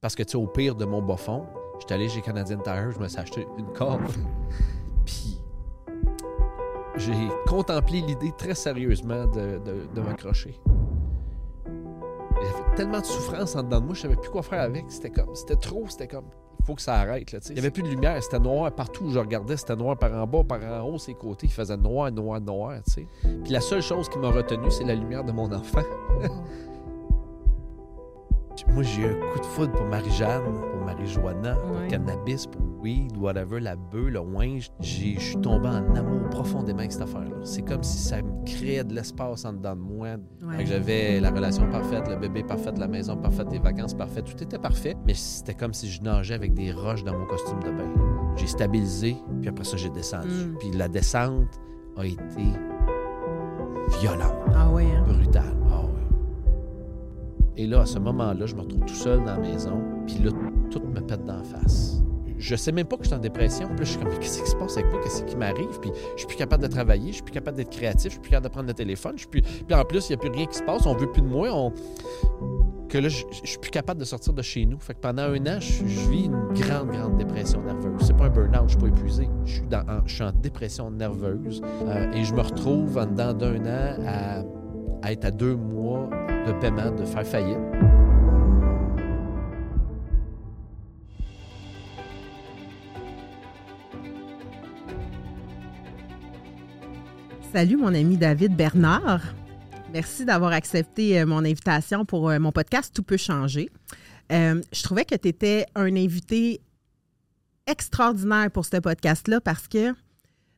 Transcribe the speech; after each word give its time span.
Parce 0.00 0.14
que, 0.14 0.22
tu 0.22 0.32
sais, 0.32 0.38
au 0.38 0.46
pire 0.46 0.76
de 0.76 0.84
mon 0.84 1.02
bas 1.02 1.16
fond, 1.16 1.44
j'étais 1.80 1.94
allé 1.94 2.08
chez 2.08 2.20
Canadian 2.20 2.58
Tire, 2.58 2.92
je 2.92 3.00
me 3.00 3.08
suis 3.08 3.18
acheté 3.18 3.48
une 3.58 3.66
corde. 3.72 4.00
Puis, 5.04 5.40
j'ai 6.96 7.28
contemplé 7.46 8.00
l'idée 8.02 8.32
très 8.38 8.54
sérieusement 8.54 9.26
de, 9.26 9.58
de, 9.58 9.88
de 9.92 10.00
m'accrocher. 10.00 10.60
J'avais 11.66 12.76
tellement 12.76 13.00
de 13.00 13.06
souffrance 13.06 13.56
en 13.56 13.64
dedans 13.64 13.80
de 13.80 13.86
moi, 13.86 13.94
je 13.94 14.02
savais 14.02 14.14
plus 14.14 14.30
quoi 14.30 14.42
faire 14.42 14.60
avec. 14.60 14.84
C'était 14.88 15.10
comme, 15.10 15.34
c'était 15.34 15.56
trop, 15.56 15.86
c'était 15.88 16.06
comme, 16.06 16.26
il 16.60 16.64
faut 16.64 16.76
que 16.76 16.82
ça 16.82 16.94
arrête. 16.94 17.32
Là, 17.32 17.40
tu 17.40 17.48
sais. 17.48 17.52
il 17.52 17.54
n'y 17.54 17.60
avait 17.60 17.72
plus 17.72 17.82
de 17.82 17.88
lumière, 17.88 18.22
c'était 18.22 18.38
noir 18.38 18.70
partout 18.70 19.06
où 19.06 19.10
je 19.10 19.18
regardais, 19.18 19.56
c'était 19.56 19.74
noir 19.74 19.98
par 19.98 20.12
en 20.14 20.28
bas, 20.28 20.44
par 20.44 20.62
en 20.62 20.88
haut, 20.88 20.98
ses 20.98 21.14
côtés, 21.14 21.48
il 21.48 21.52
faisait 21.52 21.76
noir, 21.76 22.12
noir, 22.12 22.40
noir. 22.40 22.80
Tu 22.86 22.92
sais. 22.92 23.06
Puis 23.42 23.52
la 23.52 23.60
seule 23.60 23.82
chose 23.82 24.08
qui 24.08 24.18
m'a 24.20 24.30
retenu, 24.30 24.70
c'est 24.70 24.84
la 24.84 24.94
lumière 24.94 25.24
de 25.24 25.32
mon 25.32 25.50
enfant. 25.52 25.82
Moi, 28.74 28.82
j'ai 28.82 29.02
eu 29.02 29.06
un 29.06 29.32
coup 29.32 29.38
de 29.40 29.44
foudre 29.46 29.72
pour 29.72 29.86
Marie-Jeanne, 29.86 30.42
pour 30.72 30.84
Marie-Joanna, 30.84 31.54
pour 31.56 31.76
Ouais. 31.78 31.88
cannabis, 31.88 32.46
pour 32.46 32.60
weed, 32.82 33.16
whatever, 33.16 33.58
la 33.60 33.74
bœuf, 33.74 34.10
le. 34.10 34.20
J'ai- 34.80 35.14
Je 35.14 35.20
suis 35.20 35.36
tombé 35.40 35.68
en 35.68 35.94
amour 35.96 36.28
profondément 36.30 36.78
avec 36.78 36.92
cette 36.92 37.02
affaire-là. 37.02 37.36
C'est 37.42 37.62
comme 37.62 37.82
si 37.82 37.98
ça 37.98 38.22
me 38.22 38.44
créait 38.44 38.84
de 38.84 38.94
l'espace 38.94 39.44
en 39.44 39.52
dedans 39.54 39.74
de 39.74 39.80
moi. 39.80 40.08
Ouais. 40.42 40.64
J'avais 40.64 41.18
la 41.18 41.30
relation 41.30 41.68
parfaite, 41.70 42.06
le 42.08 42.16
bébé 42.16 42.44
parfait, 42.44 42.70
la 42.78 42.86
maison 42.86 43.16
parfaite, 43.16 43.48
les 43.50 43.58
vacances 43.58 43.94
parfaites, 43.94 44.26
tout 44.26 44.40
était 44.42 44.58
parfait. 44.58 44.94
Mais 45.06 45.14
c'était 45.14 45.54
comme 45.54 45.74
si 45.74 45.88
je 45.90 46.00
nageais 46.02 46.34
avec 46.34 46.54
des 46.54 46.70
roches 46.70 47.02
dans 47.02 47.18
mon 47.18 47.26
costume 47.26 47.58
de 47.60 47.70
bain. 47.70 47.90
J'ai 48.36 48.46
stabilisé, 48.46 49.16
puis 49.40 49.48
après 49.48 49.64
ça, 49.64 49.76
j'ai 49.76 49.90
descendu. 49.90 50.28
Mm. 50.28 50.56
Puis 50.60 50.70
la 50.72 50.86
descente 50.88 51.58
a 51.96 52.06
été 52.06 52.44
violente 54.00 54.34
Ah 54.54 54.70
ouais, 54.70 54.84
hein? 54.86 55.02
brutal. 55.06 55.42
Et 57.58 57.66
là, 57.66 57.80
à 57.80 57.86
ce 57.86 57.98
moment-là, 57.98 58.46
je 58.46 58.54
me 58.54 58.60
retrouve 58.60 58.84
tout 58.86 58.94
seul 58.94 59.18
dans 59.18 59.34
la 59.34 59.38
maison, 59.38 59.82
puis 60.06 60.18
là, 60.22 60.30
tout 60.70 60.80
me 60.80 61.00
pète 61.00 61.24
d'en 61.24 61.42
face. 61.42 62.00
Je 62.38 62.54
sais 62.54 62.70
même 62.70 62.86
pas 62.86 62.96
que 62.96 63.02
je 63.02 63.08
suis 63.08 63.16
en 63.16 63.20
dépression. 63.20 63.66
Puis 63.66 63.78
là, 63.78 63.84
je 63.84 63.90
suis 63.90 63.98
comme, 63.98 64.16
qu'est-ce 64.20 64.42
qui 64.42 64.48
se 64.48 64.54
passe 64.54 64.76
avec 64.76 64.92
moi? 64.92 65.00
Qu'est-ce 65.02 65.24
qui 65.24 65.36
m'arrive? 65.36 65.80
Puis 65.80 65.90
je 66.12 66.18
suis 66.18 66.28
plus 66.28 66.36
capable 66.36 66.62
de 66.62 66.68
travailler, 66.68 67.08
je 67.08 67.14
suis 67.14 67.24
plus 67.24 67.32
capable 67.32 67.56
d'être 67.56 67.70
créatif, 67.70 68.04
je 68.04 68.10
suis 68.10 68.20
plus 68.20 68.30
capable 68.30 68.46
de 68.46 68.52
prendre 68.52 68.68
le 68.68 68.74
téléphone. 68.74 69.16
Puis 69.28 69.42
en 69.72 69.84
plus, 69.84 70.08
il 70.08 70.12
n'y 70.12 70.14
a 70.14 70.18
plus 70.18 70.30
rien 70.30 70.46
qui 70.46 70.56
se 70.56 70.62
passe, 70.62 70.86
on 70.86 70.94
veut 70.94 71.10
plus 71.10 71.20
de 71.20 71.26
moi. 71.26 71.48
Que 72.88 72.98
là, 72.98 73.08
je, 73.08 73.24
je 73.42 73.50
suis 73.50 73.58
plus 73.58 73.72
capable 73.72 73.98
de 73.98 74.04
sortir 74.04 74.32
de 74.32 74.40
chez 74.40 74.64
nous. 74.64 74.78
Fait 74.78 74.94
que 74.94 75.00
pendant 75.00 75.24
un 75.24 75.46
an, 75.46 75.58
je, 75.60 75.82
vis 76.08 76.26
une 76.26 76.54
grande, 76.54 76.92
grande 76.92 77.18
dépression 77.18 77.60
nerveuse. 77.60 78.00
C'est 78.02 78.16
pas 78.16 78.26
un 78.26 78.30
burn-out, 78.30 78.68
je 78.68 78.68
suis 78.68 78.78
pas 78.78 78.86
épuisé. 78.86 79.28
Je 79.44 79.54
suis, 80.06 80.22
en, 80.22 80.30
dépression 80.30 80.92
nerveuse. 80.92 81.60
Euh, 81.86 82.12
et 82.12 82.24
je 82.24 82.32
me 82.32 82.40
retrouve 82.40 82.96
en 82.96 83.06
dedans 83.06 83.34
d'un 83.34 83.66
an 83.66 84.44
à 85.02 85.12
être 85.12 85.24
à 85.24 85.30
deux 85.32 85.56
mois 85.56 86.08
de 86.48 86.52
paiement, 86.60 86.90
de 86.90 87.04
faire 87.04 87.26
faillite. 87.26 87.58
Salut, 97.52 97.76
mon 97.76 97.94
ami 97.94 98.16
David 98.16 98.56
Bernard. 98.56 99.22
Merci 99.92 100.24
d'avoir 100.24 100.52
accepté 100.52 101.20
euh, 101.20 101.26
mon 101.26 101.38
invitation 101.38 102.04
pour 102.04 102.30
euh, 102.30 102.38
mon 102.38 102.52
podcast 102.52 102.94
Tout 102.94 103.02
peut 103.02 103.16
changer. 103.16 103.68
Euh, 104.32 104.60
je 104.72 104.82
trouvais 104.82 105.04
que 105.04 105.14
tu 105.16 105.28
étais 105.28 105.66
un 105.74 105.96
invité 105.96 106.60
extraordinaire 107.66 108.50
pour 108.50 108.64
ce 108.64 108.76
podcast-là 108.78 109.40
parce 109.40 109.68
que 109.68 109.94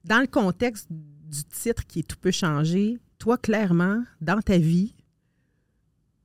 dans 0.05 0.20
le 0.20 0.27
contexte 0.27 0.86
du 0.91 1.44
titre 1.44 1.84
qui 1.86 2.00
est 2.00 2.02
Tout 2.02 2.18
peut 2.20 2.30
changer, 2.30 2.98
toi, 3.18 3.36
clairement, 3.38 4.02
dans 4.20 4.41
ta 4.41 4.58
vie, 4.58 4.94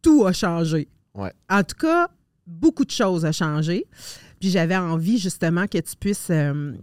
tout 0.06 0.24
a 0.26 0.34
changé. 0.34 0.88
Ouais. 1.16 1.34
En 1.50 1.64
tout 1.64 1.78
cas, 1.78 2.10
beaucoup 2.46 2.86
de 2.86 2.92
choses 2.92 3.26
ont 3.26 3.32
changé. 3.32 3.88
Puis 4.40 4.52
j'avais 4.52 4.78
envie 4.78 5.18
justement 5.18 5.66
que 5.66 5.80
tu 5.80 5.96
puisses 6.00 6.30
euh, 6.30 6.74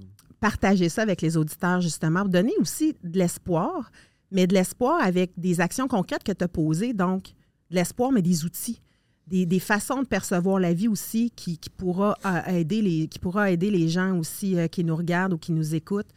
partager 0.41 0.89
ça 0.89 1.03
avec 1.03 1.23
les 1.23 1.37
auditeurs, 1.37 1.81
justement, 1.81 2.25
donner 2.25 2.55
aussi 2.59 2.97
de 3.05 3.19
l'espoir, 3.19 3.93
mais 4.32 4.49
de 4.49 4.55
l'espoir 4.55 5.00
avec 5.00 5.31
des 5.37 5.61
actions 5.61 5.87
concrètes 5.87 6.25
que 6.25 6.32
tu 6.32 6.43
as 6.43 6.49
posées. 6.49 6.94
Donc, 6.94 7.27
de 7.71 7.77
l'espoir, 7.77 8.11
mais 8.11 8.22
des 8.22 8.44
outils, 8.44 8.81
des, 9.28 9.47
des 9.47 9.61
façons 9.61 10.03
de 10.03 10.09
percevoir 10.09 10.59
la 10.59 10.72
vie 10.72 10.88
aussi 10.88 11.31
qui, 11.31 11.59
qui 11.59 11.71
pourra, 11.71 12.19
euh, 12.27 12.56
aider 12.56 12.82
les, 12.82 13.06
qui 13.06 13.21
pourra 13.21 13.53
aider 13.53 13.71
les 13.71 13.88
gens 13.88 14.19
aussi 14.19 14.59
euh, 14.59 14.66
qui 14.66 14.82
nous 14.82 14.97
regardent 14.97 15.34
ou 15.34 15.38
qui 15.38 15.53
nous 15.53 15.75
écoutent 15.75 16.11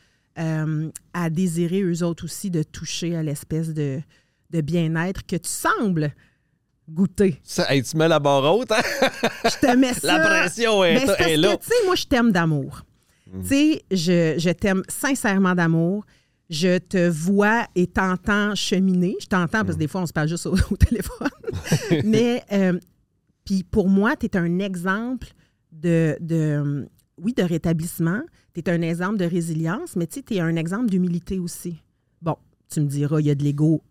à 1.14 1.30
désirer 1.30 1.82
eux 1.82 2.04
autres 2.04 2.26
aussi 2.26 2.52
de 2.52 2.62
toucher 2.62 3.16
à 3.16 3.24
l'espèce 3.24 3.74
de, 3.74 4.02
de 4.50 4.60
bien-être 4.60 5.26
que 5.26 5.38
tu 5.38 5.48
sembles 5.48 6.14
goûter. 6.90 7.40
Ça, 7.44 7.72
hey, 7.74 7.82
tu 7.84 7.98
mets 7.98 8.08
la 8.08 8.20
barre 8.20 8.44
haute, 8.56 8.72
hein? 8.72 8.82
Je 9.46 9.68
te 9.68 9.76
mets 9.76 9.94
ça. 9.96 10.18
La 10.18 10.20
pression 10.28 10.84
est, 10.84 11.06
Ben, 11.06 11.16
est 11.28 11.38
là. 11.38 11.58
tu 11.58 11.68
sais, 11.68 11.86
moi, 11.86 11.96
je 11.96 12.06
t'aime 12.06 12.32
d'amour. 12.32 12.82
Mm. 13.32 13.42
Tu 13.42 13.48
sais, 13.48 13.84
je, 13.92 14.36
je 14.38 14.50
t'aime 14.52 14.84
sincèrement 14.88 15.56
d'amour. 15.56 16.06
Je 16.50 16.78
te 16.78 17.10
vois 17.10 17.66
et 17.76 17.88
t'entends 17.88 18.54
cheminer. 18.54 19.16
Je 19.20 19.26
t'entends 19.26 19.62
Mm. 19.62 19.66
parce 19.66 19.74
que 19.76 19.80
des 19.80 19.88
fois, 19.88 20.02
on 20.02 20.06
se 20.06 20.14
parle 20.14 20.28
juste 20.28 20.46
au, 20.46 20.54
au 20.72 20.78
téléphone. 20.78 21.30
Mais, 22.04 22.44
euh, 22.52 22.78
puis 23.44 23.64
pour 23.64 23.90
moi, 23.90 24.16
tu 24.16 24.28
es 24.28 24.38
un 24.38 24.60
exemple 24.60 25.28
de, 25.72 26.16
de, 26.20 26.88
oui, 27.22 27.34
de 27.34 27.44
rétablissement. 27.44 28.22
Tu 28.54 28.62
es 28.62 28.70
un 28.70 28.82
exemple 28.82 29.18
de 29.18 29.26
résilience, 29.26 29.96
mais 29.98 30.08
tu 30.08 30.22
es 30.34 30.40
un 30.40 30.56
exemple 30.56 30.90
d'humilité 30.90 31.40
aussi. 31.40 31.76
Bon, 32.22 32.38
tu 32.72 32.80
me 32.80 32.86
diras, 32.88 33.20
il 33.20 33.26
y 33.26 33.30
a 33.30 33.36
de 33.36 33.44
l'ego. 33.44 33.82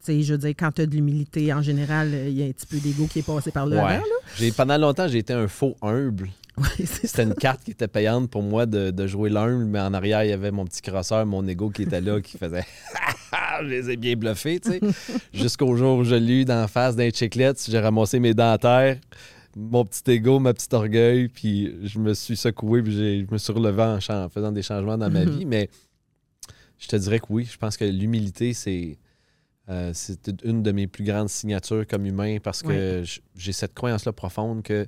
Sais, 0.00 0.22
je 0.22 0.32
veux 0.32 0.38
dire, 0.38 0.50
quand 0.50 0.72
tu 0.72 0.82
as 0.82 0.86
de 0.86 0.94
l'humilité, 0.94 1.52
en 1.52 1.60
général, 1.60 2.12
il 2.26 2.32
y 2.32 2.42
a 2.42 2.46
un 2.46 2.52
petit 2.52 2.66
peu 2.66 2.78
d'ego 2.78 3.06
qui 3.06 3.18
est 3.18 3.26
passé 3.26 3.50
par 3.50 3.66
là. 3.66 3.84
Ouais. 3.84 3.94
avant, 3.94 4.54
pendant 4.56 4.78
longtemps, 4.78 5.08
j'ai 5.08 5.18
été 5.18 5.32
un 5.32 5.48
faux 5.48 5.76
humble. 5.82 6.28
Ouais. 6.58 6.84
C'était 6.84 7.22
une 7.22 7.34
carte 7.34 7.62
qui 7.64 7.70
était 7.70 7.88
payante 7.88 8.28
pour 8.28 8.42
moi 8.42 8.66
de, 8.66 8.90
de 8.90 9.06
jouer 9.06 9.30
l'humble, 9.30 9.64
mais 9.64 9.80
en 9.80 9.94
arrière, 9.94 10.24
il 10.24 10.30
y 10.30 10.32
avait 10.32 10.50
mon 10.50 10.66
petit 10.66 10.82
crosseur, 10.82 11.24
mon 11.24 11.46
ego 11.46 11.70
qui 11.70 11.82
était 11.84 12.02
là, 12.02 12.20
qui 12.20 12.36
faisait 12.36 12.66
Je 13.62 13.66
les 13.66 13.90
ai 13.90 13.96
bien 13.96 14.14
bluffés, 14.14 14.60
tu 14.60 14.72
sais. 14.72 14.80
Jusqu'au 15.32 15.74
jour 15.76 15.98
où 15.98 16.04
je 16.04 16.16
l'ai 16.16 16.42
eu 16.42 16.44
d'en 16.44 16.66
face 16.68 16.96
d'un 16.96 17.08
chiclette, 17.10 17.64
j'ai 17.66 17.78
ramassé 17.78 18.18
mes 18.18 18.34
dentaires, 18.34 18.98
mon 19.56 19.84
petit 19.84 20.10
ego, 20.10 20.38
ma 20.38 20.52
petite 20.52 20.74
orgueil, 20.74 21.28
puis 21.28 21.74
je 21.82 21.98
me 21.98 22.14
suis 22.14 22.36
secoué, 22.36 22.82
puis 22.82 22.92
je 22.92 23.32
me 23.32 23.38
suis 23.38 23.52
relevé 23.52 23.82
en, 23.82 24.28
faisant 24.28 24.52
des 24.52 24.62
changements 24.62 24.98
dans 24.98 25.10
ma 25.10 25.24
vie. 25.24 25.44
Mais 25.44 25.68
je 26.78 26.88
te 26.88 26.96
dirais 26.96 27.20
que 27.20 27.26
oui, 27.30 27.48
je 27.50 27.56
pense 27.56 27.76
que 27.76 27.84
l'humilité, 27.84 28.52
c'est. 28.52 28.98
Euh, 29.70 29.92
c'est 29.94 30.30
une 30.44 30.62
de 30.62 30.72
mes 30.72 30.86
plus 30.86 31.04
grandes 31.04 31.28
signatures 31.28 31.86
comme 31.86 32.04
humain 32.04 32.38
parce 32.42 32.62
que 32.62 33.04
j'ai 33.36 33.52
cette 33.52 33.74
croyance-là 33.74 34.12
profonde 34.12 34.62
que 34.62 34.86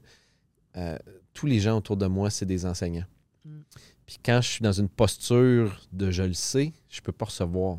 euh, 0.77 0.99
tous 1.33 1.47
les 1.47 1.61
gens 1.61 1.79
autour 1.79 1.97
de 1.97 2.07
moi, 2.07 2.31
c'est 2.31 2.47
des 2.47 2.67
enseignants. 2.67 3.07
Mm. 3.45 3.61
Puis 4.07 4.19
quand 4.25 4.41
je 4.41 4.49
suis 4.49 4.63
dans 4.63 4.73
une 4.73 4.89
posture 4.89 5.81
de 5.93 6.11
je 6.11 6.25
le 6.25 6.33
sais, 6.33 6.73
je 6.89 7.01
peux 7.01 7.13
pas 7.13 7.27
recevoir. 7.27 7.79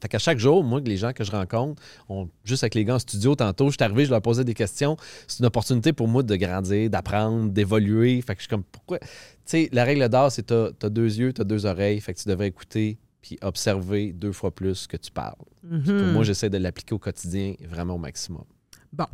Fait 0.00 0.08
qu'à 0.08 0.18
chaque 0.18 0.38
jour, 0.38 0.62
moi, 0.62 0.82
que 0.82 0.88
les 0.88 0.98
gens 0.98 1.12
que 1.14 1.24
je 1.24 1.30
rencontre, 1.30 1.82
on- 2.10 2.28
juste 2.44 2.62
avec 2.62 2.74
les 2.74 2.84
gars 2.84 2.96
en 2.96 2.98
studio, 2.98 3.34
tantôt, 3.34 3.70
je 3.70 3.76
suis 3.78 3.82
arrivé, 3.82 4.04
je 4.04 4.10
leur 4.10 4.20
posais 4.20 4.44
des 4.44 4.52
questions. 4.52 4.98
C'est 5.26 5.38
une 5.38 5.46
opportunité 5.46 5.94
pour 5.94 6.08
moi 6.08 6.22
de 6.22 6.36
grandir, 6.36 6.90
d'apprendre, 6.90 7.50
d'évoluer. 7.50 8.20
Fait 8.20 8.34
que 8.34 8.40
je 8.40 8.44
suis 8.44 8.50
comme, 8.50 8.64
pourquoi? 8.64 8.98
Tu 8.98 9.06
sais, 9.46 9.68
la 9.72 9.82
règle 9.84 10.06
d'or, 10.10 10.30
c'est 10.30 10.42
t'as 10.42 10.68
as 10.82 10.90
deux 10.90 11.18
yeux, 11.18 11.32
t'as 11.32 11.44
deux 11.44 11.64
oreilles. 11.64 12.00
Fait 12.00 12.12
que 12.12 12.20
tu 12.20 12.28
devrais 12.28 12.48
écouter 12.48 12.98
puis 13.24 13.38
observer 13.40 14.12
deux 14.12 14.32
fois 14.32 14.54
plus 14.54 14.86
que 14.86 14.98
tu 14.98 15.10
parles. 15.10 15.34
Pour 15.62 15.70
Mhm. 15.70 16.12
moi, 16.12 16.24
j'essaie 16.24 16.50
de 16.50 16.58
l'appliquer 16.58 16.94
au 16.94 16.98
quotidien 16.98 17.54
vraiment 17.70 17.94
au 17.94 17.98
maximum. 17.98 18.44
Bon. 18.92 19.06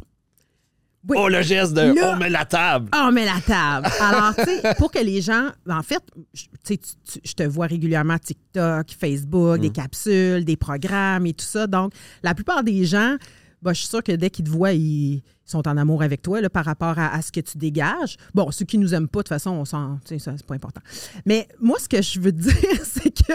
Oui. 1.08 1.16
Oh, 1.18 1.28
le 1.28 1.40
geste 1.42 1.72
de 1.74 1.94
on 2.04 2.16
met 2.16 2.28
la 2.28 2.44
table! 2.44 2.88
Ah, 2.92 3.10
mais 3.12 3.24
la 3.24 3.40
table. 3.40 3.86
Alors, 4.00 4.34
tu 4.34 4.42
sais, 4.44 4.74
pour 4.76 4.90
que 4.90 4.98
les 4.98 5.22
gens. 5.22 5.48
En 5.68 5.82
fait, 5.82 6.02
tu 6.34 6.46
sais, 6.64 6.76
tu- 6.76 7.20
je 7.24 7.32
te 7.34 7.44
vois 7.44 7.66
régulièrement 7.68 8.18
TikTok, 8.18 8.90
Facebook, 8.90 9.60
des 9.60 9.68
Mm. 9.70 9.72
capsules, 9.72 10.44
des 10.44 10.56
programmes 10.56 11.24
et 11.26 11.32
tout 11.32 11.44
ça. 11.46 11.66
Donc, 11.68 11.92
la 12.24 12.34
plupart 12.34 12.64
des 12.64 12.84
gens, 12.84 13.16
ben, 13.62 13.72
je 13.72 13.80
suis 13.80 13.88
sûre 13.88 14.02
que 14.02 14.12
dès 14.12 14.30
qu'ils 14.30 14.44
te 14.46 14.50
voient, 14.50 14.72
ils 14.72 15.22
sont 15.44 15.66
en 15.68 15.76
amour 15.76 16.02
avec 16.02 16.22
toi 16.22 16.40
là, 16.40 16.48
par 16.48 16.64
rapport 16.64 16.98
à, 16.98 17.12
à 17.14 17.22
ce 17.22 17.30
que 17.32 17.40
tu 17.40 17.58
dégages. 17.58 18.16
Bon, 18.34 18.50
ceux 18.50 18.64
qui 18.64 18.78
nous 18.78 18.94
aiment 18.94 19.08
pas, 19.08 19.18
de 19.18 19.24
toute 19.24 19.28
façon, 19.28 19.50
on 19.50 19.64
s'en. 19.64 19.98
Tu 19.98 20.08
sais, 20.14 20.18
ça, 20.18 20.34
c'est 20.36 20.46
pas 20.46 20.54
important. 20.54 20.80
Mais 21.26 21.48
moi, 21.60 21.78
ce 21.78 21.88
que 21.88 22.00
je 22.00 22.20
veux 22.20 22.32
te 22.32 22.38
dire, 22.42 22.84
c'est 22.84 23.10
que 23.10 23.32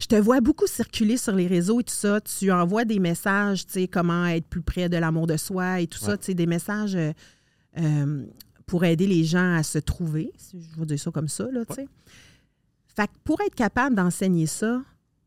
je 0.00 0.06
te 0.06 0.16
vois 0.16 0.40
beaucoup 0.40 0.66
circuler 0.66 1.16
sur 1.16 1.32
les 1.36 1.46
réseaux 1.46 1.80
et 1.80 1.84
tout 1.84 1.94
ça. 1.94 2.20
Tu 2.20 2.50
envoies 2.50 2.84
des 2.84 2.98
messages, 2.98 3.66
tu 3.66 3.72
sais, 3.72 3.88
comment 3.88 4.26
être 4.26 4.46
plus 4.48 4.62
près 4.62 4.88
de 4.88 4.96
l'amour 4.96 5.26
de 5.26 5.36
soi 5.36 5.80
et 5.80 5.86
tout 5.86 5.98
ça. 5.98 6.16
Tu 6.16 6.24
sais, 6.26 6.34
des 6.34 6.46
messages. 6.46 6.96
euh, 6.96 7.12
euh, 7.78 8.24
pour 8.66 8.84
aider 8.84 9.06
les 9.06 9.24
gens 9.24 9.54
à 9.56 9.62
se 9.62 9.78
trouver, 9.78 10.32
si 10.38 10.58
je 10.62 10.78
veux 10.80 10.86
dire 10.86 10.98
ça 10.98 11.10
comme 11.10 11.28
ça, 11.28 11.44
là, 11.52 11.66
tu 11.66 11.74
sais. 11.74 11.86
Fait 12.96 13.08
que 13.08 13.12
pour 13.22 13.40
être 13.42 13.54
capable 13.54 13.94
d'enseigner 13.94 14.46
ça, 14.46 14.80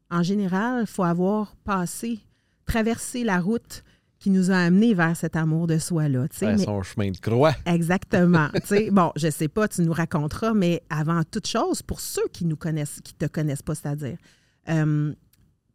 en 0.10 0.24
général, 0.24 0.82
il 0.82 0.88
faut 0.88 1.04
avoir 1.04 1.56
passé, 1.58 2.20
traversé 2.66 3.24
la 3.24 3.40
route 3.40 3.84
qui 4.20 4.30
nous 4.32 4.50
a 4.52 4.56
amenés 4.58 4.94
vers 4.94 5.16
cet 5.16 5.36
amour 5.36 5.68
de 5.68 5.78
soi-là, 5.78 6.26
Mais- 6.42 6.58
son 6.58 6.82
chemin 6.82 7.12
de 7.12 7.18
croix. 7.18 7.56
Exactement. 7.66 8.48
Bon, 8.92 9.12
je 9.16 9.30
sais 9.30 9.48
pas, 9.48 9.68
tu 9.68 9.82
nous 9.84 9.94
raconteras, 9.94 10.54
mais 10.54 10.82
avant 10.90 11.22
toute 11.24 11.48
chose, 11.48 11.82
pour 11.82 12.00
ceux 12.00 12.28
qui 12.32 12.46
nous 12.46 12.56
connaissent, 12.58 13.00
qui 13.04 13.14
te 13.14 13.26
connaissent 13.26 13.62
pas, 13.62 13.76
c'est-à-dire, 13.76 14.18
euh, 14.70 15.14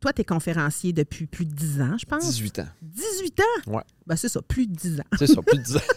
toi, 0.00 0.12
tu 0.12 0.22
es 0.22 0.24
conférencier 0.24 0.92
depuis 0.92 1.26
plus 1.26 1.46
de 1.46 1.54
10 1.54 1.80
ans, 1.80 1.96
je 1.98 2.04
pense. 2.04 2.24
18 2.24 2.58
ans. 2.58 2.68
18 2.82 3.40
ans? 3.40 3.72
Ouais. 3.76 3.82
Ben, 4.06 4.16
c'est 4.16 4.28
ça, 4.28 4.42
plus 4.42 4.66
de 4.66 4.74
10 4.74 5.00
ans. 5.00 5.04
C'est 5.18 5.28
ça, 5.28 5.40
plus 5.42 5.58
de 5.58 5.62
10 5.62 5.76
ans. 5.76 5.80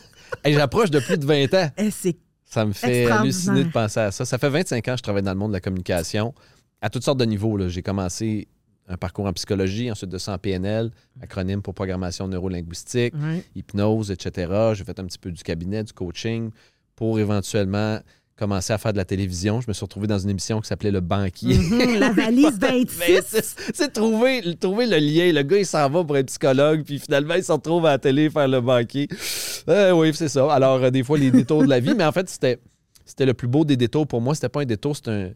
Hey, 0.44 0.54
J'approche 0.54 0.90
de 0.92 1.00
plus 1.00 1.18
de 1.18 1.26
20 1.26 1.54
ans. 1.54 1.70
Eh, 1.78 1.92
c'est 1.92 2.18
Ça 2.46 2.66
me 2.66 2.74
fait 2.74 3.10
halluciner 3.10 3.64
de 3.64 3.70
penser 3.72 4.00
à 4.00 4.12
ça. 4.12 4.26
Ça 4.26 4.38
fait 4.38 4.50
25 4.50 4.88
ans 4.88 4.92
que 4.94 4.98
je 4.98 5.04
travaille 5.04 5.22
dans 5.24 5.32
le 5.34 5.38
monde 5.40 5.52
de 5.52 5.56
la 5.56 5.62
communication 5.62 6.34
à 6.82 6.90
toutes 6.90 7.04
sortes 7.04 7.20
de 7.20 7.26
niveaux. 7.26 7.68
J'ai 7.70 7.82
commencé 7.84 8.48
un 8.88 8.98
parcours 8.98 9.26
en 9.26 9.34
psychologie, 9.34 9.90
ensuite 9.92 10.10
de 10.12 10.18
ça 10.18 10.34
en 10.34 10.38
PNL, 10.38 10.92
acronyme 11.22 11.62
pour 11.62 11.74
programmation 11.74 12.28
neurolinguistique, 12.28 13.14
hypnose, 13.56 14.12
etc. 14.12 14.52
J'ai 14.74 14.84
fait 14.84 15.00
un 15.00 15.06
petit 15.06 15.18
peu 15.20 15.32
du 15.32 15.42
cabinet, 15.44 15.84
du 15.84 15.94
coaching 15.94 16.52
pour 16.96 17.20
éventuellement 17.20 18.00
commencer 18.38 18.74
à 18.74 18.78
faire 18.78 18.92
de 18.92 18.98
la 18.98 19.06
télévision. 19.06 19.62
Je 19.62 19.68
me 19.68 19.74
suis 19.74 19.84
retrouvé 19.86 20.08
dans 20.08 20.20
une 20.20 20.30
émission 20.30 20.60
qui 20.60 20.68
s'appelait 20.68 20.92
Le 20.92 21.00
Banquier. 21.00 21.58
Mhm, 21.58 22.00
la 22.00 22.12
valise 22.14 22.58
Mais 22.62 22.82
26. 22.84 23.22
c'est 23.26 23.46
c'est 23.74 23.94
trouver, 23.94 24.56
trouver 24.60 24.86
le 24.86 24.98
lien. 24.98 25.32
Le 25.32 25.42
gars, 25.42 25.58
il 25.58 25.66
s'en 25.66 25.90
va 25.90 26.04
pour 26.04 26.18
être 26.18 26.28
psychologue, 26.28 26.84
puis 26.84 27.00
finalement, 27.00 27.36
il 27.36 27.44
se 27.44 27.52
retrouve 27.54 27.86
à 27.86 27.92
la 27.92 27.98
télé 27.98 28.30
faire 28.30 28.48
le 28.48 28.60
banquier. 28.62 29.08
Euh, 29.70 29.92
oui, 29.94 30.12
c'est 30.14 30.28
ça. 30.28 30.52
Alors, 30.54 30.84
euh, 30.84 30.90
des 30.92 31.04
fois, 31.04 31.18
les 31.18 31.32
détours 31.32 31.64
de 31.64 31.70
la 31.70 31.80
vie, 31.80 31.94
mais 31.96 32.04
en 32.06 32.12
fait, 32.12 32.30
c'était 32.30 32.60
c'était 33.06 33.26
le 33.26 33.34
plus 33.34 33.48
beau 33.48 33.64
des 33.66 33.78
détours 33.78 34.06
pour 34.08 34.20
moi. 34.22 34.36
C'était 34.36 34.50
pas 34.50 34.62
un 34.62 34.66
détour, 34.66 34.96
c'était 34.96 35.12
un- 35.12 35.32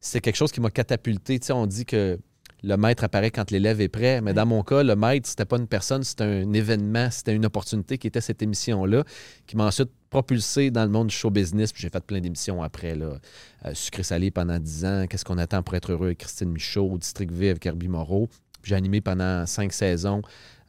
c'était 0.00 0.20
quelque 0.20 0.36
chose 0.36 0.52
qui 0.52 0.60
m'a 0.60 0.70
catapulté. 0.70 1.38
Tu 1.40 1.46
sais, 1.46 1.52
on 1.52 1.66
dit 1.66 1.84
que 1.86 2.18
le 2.64 2.76
maître 2.76 3.04
apparaît 3.04 3.30
quand 3.30 3.50
l'élève 3.50 3.80
est 3.80 3.88
prêt, 3.88 4.20
mais 4.22 4.32
dans 4.32 4.46
mon 4.46 4.62
cas, 4.62 4.82
le 4.82 4.96
maître, 4.96 5.28
c'était 5.28 5.44
pas 5.44 5.58
une 5.58 5.66
personne, 5.66 6.02
c'était 6.02 6.24
un 6.24 6.52
événement, 6.52 7.10
c'était 7.10 7.34
une 7.34 7.44
opportunité 7.44 7.98
qui 7.98 8.06
était 8.06 8.22
cette 8.22 8.42
émission-là, 8.42 9.04
qui 9.46 9.56
m'a 9.56 9.66
ensuite 9.66 9.90
propulsé 10.08 10.70
dans 10.70 10.84
le 10.84 10.90
monde 10.90 11.08
du 11.08 11.14
show 11.14 11.30
business. 11.30 11.72
Puis 11.72 11.82
j'ai 11.82 11.90
fait 11.90 12.02
plein 12.04 12.20
d'émissions 12.20 12.62
après, 12.62 12.94
là. 12.94 13.18
Euh, 13.66 13.74
Sucré 13.74 14.02
salé 14.02 14.30
pendant 14.30 14.58
10 14.58 14.84
ans, 14.84 15.04
Qu'est-ce 15.08 15.24
qu'on 15.24 15.38
attend 15.38 15.62
pour 15.62 15.74
être 15.74 15.92
heureux 15.92 16.06
avec 16.06 16.18
Christine 16.18 16.50
Michaud, 16.50 16.90
au 16.92 16.98
District 16.98 17.30
V 17.32 17.50
avec 17.50 17.66
Herbie 17.66 17.88
Moreau. 17.88 18.28
Puis 18.62 18.70
J'ai 18.70 18.76
animé 18.76 19.00
pendant 19.02 19.44
cinq 19.46 19.72
saisons 19.72 20.22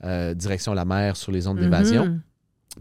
euh, 0.04 0.34
Direction 0.34 0.74
la 0.74 0.84
mer 0.86 1.16
sur 1.16 1.32
les 1.32 1.48
ondes 1.48 1.60
d'évasion. 1.60 2.06
Mhm. 2.08 2.22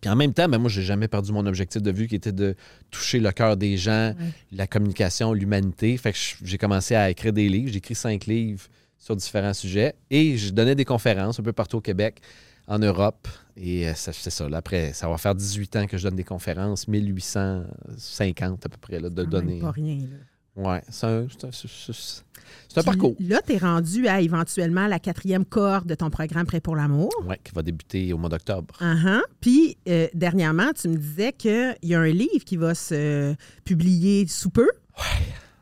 Puis 0.00 0.10
en 0.10 0.16
même 0.16 0.34
temps, 0.34 0.48
ben 0.48 0.58
moi, 0.58 0.68
j'ai 0.68 0.82
jamais 0.82 1.06
perdu 1.06 1.30
mon 1.30 1.46
objectif 1.46 1.80
de 1.80 1.92
vue 1.92 2.08
qui 2.08 2.16
était 2.16 2.32
de 2.32 2.56
toucher 2.90 3.20
le 3.20 3.30
cœur 3.30 3.56
des 3.56 3.76
gens, 3.76 4.12
Ouais. 4.18 4.32
la 4.50 4.66
communication, 4.66 5.32
l'humanité. 5.32 5.96
Fait 5.98 6.12
que 6.12 6.18
j'ai 6.42 6.58
commencé 6.58 6.96
à 6.96 7.10
écrire 7.10 7.32
des 7.32 7.48
livres. 7.48 7.70
J'ai 7.70 7.78
écrit 7.78 7.94
cinq 7.94 8.26
livres 8.26 8.64
sur 8.98 9.16
différents 9.16 9.54
sujets 9.54 9.94
et 10.10 10.36
je 10.36 10.52
donnais 10.52 10.74
des 10.74 10.84
conférences 10.84 11.38
un 11.38 11.42
peu 11.42 11.52
partout 11.52 11.78
au 11.78 11.80
Québec, 11.80 12.20
en 12.66 12.78
Europe. 12.78 13.28
Et 13.56 13.88
euh, 13.88 13.92
c'est 13.94 14.30
ça. 14.30 14.48
Là, 14.48 14.58
après, 14.58 14.92
ça 14.92 15.08
va 15.08 15.18
faire 15.18 15.34
18 15.34 15.76
ans 15.76 15.86
que 15.86 15.96
je 15.96 16.04
donne 16.04 16.16
des 16.16 16.24
conférences, 16.24 16.88
1850 16.88 18.66
à 18.66 18.68
peu 18.68 18.78
près 18.80 18.98
là, 18.98 19.10
de 19.10 19.24
données. 19.24 19.60
Pas 19.60 19.70
rien, 19.70 19.98
là. 19.98 20.16
Ouais, 20.56 20.82
c'est 20.88 21.06
un, 21.06 21.26
c'est 21.50 22.78
un- 22.78 22.82
parcours. 22.84 23.16
Là, 23.18 23.40
tu 23.44 23.54
es 23.54 23.58
rendu 23.58 24.06
à 24.06 24.20
éventuellement 24.20 24.86
la 24.86 25.00
quatrième 25.00 25.44
cohorte 25.44 25.86
de 25.86 25.96
ton 25.96 26.10
programme 26.10 26.46
Prêt 26.46 26.60
pour 26.60 26.76
l'amour. 26.76 27.10
Ouais, 27.26 27.40
qui 27.42 27.52
va 27.52 27.62
débuter 27.62 28.12
au 28.12 28.18
mois 28.18 28.28
d'octobre. 28.28 28.72
Uh-huh. 28.80 29.20
Puis, 29.40 29.76
euh, 29.88 30.06
dernièrement, 30.14 30.72
tu 30.72 30.88
me 30.88 30.96
disais 30.96 31.32
qu'il 31.32 31.76
y 31.82 31.94
a 31.94 32.00
un 32.00 32.06
livre 32.06 32.44
qui 32.46 32.56
va 32.56 32.76
se 32.76 33.34
publier 33.64 34.28
sous 34.28 34.50
peu. 34.50 34.68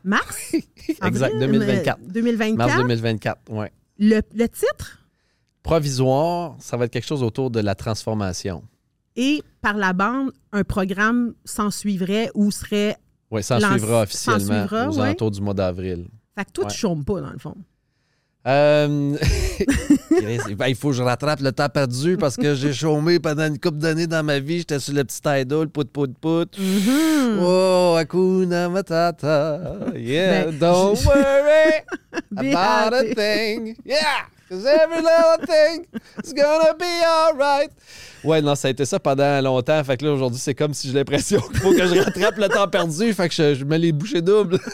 Mars? 0.03 0.53
Exact, 1.03 1.33
avril, 1.33 1.39
2024. 1.39 1.99
euh, 1.99 2.07
2024. 2.11 2.57
Mars 2.57 2.77
2024, 2.81 3.51
ouais. 3.51 3.71
Le, 3.99 4.21
le 4.35 4.47
titre? 4.47 4.99
Provisoire, 5.61 6.55
ça 6.59 6.75
va 6.77 6.85
être 6.85 6.91
quelque 6.91 7.05
chose 7.07 7.23
autour 7.23 7.49
de 7.49 7.59
la 7.61 7.73
transformation. 7.75 8.63
et 9.15 9.41
par 9.61 9.77
la 9.77 9.93
bande, 9.93 10.31
un 10.51 10.63
programme 10.65 11.35
s'en 11.45 11.71
suivrait 11.71 12.29
ou 12.33 12.51
serait. 12.51 12.97
Oui, 13.31 13.41
ça 13.43 13.55
en 13.55 13.59
Lance- 13.59 13.71
suivra 13.71 13.97
s'en 13.97 14.03
officiellement 14.03 14.67
suivra, 14.67 14.89
aux 14.89 14.95
ouais. 14.97 15.01
alentours 15.05 15.31
du 15.31 15.39
mois 15.41 15.53
d'avril. 15.53 16.07
Fait 16.37 16.43
que 16.45 16.51
toi, 16.51 16.65
Ouais. 16.65 16.71
tu 16.71 16.77
chômes 16.77 17.05
pas, 17.05 17.21
dans 17.21 17.31
le 17.31 17.37
fond. 17.39 17.55
Euh, 18.45 19.15
ben, 20.57 20.67
il 20.67 20.75
faut 20.75 20.89
que 20.89 20.95
je 20.95 21.03
rattrape 21.03 21.39
le 21.39 21.51
temps 21.51 21.69
perdu 21.69 22.17
parce 22.17 22.35
que 22.35 22.55
j'ai 22.55 22.73
chômé 22.73 23.19
pendant 23.19 23.47
une 23.47 23.59
couple 23.59 23.77
d'années 23.77 24.07
dans 24.07 24.23
ma 24.23 24.39
vie. 24.39 24.59
J'étais 24.59 24.79
sur 24.79 24.93
le 24.93 25.03
petit 25.03 25.21
idol, 25.25 25.69
pout, 25.69 25.89
pout, 25.89 26.13
pout. 26.19 26.57
Mhm. 26.57 27.39
Oh, 27.41 27.95
Hakuna 27.97 28.69
Matata. 28.69 29.59
Yeah, 29.95 30.45
Ben, 30.45 30.57
don't 30.59 30.95
je- 30.97 31.05
worry 31.07 31.83
about 32.35 32.93
a 32.93 33.03
thing. 33.15 33.75
Yeah, 33.85 34.25
because 34.53 34.65
every 34.65 35.01
little 35.01 35.45
thing 35.45 35.85
is 36.23 36.33
gonna 36.33 36.73
be 36.73 37.03
alright. 37.05 37.71
Ouais, 38.23 38.41
non, 38.41 38.55
ça 38.55 38.69
a 38.69 38.71
été 38.71 38.85
ça 38.85 38.99
pendant 38.99 39.41
longtemps. 39.41 39.83
Fait 39.83 39.97
que 39.97 40.05
là, 40.05 40.13
aujourd'hui, 40.13 40.39
c'est 40.39 40.55
comme 40.55 40.73
si 40.73 40.87
j'ai 40.87 40.93
l'impression 40.93 41.41
qu'il 41.41 41.57
faut 41.59 41.71
que 41.71 41.85
je 41.85 41.99
rattrape 41.99 42.37
le 42.37 42.47
temps 42.47 42.67
perdu. 42.69 43.13
Fait 43.13 43.27
que 43.27 43.35
je, 43.35 43.55
je 43.55 43.65
mets 43.65 43.79
les 43.79 43.91
bouchées 43.91 44.21
doubles. 44.21 44.59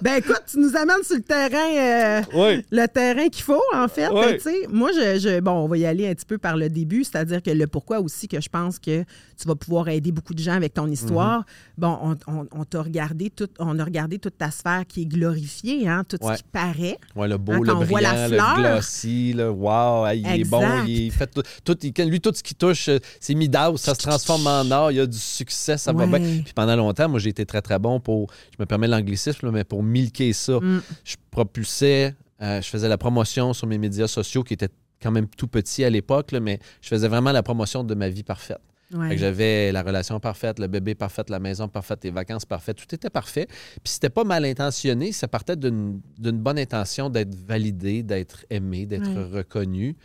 Ben 0.00 0.14
écoute, 0.16 0.42
tu 0.50 0.58
nous 0.58 0.74
amènes 0.76 1.02
sur 1.04 1.14
le 1.16 1.22
terrain. 1.22 1.76
euh, 1.76 2.22
oui. 2.34 2.64
le 2.72 2.86
terrain 2.88 3.28
qu'il 3.28 3.42
faut, 3.44 3.62
en 3.72 3.86
fait. 3.86 4.08
Ouais. 4.08 4.36
Tu 4.38 4.42
sais, 4.42 4.66
moi, 4.68 4.90
je, 4.92 5.18
je- 5.18 5.40
bon, 5.40 5.52
on 5.52 5.68
va 5.68 5.76
y 5.76 5.86
aller 5.86 6.08
un 6.08 6.14
petit 6.14 6.24
peu 6.26 6.38
par 6.38 6.56
le 6.56 6.68
début, 6.68 7.04
c'est-à-dire 7.04 7.40
que 7.42 7.50
le 7.50 7.66
pourquoi 7.68 8.00
aussi 8.00 8.26
que 8.26 8.40
je 8.40 8.48
pense 8.48 8.78
que 8.80 9.02
tu 9.02 9.46
vas 9.46 9.54
pouvoir 9.54 9.88
aider 9.88 10.10
beaucoup 10.10 10.34
de 10.34 10.40
gens 10.40 10.54
avec 10.54 10.74
ton 10.74 10.88
histoire. 10.88 11.38
Mhm. 11.40 11.44
Bon, 11.78 11.98
on, 12.02 12.16
on- 12.32 12.48
on 12.52 12.64
t'a 12.64 12.82
regardé 12.82 13.30
tout, 13.30 13.48
on 13.60 13.78
a 13.78 13.84
regardé 13.84 14.18
toute 14.18 14.38
ta 14.38 14.50
sphère 14.50 14.82
qui 14.88 15.02
est 15.02 15.06
glorifiée, 15.06 15.86
hein, 15.88 16.02
tout 16.08 16.18
Ouais. 16.24 16.36
ce 16.36 16.38
qui 16.42 16.48
paraît. 16.50 16.98
Ouais, 17.14 17.28
le 17.28 17.38
beau, 17.38 17.52
Hein, 17.52 17.60
le 17.64 17.72
voit 17.84 18.00
la 18.00 18.12
brillant, 18.28 18.28
le 18.56 18.60
fleur. 18.62 18.82
Glossy, 18.92 19.32
le 19.32 19.50
wow, 19.50 20.06
hey, 20.06 20.20
il 20.20 20.40
est 20.40 20.44
bon, 20.44 20.60
il 20.86 21.10
fait 21.12 21.26
tout, 21.28 21.42
tout- 21.64 21.78
il- 21.82 22.08
lui, 22.08 22.20
tout 22.20 22.32
ce 22.34 22.42
qui 22.42 22.54
touche, 22.54 22.88
euh, 22.88 22.98
c'est 23.20 23.34
Midas, 23.34 23.72
ça 23.76 23.94
se 23.94 24.00
transforme 24.00 24.46
en 24.46 24.70
or, 24.70 24.90
il 24.90 24.96
y 24.96 25.00
a 25.00 25.06
du 25.06 25.18
succès, 25.18 25.76
ça 25.78 25.92
va 25.92 26.06
bien. 26.06 26.18
Puis 26.44 26.52
pendant 26.54 26.76
longtemps, 26.76 27.08
moi, 27.08 27.18
j'ai 27.18 27.30
été 27.30 27.46
très, 27.46 27.62
très 27.62 27.78
bon 27.78 28.00
pour, 28.00 28.30
je 28.56 28.56
me 28.62 28.66
permets 28.66 28.88
l'anglicisme, 28.88 29.46
là, 29.46 29.52
mais 29.52 29.64
pour 29.64 29.82
milquer 29.82 30.32
ça. 30.32 30.58
Mm. 30.60 30.82
Je 31.04 31.16
propulsais, 31.30 32.14
euh, 32.42 32.60
je 32.60 32.68
faisais 32.68 32.88
la 32.88 32.98
promotion 32.98 33.52
sur 33.52 33.66
mes 33.66 33.78
médias 33.78 34.08
sociaux 34.08 34.42
qui 34.42 34.54
étaient 34.54 34.68
quand 35.02 35.10
même 35.10 35.26
tout 35.26 35.48
petits 35.48 35.84
à 35.84 35.90
l'époque, 35.90 36.32
là, 36.32 36.40
mais 36.40 36.58
je 36.80 36.88
faisais 36.88 37.08
vraiment 37.08 37.32
la 37.32 37.42
promotion 37.42 37.82
de 37.84 37.94
ma 37.94 38.08
vie 38.08 38.22
parfaite. 38.22 38.60
Ouais. 38.92 39.16
J'avais 39.16 39.72
la 39.72 39.82
relation 39.82 40.18
parfaite, 40.20 40.58
le 40.58 40.66
bébé 40.66 40.94
parfait, 40.94 41.22
la 41.28 41.38
maison 41.40 41.68
parfaite, 41.68 42.04
les 42.04 42.10
vacances 42.10 42.44
parfaites, 42.44 42.76
tout 42.76 42.94
était 42.94 43.10
parfait. 43.10 43.46
Puis 43.46 43.92
c'était 43.94 44.10
pas 44.10 44.24
mal 44.24 44.44
intentionné, 44.44 45.12
ça 45.12 45.28
partait 45.28 45.56
d'une 45.56 46.00
d'une 46.18 46.38
bonne 46.38 46.58
intention 46.58 47.08
d'être 47.10 47.34
validé, 47.34 48.02
d'être 48.02 48.44
aimé, 48.50 48.86
d'être 48.86 49.08
Ouais. 49.08 49.38
reconnu. 49.38 49.96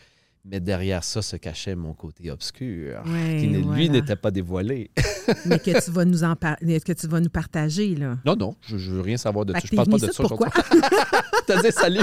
Mais 0.50 0.60
derrière 0.62 1.04
ça 1.04 1.22
se 1.22 1.36
cachait 1.36 1.76
mon 1.76 1.94
côté 1.94 2.32
obscur, 2.32 3.02
Ouais, 3.06 3.38
qui, 3.40 3.48
lui, 3.48 3.62
voilà. 3.64 3.88
n'était 3.90 4.16
pas 4.16 4.32
dévoilé. 4.32 4.90
Mais 5.46 5.60
que 5.60 5.84
tu 5.84 5.92
vas 5.92 6.06
nous 6.06 6.24
en 6.24 6.36
par- 6.38 6.58
que 6.58 6.94
tu 6.94 7.08
vas 7.08 7.20
nous 7.20 7.30
partager, 7.30 7.96
là. 7.96 8.18
non, 8.26 8.36
non, 8.38 8.56
je, 8.62 8.78
je 8.78 8.92
veux 8.92 9.02
rien 9.02 9.18
savoir 9.18 9.46
de 9.46 9.52
ça. 9.54 9.60
Je 9.64 9.76
parle 9.76 9.90
pas 9.90 9.98
de 9.98 10.12
ça 10.12 10.24
pourquoi? 10.24 10.48
T'as 11.48 11.62
dit 11.62 11.72
salut. 11.72 12.00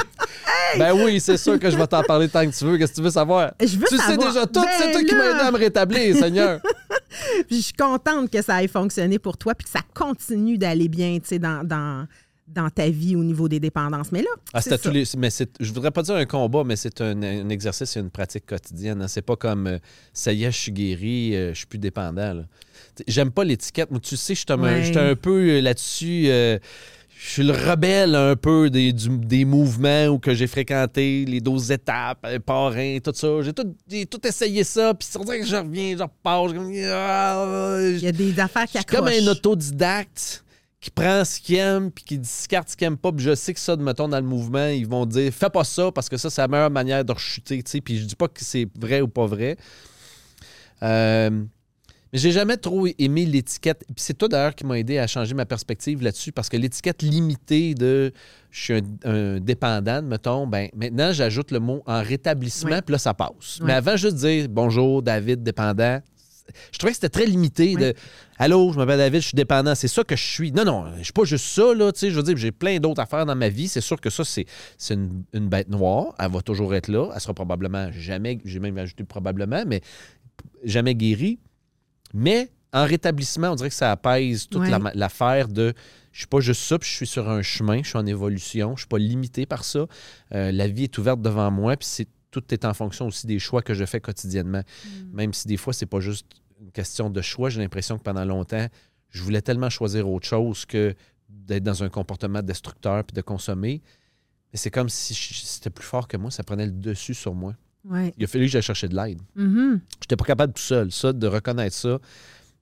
Ben 0.78 0.92
oui, 0.92 1.20
c'est 1.20 1.36
sûr 1.36 1.58
que 1.58 1.70
je 1.70 1.76
vais 1.76 1.86
t'en 1.86 2.02
parler 2.02 2.28
tant 2.28 2.44
que 2.44 2.54
tu 2.54 2.64
veux. 2.64 2.76
Qu'est-ce 2.76 2.92
que 2.92 2.96
tu 2.96 3.02
veux 3.02 3.10
savoir? 3.10 3.52
Je 3.60 3.76
veux 3.78 3.86
tu 3.88 3.96
sais 3.96 4.16
déjà 4.16 4.46
tout, 4.46 4.60
Ben 4.60 4.68
c'est 4.78 4.92
toi 4.92 5.02
qui 5.04 5.14
m'as 5.14 5.30
aidé 5.30 5.40
à 5.40 5.50
me 5.50 5.58
rétablir, 5.58 6.16
Seigneur. 6.16 6.60
Puis 7.48 7.58
je 7.58 7.62
suis 7.62 7.72
contente 7.72 8.28
que 8.30 8.42
ça 8.42 8.62
ait 8.62 8.68
fonctionné 8.68 9.18
pour 9.18 9.36
toi 9.38 9.54
puis 9.54 9.64
que 9.64 9.70
ça 9.70 9.80
continue 9.94 10.58
d'aller 10.58 10.88
bien, 10.88 11.18
tu 11.20 11.28
sais, 11.28 11.38
dans, 11.38 11.62
dans, 11.64 12.06
dans 12.46 12.68
ta 12.70 12.88
vie 12.90 13.16
au 13.16 13.24
niveau 13.24 13.48
des 13.48 13.58
dépendances. 13.60 14.12
Mais 14.12 14.20
là, 14.22 14.28
Ah, 14.52 14.60
c'est 14.60 14.76
tous 14.80 14.90
les. 14.90 15.04
Mais 15.16 15.30
c'est, 15.30 15.50
je 15.60 15.72
voudrais 15.72 15.90
pas 15.90 16.02
dire 16.02 16.14
un 16.16 16.26
combat, 16.26 16.62
mais 16.64 16.76
c'est 16.76 17.00
un, 17.00 17.22
un 17.22 17.48
exercice 17.48 17.96
et 17.96 18.00
une 18.00 18.10
pratique 18.10 18.46
quotidienne. 18.46 19.00
hein. 19.02 19.08
C'est 19.08 19.22
pas 19.22 19.36
comme 19.36 19.66
euh, 19.66 19.78
ça 20.12 20.32
y 20.32 20.44
est, 20.44 20.50
je 20.52 20.58
suis 20.58 20.72
guéri, 20.72 21.34
euh, 21.34 21.52
je 21.54 21.58
suis 21.58 21.66
plus 21.66 21.78
dépendant. 21.78 22.44
J'aime 23.08 23.30
pas 23.30 23.44
l'étiquette. 23.44 23.90
Moi, 23.90 24.00
tu 24.00 24.16
sais, 24.16 24.34
je 24.34 24.40
suis 24.40 24.46
un, 24.50 24.58
Ouais. 24.62 24.96
un 24.96 25.16
peu 25.16 25.48
euh, 25.48 25.60
là-dessus. 25.60 26.24
euh, 26.28 26.58
je 27.16 27.30
suis 27.30 27.42
le 27.44 27.52
rebelle 27.54 28.14
un 28.16 28.36
peu 28.36 28.68
des, 28.68 28.92
du- 28.92 29.08
des 29.16 29.46
mouvements 29.46 30.06
où 30.08 30.18
que 30.18 30.34
j'ai 30.34 30.46
fréquenté, 30.46 31.24
les 31.24 31.40
12 31.40 31.70
étapes, 31.70 32.18
euh, 32.26 32.38
parrain, 32.38 32.98
tout 33.02 33.12
ça. 33.14 33.40
J'ai 33.40 33.54
tout, 33.54 33.74
j'ai 33.88 34.04
tout 34.04 34.20
essayé 34.26 34.62
ça, 34.64 34.92
puis 34.92 35.08
c'est 35.10 35.22
vrai 35.22 35.40
que 35.40 35.46
je 35.46 35.56
reviens, 35.56 35.96
je 35.96 36.02
repars. 36.02 36.48
je- 36.48 36.90
ah, 36.92 37.78
Il 37.80 38.00
y 38.00 38.06
a 38.08 38.12
des 38.12 38.38
affaires 38.38 38.64
qui 38.66 38.72
je 38.74 38.78
suis 38.78 38.84
comme 38.84 39.06
accrochent. 39.06 39.22
un 39.26 39.30
autodidacte 39.30 40.43
qui 40.84 40.90
prend 40.90 41.24
ce 41.24 41.40
qu'il 41.40 41.56
aime 41.56 41.90
puis 41.90 42.04
qui 42.04 42.18
discarte 42.18 42.68
ce 42.68 42.76
qu'il 42.76 42.86
aime 42.86 42.98
pas. 42.98 43.10
Puis 43.10 43.24
je 43.24 43.34
sais 43.34 43.54
que 43.54 43.60
ça, 43.60 43.74
mettons, 43.76 44.06
dans 44.06 44.18
le 44.20 44.26
mouvement, 44.26 44.66
ils 44.66 44.86
vont 44.86 45.06
dire 45.06 45.32
fais 45.32 45.48
pas 45.48 45.64
ça 45.64 45.90
parce 45.90 46.10
que 46.10 46.18
ça, 46.18 46.28
c'est 46.28 46.42
la 46.42 46.48
meilleure 46.48 46.70
manière 46.70 47.02
de 47.04 47.12
rechuter. 47.12 47.62
tu 47.62 47.70
sais. 47.70 47.80
Puis 47.80 47.96
je 47.98 48.04
dis 48.04 48.14
pas 48.16 48.28
que 48.28 48.44
c'est 48.44 48.68
vrai 48.78 49.00
ou 49.00 49.08
pas 49.08 49.24
vrai. 49.24 49.56
Euh, 50.82 51.30
mais 52.12 52.18
j'ai 52.18 52.32
jamais 52.32 52.56
trop 52.58 52.86
aimé 52.98 53.24
l'étiquette. 53.24 53.82
Puis 53.86 53.94
c'est 53.96 54.14
toi 54.14 54.28
d'ailleurs 54.28 54.54
qui 54.54 54.66
m'a 54.66 54.78
aidé 54.78 54.98
à 54.98 55.06
changer 55.06 55.34
ma 55.34 55.46
perspective 55.46 56.02
là-dessus 56.02 56.32
parce 56.32 56.48
que 56.50 56.56
l'étiquette 56.58 57.00
limitée 57.02 57.74
de 57.74 58.12
je 58.50 58.60
suis 58.62 58.74
un, 58.74 58.82
un 59.10 59.40
dépendant, 59.40 60.02
mettons, 60.02 60.46
ben 60.46 60.68
maintenant 60.76 61.12
j'ajoute 61.12 61.50
le 61.50 61.60
mot 61.60 61.82
en 61.86 62.02
rétablissement, 62.02 62.72
Ouais. 62.72 62.82
puis 62.82 62.92
là 62.92 62.98
ça 62.98 63.14
passe. 63.14 63.58
Mais 63.62 63.72
avant, 63.72 63.96
juste 63.96 64.16
dire 64.16 64.48
bonjour, 64.50 65.02
David, 65.02 65.42
dépendant, 65.42 66.00
je 66.72 66.78
trouvais 66.78 66.92
que 66.92 66.96
c'était 66.96 67.08
très 67.08 67.26
limité 67.26 67.74
de. 67.74 67.94
Allô, 68.38 68.72
je 68.72 68.78
m'appelle 68.78 68.98
David, 68.98 69.20
je 69.22 69.28
suis 69.28 69.36
dépendant, 69.36 69.74
c'est 69.74 69.88
ça 69.88 70.04
que 70.04 70.14
je 70.16 70.22
suis. 70.24 70.52
Non, 70.52 70.64
non, 70.64 70.86
je 70.98 71.04
suis 71.04 71.12
pas 71.12 71.24
juste 71.24 71.46
ça, 71.46 71.72
là, 71.74 71.90
tu 71.92 72.00
sais, 72.00 72.10
je 72.10 72.16
veux 72.16 72.22
dire, 72.22 72.36
j'ai 72.36 72.52
plein 72.52 72.78
d'autres 72.78 73.00
affaires 73.00 73.26
dans 73.26 73.36
ma 73.36 73.48
vie. 73.48 73.68
C'est 73.68 73.80
sûr 73.80 74.00
que 74.00 74.10
ça, 74.10 74.24
c'est 74.24 74.44
c'est 74.76 74.94
une, 74.94 75.24
une 75.32 75.48
bête 75.48 75.68
noire. 75.68 76.14
Elle 76.18 76.30
va 76.30 76.42
toujours 76.42 76.74
être 76.74 76.88
là. 76.88 77.10
Elle 77.14 77.20
sera 77.20 77.34
probablement 77.34 77.90
jamais, 77.92 78.38
j'ai 78.44 78.60
même 78.60 78.76
ajouté 78.78 79.04
probablement, 79.04 79.64
mais 79.66 79.80
jamais 80.64 80.94
guérie. 80.94 81.38
Mais 82.12 82.50
en 82.72 82.84
rétablissement, 82.84 83.50
on 83.50 83.54
dirait 83.54 83.68
que 83.70 83.74
ça 83.74 83.92
apaise 83.92 84.48
toute 84.48 84.62
la- 84.70 84.92
l'affaire 84.94 85.48
de 85.48 85.72
je 86.12 86.18
suis 86.20 86.26
pas 86.28 86.38
juste 86.40 86.62
ça, 86.62 86.78
puis 86.78 86.88
je 86.88 86.94
suis 86.94 87.06
sur 87.08 87.28
un 87.28 87.42
chemin, 87.42 87.82
je 87.82 87.88
suis 87.88 87.98
en 87.98 88.06
évolution, 88.06 88.76
je 88.76 88.82
suis 88.82 88.88
pas 88.88 88.98
limité 88.98 89.46
par 89.46 89.64
ça. 89.64 89.86
Euh, 90.32 90.52
la 90.52 90.68
vie 90.68 90.84
est 90.84 90.98
ouverte 90.98 91.20
devant 91.20 91.50
moi, 91.50 91.76
puis 91.76 91.88
c'est 91.90 92.06
tout 92.40 92.52
est 92.54 92.64
en 92.64 92.74
fonction 92.74 93.06
aussi 93.06 93.26
des 93.26 93.38
choix 93.38 93.62
que 93.62 93.74
je 93.74 93.84
fais 93.84 94.00
quotidiennement. 94.00 94.62
Même 95.12 95.32
si 95.32 95.46
des 95.46 95.56
fois, 95.56 95.72
c'est 95.72 95.86
pas 95.86 96.00
juste 96.00 96.26
une 96.60 96.70
question 96.72 97.10
de 97.10 97.20
choix, 97.22 97.48
j'ai 97.50 97.60
l'impression 97.60 97.96
que 97.98 98.02
pendant 98.02 98.24
longtemps, 98.24 98.66
je 99.10 99.22
voulais 99.22 99.42
tellement 99.42 99.70
choisir 99.70 100.08
autre 100.08 100.26
chose 100.26 100.64
que 100.64 100.94
d'être 101.28 101.62
dans 101.62 101.82
un 101.82 101.88
comportement 101.88 102.42
destructeur 102.42 103.04
puis 103.04 103.14
de 103.14 103.20
consommer. 103.20 103.82
Mais 104.52 104.58
c'est 104.58 104.70
comme 104.70 104.88
si 104.88 105.14
je- 105.14 105.44
c'était 105.44 105.70
plus 105.70 105.84
fort 105.84 106.08
que 106.08 106.16
moi, 106.16 106.30
ça 106.30 106.42
prenait 106.42 106.66
le 106.66 106.72
dessus 106.72 107.14
sur 107.14 107.34
moi. 107.34 107.54
Ouais. 107.84 108.14
Il 108.16 108.24
a 108.24 108.26
fallu 108.26 108.46
que 108.46 108.50
j'aille 108.52 108.62
chercher 108.62 108.88
de 108.88 108.96
l'aide. 108.96 109.20
Mhm. 109.36 109.80
J'étais 110.00 110.16
pas 110.16 110.24
capable 110.24 110.52
tout 110.54 110.62
seul. 110.62 110.90
Ça, 110.90 111.12
de 111.12 111.26
reconnaître 111.26 111.76
ça, 111.76 111.98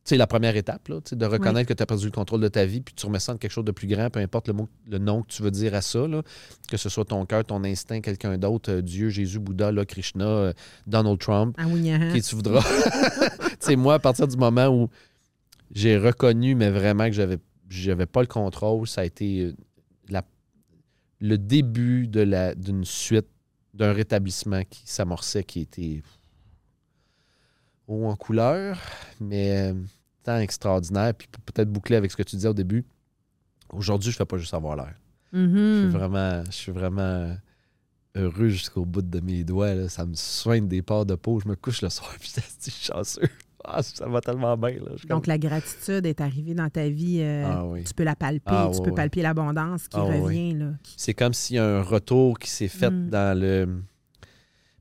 c'est 0.05 0.17
la 0.17 0.27
première 0.27 0.57
étape, 0.57 0.89
là, 0.89 0.99
de 1.13 1.27
reconnaître 1.27 1.69
que 1.69 1.75
tu 1.75 1.83
as 1.83 1.87
perdu 1.87 2.07
le 2.07 2.11
contrôle 2.11 2.41
de 2.41 2.49
ta 2.49 2.65
vie, 2.65 2.81
puis 2.81 2.93
tu 2.95 3.07
remets 3.07 3.21
ça 3.21 3.35
en 3.35 3.37
quelque 3.37 3.53
chose 3.53 3.65
de 3.65 3.71
plus 3.71 3.87
grand, 3.87 4.11
peu 4.11 4.19
importe 4.19 4.49
le, 4.49 4.55
mot, 4.55 4.69
le 4.91 4.99
nom 4.99 5.23
que 5.23 5.29
tu 5.29 5.43
veux 5.43 5.51
dire 5.53 5.75
à 5.75 5.81
ça, 5.81 6.09
là, 6.09 6.23
que 6.69 6.77
ce 6.77 6.89
soit 6.89 7.05
ton 7.05 7.25
cœur, 7.25 7.45
ton 7.45 7.63
instinct, 7.63 8.01
quelqu'un 8.01 8.37
d'autre, 8.37 8.73
euh, 8.73 8.83
Dieu, 8.83 9.11
Jésus, 9.11 9.39
Bouddha, 9.39 9.71
là, 9.71 9.85
Krishna, 9.85 10.25
euh, 10.27 10.53
Donald 10.89 11.19
Trump, 11.21 11.55
Ah 11.59 11.67
oui, 11.69 11.89
hein. 11.91 12.11
qui 12.13 12.21
tu 12.21 12.35
voudras. 12.35 12.63
sais, 13.61 13.77
moi, 13.77 13.95
à 13.95 13.99
partir 14.01 14.27
du 14.27 14.37
moment 14.37 14.67
où 14.69 14.89
j'ai 15.71 15.97
reconnu, 15.97 16.55
mais 16.57 16.71
vraiment 16.71 17.07
que 17.07 17.13
j'avais 17.13 17.39
j'avais 17.69 18.05
pas 18.07 18.21
le 18.21 18.27
contrôle, 18.27 18.87
ça 18.87 19.01
a 19.01 19.05
été 19.05 19.41
euh, 19.47 19.53
la- 20.11 20.25
le 21.21 21.39
début 21.39 22.07
d'une 22.09 22.85
suite, 22.85 23.27
d'un 23.73 23.93
rétablissement 23.95 24.63
qui 24.69 24.83
s'amorçait, 24.85 25.45
qui 25.45 25.61
était 25.61 26.03
haut 27.93 28.07
en 28.07 28.17
couleur, 28.17 28.79
mais 29.21 29.71
euh, 29.71 29.75
tant 30.23 30.39
extraordinaire. 30.39 31.15
Puis 31.15 31.29
peut-être 31.47 31.71
boucler 31.71 31.97
avec 31.97 32.11
ce 32.11 32.17
que 32.17 32.23
tu 32.23 32.37
disais 32.37 32.49
au 32.49 32.55
début, 32.55 32.85
aujourd'hui, 33.73 34.11
je 34.11 34.17
fais 34.17 34.25
pas 34.27 34.39
juste 34.39 34.55
avoir 34.55 34.77
l'air. 34.77 34.95
Je 35.33 35.39
suis 35.89 35.89
vraiment, 35.99 36.45
je 36.45 36.51
suis 36.53 36.73
vraiment 36.73 37.35
heureux 38.15 38.49
jusqu'au 38.49 38.85
bout 38.85 39.01
de 39.03 39.21
mes 39.21 39.45
doigts. 39.45 39.75
là. 39.75 39.89
Ça 39.89 40.05
me 40.05 40.15
soigne 40.15 40.69
des 40.69 40.83
parts 40.83 41.07
de 41.07 41.15
peau. 41.15 41.41
Je 41.41 41.49
me 41.49 41.55
couche 41.57 41.81
le 41.83 41.89
soir 41.89 42.15
puis 42.21 42.31
je 42.37 42.71
suis 42.71 42.85
chanceux. 42.93 43.29
Ah, 43.65 43.81
ça 43.83 44.07
va 44.09 44.21
tellement 44.21 44.57
bien. 44.57 44.71
Là. 44.73 44.91
Donc, 45.09 45.27
la 45.29 45.39
gratitude 45.39 46.05
est 46.05 46.21
arrivée 46.21 46.53
dans 46.53 46.69
ta 46.69 46.89
vie. 46.89 47.21
euh, 47.23 47.45
Ah 47.47 47.65
oui. 47.65 47.85
Tu 47.85 47.95
peux 47.95 48.03
la 48.03 48.17
palper, 48.17 48.51
Ah 48.53 48.71
tu 48.75 48.83
peux 48.83 48.93
palper 48.93 49.23
l'abondance 49.23 49.87
qui 49.87 49.97
Ah 49.97 50.03
revient. 50.03 50.59
Qui- 50.83 50.95
C'est 50.97 51.15
comme 51.15 51.33
s'il 51.33 51.57
y 51.57 51.59
a 51.61 51.65
un 51.79 51.83
retour 51.83 52.39
qui 52.41 52.51
s'est 52.51 52.67
fait 52.69 52.91
Mm. 52.91 53.09
dans 53.11 53.39
le. 53.41 53.83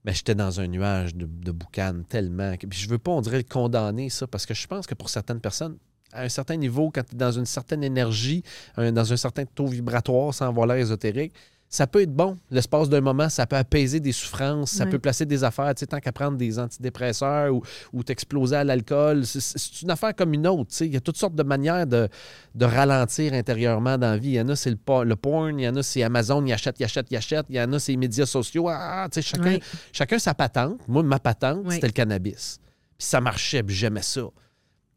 Mais 0.04 0.14
j'étais 0.14 0.34
dans 0.36 0.60
un 0.60 0.68
nuage 0.68 1.16
de, 1.16 1.26
de 1.28 1.52
boucan 1.52 2.02
tellement. 2.10 2.58
que- 2.58 2.66
Puis 2.68 2.80
je 2.80 2.90
veux 2.90 2.98
pas, 2.98 3.12
on 3.12 3.22
dirait, 3.22 3.44
condamner, 3.44 4.10
ça, 4.10 4.26
parce 4.28 4.46
que 4.46 4.54
je 4.54 4.66
pense 4.68 4.88
que 4.88 4.96
pour 4.96 5.10
certaines 5.10 5.40
personnes, 5.40 5.78
à 6.12 6.24
un 6.24 6.30
certain 6.30 6.56
niveau, 6.58 6.92
quand 6.94 7.04
tu 7.08 7.16
es 7.16 7.18
dans 7.18 7.32
une 7.32 7.46
certaine 7.46 7.84
énergie, 7.84 8.44
dans 8.78 9.14
un 9.14 9.18
certain 9.18 9.46
taux 9.46 9.68
vibratoire, 9.68 10.34
sans 10.34 10.48
avoir 10.48 10.68
l'air 10.68 10.78
ésotérique, 10.78 11.34
ça 11.74 11.88
peut 11.88 12.02
être 12.02 12.14
bon. 12.14 12.36
L'espace 12.50 12.90
d'un 12.90 13.00
moment, 13.00 13.30
ça 13.30 13.48
peut 13.48 13.56
apaiser 13.56 14.02
des 14.02 14.12
souffrances, 14.12 14.72
ça 14.72 14.86
peut 14.86 15.00
placer 15.00 15.26
des 15.26 15.46
affaires, 15.46 15.74
tu 15.74 15.80
sais, 15.80 15.88
tant 15.88 16.02
qu'à 16.02 16.12
prendre 16.12 16.36
des 16.38 16.60
antidépresseurs 16.60 17.56
ou, 17.56 17.64
ou 17.94 18.04
t'exploser 18.04 18.58
à 18.58 18.64
l'alcool. 18.66 19.26
C'est- 19.26 19.82
une 19.82 19.90
affaire 19.90 20.14
comme 20.14 20.34
une 20.34 20.46
autre, 20.48 20.70
tu 20.72 20.76
sais. 20.76 20.86
Il 20.88 20.94
y 20.94 20.98
a 20.98 21.00
toutes 21.00 21.16
sortes 21.16 21.34
de 21.34 21.44
manières 21.44 21.88
de, 21.88 22.10
de 22.56 22.66
ralentir 22.66 23.32
intérieurement 23.34 23.98
dans 23.98 24.12
la 24.12 24.18
vie. 24.18 24.32
Il 24.32 24.34
y 24.34 24.42
en 24.42 24.50
a, 24.50 24.56
c'est 24.58 24.70
le, 24.70 24.76
po- 24.76 25.06
le 25.06 25.16
porn, 25.16 25.58
il 25.60 25.64
y 25.64 25.68
en 25.70 25.76
a, 25.78 25.82
c'est 25.82 26.04
Amazon, 26.04 26.46
il 26.46 26.52
achète, 26.52 26.78
il 26.80 26.84
achète, 26.84 27.08
il 27.10 27.16
achète. 27.16 27.46
Il 27.50 27.56
y 27.56 27.62
en 27.62 27.72
a, 27.72 27.80
c'est 27.80 27.94
les 27.94 27.98
médias 27.98 28.26
sociaux. 28.26 28.68
Ah, 28.68 29.08
tu 29.10 29.22
sais, 29.22 29.28
chacun, 29.30 29.58
chacun 29.94 30.20
sa 30.20 30.34
patente. 30.34 30.80
Moi, 30.90 31.04
ma 31.04 31.20
patente, 31.20 31.72
c'était 31.72 31.88
le 31.88 31.94
cannabis. 31.94 32.60
Puis 32.98 33.08
ça 33.08 33.22
marchait, 33.22 33.64
puis 33.64 33.74
j'aimais 33.74 34.02
ça. 34.04 34.24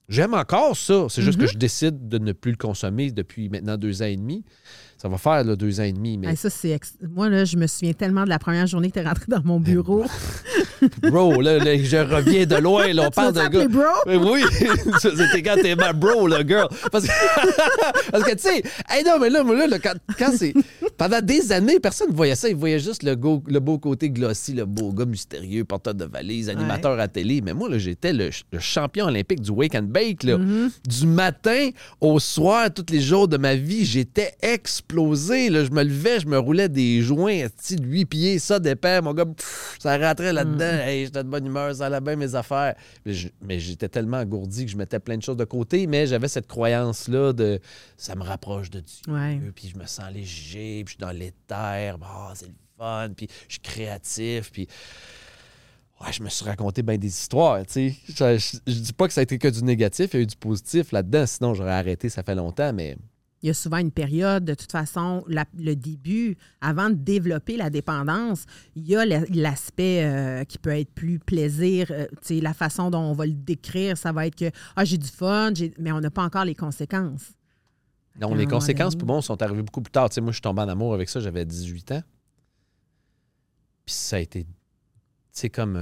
J'aime 0.08 0.34
encore 0.34 0.76
ça. 0.76 1.06
C'est 1.08 1.22
juste 1.22 1.38
Mhm. 1.38 1.46
que 1.46 1.52
je 1.52 1.56
décide 1.56 2.08
de 2.08 2.18
ne 2.18 2.32
plus 2.32 2.50
le 2.50 2.58
consommer 2.58 3.10
depuis 3.10 3.48
maintenant 3.48 3.78
deux 3.78 4.02
ans 4.02 4.06
et 4.06 4.16
demi. 4.16 4.44
Ça 5.04 5.10
va 5.10 5.18
faire 5.18 5.44
là, 5.44 5.54
deux 5.54 5.80
ans 5.80 5.84
et 5.84 5.92
demi, 5.92 6.16
mais 6.16 6.28
Hey, 6.28 6.36
ça, 6.36 6.48
c'est 6.48 6.70
ex- 6.70 6.94
Moi, 7.14 7.28
là, 7.28 7.44
je 7.44 7.58
me 7.58 7.66
souviens 7.66 7.92
tellement 7.92 8.24
de 8.24 8.30
la 8.30 8.38
première 8.38 8.66
journée 8.66 8.88
que 8.88 8.94
tu 8.94 9.00
es 9.00 9.06
rentré 9.06 9.26
dans 9.28 9.42
mon 9.44 9.60
bureau. 9.60 10.02
bro, 11.02 11.42
là, 11.42 11.58
là, 11.58 11.76
je 11.76 11.98
reviens 11.98 12.46
de 12.46 12.56
loin. 12.56 12.90
Là, 12.90 13.02
on 13.02 13.10
tu 13.10 13.14
parle 13.16 13.34
de 13.34 13.48
gars. 13.48 13.68
bro? 13.68 13.82
Oui, 14.06 14.16
oui. 14.56 14.70
c'était 14.98 15.42
quand 15.42 15.56
t'es 15.60 15.76
ma 15.76 15.92
bro, 15.92 16.26
là, 16.26 16.38
girl. 16.46 16.68
Parce 16.90 17.04
que, 17.04 17.10
parce 18.12 18.24
que 18.24 18.30
tu 18.32 18.38
sais, 18.48 18.62
hey, 18.88 19.04
non, 19.04 19.18
mais 19.20 19.28
là, 19.28 19.44
moi, 19.44 19.66
là, 19.66 19.78
quand, 19.78 19.92
quand 20.18 20.32
c'est. 20.34 20.54
Pendant 20.96 21.20
des 21.20 21.52
années, 21.52 21.80
personne 21.80 22.08
ne 22.10 22.14
voyait 22.16 22.34
ça. 22.34 22.48
Ils 22.48 22.56
voyaient 22.56 22.78
juste 22.80 23.02
le, 23.02 23.14
go- 23.14 23.42
le 23.46 23.60
beau 23.60 23.76
côté 23.78 24.08
glossy, 24.08 24.54
le 24.54 24.64
beau 24.64 24.90
gars 24.94 25.04
mystérieux, 25.04 25.66
porteur 25.66 25.94
de 25.94 26.06
valises, 26.06 26.48
animateur 26.48 26.98
à 26.98 27.08
télé. 27.08 27.42
Mais 27.42 27.52
moi, 27.52 27.68
là, 27.68 27.76
j'étais 27.76 28.14
le, 28.14 28.30
le 28.52 28.58
champion 28.58 29.04
olympique 29.04 29.42
du 29.42 29.50
wake 29.50 29.74
and 29.74 29.82
bake, 29.90 30.22
là. 30.22 30.38
Mm-hmm. 30.38 30.70
Du 30.88 31.06
matin 31.08 31.68
au 32.00 32.18
soir, 32.18 32.72
tous 32.72 32.86
les 32.90 33.02
jours 33.02 33.28
de 33.28 33.36
ma 33.36 33.54
vie, 33.54 33.84
j'étais 33.84 34.32
explosé. 34.40 34.93
Là. 34.94 35.64
Je 35.64 35.70
me 35.70 35.82
levais, 35.82 36.20
je 36.20 36.26
me 36.26 36.38
roulais 36.38 36.68
des 36.68 37.02
joints, 37.02 37.46
de 37.46 37.82
8 37.84 38.04
pieds, 38.06 38.38
ça 38.38 38.58
dépend. 38.60 39.02
Mon 39.02 39.12
gars, 39.14 39.26
pff, 39.26 39.76
ça 39.78 39.96
rentrait 39.98 40.32
là-dedans. 40.32 40.78
Hey, 40.84 41.04
j'étais 41.06 41.22
de 41.24 41.28
bonne 41.28 41.46
humeur, 41.46 41.74
ça 41.74 41.86
allait 41.86 42.00
bien 42.00 42.16
mes 42.16 42.34
affaires. 42.34 42.74
Mais 43.42 43.58
j'étais 43.60 43.88
tellement 43.88 44.18
engourdi 44.18 44.64
que 44.64 44.70
je 44.70 44.76
mettais 44.76 44.98
plein 45.00 45.16
de 45.18 45.22
choses 45.22 45.36
de 45.36 45.44
côté, 45.44 45.86
mais 45.86 46.06
j'avais 46.06 46.28
cette 46.28 46.46
croyance-là 46.46 47.32
de 47.32 47.60
ça 47.96 48.14
me 48.14 48.22
rapproche 48.22 48.70
de 48.70 48.80
Dieu. 48.80 49.12
Ouais. 49.12 49.40
Puis 49.54 49.70
je 49.74 49.78
me 49.78 49.86
sens 49.86 50.12
léger, 50.12 50.84
puis 50.84 50.86
je 50.86 50.90
suis 50.90 50.98
dans 50.98 51.10
l'éther. 51.16 51.96
Ah, 52.02 52.32
c'est 52.34 52.46
le 52.46 52.54
fun, 52.78 53.10
puis 53.16 53.28
je 53.48 53.52
suis 53.54 53.60
créatif, 53.62 54.50
puis. 54.52 54.68
Ouais, 56.00 56.12
je 56.12 56.22
me 56.24 56.28
suis 56.28 56.44
raconté 56.44 56.82
bien 56.82 56.98
des 56.98 57.06
histoires, 57.06 57.64
tu 57.64 57.72
sais. 57.72 57.94
Je, 58.08 58.36
je- 58.66 58.72
je 58.72 58.78
dis 58.80 58.92
pas 58.92 59.06
que 59.06 59.14
ça 59.14 59.20
a 59.20 59.22
été 59.22 59.38
que 59.38 59.46
du 59.48 59.62
négatif, 59.62 60.10
il 60.12 60.16
y 60.16 60.20
a 60.20 60.22
eu 60.22 60.26
du 60.26 60.34
positif 60.36 60.90
là-dedans, 60.90 61.24
sinon 61.24 61.54
j'aurais 61.54 61.70
arrêté, 61.72 62.08
ça 62.08 62.24
fait 62.24 62.34
longtemps, 62.34 62.72
mais 62.72 62.96
Il 63.44 63.48
y 63.48 63.50
a 63.50 63.54
souvent 63.54 63.76
une 63.76 63.90
période, 63.90 64.42
de 64.46 64.54
toute 64.54 64.72
façon, 64.72 65.22
la- 65.28 65.44
le 65.58 65.76
début, 65.76 66.34
avant 66.62 66.88
de 66.88 66.94
développer 66.94 67.58
la 67.58 67.68
dépendance, 67.68 68.46
il 68.74 68.88
y 68.88 68.96
a 68.96 69.04
la- 69.04 69.20
l'aspect 69.34 70.02
euh, 70.02 70.44
qui 70.44 70.56
peut 70.56 70.70
être 70.70 70.90
plus 70.90 71.18
plaisir. 71.18 71.88
euh, 71.90 72.06
la 72.30 72.54
façon 72.54 72.90
dont 72.90 73.00
on 73.02 73.12
va 73.12 73.26
le 73.26 73.34
décrire, 73.34 73.98
ça 73.98 74.12
va 74.12 74.26
être 74.26 74.34
que 74.34 74.50
ah, 74.76 74.84
j'ai 74.86 74.96
du 74.96 75.08
fun, 75.08 75.52
mais 75.78 75.92
on 75.92 76.00
n'a 76.00 76.10
pas 76.10 76.24
encore 76.24 76.46
les 76.46 76.54
conséquences. 76.54 77.32
non, 78.18 78.34
les 78.34 78.46
conséquences 78.46 78.96
pour 78.96 79.06
moi 79.06 79.20
sont 79.20 79.42
arrivées 79.42 79.62
beaucoup 79.62 79.82
plus 79.82 79.92
tard. 79.92 80.08
Moi, 80.22 80.28
je 80.30 80.36
suis 80.36 80.40
tombé 80.40 80.62
en 80.62 80.68
amour 80.68 80.94
avec 80.94 81.10
ça, 81.10 81.20
j'avais 81.20 81.44
18 81.44 81.92
ans. 81.92 82.02
Puis 83.84 83.94
ça 83.94 84.16
a 84.16 84.20
été, 84.20 84.44
tu 84.44 84.50
sais, 85.32 85.50
comme 85.50 85.76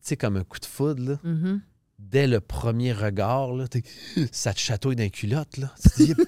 sais, 0.00 0.16
comme 0.16 0.38
un 0.38 0.44
coup 0.44 0.58
de 0.60 0.64
foudre, 0.64 1.02
là. 1.10 1.18
Mhm. 1.22 1.60
Dès 1.98 2.26
le 2.26 2.40
premier 2.40 2.92
regard, 2.92 3.52
là, 3.52 3.66
ça 4.32 4.54
te 4.54 4.60
chatouille 4.60 4.96
d'un 4.96 5.08
culotte. 5.08 5.56
Là. 5.56 5.74
Dis, 5.96 6.14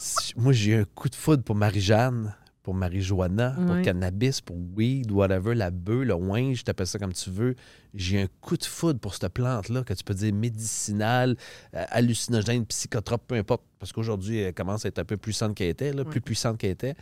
Moi, 0.36 0.52
j'ai 0.52 0.76
un 0.76 0.84
coup 0.84 1.08
de 1.08 1.14
foudre 1.14 1.42
pour 1.42 1.54
Marie-Jeanne, 1.54 2.34
pour 2.62 2.74
Marie-Joanna, 2.74 3.56
pour 3.66 3.82
cannabis, 3.82 4.40
pour 4.40 4.56
weed, 4.76 5.10
whatever, 5.10 5.54
la 5.54 5.70
bœuf, 5.70 6.04
le 6.04 6.14
wing, 6.14 6.54
je 6.54 6.62
t'appelle 6.62 6.86
ça 6.86 6.98
comme 6.98 7.12
tu 7.12 7.30
veux. 7.30 7.56
J'ai 7.94 8.22
un 8.22 8.26
coup 8.40 8.56
de 8.56 8.64
foudre 8.64 9.00
pour 9.00 9.14
cette 9.14 9.32
plante-là, 9.32 9.82
que 9.82 9.94
tu 9.94 10.04
peux 10.04 10.14
dire 10.14 10.32
médicinale, 10.34 11.36
euh, 11.74 11.84
hallucinogène, 11.88 12.66
psychotrope, 12.66 13.26
peu 13.26 13.34
importe. 13.34 13.62
Parce 13.78 13.92
qu'aujourd'hui, 13.92 14.38
elle 14.38 14.54
commence 14.54 14.84
à 14.84 14.88
être 14.88 14.98
un 14.98 15.04
peu 15.04 15.16
puissante 15.16 15.54
qu'elle 15.54 15.70
était, 15.70 15.92
là, 15.92 16.04
plus 16.04 16.20
puissante 16.20 16.58
qu'elle 16.58 16.72
était. 16.72 16.94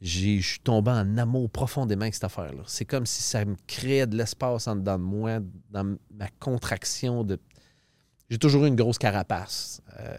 J'ai- 0.00 0.40
Je 0.40 0.46
suis 0.48 0.60
tombé 0.60 0.90
en 0.90 1.16
amour 1.18 1.50
profondément 1.50 2.02
avec 2.02 2.14
cette 2.14 2.24
affaire-là. 2.24 2.62
C'est 2.66 2.84
comme 2.84 3.04
si 3.06 3.22
ça 3.22 3.44
me 3.44 3.56
créait 3.66 4.06
de 4.06 4.16
l'espace 4.16 4.66
en 4.68 4.76
dedans 4.76 4.98
de 4.98 5.02
moi, 5.04 5.40
dans 5.70 5.96
ma 6.14 6.28
contraction 6.38 7.24
de. 7.24 7.38
J'ai 8.30 8.38
toujours 8.38 8.64
eu 8.64 8.68
une 8.68 8.76
grosse 8.76 8.98
carapace 8.98 9.80
euh, 9.98 10.16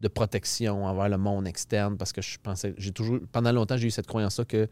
de 0.00 0.08
protection 0.08 0.84
envers 0.86 1.08
le 1.08 1.18
monde 1.18 1.46
externe 1.46 1.96
parce 1.96 2.12
que 2.12 2.22
je 2.22 2.38
pensais. 2.42 2.74
J'ai 2.78 2.92
toujours. 2.92 3.18
Pendant 3.32 3.52
longtemps, 3.52 3.76
j'ai 3.76 3.88
eu 3.88 3.90
cette 3.90 4.06
croyance-là 4.06 4.44
que 4.44 4.68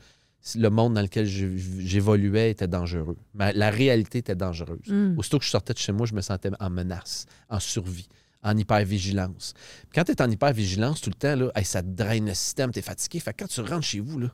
le 0.56 0.68
monde 0.68 0.94
dans 0.94 1.00
lequel 1.02 1.26
j'évoluais 1.26 2.50
était 2.50 2.68
dangereux. 2.68 3.16
Ma- 3.34 3.52
la 3.52 3.70
réalité 3.70 4.18
était 4.18 4.34
dangereuse. 4.34 4.86
Mm. 4.88 5.18
Aussitôt 5.18 5.38
que 5.38 5.44
je 5.44 5.50
sortais 5.50 5.72
de 5.72 5.78
chez 5.78 5.92
moi, 5.92 6.06
je 6.06 6.14
me 6.14 6.20
sentais 6.20 6.50
en 6.60 6.70
menace, 6.70 7.26
en 7.48 7.60
survie, 7.60 8.08
en 8.44 8.56
hypervigilance. 8.56 9.54
Quand 9.94 10.04
tu 10.04 10.12
es 10.12 10.22
en 10.22 10.30
hypervigilance 10.30 11.00
tout 11.00 11.10
le 11.10 11.14
temps, 11.16 11.34
là, 11.34 11.50
hey, 11.56 11.64
ça 11.64 11.82
te 11.82 11.88
draine 11.88 12.26
le 12.26 12.34
système, 12.34 12.70
tu 12.70 12.78
es 12.78 12.82
fatigué. 12.82 13.18
Fait 13.18 13.32
que 13.32 13.42
quand 13.44 13.48
tu 13.48 13.60
rentres 13.62 13.82
chez 13.86 14.00
vous, 14.00 14.18
là, 14.20 14.28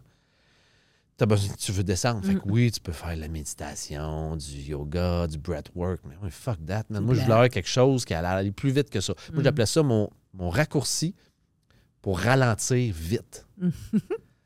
t'as 1.17 1.27
besoin, 1.27 1.55
tu 1.57 1.71
veux 1.73 1.85
descendre. 1.85 2.25
Fait 2.25 2.35
que 2.35 2.41
oui, 2.47 2.71
tu 2.73 2.81
peux 2.81 2.93
faire 2.93 3.15
de 3.15 3.21
la 3.21 3.29
méditation, 3.29 4.37
du 4.37 4.57
yoga, 4.63 5.27
du 5.27 5.39
breathwork, 5.39 6.01
mais 6.23 6.31
fuck 6.31 6.59
that. 6.67 6.85
man. 6.91 7.05
Moi, 7.05 7.15
je 7.15 7.21
voulais 7.21 7.33
avoir 7.35 7.49
quelque 7.49 7.69
chose 7.69 8.05
qui 8.05 8.13
allait 8.15 8.27
aller 8.29 8.53
plus 8.53 8.71
vite 8.73 8.91
que 8.91 9.01
ça. 9.01 9.15
Moi, 9.33 9.41
Mm. 9.41 9.45
j'appelais 9.45 9.67
ça 9.67 9.83
mon, 9.83 10.11
mon 10.35 10.51
raccourci 10.51 11.15
pour 12.03 12.19
ralentir 12.19 12.93
vite. 12.95 13.47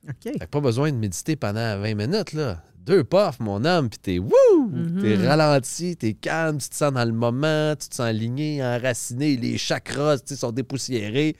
OK. 0.08 0.38
Fait 0.38 0.46
pas 0.46 0.60
besoin 0.60 0.90
de 0.92 0.96
méditer 0.96 1.36
pendant 1.36 1.78
20 1.80 1.94
minutes, 1.94 2.32
là. 2.32 2.62
Deux 2.78 3.02
puffs, 3.02 3.40
mon 3.40 3.64
homme, 3.64 3.88
puis 3.88 3.98
t'es 3.98 4.18
wouh! 4.18 4.68
Mhm. 4.70 5.00
T'es 5.00 5.16
ralenti, 5.26 5.96
t'es 5.96 6.12
calme, 6.12 6.58
tu 6.58 6.68
te 6.68 6.74
sens 6.74 6.92
dans 6.92 7.04
le 7.06 7.12
moment, 7.12 7.74
tu 7.76 7.88
te 7.88 7.94
sens 7.94 8.06
aligné, 8.06 8.62
enraciné, 8.62 9.36
les 9.36 9.56
chakras 9.56 10.18
sont 10.26 10.52
dépoussiérés. 10.52 11.34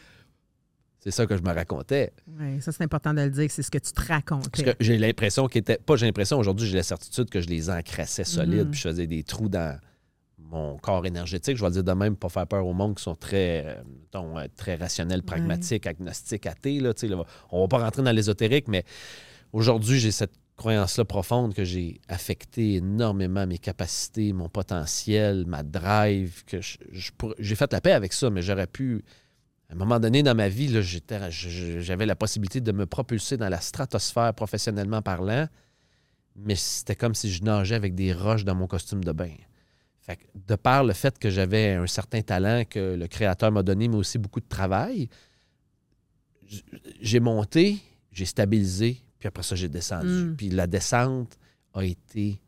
C'est 1.00 1.11
ça 1.11 1.26
que 1.26 1.37
je 1.37 1.42
me 1.42 1.52
racontais. 1.52 2.14
Ouais, 2.40 2.61
ça, 2.62 2.73
c'est 2.73 2.83
important 2.83 3.12
de 3.12 3.21
le 3.21 3.28
dire, 3.28 3.50
c'est 3.50 3.62
ce 3.62 3.71
que 3.71 3.76
tu 3.76 3.92
te 3.92 4.00
racontais. 4.00 4.49
Parce 4.50 4.62
que 4.64 4.83
j'ai 4.83 4.97
l'impression 4.97 5.47
qu'il 5.49 5.59
était. 5.61 5.76
Pas 5.76 5.97
j'ai 5.97 6.06
l'impression, 6.06 6.38
aujourd'hui, 6.38 6.66
j'ai 6.66 6.76
la 6.78 6.83
certitude 6.83 7.28
que 7.28 7.42
je 7.42 7.49
les 7.49 7.68
encrassais 7.68 8.25
solides, 8.25 8.64
Mhm. 8.64 8.71
puis 8.71 8.80
je 8.80 8.88
faisais 8.88 9.06
des 9.06 9.23
trous 9.23 9.50
dans 9.50 9.78
mon 10.54 10.78
corps 10.78 11.04
énergétique, 11.04 11.56
je 11.56 11.62
vais 11.62 11.68
le 11.68 11.75
dire 11.75 11.84
de 11.84 11.92
même, 11.92 12.16
pas 12.16 12.28
faire 12.28 12.46
peur 12.46 12.66
au 12.66 12.73
monde 12.73 12.94
qui 12.96 13.02
sont 13.02 13.16
très, 13.16 13.66
euh, 13.66 13.82
euh, 14.14 14.49
très 14.56 14.76
rationnels, 14.76 15.23
pragmatiques, 15.23 15.87
agnostiques, 15.87 16.46
athées. 16.46 16.80
Là, 16.80 16.92
là, 17.02 17.25
on 17.50 17.61
va 17.62 17.68
pas 17.68 17.78
rentrer 17.78 18.02
dans 18.02 18.12
l'ésotérique, 18.12 18.68
mais 18.68 18.84
aujourd'hui, 19.52 19.99
j'ai 19.99 20.12
cette 20.12 20.34
croyance-là 20.56 21.04
profonde 21.04 21.54
que 21.54 21.64
j'ai 21.64 22.00
affecté 22.08 22.75
énormément 22.75 23.46
mes 23.46 23.58
capacités, 23.58 24.32
mon 24.32 24.49
potentiel, 24.49 25.44
ma 25.46 25.64
drive, 25.64 26.44
que 26.44 26.58
j'ai 26.61 27.54
fait 27.56 27.73
la 27.73 27.80
paix 27.80 27.92
avec 27.92 28.12
ça, 28.12 28.30
mais 28.30 28.40
j'aurais 28.40 28.68
pu, 28.68 29.04
à 29.68 29.73
un 29.73 29.76
moment 29.76 29.99
donné 29.99 30.23
dans 30.23 30.37
ma 30.37 30.49
vie, 30.49 30.73
j'avais 31.80 32.06
la 32.06 32.14
possibilité 32.14 32.61
de 32.61 32.70
me 32.70 32.87
propulser 32.87 33.37
dans 33.37 33.49
la 33.49 33.61
stratosphère 33.61 34.32
professionnellement 34.34 35.02
parlant, 35.02 35.49
mais 36.37 36.54
c'était 36.54 36.94
comme 36.94 37.16
si 37.16 37.32
je 37.32 37.42
nageais 37.42 37.75
avec 37.75 37.96
des 37.96 38.12
roches 38.12 38.44
dans 38.44 38.54
mon 38.54 38.68
costume 38.68 39.02
de 39.02 39.11
bain. 39.11 39.34
Fait 40.06 40.16
que 40.16 40.25
de 40.34 40.54
par 40.54 40.84
le 40.84 40.92
fait 40.92 41.18
que 41.18 41.30
j'avais 41.30 41.73
un 41.73 41.87
certain 41.87 42.20
talent 42.20 42.64
que 42.68 42.94
le 42.94 43.06
créateur 43.08 43.50
m'a 43.50 43.62
donné, 43.62 43.88
mais 43.88 43.96
aussi 43.96 44.18
beaucoup 44.18 44.40
de 44.40 44.49
travail, 44.49 45.08
j'ai 47.00 47.20
monté, 47.20 47.78
j'ai 48.12 48.26
stabilisé, 48.26 49.02
puis 49.18 49.28
après 49.28 49.42
ça, 49.42 49.56
j'ai 49.56 49.68
descendu. 49.68 50.06
Mm. 50.08 50.37
Puis 50.37 50.50
la 50.50 50.66
descente 50.66 51.38
a 51.73 51.82
été 51.84 52.38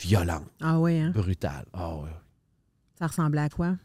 violente, 0.00 0.50
Ah 0.60 0.80
oui, 0.80 0.98
hein? 0.98 1.10
brutale. 1.14 1.66
Ah 1.72 1.94
ouais. 1.96 2.10
Ça 2.98 3.06
ressemblait 3.06 3.42
à 3.42 3.48
quoi? 3.48 3.76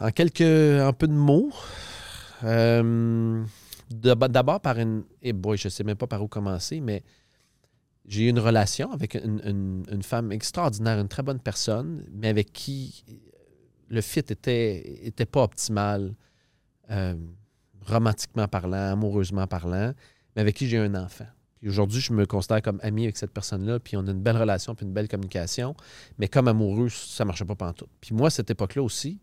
En 0.00 0.10
quelques, 0.10 0.40
un 0.40 0.92
peu 0.92 1.06
de 1.06 1.12
mots. 1.12 1.50
euh, 2.44 3.44
D'abord 3.90 4.60
par 4.60 4.78
une. 4.78 5.04
Et 5.22 5.32
boy, 5.32 5.56
je 5.56 5.68
sais 5.68 5.84
même 5.84 5.96
pas 5.96 6.06
par 6.06 6.22
où 6.22 6.28
commencer, 6.28 6.80
mais 6.80 7.02
j'ai 8.06 8.24
eu 8.24 8.28
une 8.28 8.38
relation 8.38 8.92
avec 8.92 9.14
une, 9.14 9.40
une- 9.44 9.84
une 9.90 10.02
femme 10.02 10.32
extraordinaire, 10.32 10.98
une 10.98 11.08
très 11.08 11.22
bonne 11.22 11.40
personne, 11.40 12.04
mais 12.12 12.28
avec 12.28 12.52
qui 12.52 13.04
le 13.88 14.00
fit 14.00 14.20
était, 14.20 15.06
était 15.06 15.26
pas 15.26 15.42
optimal, 15.42 16.14
euh, 16.90 17.14
romantiquement 17.86 18.48
parlant, 18.48 18.92
amoureusement 18.92 19.46
parlant, 19.46 19.92
mais 20.34 20.42
avec 20.42 20.56
qui 20.56 20.68
j'ai 20.68 20.78
un 20.78 20.94
enfant. 20.94 21.26
Puis 21.60 21.68
aujourd'hui, 21.68 22.00
je 22.00 22.12
me 22.12 22.26
considère 22.26 22.60
comme 22.60 22.78
ami 22.82 23.04
avec 23.04 23.16
cette 23.16 23.30
personne-là, 23.32 23.78
puis 23.80 23.96
on 23.96 24.06
a 24.06 24.10
une 24.10 24.20
belle 24.22 24.36
relation, 24.36 24.74
puis 24.74 24.84
une 24.86 24.92
belle 24.92 25.08
communication, 25.08 25.74
mais 26.18 26.28
comme 26.28 26.48
amoureux, 26.48 26.88
ça 26.90 27.24
marchait 27.24 27.44
pas 27.46 27.54
pantoute. 27.54 27.88
Puis 28.00 28.14
moi, 28.14 28.26
à 28.26 28.30
cette 28.30 28.50
époque-là 28.50 28.82
aussi, 28.82 29.20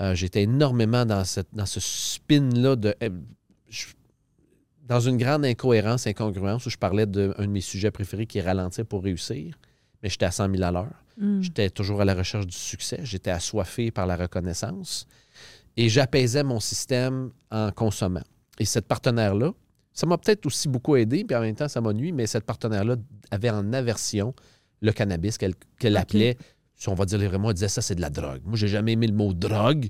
euh, 0.00 0.14
j'étais 0.14 0.42
énormément 0.44 1.04
dans, 1.04 1.24
cette, 1.24 1.48
dans 1.52 1.66
ce 1.66 1.80
spin-là 1.80 2.76
de. 2.76 2.94
Je- 3.68 3.86
dans 4.86 5.00
une 5.00 5.18
grande 5.18 5.44
incohérence, 5.44 6.06
incongruence, 6.06 6.64
où 6.66 6.70
je 6.70 6.76
parlais 6.78 7.06
d'un 7.06 7.28
de 7.28 7.46
mes 7.46 7.60
sujets 7.60 7.90
préférés 7.90 8.26
qui 8.26 8.38
est 8.38 8.42
ralentir 8.42 8.86
pour 8.86 9.02
réussir, 9.02 9.54
mais 10.02 10.08
j'étais 10.08 10.24
à 10.24 10.30
100 10.30 10.50
000 10.50 10.62
à 10.62 10.70
l'heure. 10.70 11.04
Mm. 11.18 11.42
J'étais 11.42 11.70
toujours 11.70 12.00
à 12.00 12.04
la 12.04 12.14
recherche 12.14 12.46
du 12.46 12.56
succès. 12.56 13.00
J'étais 13.02 13.30
assoiffé 13.30 13.90
par 13.90 14.06
la 14.06 14.16
reconnaissance. 14.16 15.06
Et 15.76 15.88
j'apaisais 15.88 16.42
mon 16.42 16.58
système 16.60 17.30
en 17.50 17.70
consommant. 17.70 18.22
Et 18.58 18.64
cette 18.64 18.86
partenaire-là, 18.86 19.52
ça 19.92 20.06
m'a 20.06 20.16
peut-être 20.16 20.46
aussi 20.46 20.68
beaucoup 20.68 20.96
aidé, 20.96 21.24
puis 21.24 21.36
en 21.36 21.40
même 21.40 21.54
temps, 21.54 21.68
ça 21.68 21.80
m'a 21.80 21.92
nuit, 21.92 22.12
mais 22.12 22.26
cette 22.26 22.44
partenaire-là 22.44 22.96
avait 23.30 23.50
en 23.50 23.72
aversion 23.72 24.34
le 24.80 24.92
cannabis 24.92 25.36
qu'elle 25.38 25.96
appelait, 25.96 26.36
si 26.76 26.88
on 26.88 26.94
va 26.94 27.04
dire 27.04 27.38
mots, 27.38 27.48
elle 27.50 27.54
disait 27.54 27.68
ça, 27.68 27.82
c'est 27.82 27.96
de 27.96 28.00
la 28.00 28.10
drogue. 28.10 28.40
Moi, 28.44 28.56
j'ai 28.56 28.68
jamais 28.68 28.92
aimé 28.92 29.08
le 29.08 29.12
mot 29.14 29.32
drogue. 29.34 29.88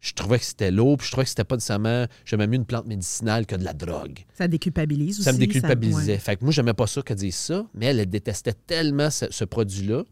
Je 0.00 0.14
trouvais 0.14 0.38
que 0.38 0.44
c'était 0.44 0.70
lourd, 0.70 0.96
puis 0.96 1.06
je 1.06 1.12
trouvais 1.12 1.24
que 1.24 1.28
c'était 1.30 1.44
pas 1.44 1.56
nécessairement. 1.56 2.06
J'aimais 2.24 2.46
mieux 2.46 2.56
une 2.56 2.64
plante 2.64 2.86
médicinale 2.86 3.44
que 3.46 3.54
de 3.54 3.64
la 3.64 3.74
drogue. 3.74 4.20
Ça 4.32 4.48
déculpabilise 4.48 5.16
aussi. 5.16 5.24
Ça 5.24 5.32
me 5.32 5.38
déculpabilisait. 5.38 6.12
ouais. 6.12 6.18
Fait 6.18 6.36
que 6.36 6.44
moi, 6.44 6.52
j'aimais 6.52 6.72
pas 6.74 6.86
ça 6.86 7.02
qu'elle 7.02 7.18
dise 7.18 7.34
ça, 7.36 7.66
mais 7.74 7.86
elle, 7.86 8.00
elle 8.00 8.08
détestait 8.08 8.54
tellement 8.66 9.10
ce, 9.10 9.26
ce 9.30 9.44
produit-là 9.44 10.04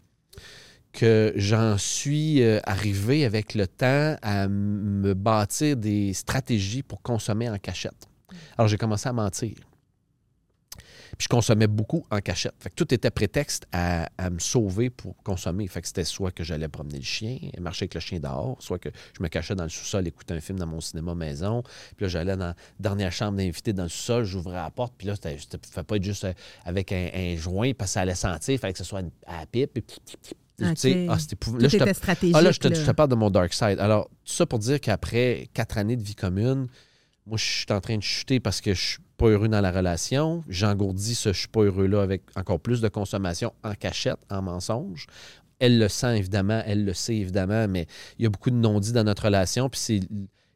que 0.93 1.33
j'en 1.37 1.79
suis 1.79 2.43
euh, 2.43 2.61
arrivé 2.65 3.25
avec 3.25 3.55
le 3.55 3.67
temps 3.67 4.17
à 4.23 4.49
me 4.49 5.15
bâtir 5.15 5.77
des 5.77 6.13
stratégies 6.13 6.83
pour 6.83 7.03
consommer 7.03 7.49
en 7.49 7.59
cachette. 7.59 8.09
Alors, 8.57 8.69
j'ai 8.69 8.77
commencé 8.77 9.09
à 9.09 9.13
mentir. 9.13 9.55
Puis 11.19 11.25
je 11.25 11.29
consommais 11.29 11.67
beaucoup 11.67 12.07
en 12.13 12.21
cachette. 12.21 12.55
Fait 12.61 12.71
que 12.71 12.77
tout 12.77 12.95
était 12.95 13.11
prétexte 13.11 13.67
à, 13.73 14.09
à 14.19 14.31
me 14.31 14.39
sauver 14.39 14.89
pour 14.89 15.21
consommer. 15.25 15.67
Fait 15.67 15.81
que 15.83 15.89
c'était 15.89 16.05
soit 16.05 16.31
que 16.31 16.45
j'allais 16.45 16.69
promener 16.69 16.99
le 16.99 17.05
chien, 17.05 17.39
marcher 17.61 17.83
avec 17.85 17.95
le 17.95 18.01
chien 18.01 18.21
dehors, 18.21 18.57
soit 18.61 18.79
que 18.79 18.89
je 19.17 19.23
me 19.23 19.27
cachais 19.29 19.57
dans 19.57 19.65
le 19.65 19.69
sous-sol, 19.69 20.07
écouter 20.07 20.35
un 20.35 20.41
film 20.41 20.61
dans 20.61 20.69
mon 20.69 20.81
cinéma 20.81 21.17
maison. 21.17 21.63
Puis 21.97 22.05
là, 22.05 22.09
j'allais 22.09 22.37
dans 22.37 22.47
la 22.47 22.55
dernière 22.79 23.11
chambre 23.13 23.37
d'invité 23.37 23.73
dans 23.73 23.83
le 23.83 23.89
sous-sol, 23.89 24.25
j'ouvrais 24.25 24.55
la 24.55 24.71
porte, 24.71 24.95
puis 24.97 25.09
là, 25.09 25.17
c'était, 25.17 25.37
c'était- 25.39 25.59
fait 25.69 25.83
pas 25.83 25.97
être 25.97 26.05
juste 26.05 26.23
euh, 26.23 26.33
avec 26.65 26.93
un, 26.93 27.09
un 27.13 27.37
joint, 27.37 27.73
parce 27.77 27.91
que 27.91 27.95
ça 27.95 28.01
allait 28.03 28.15
sentir, 28.15 28.55
il 28.55 28.59
fallait 28.59 28.73
que 28.75 28.79
ce 28.79 28.85
soit 28.85 29.01
une- 29.01 29.11
à 29.27 29.41
la 29.41 29.47
pipe. 29.47 29.77
Et 29.77 29.81
puis, 29.81 29.97
ah, 30.63 30.73
Tout 30.75 31.57
là, 31.59 31.69
je 31.69 31.79
te- 31.79 31.93
stratégique. 31.95 32.37
ah 32.37 32.43
là, 32.43 32.53
je 32.53 32.61
te, 32.61 32.69
là. 32.69 32.75
je 32.75 32.87
te 32.87 32.91
parle 32.93 33.09
de 33.11 33.15
mon 33.17 33.31
dark 33.31 33.53
side. 33.53 33.79
Alors, 33.81 34.09
tout 34.25 34.33
ça 34.33 34.47
pour 34.47 34.61
dire 34.61 34.81
qu'après 34.81 35.49
quatre 35.53 35.79
années 35.79 35.97
de 35.97 36.03
vie 36.03 36.15
commune, 36.15 36.69
moi, 37.27 37.37
je 37.39 37.45
suis 37.45 37.67
en 37.71 37.81
train 37.81 37.97
de 37.97 38.03
chuter 38.03 38.39
parce 38.41 38.61
que 38.61 38.73
je 38.73 38.81
suis 38.81 38.99
pas 39.19 39.27
heureux 39.27 39.49
dans 39.49 39.61
la 39.61 39.71
relation. 39.71 40.43
J'engourdis 40.49 41.15
ce 41.15 41.33
je 41.33 41.41
suis 41.41 41.49
pas 41.49 41.63
heureux-là 41.63 42.01
avec 42.03 42.23
encore 42.37 42.61
plus 42.61 42.81
de 42.81 42.89
consommation 42.89 43.53
en 43.65 43.75
cachette, 43.75 44.19
en 44.31 44.41
mensonge. 44.41 45.07
Elle 45.59 45.79
le 45.79 45.89
sent 45.89 46.17
évidemment, 46.17 46.63
elle 46.65 46.85
le 46.85 46.95
sait 46.95 47.17
évidemment, 47.17 47.67
mais 47.69 47.87
il 48.19 48.23
y 48.23 48.27
a 48.27 48.31
beaucoup 48.31 48.51
de 48.51 48.57
non-dits 48.57 48.93
dans 48.93 49.05
notre 49.05 49.25
relation. 49.25 49.69
Puis 49.69 49.81
c'est 49.81 50.01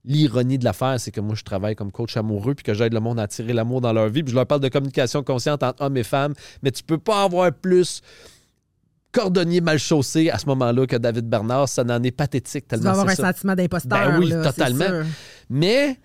l'ironie 0.05 0.59
de 0.59 0.65
l'affaire, 0.65 0.99
c'est 0.99 1.11
que 1.11 1.21
moi, 1.21 1.35
je 1.35 1.43
travaille 1.43 1.75
comme 1.75 1.91
coach 1.93 2.17
amoureux 2.17 2.55
puis 2.55 2.63
que 2.65 2.73
j'aide 2.73 2.95
le 2.95 3.01
monde 3.01 3.19
à 3.19 3.25
attirer 3.25 3.53
l'amour 3.53 3.81
dans 3.81 3.93
leur 3.93 4.09
vie. 4.09 4.23
Puis 4.23 4.31
je 4.31 4.37
leur 4.37 4.47
parle 4.47 4.61
de 4.61 4.69
communication 4.69 5.23
consciente 5.25 5.63
entre 5.63 5.83
hommes 5.83 5.97
et 5.97 6.03
femmes, 6.05 6.35
mais 6.63 6.71
tu 6.71 6.83
peux 6.85 6.99
pas 6.99 7.25
avoir 7.25 7.53
plus 7.53 8.01
cordonnier 9.13 9.61
mal 9.61 9.79
chaussé 9.79 10.31
à 10.31 10.39
ce 10.39 10.47
moment-là 10.47 10.87
que 10.87 10.97
David 10.97 11.29
Bernard. 11.29 11.69
Ça 11.69 11.85
n'en 11.85 12.03
est 12.03 12.11
pathétique 12.13 12.65
Tu 12.65 12.69
tellement 12.69 12.85
vas 12.85 12.91
avoir 13.01 13.09
un 13.09 13.15
ça. 13.15 13.33
sentiment 13.33 13.55
d'imposteur. 13.55 14.11
Ben 14.11 14.19
oui, 14.19 14.29
là, 14.29 14.43
totalement. 14.45 15.03
Mais 15.51 15.99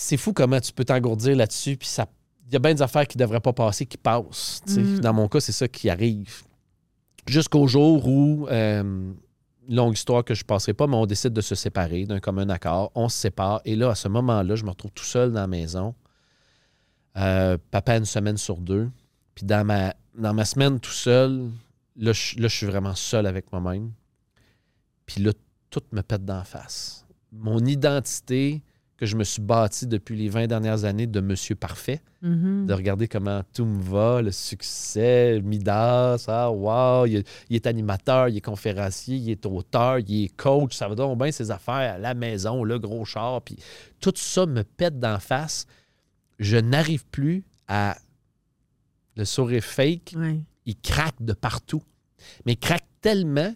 c'est 0.00 0.16
fou 0.16 0.32
comment 0.32 0.60
tu 0.60 0.72
peux 0.72 0.84
t'engourdir 0.84 1.34
là-dessus. 1.34 1.76
Puis 1.76 1.88
ça, 1.88 2.06
il 2.46 2.52
y 2.52 2.56
a 2.56 2.60
bien 2.60 2.72
des 2.72 2.82
affaires 2.82 3.04
qui 3.04 3.18
ne 3.18 3.24
devraient 3.24 3.40
pas 3.40 3.52
passer 3.52 3.84
qui 3.84 3.96
passent. 3.96 4.62
Mm. 4.68 5.00
Dans 5.00 5.12
mon 5.12 5.26
cas, 5.26 5.40
c'est 5.40 5.50
ça 5.50 5.66
qui 5.66 5.90
arrive. 5.90 6.44
Jusqu'au 7.26 7.66
jour 7.66 8.06
où, 8.06 8.46
euh, 8.48 9.12
longue 9.68 9.94
histoire 9.94 10.24
que 10.24 10.34
je 10.34 10.44
ne 10.44 10.46
passerai 10.46 10.72
pas, 10.72 10.86
mais 10.86 10.94
on 10.94 11.04
décide 11.04 11.32
de 11.32 11.40
se 11.40 11.56
séparer 11.56 12.04
d'un 12.04 12.20
commun 12.20 12.48
accord. 12.48 12.92
On 12.94 13.08
se 13.08 13.18
sépare. 13.18 13.60
Et 13.64 13.74
là, 13.74 13.90
à 13.90 13.96
ce 13.96 14.06
moment-là, 14.06 14.54
je 14.54 14.62
me 14.62 14.70
retrouve 14.70 14.92
tout 14.92 15.04
seul 15.04 15.32
dans 15.32 15.40
la 15.40 15.48
maison. 15.48 15.96
Euh, 17.16 17.58
papa 17.72 17.96
une 17.96 18.04
semaine 18.04 18.36
sur 18.36 18.58
deux. 18.58 18.88
Puis 19.34 19.46
dans 19.46 19.66
ma, 19.66 19.96
dans 20.16 20.32
ma 20.32 20.44
semaine 20.44 20.78
tout 20.78 20.92
seul, 20.92 21.50
là, 21.96 22.12
je, 22.12 22.36
là, 22.38 22.46
je 22.46 22.56
suis 22.56 22.66
vraiment 22.66 22.94
seul 22.94 23.26
avec 23.26 23.50
moi-même. 23.50 23.90
Puis 25.06 25.20
là, 25.22 25.32
tout 25.70 25.82
me 25.90 26.02
pète 26.02 26.24
d'en 26.24 26.44
face. 26.44 27.04
Mon 27.32 27.58
identité 27.66 28.62
que 28.98 29.06
je 29.06 29.16
me 29.16 29.22
suis 29.24 29.40
bâtie 29.40 29.86
depuis 29.86 30.16
les 30.16 30.28
20 30.28 30.48
dernières 30.48 30.84
années 30.84 31.06
de 31.06 31.20
Monsieur 31.20 31.54
Parfait, 31.54 32.02
Mhm. 32.20 32.66
de 32.66 32.74
regarder 32.74 33.06
comment 33.06 33.42
tout 33.54 33.64
me 33.64 33.80
va, 33.80 34.20
le 34.22 34.32
succès, 34.32 35.40
Midas, 35.40 36.24
ah 36.26 36.50
wow, 36.50 37.06
il 37.06 37.18
est, 37.18 37.28
il 37.48 37.54
est 37.56 37.66
animateur, 37.68 38.28
il 38.28 38.36
est 38.36 38.40
conférencier, 38.40 39.16
il 39.16 39.30
est 39.30 39.46
auteur, 39.46 40.00
il 40.00 40.24
est 40.24 40.36
coach, 40.36 40.74
ça 40.76 40.88
va 40.88 40.96
donc 40.96 41.16
bien 41.16 41.30
ses 41.30 41.50
affaires 41.52 41.94
à 41.94 41.98
la 41.98 42.14
maison, 42.14 42.64
le 42.64 42.78
gros 42.80 43.04
char, 43.04 43.40
puis 43.42 43.56
tout 44.00 44.12
ça 44.16 44.46
me 44.46 44.64
pète 44.64 44.98
d'en 44.98 45.20
face. 45.20 45.66
Je 46.40 46.56
n'arrive 46.56 47.06
plus 47.06 47.44
à 47.68 47.96
le 49.16 49.24
sourire 49.24 49.62
fake, 49.64 50.14
il 50.66 50.76
craque 50.76 51.20
de 51.22 51.32
partout. 51.34 51.82
Mais 52.44 52.54
il 52.54 52.58
craque 52.58 52.86
tellement 53.00 53.54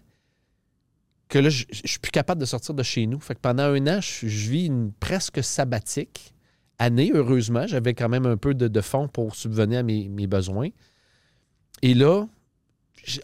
que 1.33 1.39
là, 1.39 1.49
je, 1.49 1.65
je 1.71 1.89
suis 1.89 1.99
plus 1.99 2.11
capable 2.13 2.41
de 2.41 2.47
sortir 2.47 2.75
de 2.75 2.83
chez 2.83 3.07
nous. 3.07 3.19
Fait 3.19 3.35
que 3.35 3.41
pendant 3.41 3.63
un 3.65 3.87
an, 3.87 4.01
je, 4.03 4.29
je 4.29 4.51
vis 4.51 4.67
une 4.67 4.93
presque 4.93 5.43
sabbatique 5.43 6.35
année, 6.79 7.11
heureusement. 7.15 7.67
J'avais 7.67 7.95
quand 7.95 8.09
même 8.11 8.27
un 8.27 8.37
peu 8.37 8.53
de, 8.55 8.69
de 8.69 8.81
fonds 8.83 9.09
pour 9.09 9.35
subvenir 9.35 9.81
à 9.81 9.83
mes, 9.83 10.09
mes 10.09 10.27
besoins. 10.27 10.69
Et 11.81 11.95
là, 11.95 12.27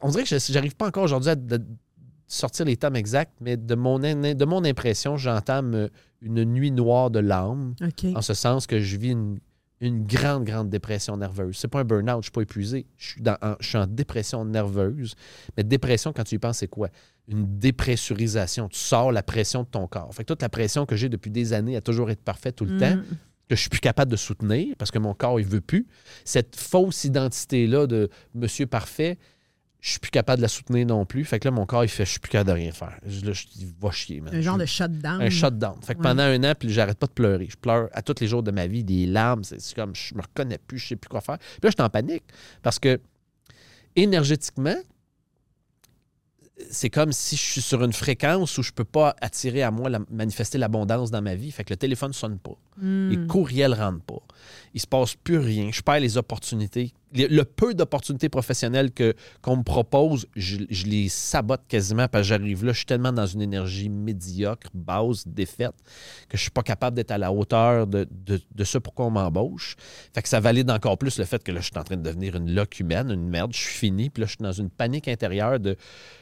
on 0.01 0.09
dirait 0.09 0.25
que 0.25 0.39
je 0.39 0.53
n'arrive 0.55 0.75
pas 0.75 0.87
encore 0.87 1.05
aujourd'hui 1.05 1.31
à 1.31 1.37
de- 1.37 1.63
sortir 2.27 2.65
les 2.67 2.77
termes 2.77 2.97
exacts, 2.97 3.35
mais 3.41 3.57
de 3.57 3.75
mon, 3.75 3.99
de 3.99 4.45
mon 4.45 4.65
impression, 4.65 5.17
j'entame 5.17 5.75
euh, 5.75 5.89
une 6.21 6.45
nuit 6.45 6.71
noire 6.71 7.11
de 7.11 7.21
l'âme, 7.21 7.75
en 8.17 8.23
ce 8.23 8.35
sens 8.35 8.67
que 8.67 8.81
je 8.81 8.97
vis 8.97 9.11
une, 9.13 9.39
une 9.81 10.05
grande, 10.05 10.45
grande 10.45 10.69
dépression 10.71 11.17
nerveuse. 11.17 11.57
C'est 11.57 11.69
pas 11.69 11.81
un 11.81 11.85
burn-out, 11.85 12.15
je 12.15 12.17
ne 12.17 12.23
suis 12.23 12.31
pas 12.33 12.43
épuisé. 12.43 12.87
Je 12.97 13.09
suis, 13.11 13.23
dans- 13.23 13.37
en, 13.43 13.55
je 13.61 13.69
suis 13.69 13.79
en 13.79 13.87
dépression 13.87 14.45
nerveuse. 14.45 15.15
Mais 15.57 15.63
dépression, 15.65 16.13
quand 16.13 16.25
tu 16.25 16.35
y 16.35 16.39
penses, 16.39 16.59
c'est 16.59 16.69
quoi? 16.69 16.89
Une 17.29 17.59
dépressurisation. 17.59 18.69
Tu 18.69 18.79
sors 18.79 19.13
la 19.13 19.23
pression 19.23 19.63
de 19.63 19.69
ton 19.69 19.87
corps. 19.87 20.13
Fait 20.15 20.25
que 20.25 20.29
toute 20.29 20.43
la 20.43 20.49
pression 20.49 20.87
que 20.87 20.97
j'ai 20.97 21.09
depuis 21.09 21.31
des 21.31 21.53
années 21.53 21.77
à 21.77 21.81
toujours 21.81 22.11
être 22.11 22.23
parfait 22.23 22.53
tout 22.53 22.65
le 22.65 22.75
Mm. 22.77 22.79
temps, 22.81 22.97
que 23.49 23.55
je 23.57 23.61
suis 23.61 23.71
plus 23.71 23.81
capable 23.81 24.11
de 24.11 24.17
soutenir 24.17 24.75
parce 24.77 24.91
que 24.91 24.99
mon 24.99 25.15
corps, 25.15 25.41
il 25.41 25.47
veut 25.47 25.61
plus. 25.63 25.87
Cette 26.25 26.55
fausse 26.57 27.05
identité-là 27.05 27.87
de 27.87 28.11
Monsieur 28.35 28.67
Parfait 28.67 29.17
je 29.81 29.91
suis 29.93 30.01
plus 30.01 30.11
capable 30.11 30.39
de 30.39 30.43
la 30.43 30.49
soutenir 30.49 30.87
non 30.87 31.07
plus. 31.07 31.25
Fait 31.25 31.39
que 31.39 31.47
là, 31.47 31.53
mon 31.53 31.65
corps, 31.65 31.85
il 31.85 31.89
fait, 31.89 32.05
je 32.05 32.11
suis 32.11 32.19
plus 32.21 32.31
capable 32.31 32.49
de 32.51 32.55
rien 32.55 32.73
faire. 32.73 32.99
Je, 33.07 33.25
là, 33.25 33.33
je 33.33 33.45
va 33.81 33.91
chier, 33.93 34.21
man. 34.21 34.35
Un 34.35 34.41
genre 34.41 34.59
de 34.59 34.65
shutdown. 34.67 35.23
un 35.23 35.31
shutdown. 35.31 35.77
Fait 35.83 35.95
que 35.95 35.99
Ouais. 36.01 36.03
pendant 36.05 36.25
un 36.25 36.43
an, 36.45 36.53
puis 36.59 36.69
j'arrête 36.71 36.99
pas 36.99 37.07
de 37.07 37.13
pleurer. 37.13 37.47
Je 37.49 37.57
pleure 37.57 37.89
à 37.93 38.03
tous 38.03 38.17
les 38.21 38.27
jours 38.27 38.43
de 38.43 38.51
ma 38.51 38.67
vie, 38.67 38.83
des 38.83 39.07
larmes. 39.07 39.45
C'est 39.45 39.75
comme, 39.75 39.95
je 39.95 40.15
me 40.15 40.23
reconnais 40.23 40.59
plus, 40.59 40.79
je 40.79 40.89
sais 40.89 40.97
plus 40.97 41.09
quoi 41.09 41.21
faire. 41.21 41.39
Puis 41.39 41.47
là, 41.63 41.71
je 41.71 41.75
suis 41.79 41.83
en 41.83 41.91
panique 41.91 42.25
parce 42.63 42.79
que 42.81 43.01
énergétiquement, 43.95 44.77
c'est 46.71 46.91
comme 46.91 47.13
si 47.13 47.37
je 47.37 47.41
suis 47.43 47.63
sur 47.63 47.85
une 47.85 47.93
fréquence 47.93 48.59
où 48.59 48.65
je 48.65 48.73
peux 48.73 48.85
pas 48.85 49.15
attirer 49.21 49.63
à 49.63 49.71
moi, 49.71 49.89
la- 49.89 50.01
manifester 50.11 50.59
l'abondance 50.59 51.11
dans 51.13 51.23
ma 51.23 51.37
vie. 51.37 51.53
Fait 51.53 51.63
que 51.63 51.73
le 51.73 51.77
téléphone 51.77 52.13
sonne 52.13 52.39
pas. 52.41 52.57
Hmm. 52.79 53.11
Les 53.11 53.27
courriels 53.29 53.71
ne 53.71 53.77
rentrent 53.77 54.03
pas. 54.05 54.21
Il 54.79 54.81
se 54.81 54.87
passe 54.87 55.17
plus 55.17 55.39
rien. 55.39 55.71
Je 55.73 55.83
perds 55.83 55.99
les 55.99 56.17
opportunités. 56.19 56.93
Le, 57.13 57.43
peu 57.43 57.75
d'opportunités 57.75 58.29
professionnelles 58.29 58.93
que, 58.93 59.13
qu'on 59.43 59.57
me 59.57 59.63
propose, 59.65 60.29
je, 60.37 60.59
je 60.71 60.85
les 60.87 61.09
sabote 61.09 61.63
quasiment 61.67 62.07
parce 62.07 62.23
que 62.23 62.29
j'arrive 62.29 62.65
là, 62.65 62.73
je 62.73 62.77
suis 62.77 62.87
tellement 62.87 63.13
dans 63.13 63.27
une 63.27 63.43
énergie 63.43 63.89
médiocre, 63.89 64.69
basse, 64.73 65.27
défaite, 65.27 65.75
que 66.29 66.37
je 66.37 66.43
suis 66.43 66.51
pas 66.53 66.63
capable 66.63 66.95
d'être 66.95 67.11
à 67.11 67.19
la 67.19 67.33
hauteur 67.33 67.89
de, 67.89 68.07
de, 68.25 68.41
de 68.55 68.65
ce 68.65 68.79
pourquoi 68.79 69.07
on 69.07 69.11
m'embauche. 69.11 69.75
Fait 70.15 70.23
que 70.23 70.29
ça 70.29 70.39
valide 70.39 70.71
encore 70.71 70.97
plus 70.97 71.19
le 71.19 71.25
fait 71.25 71.43
que 71.43 71.51
là, 71.51 71.61
je 71.61 71.67
suis 71.67 71.79
en 71.79 71.83
train 71.83 71.97
de 71.97 72.03
devenir 72.03 72.37
une 72.37 72.55
loque 72.55 72.79
une 72.79 73.29
merde, 73.29 73.53
je 73.53 73.59
suis 73.59 73.75
fini, 73.75 74.11
puis 74.11 74.21
là, 74.21 74.27
je 74.27 74.33
suis 74.33 74.43
dans 74.43 74.53
une 74.53 74.71
panique 74.71 75.09
intérieure 75.09 75.59
de... 75.59 75.77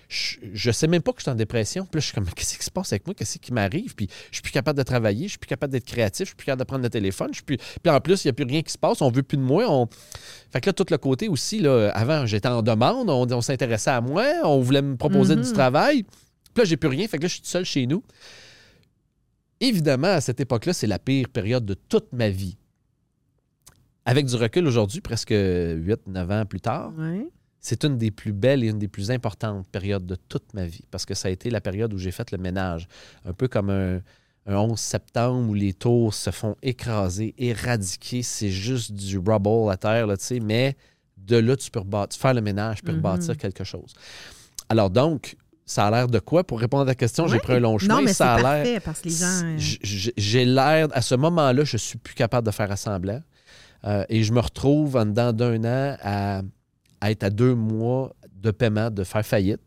Je, 0.09 0.37
je 0.53 0.71
sais 0.71 0.87
même 0.87 1.03
pas 1.03 1.11
que 1.11 1.19
je 1.19 1.25
suis 1.25 1.33
en 1.33 1.35
dépression. 1.35 1.85
Puis 1.85 1.97
là, 1.97 2.01
je 2.01 2.07
suis 2.07 2.15
comme, 2.15 2.27
qu'est-ce 2.27 2.57
qui 2.57 2.65
se 2.65 2.71
passe 2.71 2.93
avec 2.93 3.09
moi? 3.09 3.15
Qu'est-ce 3.15 3.39
qui 3.39 3.53
m'arrive? 3.53 3.97
Puis 3.97 4.07
je 4.31 4.37
suis 4.37 4.43
plus 4.43 4.53
capable 4.53 4.79
de 4.79 4.85
travailler, 4.85 5.25
je 5.25 5.31
suis 5.31 5.39
plus 5.39 5.49
capable 5.49 5.73
d'être 5.73 5.85
créatif, 5.85 6.27
je 6.27 6.29
suis 6.29 6.37
plus 6.37 6.45
capable 6.45 6.61
de 6.61 6.65
prendre 6.65 6.85
le 6.85 6.91
téléphone. 6.91 7.31
Je. 7.35 7.43
Puis 7.43 7.59
en 7.87 8.01
plus, 8.01 8.25
il 8.25 8.29
n'y 8.29 8.31
a 8.31 8.33
plus 8.33 8.46
rien 8.49 8.63
qui 8.63 8.73
se 8.73 8.79
passe, 8.79 9.01
on 9.03 9.11
veut 9.11 9.23
plus 9.23 9.37
de 9.37 9.43
moi. 9.43 9.65
On... 9.69 9.87
Fait 10.51 10.61
que 10.61 10.69
là, 10.69 10.73
tout 10.73 10.87
le 10.91 10.99
côté 10.99 11.29
aussi, 11.29 11.59
là, 11.61 11.91
avant, 11.95 12.27
j'étais 12.27 12.49
en 12.49 12.63
demande, 12.63 13.11
on, 13.11 13.31
on 13.31 13.41
s'intéressait 13.41 13.91
à 13.91 14.01
moi, 14.01 14.25
on 14.45 14.61
voulait 14.61 14.83
me 14.83 14.97
proposer 14.97 15.37
Mhm. 15.37 15.43
du 15.43 15.53
travail. 15.53 16.03
Puis 16.03 16.63
là, 16.63 16.65
j'ai 16.65 16.77
plus 16.77 16.89
rien. 16.89 17.07
Fait 17.09 17.19
que 17.19 17.23
là, 17.23 17.29
je 17.29 17.35
suis 17.35 17.43
tout 17.43 17.49
seul 17.49 17.65
chez 17.65 17.87
nous. 17.87 18.03
Évidemment, 19.61 20.09
à 20.09 20.21
cette 20.21 20.41
époque-là, 20.41 20.73
c'est 20.73 20.87
la 20.87 20.99
pire 20.99 21.29
période 21.31 21.65
de 21.65 21.75
toute 21.75 22.13
ma 22.13 22.29
vie. 22.29 22.57
Avec 24.05 24.27
du 24.27 24.37
recul 24.37 24.67
aujourd'hui, 24.67 25.01
presque 25.01 25.31
8-9 25.33 26.31
ans 26.31 26.45
plus 26.47 26.61
tard, 26.61 26.93
Ouais. 26.97 27.27
c'est 27.59 27.85
une 27.85 27.97
des 27.99 28.11
plus 28.11 28.33
belles 28.33 28.63
et 28.63 28.69
une 28.69 28.79
des 28.79 28.87
plus 28.89 29.11
importantes 29.11 29.67
périodes 29.69 30.07
de 30.07 30.15
toute 30.29 30.53
ma 30.55 30.67
vie 30.67 30.85
parce 30.91 31.05
que 31.07 31.15
ça 31.15 31.29
a 31.29 31.31
été 31.31 31.51
la 31.51 31.61
période 31.61 31.93
où 31.93 31.99
j'ai 31.99 32.13
fait 32.13 32.31
le 32.31 32.39
ménage. 32.39 32.87
Un 33.25 33.33
peu 33.33 33.49
comme 33.49 33.71
un, 33.71 34.01
un 34.47 34.55
11 34.57 34.79
septembre 34.79 35.51
où 35.51 35.55
les 35.55 35.73
tours 35.73 36.15
se 36.15 36.31
font 36.31 36.57
écraser, 36.63 37.35
éradiquer. 37.39 38.23
C'est 38.23 38.51
juste 38.51 38.93
du 38.93 39.19
rubble 39.19 39.71
à 39.71 39.77
terre, 39.77 40.07
là, 40.07 40.17
tu 40.17 40.25
sais, 40.25 40.41
mais 40.41 40.77
de 41.19 41.37
là, 41.37 41.57
tu 41.57 41.71
peux 41.71 41.81
rebâtir, 41.81 42.21
faire 42.21 42.35
le 42.35 42.41
ménage, 42.41 42.83
puis 42.83 42.93
Mhm. 42.93 42.99
rebâtir 43.05 43.37
quelque 43.37 43.65
chose. 43.65 43.93
Alors 44.69 44.91
donc, 44.91 45.37
ça 45.65 45.87
a 45.87 45.91
l'air 45.91 46.07
de 46.07 46.21
quoi? 46.21 46.45
Pour 46.45 46.61
répondre 46.61 46.85
à 46.85 46.87
ta 46.87 46.95
question, 46.95 47.27
j'ai 47.27 47.41
pris 47.41 47.55
un 47.55 47.61
long 47.61 47.79
chemin. 47.79 47.97
Non, 47.97 48.03
mais 48.03 48.13
ça 48.13 48.35
a 48.35 48.63
l'air 48.63 48.81
parce 48.83 49.01
que 49.01 49.09
les 49.09 49.15
gens. 49.17 49.43
euh, 49.45 49.57
J'ai 50.17 50.45
l'air, 50.45 50.87
à 50.93 51.03
ce 51.03 51.17
moment-là, 51.17 51.65
je 51.65 51.77
suis 51.77 51.99
plus 51.99 52.15
capable 52.15 52.47
de 52.47 52.53
faire 52.53 52.71
assemblant. 52.71 53.21
Euh, 53.85 54.05
et 54.09 54.23
je 54.23 54.33
me 54.33 54.41
retrouve 54.41 54.97
en 54.97 55.07
dedans 55.07 55.33
d'un 55.33 55.65
an 55.65 55.97
à, 56.01 56.43
à 57.01 57.11
être 57.11 57.25
à 57.25 57.31
deux 57.31 57.55
mois 57.55 58.15
de 58.33 58.51
paiement, 58.53 58.91
de 58.91 59.03
faire 59.03 59.25
faillite. 59.27 59.61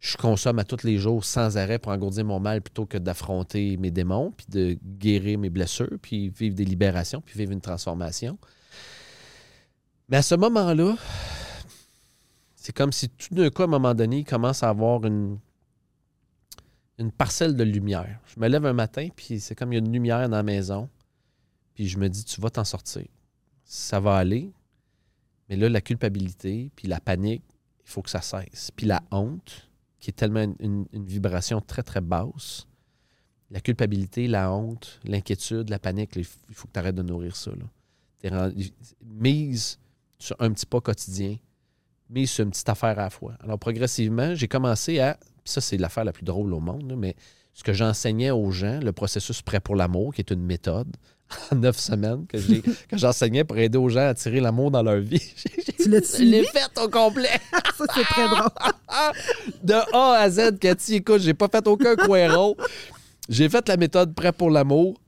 Je 0.00 0.16
consomme 0.16 0.58
à 0.60 0.64
tous 0.64 0.84
les 0.84 0.96
jours 0.98 1.24
sans 1.24 1.56
arrêt 1.56 1.78
pour 1.78 1.90
engourdir 1.90 2.24
mon 2.24 2.38
mal 2.38 2.62
plutôt 2.62 2.86
que 2.86 2.98
d'affronter 2.98 3.76
mes 3.78 3.90
démons, 3.90 4.32
puis 4.36 4.46
de 4.48 4.78
guérir 4.82 5.38
mes 5.38 5.50
blessures, 5.50 5.98
puis 6.00 6.28
vivre 6.28 6.54
des 6.54 6.64
libérations, 6.64 7.20
puis 7.20 7.36
vivre 7.36 7.52
une 7.52 7.60
transformation. 7.60 8.38
Mais 10.08 10.18
à 10.18 10.22
ce 10.22 10.36
moment-là, 10.36 10.96
c'est 12.54 12.74
comme 12.74 12.92
si 12.92 13.08
tout 13.08 13.34
d'un 13.34 13.50
coup, 13.50 13.62
à 13.62 13.64
un 13.64 13.68
moment 13.68 13.94
donné, 13.94 14.18
il 14.18 14.24
commence 14.24 14.62
à 14.62 14.68
avoir 14.68 15.04
une, 15.04 15.38
une 16.98 17.10
parcelle 17.10 17.56
de 17.56 17.64
lumière. 17.64 18.20
Je 18.26 18.40
me 18.40 18.48
lève 18.48 18.66
un 18.66 18.72
matin, 18.72 19.08
puis 19.14 19.40
c'est 19.40 19.54
comme 19.54 19.72
il 19.72 19.76
y 19.76 19.78
a 19.78 19.84
une 19.84 19.92
lumière 19.92 20.28
dans 20.28 20.36
la 20.36 20.42
maison. 20.42 20.88
Puis 21.74 21.88
je 21.88 21.98
me 21.98 22.08
dis, 22.08 22.24
tu 22.24 22.40
vas 22.40 22.50
t'en 22.50 22.64
sortir. 22.64 23.06
Ça 23.64 24.00
va 24.00 24.16
aller. 24.16 24.52
Mais 25.48 25.56
là, 25.56 25.68
la 25.68 25.80
culpabilité, 25.80 26.70
puis 26.76 26.88
la 26.88 27.00
panique, 27.00 27.42
il 27.84 27.90
faut 27.90 28.02
que 28.02 28.10
ça 28.10 28.20
cesse. 28.20 28.70
Puis 28.74 28.86
la 28.86 29.02
honte, 29.10 29.67
qui 30.00 30.10
est 30.10 30.14
tellement 30.14 30.44
une, 30.60 30.86
vibration 30.92 31.60
très, 31.60 31.82
très 31.82 32.00
basse. 32.00 32.66
La 33.50 33.60
culpabilité, 33.60 34.28
la 34.28 34.52
honte, 34.52 35.00
l'inquiétude, 35.04 35.70
la 35.70 35.78
panique, 35.78 36.10
il 36.16 36.24
faut- 36.24 36.68
que 36.68 36.72
tu 36.72 36.78
arrêtes 36.78 36.94
de 36.94 37.02
nourrir 37.02 37.34
ça. 37.34 37.50
Là. 37.50 38.30
Rendu- 38.30 38.72
mise 39.04 39.78
sur 40.18 40.36
un 40.38 40.52
petit 40.52 40.66
pas 40.66 40.80
quotidien, 40.80 41.36
mise 42.10 42.30
sur 42.30 42.44
une 42.44 42.50
petite 42.50 42.68
affaire 42.68 42.90
à 42.90 43.02
la 43.02 43.10
fois. 43.10 43.34
Alors, 43.40 43.58
progressivement, 43.58 44.34
j'ai 44.34 44.48
commencé 44.48 44.98
à. 45.00 45.18
Ça, 45.44 45.60
c'est 45.60 45.78
l'affaire 45.78 46.04
la 46.04 46.12
plus 46.12 46.24
drôle 46.24 46.52
au 46.52 46.60
monde, 46.60 46.94
mais 46.96 47.16
ce 47.54 47.62
que 47.64 47.72
j'enseignais 47.72 48.30
aux 48.30 48.50
gens, 48.50 48.80
le 48.80 48.92
processus 48.92 49.40
prêt 49.40 49.60
pour 49.60 49.76
l'amour, 49.76 50.12
qui 50.14 50.20
est 50.20 50.30
une 50.30 50.44
méthode 50.44 50.94
neuf 51.54 51.78
semaines 51.78 52.26
que 52.26 52.38
j'ai 52.38 52.62
que 52.62 52.96
j'enseignais 52.96 53.44
pour 53.44 53.58
aider 53.58 53.78
aux 53.78 53.88
gens 53.88 54.08
à 54.08 54.14
tirer 54.14 54.40
l'amour 54.40 54.70
dans 54.70 54.82
leur 54.82 55.00
vie. 55.00 55.22
Tu 55.78 55.88
l'as 55.88 56.18
l'ai 56.18 56.44
fait 56.44 56.80
au 56.82 56.88
complet. 56.88 57.40
Ça, 57.76 57.84
c'est 57.94 58.02
très 58.02 58.28
drôle. 58.28 58.50
De 59.62 59.74
A 59.74 60.18
à 60.20 60.30
Z, 60.30 60.58
Cathy, 60.58 60.96
écoute, 60.96 61.20
j'ai 61.20 61.34
pas 61.34 61.48
fait 61.48 61.66
aucun 61.68 61.94
coéron. 61.94 62.56
J'ai 63.28 63.48
fait 63.48 63.68
la 63.68 63.76
méthode 63.76 64.14
prêt 64.14 64.32
pour 64.32 64.50
l'amour. 64.50 65.00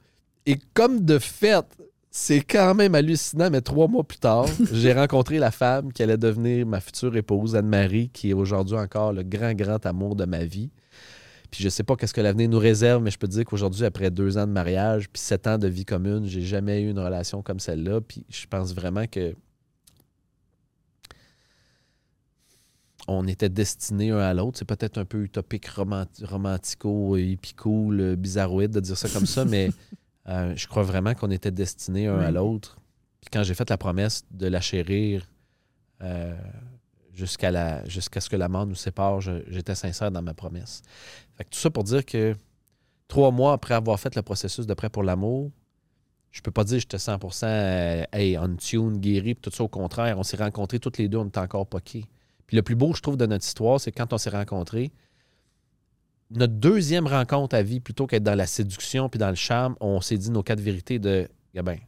Et 0.47 0.59
comme 0.75 1.05
de 1.05 1.19
fait, 1.19 1.65
c'est 2.11 2.41
quand 2.41 2.75
même 2.75 2.95
hallucinant, 2.95 3.51
mais 3.51 3.61
trois 3.61 3.89
mois 3.89 4.05
plus 4.05 4.19
tard, 4.19 4.47
j'ai 4.73 4.93
rencontré 4.93 5.39
la 5.39 5.51
femme 5.51 5.93
qui 5.93 6.03
allait 6.03 6.17
devenir 6.17 6.67
ma 6.67 6.81
future 6.81 7.17
épouse, 7.17 7.57
Anne-Marie, 7.57 8.11
qui 8.13 8.31
est 8.31 8.35
aujourd'hui 8.35 8.77
encore 8.77 9.13
le 9.13 9.23
grand, 9.23 9.55
grand 9.55 9.85
amour 9.87 10.17
de 10.17 10.25
ma 10.25 10.45
vie. 10.45 10.71
Puis 11.51 11.63
je 11.65 11.69
sais 11.69 11.83
pas 11.83 11.97
qu'est-ce 11.97 12.15
que 12.15 12.21
l'avenir 12.21 12.49
nous 12.49 12.59
réserve, 12.59 13.03
mais 13.03 13.11
je 13.11 13.19
peux 13.19 13.27
te 13.27 13.33
dire 13.33 13.45
qu'aujourd'hui, 13.45 13.85
après 13.85 14.11
deux 14.11 14.39
ans 14.39 14.47
de 14.47 14.53
mariage, 14.53 15.09
puis 15.11 15.21
sept 15.21 15.47
ans 15.47 15.59
de 15.59 15.67
vie 15.69 15.85
commune, 15.85 16.27
j'ai 16.27 16.43
jamais 16.43 16.83
eu 16.83 16.91
une 16.91 16.99
relation 16.99 17.43
comme 17.43 17.59
celle-là. 17.59 18.01
Puis 18.01 18.25
je 18.29 18.47
pense 18.47 18.73
vraiment 18.75 19.07
que 19.07 19.35
on 23.09 23.27
était 23.27 23.49
destinés 23.49 24.11
un 24.11 24.19
à 24.19 24.35
l'autre. 24.35 24.59
C'est 24.59 24.65
peut-être 24.65 24.99
un 24.99 25.05
peu 25.05 25.25
utopique, 25.25 25.67
romanti- 25.67 26.25
romantico, 26.25 27.17
épico, 27.17 27.91
le 27.91 28.15
bizarroïde 28.15 28.71
de 28.71 28.81
dire 28.81 28.97
ça 28.97 29.09
comme 29.09 29.27
ça, 29.27 29.45
mais 29.45 29.71
euh, 30.29 30.55
je 30.55 30.69
crois 30.69 30.83
vraiment 30.85 31.15
qu'on 31.15 31.31
était 31.31 31.51
destinés 31.51 32.07
un 32.07 32.21
à 32.21 32.31
l'autre. 32.31 32.77
Puis 33.21 33.31
quand 33.33 33.43
j'ai 33.43 33.55
fait 33.55 33.69
la 33.69 33.79
promesse 33.79 34.25
de 34.31 34.47
la 34.47 34.61
chérir 34.61 35.29
euh, 36.03 36.37
jusqu'à 37.13 37.51
ce 38.21 38.29
que 38.31 38.37
la 38.37 38.49
mort 38.49 38.67
nous 38.67 38.75
sépare, 38.75 39.21
j'étais 39.21 39.75
sincère 39.75 40.11
dans 40.11 40.23
ma 40.23 40.35
promesse. 40.35 40.83
Tout 41.49 41.59
ça 41.59 41.71
pour 41.71 41.85
dire 41.85 42.05
que 42.05 42.35
trois 43.09 43.31
mois 43.31 43.53
après 43.53 43.75
avoir 43.75 43.99
fait 43.99 44.15
le 44.15 44.23
processus 44.23 44.67
de 44.67 44.75
prêt 44.75 44.91
pour 44.91 45.03
l'amour, 45.03 45.51
je 46.31 46.41
peux 46.43 46.51
pas 46.51 46.65
dire 46.65 46.77
que 46.77 46.83
j'étais 46.83 46.97
100% 46.97 47.45
euh, 47.45 48.05
hey, 48.13 48.39
on 48.39 48.55
tune, 48.57 48.99
guéri, 48.99 49.35
tout 49.35 49.51
ça. 49.51 49.65
Au 49.65 49.69
contraire, 49.69 50.19
on 50.19 50.23
s'est 50.23 50.37
rencontrés 50.37 50.79
toutes 50.79 50.99
les 50.99 51.09
deux, 51.09 51.19
on 51.19 51.27
était 51.27 51.41
encore 51.41 51.67
poqués. 51.67 52.05
Puis 52.47 52.57
le 52.57 52.63
plus 52.63 52.77
beau, 52.77 52.95
je 52.95 53.01
trouve, 53.01 53.17
de 53.17 53.27
notre 53.27 53.45
histoire, 53.45 53.81
c'est 53.81 53.93
quand 53.93 54.13
on 54.13 54.19
s'est 54.19 54.31
rencontrés, 54.31 54.93
notre 56.31 56.55
deuxième 56.55 57.07
rencontre 57.07 57.57
à 57.57 57.63
vie, 57.63 57.81
plutôt 57.81 58.07
qu'être 58.07 58.23
dans 58.23 58.37
la 58.37 58.47
séduction 58.47 59.09
puis 59.09 59.19
dans 59.19 59.31
le 59.31 59.35
charme, 59.35 59.75
on 59.81 60.01
s'est 60.01 60.19
dit 60.19 60.31
nos 60.31 60.43
quatre 60.43 60.61
vérités 60.61 60.99
de 60.99 61.29
ben, 61.55 61.79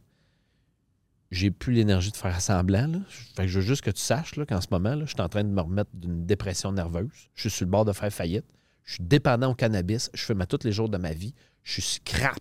j'ai 1.31 1.49
plus 1.49 1.73
l'énergie 1.73 2.11
de 2.11 2.17
faire 2.17 2.39
semblant. 2.41 2.91
Fait 3.35 3.43
que 3.43 3.47
je 3.47 3.59
veux 3.59 3.65
juste 3.65 3.81
que 3.81 3.89
tu 3.91 4.01
saches 4.01 4.33
qu'en 4.47 4.61
ce 4.61 4.67
moment, 4.71 4.99
je 5.01 5.05
suis 5.05 5.21
en 5.21 5.29
train 5.29 5.43
de 5.43 5.49
me 5.49 5.61
remettre 5.61 5.89
d'une 5.93 6.25
dépression 6.25 6.71
nerveuse. 6.71 7.29
Je 7.33 7.41
suis 7.41 7.49
sur 7.49 7.65
le 7.65 7.71
bord 7.71 7.85
de 7.85 7.93
faire 7.93 8.11
faillite. 8.11 8.45
Je 8.85 8.95
suis 8.95 9.03
dépendant 9.03 9.51
au 9.51 9.55
cannabis. 9.55 10.09
Je 10.13 10.23
fume 10.23 10.41
à 10.41 10.45
tous 10.45 10.59
les 10.65 10.71
jours 10.71 10.89
de 10.89 10.97
ma 10.97 11.13
vie. 11.13 11.33
Je 11.63 11.73
suis 11.73 11.81
scrap. 12.03 12.39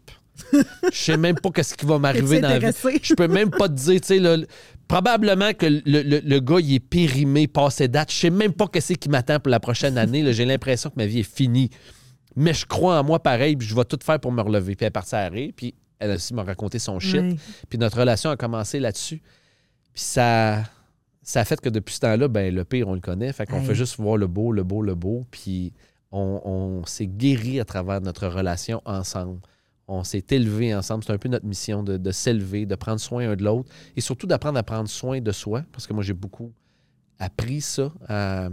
Je 0.53 0.59
sais 0.97 1.17
même 1.17 1.37
pas 1.37 1.51
qu'est-ce 1.51 1.75
qui 1.75 1.87
va 1.87 1.99
m'arriver 1.99 2.41
dans 2.41 2.49
la 2.49 2.59
vie. 2.59 2.67
Je 3.03 3.15
peux 3.15 3.29
même 3.29 3.51
pas 3.51 3.69
te 3.69 3.75
dire, 3.75 4.01
tu 4.01 4.07
sais, 4.09 4.19
le- 4.19 4.47
probablement 4.89 5.53
que 5.53 5.67
le, 5.67 5.81
le- 6.03 6.21
le 6.21 6.41
gars, 6.41 6.59
il 6.61 6.75
est 6.75 6.81
périmé, 6.81 7.47
passé 7.47 7.87
date. 7.87 8.11
Je 8.11 8.17
sais 8.17 8.31
même 8.31 8.53
pas 8.53 8.67
qu'est-ce 8.67 8.95
qui 8.95 9.09
m'attend 9.09 9.39
pour 9.41 9.51
la 9.51 9.61
prochaine 9.61 9.97
année. 9.99 10.33
J'ai 10.33 10.45
l'impression 10.45 10.91
que 10.91 10.97
ma 10.97 11.07
vie 11.07 11.21
est 11.21 11.37
finie. 11.37 11.71
Mais 12.35 12.55
je 12.55 12.65
crois 12.67 12.99
en 12.99 13.05
moi 13.05 13.23
pareil, 13.23 13.57
puis 13.57 13.69
je 13.69 13.75
vais 13.77 13.85
tout 13.85 13.99
faire 14.03 14.19
pour 14.19 14.33
me 14.33 14.41
relever. 14.43 14.75
Puis 14.75 14.85
elle 14.85 14.89
est 14.89 14.91
partie 14.91 15.15
à 15.15 15.29
rire, 15.29 15.53
puis 15.55 15.75
elle 15.99 16.13
aussi 16.13 16.35
m'a 16.35 16.43
raconté 16.43 16.79
son 16.79 16.99
shit. 16.99 17.21
Puis 17.69 17.79
notre 17.79 17.99
relation 17.99 18.31
a 18.31 18.37
commencé 18.37 18.81
là-dessus. 18.81 19.19
Puis 19.93 20.03
ça, 20.03 20.65
ça 21.23 21.41
a 21.41 21.45
fait 21.45 21.61
que 21.61 21.69
depuis 21.69 21.95
ce 21.95 22.01
temps-là, 22.01 22.27
ben, 22.29 22.53
le 22.53 22.65
pire, 22.65 22.89
on 22.89 22.95
le 22.95 23.01
connaît. 23.01 23.33
Fait 23.35 23.47
qu'on 23.47 23.61
fait 23.67 23.75
juste 23.75 23.97
voir 24.01 24.17
le 24.17 24.27
beau, 24.27 24.51
le 24.51 24.65
beau, 24.65 24.81
le 24.83 24.95
beau. 24.95 25.27
Puis 25.31 25.73
on, 26.13 26.41
on 26.45 26.87
s'est 26.87 27.07
guéri 27.07 27.59
à 27.59 27.65
travers 27.65 28.01
notre 28.01 28.29
relation 28.29 28.81
ensemble. 28.85 29.41
On 29.89 30.05
s'est 30.05 30.25
élevé 30.31 30.75
ensemble. 30.75 31.05
C'est 31.05 31.13
un 31.13 31.19
peu 31.19 31.29
notre 31.29 31.47
mission 31.47 31.83
de, 31.83 31.97
de 31.97 32.11
s'élever, 32.13 32.67
de 32.67 32.75
prendre 32.77 33.01
soin 33.01 33.31
un 33.31 33.37
de 33.37 33.43
l'autre 33.43 33.71
et 33.97 34.01
surtout 34.01 34.27
d'apprendre 34.27 34.59
à 34.59 34.63
prendre 34.63 34.89
soin 34.89 35.21
de 35.21 35.33
soi. 35.33 35.65
Parce 35.73 35.87
que 35.87 35.93
moi, 35.93 36.03
j'ai 36.03 36.13
beaucoup 36.13 36.53
appris 37.19 37.61
ça, 37.61 37.93
à, 38.09 38.49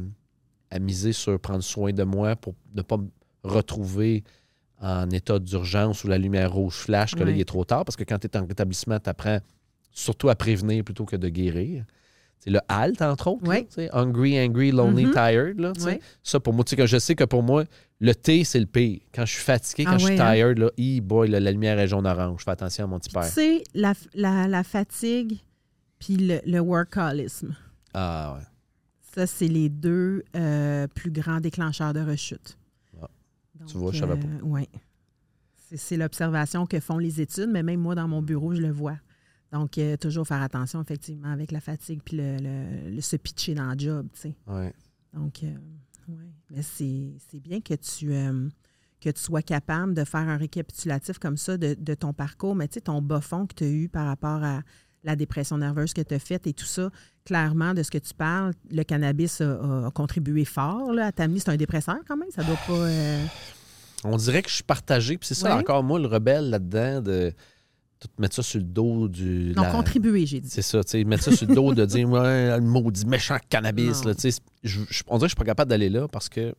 à 0.71 0.79
miser 0.79 1.13
sur 1.13 1.39
prendre 1.39 1.63
soin 1.63 1.91
de 1.91 2.03
moi 2.03 2.35
pour 2.35 2.55
ne 2.73 2.81
pas 2.81 2.97
me 2.97 3.09
retrouver 3.43 4.23
en 4.81 5.09
état 5.09 5.39
d'urgence 5.39 6.03
où 6.03 6.07
la 6.07 6.17
lumière 6.17 6.53
rouge 6.53 6.75
flash, 6.75 7.13
que 7.13 7.23
là, 7.23 7.31
il 7.31 7.39
est 7.39 7.45
trop 7.45 7.65
tard. 7.65 7.85
Parce 7.85 7.95
que 7.95 8.03
quand 8.03 8.17
tu 8.17 8.27
es 8.27 8.37
en 8.37 8.45
rétablissement, 8.45 8.99
tu 8.99 9.09
apprends 9.09 9.39
surtout 9.91 10.29
à 10.29 10.35
prévenir 10.35 10.83
plutôt 10.83 11.05
que 11.05 11.15
de 11.15 11.29
guérir. 11.29 11.83
C'est 12.39 12.49
le 12.51 12.59
halt, 12.69 13.01
entre 13.01 13.27
autres. 13.27 13.43
Oui. 13.45 13.67
là, 13.77 13.87
tu 13.89 13.89
hungry, 13.91 14.39
angry, 14.39 14.71
lonely, 14.71 15.05
Mhm. 15.05 15.11
tired. 15.11 15.59
Là, 15.59 15.73
tu. 15.73 15.81
Ça, 16.23 16.39
pour 16.39 16.53
moi, 16.53 16.63
tu 16.63 16.75
sais, 16.75 16.87
je 16.87 16.97
sais 16.97 17.13
que 17.15 17.25
pour 17.25 17.43
moi, 17.43 17.65
le 17.99 18.15
thé, 18.15 18.45
c'est 18.45 18.59
le 18.61 18.65
pire. 18.65 19.01
Quand 19.13 19.25
je 19.25 19.33
suis 19.33 19.43
fatigué, 19.43 19.83
quand 19.83 19.91
Ah 19.95 19.97
je 19.97 20.05
suis 20.05 20.15
ouais, 20.15 20.21
hein? 20.21 20.33
tired, 20.33 20.57
là, 20.57 20.69
hi, 20.77 21.01
boy, 21.01 21.27
là, 21.29 21.39
la 21.41 21.51
lumière 21.51 21.77
est 21.79 21.87
jaune-orange. 21.89 22.39
Je 22.39 22.43
fais 22.45 22.51
attention 22.51 22.85
à 22.85 22.87
mon 22.87 22.97
petit 22.99 23.09
Tu 23.09 23.13
père. 23.15 23.23
sais, 23.25 23.63
la, 23.73 23.93
la, 24.13 24.47
la 24.47 24.63
fatigue 24.63 25.37
puis 25.99 26.15
le, 26.15 26.39
le 26.45 26.59
workaholisme. 26.59 27.53
Ah, 27.93 28.35
ouais. 28.37 28.45
Ça, 29.13 29.27
c'est 29.27 29.47
les 29.49 29.67
deux 29.67 30.23
euh, 30.37 30.87
plus 30.87 31.11
grands 31.11 31.41
déclencheurs 31.41 31.91
de 31.93 31.99
rechute. 31.99 32.57
Ah. 33.01 33.09
Donc, 33.59 33.67
Tu 33.67 33.77
vois, 33.77 33.91
je 33.91 33.99
savais 33.99 34.15
pas. 34.15 34.27
Oui. 34.43 34.69
C'est, 35.67 35.75
c'est 35.77 35.97
l'observation 35.97 36.65
que 36.65 36.79
font 36.79 36.99
les 36.99 37.19
études, 37.19 37.49
mais 37.51 37.63
même 37.63 37.81
moi, 37.81 37.95
dans 37.95 38.07
mon 38.07 38.21
bureau, 38.21 38.53
je 38.55 38.61
le 38.61 38.71
vois. 38.71 38.95
Donc, 39.51 39.77
euh, 39.77 39.97
toujours 39.97 40.27
faire 40.27 40.41
attention, 40.41 40.81
effectivement, 40.81 41.31
avec 41.31 41.51
la 41.51 41.59
fatigue 41.59 42.01
puis 42.05 42.17
le, 42.17 42.37
le- 42.37 42.89
le 42.95 43.01
se 43.01 43.15
pitcher 43.15 43.55
dans 43.55 43.71
le 43.71 43.79
job, 43.79 44.07
tu 44.13 44.19
sais. 44.21 44.35
ouais. 44.47 44.73
Donc, 45.13 45.41
euh, 45.43 45.47
ouais. 46.09 46.31
Mais 46.51 46.61
c'est, 46.61 47.39
bien 47.39 47.59
que 47.61 47.73
tu, 47.73 48.13
euh, 48.13 48.47
que 49.01 49.09
tu 49.09 49.19
sois 49.21 49.41
capable 49.41 49.93
de 49.95 50.03
faire 50.03 50.27
un 50.29 50.37
récapitulatif 50.37 51.17
comme 51.17 51.37
ça 51.37 51.57
de, 51.57 51.75
de 51.79 51.93
ton 51.95 52.13
parcours, 52.13 52.55
mais 52.55 52.67
tu 52.67 52.75
sais, 52.75 52.81
ton 52.81 53.01
bas 53.01 53.21
fond 53.21 53.47
que 53.47 53.55
tu 53.55 53.63
as 53.63 53.69
eu 53.69 53.89
par 53.89 54.05
rapport 54.05 54.43
à 54.43 54.61
la 55.03 55.15
dépression 55.15 55.57
nerveuse 55.57 55.93
que 55.93 56.01
tu 56.01 56.13
as 56.13 56.19
faite 56.19 56.45
et 56.45 56.53
tout 56.53 56.65
ça, 56.65 56.91
clairement, 57.25 57.73
de 57.73 57.81
ce 57.81 57.89
que 57.89 57.97
tu 57.97 58.13
parles, 58.13 58.53
le 58.69 58.83
cannabis 58.83 59.41
a, 59.41 59.85
a- 59.87 59.91
contribué 59.91 60.45
fort 60.45 60.93
là, 60.93 61.07
à 61.07 61.11
t'amener. 61.11 61.39
C'est 61.39 61.49
un 61.49 61.57
dépresseur 61.57 61.97
quand 62.07 62.17
même, 62.17 62.29
ça 62.31 62.43
doit 62.43 62.59
pas... 62.67 62.87
On 64.03 64.15
dirait 64.17 64.41
que 64.41 64.49
je 64.49 64.55
suis 64.55 64.63
partagé. 64.63 65.17
Puis 65.17 65.27
c'est 65.27 65.33
ça, 65.35 65.55
Ouais. 65.55 65.61
encore 65.61 65.83
moi, 65.83 65.99
le 65.99 66.07
rebelle 66.07 66.49
là-dedans, 66.49 67.01
de 67.01 67.33
tout 67.99 68.07
mettre 68.17 68.35
ça 68.35 68.43
sur 68.43 68.59
le 68.59 68.65
dos 68.65 69.07
du. 69.07 69.53
Non, 69.55 69.63
la- 69.63 69.71
contribuer, 69.71 70.25
j'ai 70.25 70.39
dit. 70.39 70.49
C'est 70.49 70.61
ça, 70.61 70.83
tu 70.83 70.91
sais, 70.91 71.03
mettre 71.03 71.23
ça 71.23 71.35
sur 71.35 71.47
le 71.47 71.55
dos 71.55 71.73
de 71.73 71.85
dire, 71.85 72.09
ouais, 72.09 72.57
le 72.57 72.63
maudit 72.63 73.05
méchant 73.05 73.37
cannabis, 73.49 74.05
là, 74.05 74.15
tu 74.15 74.31
sais. 74.31 74.41
On 75.07 75.17
dirait 75.17 75.19
que 75.19 75.23
je 75.25 75.27
suis 75.27 75.35
pas 75.35 75.43
capable 75.45 75.69
d'aller 75.69 75.89
là 75.89 76.07
parce 76.07 76.29
que 76.29 76.55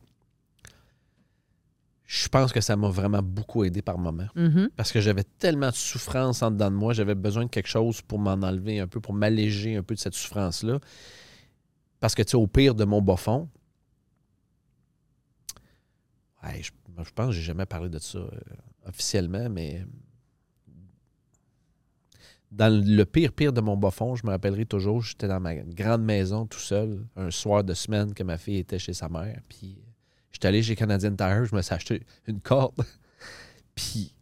je 2.06 2.28
pense 2.28 2.52
que 2.52 2.60
ça 2.60 2.76
m'a 2.76 2.88
vraiment 2.88 3.22
beaucoup 3.22 3.62
aidé 3.64 3.82
par 3.82 3.96
moment. 3.96 4.26
Mhm. 4.34 4.70
Parce 4.76 4.90
que 4.90 5.00
j'avais 5.00 5.22
tellement 5.38 5.70
de 5.70 5.74
souffrance 5.76 6.42
en 6.42 6.50
dedans 6.50 6.70
de 6.70 6.76
moi, 6.76 6.92
j'avais 6.92 7.14
besoin 7.14 7.44
de 7.44 7.50
quelque 7.50 7.68
chose 7.68 8.02
pour 8.02 8.18
m'en 8.18 8.32
enlever 8.32 8.80
un 8.80 8.88
peu, 8.88 9.00
pour 9.00 9.14
m'alléger 9.14 9.76
un 9.76 9.82
peu 9.84 9.94
de 9.94 10.00
cette 10.00 10.14
souffrance-là. 10.14 10.80
Parce 12.00 12.14
que, 12.16 12.22
tu 12.22 12.30
sais, 12.30 12.36
au 12.36 12.48
pire 12.48 12.74
de 12.74 12.84
mon 12.84 13.00
bas 13.00 13.16
fond, 13.16 13.48
ouais, 16.42 16.62
je, 16.62 16.70
je 17.04 17.10
pense 17.14 17.26
que 17.28 17.32
j'ai 17.32 17.42
jamais 17.42 17.66
parlé 17.66 17.88
de 17.88 17.98
ça 17.98 18.18
euh, 18.18 18.28
officiellement, 18.86 19.48
mais 19.48 19.86
dans 22.50 22.72
le 22.72 23.04
pire, 23.04 23.32
pire 23.32 23.52
de 23.52 23.60
mon 23.60 23.76
bas 23.76 23.90
fond, 23.90 24.16
je 24.16 24.26
me 24.26 24.30
rappellerai 24.30 24.66
toujours, 24.66 25.02
j'étais 25.02 25.28
dans 25.28 25.40
ma 25.40 25.54
grande 25.54 26.02
maison 26.02 26.46
tout 26.46 26.58
seul, 26.58 27.06
un 27.16 27.30
soir 27.30 27.62
de 27.62 27.74
semaine 27.74 28.12
que 28.12 28.22
ma 28.22 28.38
fille 28.38 28.58
était 28.58 28.78
chez 28.78 28.92
sa 28.92 29.08
mère, 29.08 29.40
puis 29.48 29.78
j'étais 30.32 30.48
allé 30.48 30.62
chez 30.62 30.74
Canadian 30.74 31.14
Tire, 31.14 31.44
je 31.44 31.54
me 31.54 31.62
suis 31.62 31.74
acheté 31.74 32.02
une 32.26 32.40
corde, 32.40 32.84
puis 33.74 34.14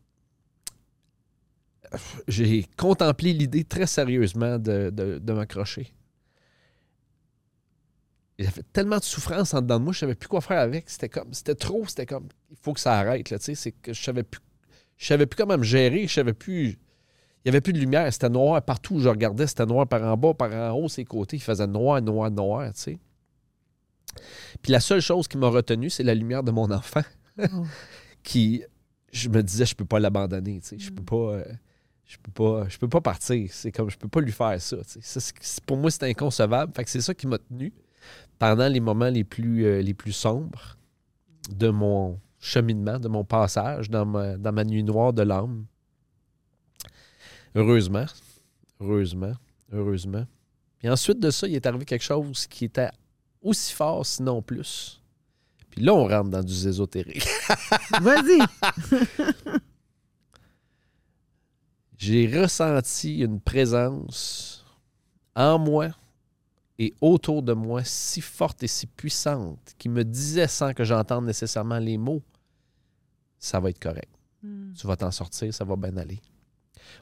j'ai 2.27 2.67
contemplé 2.77 3.33
l'idée 3.33 3.65
très 3.65 3.87
sérieusement 3.87 4.59
de, 4.59 4.91
de, 4.91 5.19
de 5.19 5.33
m'accrocher. 5.33 5.95
Avait 8.39 8.63
tellement 8.73 8.99
de 8.99 9.05
souffrance 9.05 9.53
en 9.55 9.63
dedans 9.63 9.81
de 9.81 9.85
moi, 9.85 9.93
je 9.93 10.01
savais 10.01 10.15
plus 10.15 10.29
quoi 10.29 10.41
faire 10.41 10.61
avec. 10.61 10.89
C'était 10.91 11.09
comme, 11.09 11.33
c'était 11.33 11.57
trop, 11.57 11.85
c'était 11.89 12.07
comme, 12.07 12.29
il 12.51 12.57
faut 12.61 12.73
que 12.73 12.79
ça 12.79 12.97
arrête, 12.97 13.31
là, 13.31 13.39
tu 13.39 13.47
sais, 13.47 13.55
c'est 13.55 13.73
que 13.73 13.93
je 13.93 14.01
savais 14.01 14.23
plus, 14.23 14.41
je 14.97 15.07
savais 15.07 15.27
plus 15.27 15.37
comment 15.37 15.57
me 15.59 15.65
gérer, 15.65 16.07
je 16.07 16.13
savais 16.13 16.35
plus, 16.35 16.79
il 17.49 17.53
y 17.53 17.57
avait 17.57 17.61
plus 17.63 17.73
de 17.73 17.79
lumière, 17.81 18.13
c'était 18.13 18.29
noir 18.29 18.61
partout 18.63 18.97
où 18.97 19.01
je 19.01 19.09
regardais, 19.09 19.47
c'était 19.47 19.65
noir 19.67 19.87
par 19.87 20.03
en 20.03 20.17
bas, 20.17 20.35
par 20.35 20.53
en 20.53 20.77
haut, 20.79 20.89
ses 20.89 21.05
côtés, 21.05 21.37
il 21.37 21.43
faisait 21.43 21.67
noir, 21.67 22.03
noir, 22.03 22.31
noir, 22.31 22.73
tu 22.75 22.81
sais. 22.81 22.99
Puis 24.63 24.73
la 24.73 24.81
seule 24.81 25.01
chose 25.01 25.29
qui 25.29 25.37
m'a 25.39 25.49
retenu, 25.49 25.91
c'est 25.91 26.03
la 26.03 26.15
lumière 26.15 26.43
de 26.43 26.51
mon 26.51 26.71
enfant, 26.71 27.03
Oh. 27.41 27.65
qui, 28.25 28.65
je 29.13 29.29
me 29.29 29.43
disais, 29.43 29.65
je 29.65 29.75
peux 29.77 29.85
pas 29.85 30.01
l'abandonner, 30.01 30.61
tu 30.61 30.67
sais, 30.69 30.79
je 30.79 30.91
peux 30.91 31.05
pas, 31.05 31.35
euh, 31.37 31.45
je 32.05 32.17
peux 32.21 32.33
pas, 32.33 32.69
je 32.69 32.77
peux 32.79 32.89
pas 32.89 33.01
partir, 33.01 33.49
c'est 33.53 33.71
comme, 33.71 33.89
je 33.91 33.97
peux 33.97 34.09
pas 34.09 34.21
lui 34.21 34.33
faire 34.33 34.61
ça, 34.61 34.77
tu 34.79 34.83
sais. 34.85 35.01
Ça, 35.03 35.21
c'est- 35.21 35.35
c'est- 35.41 35.65
pour 35.65 35.77
moi, 35.77 35.91
c'est 35.91 36.03
inconcevable, 36.05 36.73
fait 36.75 36.83
que 36.85 36.91
c'est 36.91 37.01
ça 37.01 37.15
qui 37.15 37.27
m'a 37.29 37.39
tenu 37.39 37.73
pendant 38.39 38.67
les 38.69 38.81
moments 38.81 39.09
les 39.09 39.23
plus, 39.25 39.65
euh, 39.67 39.81
les 39.83 39.95
plus 39.95 40.13
sombres 40.13 40.77
de 41.51 41.69
mon 41.69 42.19
cheminement, 42.41 42.99
de 42.99 43.09
mon 43.09 43.25
passage 43.25 43.89
dans 43.89 44.05
ma, 44.05 44.37
dans 44.37 44.53
ma 44.53 44.65
nuit 44.65 44.83
noire 44.83 45.13
de 45.13 45.23
l'âme. 45.23 45.65
Heureusement, 47.55 48.07
heureusement, 48.81 49.35
heureusement. 49.73 50.27
Puis 50.79 50.89
ensuite 50.89 51.19
de 51.19 51.31
ça, 51.31 51.49
il 51.49 51.55
est 51.55 51.67
arrivé 51.67 51.85
quelque 51.85 52.05
chose 52.05 52.47
qui 52.47 52.67
était 52.67 52.91
aussi 53.43 53.73
fort, 53.73 54.07
sinon 54.07 54.43
plus. 54.43 55.03
Puis 55.71 55.83
là, 55.83 55.95
on 55.95 56.07
rentre 56.07 56.31
dans 56.31 56.43
du 56.43 56.53
ésotérique. 56.53 57.27
Vas-y. 58.01 58.39
J'ai 61.99 62.41
ressenti 62.41 63.19
une 63.19 63.41
présence 63.41 64.65
en 65.35 65.59
moi 65.59 65.89
et 66.79 66.95
autour 67.01 67.43
de 67.43 67.53
moi 67.53 67.83
si 67.85 68.21
forte 68.21 68.63
et 68.63 68.69
si 68.69 68.87
puissante 68.87 69.75
qui 69.79 69.89
me 69.89 70.05
disait 70.05 70.47
sans 70.47 70.73
que 70.75 70.85
j'entende 70.85 71.25
nécessairement 71.25 71.81
les 71.81 71.99
mots, 71.99 72.23
ça 73.39 73.59
va 73.59 73.71
être 73.71 73.81
correct. 73.81 74.13
Mm. 74.45 74.75
Tu 74.75 74.87
vas 74.87 74.97
t'en 74.97 75.11
sortir, 75.11 75.53
ça 75.53 75.65
va 75.65 75.75
bien 75.75 75.97
aller. 75.97 76.21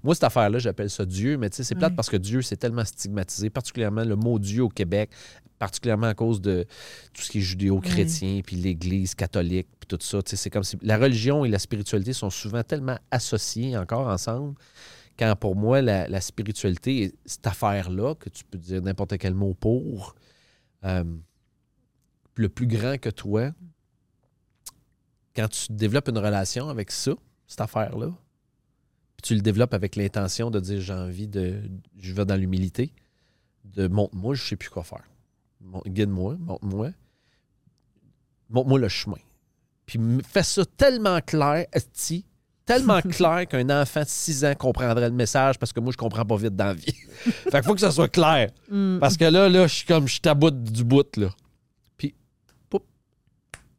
Moi, 0.02 0.14
cette 0.14 0.24
affaire-là, 0.24 0.58
j'appelle 0.58 0.90
ça 0.90 1.04
Dieu, 1.04 1.36
mais 1.38 1.50
tu 1.50 1.56
sais, 1.56 1.64
c'est 1.64 1.74
plate 1.74 1.94
parce 1.94 2.10
que 2.10 2.16
Dieu, 2.16 2.42
c'est 2.42 2.56
tellement 2.56 2.84
stigmatisé, 2.84 3.50
particulièrement 3.50 4.04
le 4.04 4.16
mot 4.16 4.38
Dieu 4.38 4.62
au 4.62 4.68
Québec, 4.68 5.10
particulièrement 5.58 6.08
à 6.08 6.14
cause 6.14 6.40
de 6.40 6.66
tout 7.12 7.22
ce 7.22 7.30
qui 7.30 7.38
est 7.38 7.42
judéo-chrétien, 7.42 8.40
puis 8.44 8.56
l'Église 8.56 9.14
catholique, 9.14 9.68
puis 9.80 9.86
tout 9.86 9.98
ça. 10.00 10.22
Tu 10.22 10.30
sais, 10.30 10.36
c'est 10.36 10.50
comme 10.50 10.64
si 10.64 10.76
la 10.82 10.98
religion 10.98 11.44
et 11.44 11.48
la 11.48 11.58
spiritualité 11.58 12.12
sont 12.12 12.30
souvent 12.30 12.62
tellement 12.62 12.98
associées 13.10 13.76
encore 13.76 14.08
ensemble, 14.08 14.54
quand 15.18 15.34
pour 15.36 15.56
moi, 15.56 15.80
la, 15.80 16.08
la 16.08 16.20
spiritualité 16.20 17.04
est 17.04 17.14
cette 17.24 17.46
affaire-là, 17.46 18.14
que 18.14 18.28
tu 18.28 18.44
peux 18.44 18.58
dire 18.58 18.82
n'importe 18.82 19.16
quel 19.18 19.34
mot 19.34 19.54
pour, 19.54 20.14
euh, 20.84 21.04
le 22.34 22.48
plus 22.48 22.66
grand 22.66 22.98
que 22.98 23.08
toi, 23.08 23.50
quand 25.34 25.48
tu 25.48 25.72
développes 25.72 26.08
une 26.08 26.18
relation 26.18 26.68
avec 26.68 26.90
ça, 26.90 27.12
cette 27.46 27.60
affaire-là, 27.60 28.12
tu 29.26 29.34
le 29.34 29.40
développes 29.40 29.74
avec 29.74 29.96
l'intention 29.96 30.50
de 30.50 30.60
dire 30.60 30.80
j'ai 30.80 30.92
envie 30.92 31.26
de. 31.26 31.60
Je 31.98 32.12
vais 32.12 32.24
dans 32.24 32.36
l'humilité, 32.36 32.92
de 33.64 33.88
montre-moi, 33.88 34.34
je 34.34 34.42
sais 34.44 34.56
plus 34.56 34.70
quoi 34.70 34.84
faire. 34.84 35.02
Guide-moi, 35.86 36.36
montre-moi. 36.38 36.90
Montre-moi 38.50 38.78
le 38.78 38.88
chemin. 38.88 39.18
Puis 39.84 39.98
fais 40.24 40.44
ça 40.44 40.64
tellement 40.76 41.20
clair, 41.20 41.66
esti, 41.72 42.24
tellement 42.64 43.00
clair 43.02 43.48
qu'un 43.48 43.68
enfant 43.70 44.02
de 44.02 44.08
6 44.08 44.44
ans 44.44 44.54
comprendrait 44.54 45.08
le 45.08 45.14
message 45.16 45.58
parce 45.58 45.72
que 45.72 45.80
moi, 45.80 45.92
je 45.92 45.96
comprends 45.96 46.24
pas 46.24 46.36
vite 46.36 46.54
dans 46.54 46.66
la 46.66 46.74
vie. 46.74 46.92
fait 47.24 47.50
qu'il 47.50 47.62
faut 47.64 47.74
que 47.74 47.80
ça 47.80 47.90
soit 47.90 48.08
clair. 48.08 48.50
Mm. 48.70 48.98
Parce 49.00 49.16
que 49.16 49.24
là, 49.24 49.48
là, 49.48 49.66
je 49.66 49.74
suis 49.74 49.86
comme, 49.86 50.06
je 50.06 50.14
suis 50.14 50.22
à 50.24 50.34
bout 50.34 50.52
du 50.52 50.84
bout, 50.84 51.16
là. 51.16 51.30
Puis, 51.96 52.14
poup, 52.70 52.84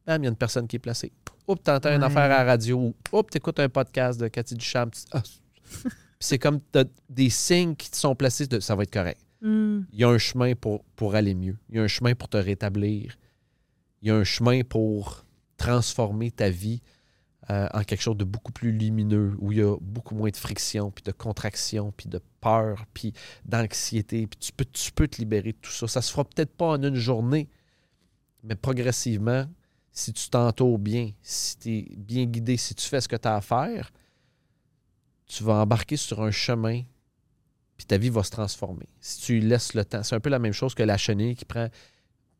bam, 0.06 0.22
il 0.22 0.24
y 0.24 0.28
a 0.28 0.30
une 0.30 0.36
personne 0.36 0.66
qui 0.66 0.76
est 0.76 0.80
placée. 0.80 1.10
Oups, 1.48 1.62
t'entends 1.62 1.94
une 1.94 2.02
affaire 2.02 2.24
à 2.24 2.28
la 2.28 2.44
radio. 2.44 2.94
Oups, 3.10 3.30
t'écoutes 3.30 3.58
un 3.58 3.70
podcast 3.70 4.20
de 4.20 4.28
Cathy 4.28 4.54
Duchamp. 4.54 4.90
Ah. 5.12 5.22
C'est 6.20 6.38
comme 6.38 6.60
des 7.08 7.30
signes 7.30 7.74
qui 7.74 7.90
te 7.90 7.96
sont 7.96 8.14
placés, 8.14 8.46
de, 8.46 8.60
ça 8.60 8.74
va 8.74 8.82
être 8.82 8.92
correct. 8.92 9.20
Mm. 9.40 9.80
Il 9.92 9.98
y 9.98 10.04
a 10.04 10.08
un 10.08 10.18
chemin 10.18 10.54
pour, 10.54 10.84
pour 10.94 11.14
aller 11.14 11.34
mieux. 11.34 11.56
Il 11.70 11.76
y 11.76 11.78
a 11.78 11.82
un 11.82 11.88
chemin 11.88 12.14
pour 12.14 12.28
te 12.28 12.36
rétablir. 12.36 13.16
Il 14.02 14.08
y 14.08 14.10
a 14.10 14.14
un 14.14 14.24
chemin 14.24 14.60
pour 14.62 15.24
transformer 15.56 16.30
ta 16.30 16.50
vie 16.50 16.82
euh, 17.48 17.66
en 17.72 17.82
quelque 17.82 18.02
chose 18.02 18.18
de 18.18 18.24
beaucoup 18.24 18.52
plus 18.52 18.72
lumineux, 18.72 19.34
où 19.38 19.50
il 19.50 19.58
y 19.58 19.62
a 19.62 19.74
beaucoup 19.80 20.14
moins 20.14 20.28
de 20.28 20.36
friction, 20.36 20.90
puis 20.90 21.02
de 21.02 21.12
contraction, 21.12 21.94
puis 21.96 22.10
de 22.10 22.20
peur, 22.42 22.84
puis 22.92 23.14
d'anxiété, 23.46 24.26
puis 24.26 24.38
tu 24.38 24.52
peux, 24.52 24.66
tu 24.66 24.92
peux 24.92 25.08
te 25.08 25.16
libérer 25.16 25.52
de 25.52 25.58
tout 25.62 25.70
ça. 25.70 25.88
Ça 25.88 26.02
se 26.02 26.10
fera 26.10 26.24
peut-être 26.24 26.54
pas 26.54 26.66
en 26.66 26.82
une 26.82 26.94
journée, 26.94 27.48
mais 28.42 28.54
progressivement, 28.54 29.46
si 29.92 30.12
tu 30.12 30.28
t'entoures 30.28 30.78
bien, 30.78 31.10
si 31.22 31.58
tu 31.58 31.78
es 31.78 31.96
bien 31.96 32.24
guidé, 32.24 32.56
si 32.56 32.74
tu 32.74 32.86
fais 32.86 33.00
ce 33.00 33.08
que 33.08 33.16
tu 33.16 33.28
as 33.28 33.36
à 33.36 33.40
faire, 33.40 33.90
tu 35.26 35.44
vas 35.44 35.54
embarquer 35.54 35.96
sur 35.96 36.22
un 36.22 36.30
chemin, 36.30 36.82
puis 37.76 37.86
ta 37.86 37.98
vie 37.98 38.08
va 38.08 38.22
se 38.22 38.30
transformer. 38.30 38.86
Si 39.00 39.20
tu 39.20 39.40
laisses 39.40 39.74
le 39.74 39.84
temps, 39.84 40.02
c'est 40.02 40.14
un 40.14 40.20
peu 40.20 40.30
la 40.30 40.38
même 40.38 40.52
chose 40.52 40.74
que 40.74 40.82
la 40.82 40.96
chenille 40.96 41.36
qui 41.36 41.44
prend 41.44 41.68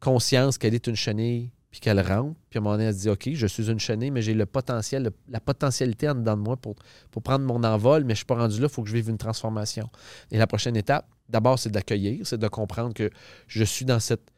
conscience 0.00 0.58
qu'elle 0.58 0.74
est 0.74 0.87
une 0.87 0.96
chenille, 0.96 1.50
puis 1.70 1.80
qu'elle 1.80 2.00
rentre, 2.00 2.34
puis 2.48 2.58
à 2.58 2.61
un 2.61 2.62
moment 2.62 2.76
donné, 2.76 2.87
elle 2.88 2.94
se 2.94 3.00
dit 3.00 3.11
OK, 3.11 3.28
je 3.34 3.46
suis 3.46 3.70
une 3.70 3.78
chenille, 3.78 4.11
mais 4.11 4.22
j'ai 4.22 4.32
le 4.32 4.46
potentiel, 4.46 5.11
la 5.28 5.40
potentialité 5.40 6.08
en 6.08 6.14
dedans 6.14 6.37
de 6.37 6.42
moi 6.42 6.56
pour, 6.56 6.76
pour 7.11 7.22
prendre 7.22 7.44
mon 7.44 7.62
envol, 7.62 8.04
mais 8.04 8.11
je 8.11 8.12
ne 8.12 8.16
suis 8.16 8.24
pas 8.24 8.37
rendu 8.37 8.58
là, 8.61 8.68
il 8.70 8.72
faut 8.72 8.82
que 8.82 8.88
je 8.88 8.94
vive 8.94 9.11
une 9.11 9.18
transformation. 9.18 9.90
Et 10.30 10.38
la 10.38 10.46
prochaine 10.46 10.76
étape, 10.76 11.06
d'abord, 11.28 11.58
c'est 11.58 11.70
d'accueillir, 11.70 12.26
c'est 12.26 12.38
de 12.38 12.48
comprendre 12.48 12.94
que 12.94 13.11
je 13.48 13.64
suis 13.64 13.84
dans 13.84 14.00
cette, 14.00 14.30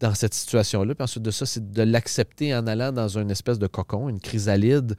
dans 0.00 0.14
cette 0.14 0.34
situation-là. 0.34 0.94
Puis 0.94 1.04
ensuite 1.04 1.22
de 1.22 1.30
ça, 1.30 1.46
c'est 1.46 1.70
de 1.70 1.82
l'accepter 1.82 2.54
en 2.54 2.66
allant 2.66 2.92
dans 2.92 3.18
une 3.18 3.30
espèce 3.30 3.58
de 3.58 3.66
cocon, 3.66 4.08
une 4.08 4.20
chrysalide, 4.20 4.96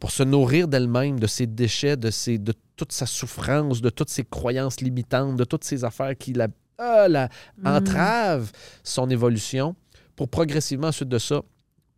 pour 0.00 0.10
se 0.10 0.22
nourrir 0.22 0.68
d'elle-même, 0.68 1.20
de 1.20 1.26
ses 1.26 1.46
déchets, 1.46 1.96
de, 1.96 2.10
ses, 2.10 2.38
de 2.38 2.54
toute 2.76 2.92
sa 2.92 3.06
souffrance, 3.06 3.80
de 3.80 3.90
toutes 3.90 4.10
ses 4.10 4.24
croyances 4.24 4.80
limitantes, 4.80 5.36
de 5.36 5.44
toutes 5.44 5.64
ces 5.64 5.84
affaires 5.84 6.16
qui 6.16 6.32
la 6.32 6.48
la 6.78 7.28
Mm. 7.58 7.66
entrave 7.66 8.52
son 8.84 9.10
évolution 9.10 9.74
pour 10.16 10.28
progressivement, 10.28 10.88
ensuite 10.88 11.08
de 11.08 11.18
ça, 11.18 11.42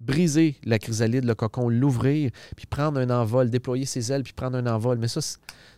briser 0.01 0.57
la 0.65 0.79
chrysalide, 0.79 1.25
le 1.25 1.35
cocon, 1.35 1.69
l'ouvrir, 1.69 2.31
puis 2.57 2.67
prendre 2.67 2.99
un 2.99 3.11
envol, 3.11 3.51
déployer 3.51 3.85
ses 3.85 4.11
ailes, 4.13 4.23
puis 4.23 4.33
prendre 4.33 4.57
un 4.57 4.67
envol. 4.67 4.99
Mais 4.99 5.09
ça, 5.09 5.21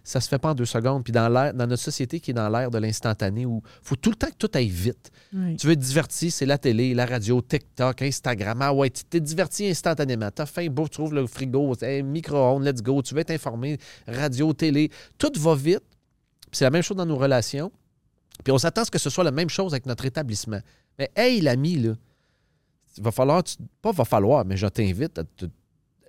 ça 0.05 0.21
se 0.21 0.29
fait 0.29 0.39
pas 0.39 0.51
en 0.51 0.55
deux 0.55 0.65
secondes. 0.65 1.03
Puis 1.03 1.13
dans, 1.13 1.29
l'air, 1.29 1.53
dans 1.53 1.67
notre 1.67 1.83
société 1.83 2.21
qui 2.21 2.31
est 2.31 2.35
dans 2.35 2.49
l'ère 2.49 2.71
de 2.71 2.79
l'instantané, 2.79 3.47
où 3.47 3.63
il 3.65 3.87
faut 3.87 3.97
tout 3.97 4.11
le 4.11 4.17
temps 4.17 4.29
que 4.29 4.37
tout 4.39 4.51
aille 4.55 4.69
vite. 4.69 5.11
Oui. 5.35 5.57
Tu 5.57 5.67
veux 5.67 5.73
être 5.73 5.79
diverti, 5.79 6.31
c'est 6.31 6.47
la 6.47 6.59
télé, 6.59 6.95
la 6.95 7.07
radio, 7.07 7.41
TikTok, 7.43 8.03
Instagram. 8.03 8.63
Ah 8.63 8.73
ouais, 8.73 8.91
tu 8.91 9.05
t'es 9.05 9.21
diverti 9.21 9.69
instantanément. 9.69 10.31
T'as 10.33 10.47
faim, 10.47 10.69
beau, 10.71 10.85
tu 10.85 10.91
trouves 10.91 11.15
le 11.15 11.27
frigo, 11.27 11.75
hey, 11.83 12.03
micro-ondes, 12.03 12.65
let's 12.65 12.83
go. 12.83 13.03
Tu 13.03 13.15
veux 13.15 13.21
être 13.21 13.31
informé, 13.31 13.79
radio, 14.07 14.53
télé. 14.53 14.91
Tout 15.19 15.33
va 15.39 15.55
vite. 15.55 15.83
C'est 16.53 16.65
la 16.65 16.71
même 16.71 16.83
chose 16.83 16.97
dans 16.97 17.07
nos 17.07 17.17
relations. 17.17 17.73
Puis 18.45 18.53
on 18.53 18.59
s'attend 18.59 18.83
à 18.83 18.85
ce 18.85 18.91
que 18.91 18.99
ce 18.99 19.11
soit 19.11 19.25
la 19.25 19.31
même 19.31 19.49
chose 19.49 19.73
avec 19.73 19.87
notre 19.87 20.05
établissement. 20.05 20.61
Mais 20.99 21.11
hey, 21.17 21.41
l'ami, 21.41 21.77
là, 21.77 21.95
va 22.99 23.11
falloir, 23.11 23.43
pas 23.81 23.93
va 23.93 24.05
falloir, 24.05 24.45
mais 24.45 24.57
je 24.57 24.67
t'invite 24.67 25.19
à 25.19 25.25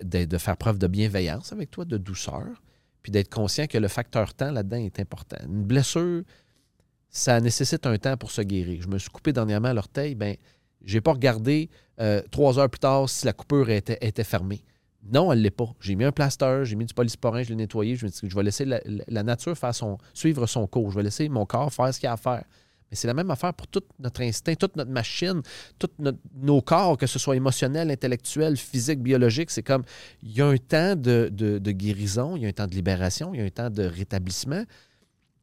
de, 0.02 0.38
faire 0.38 0.56
preuve 0.56 0.78
de 0.78 0.86
bienveillance 0.86 1.52
avec 1.52 1.70
toi, 1.70 1.84
de 1.84 1.96
douceur, 1.96 2.62
puis 3.02 3.12
d'être 3.12 3.32
conscient 3.32 3.66
que 3.66 3.78
le 3.78 3.88
facteur 3.88 4.34
temps 4.34 4.50
là-dedans 4.50 4.78
est 4.78 5.00
important. 5.00 5.36
Une 5.46 5.64
blessure, 5.64 6.22
ça 7.10 7.40
nécessite 7.40 7.86
un 7.86 7.96
temps 7.98 8.16
pour 8.16 8.30
se 8.30 8.42
guérir. 8.42 8.82
Je 8.82 8.88
me 8.88 8.98
suis 8.98 9.10
coupé 9.10 9.32
dernièrement 9.32 9.72
l'orteil, 9.72 10.14
ben, 10.14 10.36
j'ai 10.84 11.00
pas 11.00 11.12
regardé 11.12 11.70
euh, 12.00 12.20
trois 12.30 12.58
heures 12.58 12.68
plus 12.68 12.80
tard 12.80 13.08
si 13.08 13.24
la 13.24 13.32
coupure 13.32 13.70
était, 13.70 14.24
fermée. 14.24 14.62
Non, 15.12 15.32
elle 15.32 15.38
ne 15.38 15.44
l'est 15.44 15.50
pas. 15.50 15.68
J'ai 15.80 15.94
mis 15.96 16.04
un 16.04 16.12
plaster, 16.12 16.62
j'ai 16.64 16.76
mis 16.76 16.86
du 16.86 16.94
polysporin, 16.94 17.42
je 17.42 17.50
l'ai 17.50 17.56
nettoyé. 17.56 17.94
Je 17.94 18.06
me 18.06 18.10
dis 18.10 18.20
que 18.20 18.28
je 18.28 18.34
vais 18.34 18.42
laisser 18.42 18.64
la, 18.64 18.80
la- 18.86 19.04
la 19.06 19.22
nature 19.22 19.56
faire 19.56 19.74
son, 19.74 19.98
suivre 20.14 20.46
son 20.46 20.66
cours. 20.66 20.90
Je 20.90 20.96
vais 20.96 21.02
laisser 21.02 21.28
mon 21.28 21.44
corps 21.46 21.72
faire 21.72 21.92
ce 21.92 22.00
qu'il 22.00 22.08
a 22.08 22.12
à 22.14 22.16
faire. 22.16 22.44
Mais 22.94 22.96
c'est 22.96 23.08
la 23.08 23.14
même 23.14 23.28
affaire 23.32 23.52
pour 23.52 23.66
tout 23.66 23.82
notre 23.98 24.22
instinct, 24.22 24.54
toute 24.54 24.76
notre 24.76 24.92
machine, 24.92 25.42
tous 25.80 25.90
nos 26.32 26.62
corps, 26.62 26.96
que 26.96 27.08
ce 27.08 27.18
soit 27.18 27.34
émotionnel, 27.34 27.90
intellectuel, 27.90 28.56
physique, 28.56 29.00
biologique. 29.02 29.50
C'est 29.50 29.64
comme, 29.64 29.82
il 30.22 30.30
y 30.30 30.40
a 30.40 30.46
un 30.46 30.56
temps 30.56 30.94
de, 30.94 31.28
de- 31.32 31.58
de 31.58 31.70
guérison, 31.72 32.36
il 32.36 32.44
y 32.44 32.46
a 32.46 32.50
un 32.50 32.52
temps 32.52 32.68
de 32.68 32.74
libération, 32.76 33.34
il 33.34 33.40
y 33.40 33.42
a 33.42 33.46
un 33.46 33.50
temps 33.50 33.68
de 33.68 33.82
rétablissement. 33.82 34.62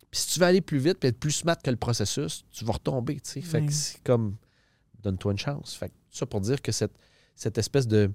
Puis 0.10 0.22
si 0.22 0.28
tu 0.36 0.40
veux 0.40 0.46
aller 0.46 0.62
plus 0.62 0.78
vite 0.78 1.04
et 1.04 1.10
être 1.10 1.20
plus 1.20 1.32
smart 1.34 1.58
que 1.62 1.70
le 1.70 1.76
processus, 1.76 2.46
tu 2.52 2.64
vas 2.64 2.72
retomber. 2.72 3.16
tu 3.16 3.30
sais. 3.32 3.42
Fait 3.42 3.66
que 3.66 3.74
c'est 3.74 4.02
comme, 4.02 4.38
donne-toi 5.04 5.34
une 5.34 5.38
chance. 5.40 5.74
Fait 5.76 5.90
que 5.90 5.94
ça 6.10 6.26
pour 6.26 6.40
dire 6.40 6.62
que 6.62 6.72
cette, 6.72 6.94
cette 7.36 7.58
espèce 7.58 7.86
de 7.86 8.10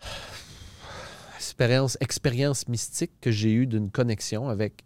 expérience, 1.36 1.96
expérience 2.00 2.66
mystique 2.66 3.12
que 3.20 3.30
j'ai 3.30 3.52
eue 3.52 3.68
d'une 3.68 3.90
connexion 3.92 4.48
avec 4.48 4.84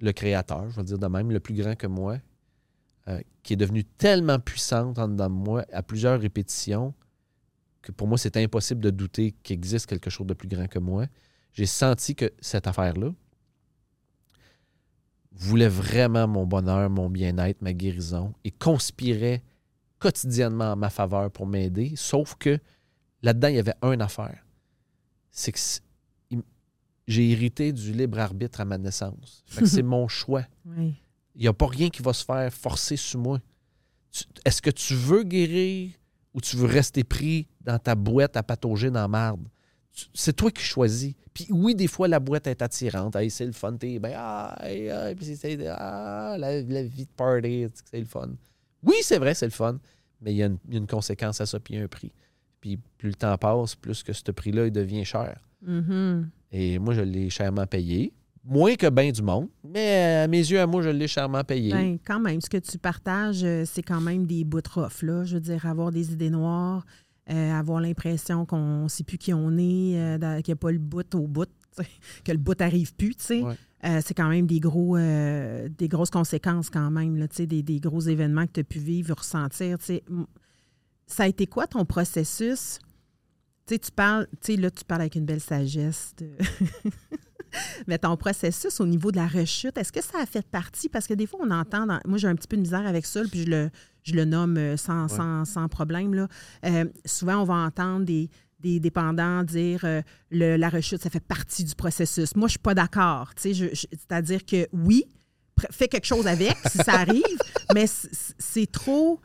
le 0.00 0.12
créateur, 0.12 0.68
je 0.70 0.76
vais 0.76 0.84
dire 0.84 0.98
de 0.98 1.06
même, 1.06 1.30
le 1.30 1.40
plus 1.40 1.54
grand 1.54 1.76
que 1.76 1.86
moi, 1.86 2.18
euh, 3.08 3.20
qui 3.42 3.52
est 3.52 3.56
devenu 3.56 3.84
tellement 3.84 4.38
puissante 4.38 4.98
en 4.98 5.08
dedans 5.08 5.28
de 5.28 5.34
moi 5.34 5.64
à 5.72 5.82
plusieurs 5.82 6.20
répétitions 6.20 6.94
que 7.82 7.92
pour 7.92 8.08
moi, 8.08 8.16
c'était 8.16 8.42
impossible 8.42 8.80
de 8.80 8.90
douter 8.90 9.32
qu'il 9.42 9.54
existe 9.54 9.86
quelque 9.86 10.08
chose 10.08 10.26
de 10.26 10.34
plus 10.34 10.48
grand 10.48 10.66
que 10.66 10.78
moi. 10.78 11.06
J'ai 11.52 11.66
senti 11.66 12.14
que 12.14 12.32
cette 12.40 12.66
affaire-là 12.66 13.10
voulait 15.32 15.68
vraiment 15.68 16.26
mon 16.26 16.46
bonheur, 16.46 16.88
mon 16.88 17.10
bien-être, 17.10 17.60
ma 17.60 17.74
guérison 17.74 18.32
et 18.44 18.50
conspirait 18.50 19.42
quotidiennement 19.98 20.72
en 20.72 20.76
ma 20.76 20.90
faveur 20.90 21.30
pour 21.30 21.46
m'aider, 21.46 21.92
sauf 21.96 22.36
que 22.36 22.58
là-dedans, 23.22 23.48
il 23.48 23.56
y 23.56 23.58
avait 23.58 23.74
une 23.82 24.00
affaire. 24.00 24.44
C'est 25.30 25.52
que 25.52 25.58
j'ai 27.06 27.30
hérité 27.30 27.72
du 27.72 27.92
libre 27.92 28.18
arbitre 28.18 28.60
à 28.60 28.64
ma 28.64 28.78
naissance. 28.78 29.44
C'est 29.64 29.82
mon 29.82 30.08
choix. 30.08 30.44
Oui. 30.64 30.94
Il 31.34 31.42
n'y 31.42 31.48
a 31.48 31.52
pas 31.52 31.66
rien 31.66 31.90
qui 31.90 32.00
va 32.02 32.12
se 32.12 32.24
faire 32.24 32.52
forcer 32.52 32.96
sur 32.96 33.20
moi. 33.20 33.40
Est-ce 34.44 34.62
que 34.62 34.70
tu 34.70 34.94
veux 34.94 35.24
guérir 35.24 35.90
ou 36.32 36.40
tu 36.40 36.56
veux 36.56 36.66
rester 36.66 37.02
pris 37.04 37.48
dans 37.60 37.78
ta 37.78 37.94
boîte 37.94 38.36
à 38.36 38.42
patauger 38.42 38.90
dans 38.90 39.00
la 39.00 39.08
marde? 39.08 39.48
C'est 40.12 40.34
toi 40.34 40.50
qui 40.50 40.62
choisis. 40.62 41.14
Puis 41.32 41.46
oui, 41.50 41.74
des 41.74 41.88
fois, 41.88 42.06
la 42.08 42.20
boîte 42.20 42.46
est 42.46 42.62
attirante. 42.62 43.16
Hey, 43.16 43.30
c'est 43.30 43.46
le 43.46 43.52
fun. 43.52 43.76
T'es 43.76 43.98
ben, 43.98 44.12
ah, 44.16 44.56
hey, 44.62 45.14
puis 45.16 45.36
la, 45.56 46.36
la 46.38 46.82
vie 46.84 47.04
de 47.06 47.10
party, 47.16 47.66
c'est 47.90 47.98
le 48.00 48.06
fun. 48.06 48.30
Oui, 48.82 48.94
c'est 49.02 49.18
vrai, 49.18 49.34
c'est 49.34 49.46
le 49.46 49.50
fun. 49.52 49.78
Mais 50.20 50.32
il 50.32 50.36
y, 50.36 50.42
a 50.42 50.46
une- 50.46 50.58
il 50.68 50.74
y 50.74 50.76
a 50.76 50.78
une 50.78 50.86
conséquence 50.86 51.40
à 51.40 51.46
ça, 51.46 51.58
puis 51.60 51.74
il 51.74 51.78
y 51.78 51.80
a 51.80 51.84
un 51.84 51.88
prix. 51.88 52.12
Puis 52.60 52.78
plus 52.98 53.08
le 53.10 53.14
temps 53.14 53.36
passe, 53.36 53.74
plus 53.74 54.02
que 54.02 54.12
ce 54.12 54.30
prix-là, 54.30 54.66
il 54.66 54.72
devient 54.72 55.04
cher. 55.04 55.38
Mhm. 55.66 56.30
Et 56.52 56.78
moi, 56.78 56.94
je 56.94 57.00
l'ai 57.00 57.30
chèrement 57.30 57.66
payé. 57.66 58.12
Moins 58.46 58.74
que 58.74 58.90
bien 58.90 59.10
du 59.10 59.22
monde, 59.22 59.48
mais 59.66 60.22
à 60.24 60.28
mes 60.28 60.38
yeux, 60.38 60.60
à 60.60 60.66
moi, 60.66 60.82
je 60.82 60.90
l'ai 60.90 61.08
chèrement 61.08 61.42
payé. 61.42 61.72
Ben, 61.72 61.96
quand 62.04 62.20
même, 62.20 62.42
ce 62.42 62.50
que 62.50 62.58
tu 62.58 62.76
partages, 62.76 63.42
euh, 63.42 63.64
c'est 63.64 63.82
quand 63.82 64.02
même 64.02 64.26
des 64.26 64.44
bouts 64.44 64.60
rough, 64.74 65.02
là. 65.02 65.24
Je 65.24 65.36
veux 65.36 65.40
dire, 65.40 65.64
avoir 65.64 65.90
des 65.90 66.12
idées 66.12 66.28
noires, 66.28 66.84
euh, 67.30 67.52
avoir 67.52 67.80
l'impression 67.80 68.44
qu'on 68.44 68.82
ne 68.82 68.88
sait 68.88 69.02
plus 69.02 69.16
qui 69.16 69.32
on 69.32 69.56
est, 69.56 69.96
euh, 69.96 70.40
qu'il 70.42 70.52
n'y 70.52 70.56
a 70.58 70.60
pas 70.60 70.70
le 70.70 70.78
bout 70.78 71.14
au 71.14 71.26
bout, 71.26 71.48
que 72.22 72.32
le 72.32 72.38
bout 72.38 72.58
n'arrive 72.60 72.94
plus, 72.94 73.16
tu 73.16 73.24
sais. 73.24 73.42
Ouais. 73.42 73.54
Euh, 73.86 74.00
c'est 74.04 74.14
quand 74.14 74.28
même 74.28 74.46
des, 74.46 74.60
gros, 74.60 74.96
euh, 74.96 75.68
des 75.78 75.88
grosses 75.88 76.10
conséquences 76.10 76.70
quand 76.70 76.90
même, 76.90 77.16
là, 77.16 77.28
tu 77.28 77.36
sais, 77.36 77.46
des, 77.46 77.62
des 77.62 77.80
gros 77.80 78.00
événements 78.00 78.46
que 78.46 78.52
tu 78.52 78.60
as 78.60 78.64
pu 78.64 78.78
vivre, 78.78 79.14
ressentir. 79.16 79.78
Ça 81.06 81.22
a 81.24 81.26
été 81.26 81.46
quoi 81.46 81.66
ton 81.66 81.84
processus? 81.84 82.78
Tu 83.66 83.74
sais, 83.74 83.78
tu 83.78 83.90
parles, 83.92 84.26
tu 84.44 84.54
sais, 84.54 84.60
là, 84.60 84.70
tu 84.70 84.84
parles 84.84 85.00
avec 85.02 85.14
une 85.14 85.24
belle 85.24 85.40
sagesse. 85.40 86.12
de- 86.18 86.30
Mais 87.86 87.98
ton 87.98 88.16
processus 88.16 88.80
au 88.80 88.86
niveau 88.86 89.12
de 89.12 89.16
la 89.16 89.28
rechute, 89.28 89.78
est-ce 89.78 89.92
que 89.92 90.02
ça 90.02 90.18
a 90.20 90.26
fait 90.26 90.44
partie? 90.46 90.88
Parce 90.88 91.06
que 91.06 91.14
des 91.14 91.26
fois, 91.26 91.38
on 91.42 91.50
entend, 91.52 91.86
dans- 91.86 92.00
moi 92.04 92.18
j'ai 92.18 92.26
un 92.28 92.34
petit 92.34 92.48
peu 92.48 92.56
de 92.56 92.62
misère 92.62 92.84
avec 92.86 93.06
ça, 93.06 93.22
puis 93.30 93.44
je 93.44 93.50
le, 93.50 93.70
je 94.02 94.14
le 94.14 94.24
nomme 94.24 94.56
euh, 94.56 94.76
sans, 94.76 95.06
sans, 95.08 95.44
sans 95.44 95.68
problème. 95.68 96.14
Là. 96.14 96.28
Euh, 96.66 96.84
souvent, 97.04 97.38
on 97.42 97.44
va 97.44 97.54
entendre 97.54 98.04
des, 98.04 98.28
des 98.58 98.80
dépendants 98.80 99.44
dire 99.44 99.82
euh, 99.84 100.02
le- 100.30 100.56
la 100.56 100.68
rechute, 100.68 101.00
ça 101.00 101.10
fait 101.10 101.20
partie 101.24 101.62
du 101.64 101.74
processus. 101.76 102.34
Moi, 102.34 102.48
je 102.48 102.52
suis 102.52 102.58
pas 102.58 102.74
d'accord. 102.74 103.30
C'est-à-dire 103.36 104.44
que 104.44 104.66
oui, 104.72 105.04
fais 105.70 105.86
quelque 105.86 106.06
chose 106.06 106.26
avec 106.26 106.56
si 106.66 106.78
ça 106.78 106.94
arrive, 106.94 107.22
mais 107.74 107.86
c'est 107.86 108.70
trop. 108.70 109.20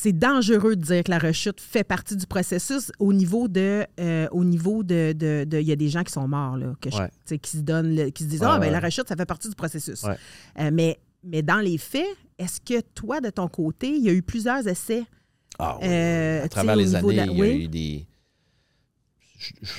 C'est 0.00 0.12
dangereux 0.12 0.76
de 0.76 0.80
dire 0.82 1.02
que 1.02 1.10
la 1.10 1.18
rechute 1.18 1.60
fait 1.60 1.82
partie 1.82 2.14
du 2.14 2.24
processus 2.24 2.92
au 3.00 3.12
niveau 3.12 3.48
de. 3.48 3.84
euh, 3.98 4.28
au 4.30 4.44
niveau 4.44 4.84
de. 4.84 5.12
de- 5.12 5.42
de- 5.44 5.58
Il 5.58 5.66
y 5.66 5.72
a 5.72 5.76
des 5.76 5.88
gens 5.88 6.04
qui 6.04 6.12
sont 6.12 6.28
morts, 6.28 6.56
là, 6.56 6.72
que 6.80 6.88
je- 6.88 6.98
Ouais. 6.98 7.08
tu 7.08 7.14
sais, 7.24 7.38
qui 7.40 7.50
se 7.56 7.62
donnent, 7.62 7.96
le- 7.96 8.10
qui 8.10 8.22
se 8.22 8.28
disent 8.28 8.40
Ouais, 8.42 8.46
Ah, 8.48 8.58
ben 8.60 8.66
ouais. 8.66 8.70
la 8.70 8.78
rechute, 8.78 9.08
ça 9.08 9.16
fait 9.16 9.26
partie 9.26 9.48
du 9.48 9.56
processus. 9.56 10.04
Euh, 10.04 10.70
mais, 10.72 11.00
mais 11.24 11.42
dans 11.42 11.58
les 11.58 11.78
faits, 11.78 12.06
est-ce 12.38 12.60
que 12.60 12.80
toi, 12.94 13.20
de 13.20 13.30
ton 13.30 13.48
côté, 13.48 13.88
il 13.88 14.04
y 14.04 14.08
a 14.08 14.12
eu 14.12 14.22
plusieurs 14.22 14.64
essais? 14.68 15.02
Ah 15.58 15.78
oui, 15.82 15.88
Euh, 15.88 16.44
à 16.44 16.48
travers 16.48 16.76
les 16.76 16.94
années, 16.94 17.08
il 17.32 17.36
y 17.36 17.42
a 17.42 17.46
eu 17.56 17.66
des. 17.66 18.06
Je, 19.36 19.50
je- 19.62 19.72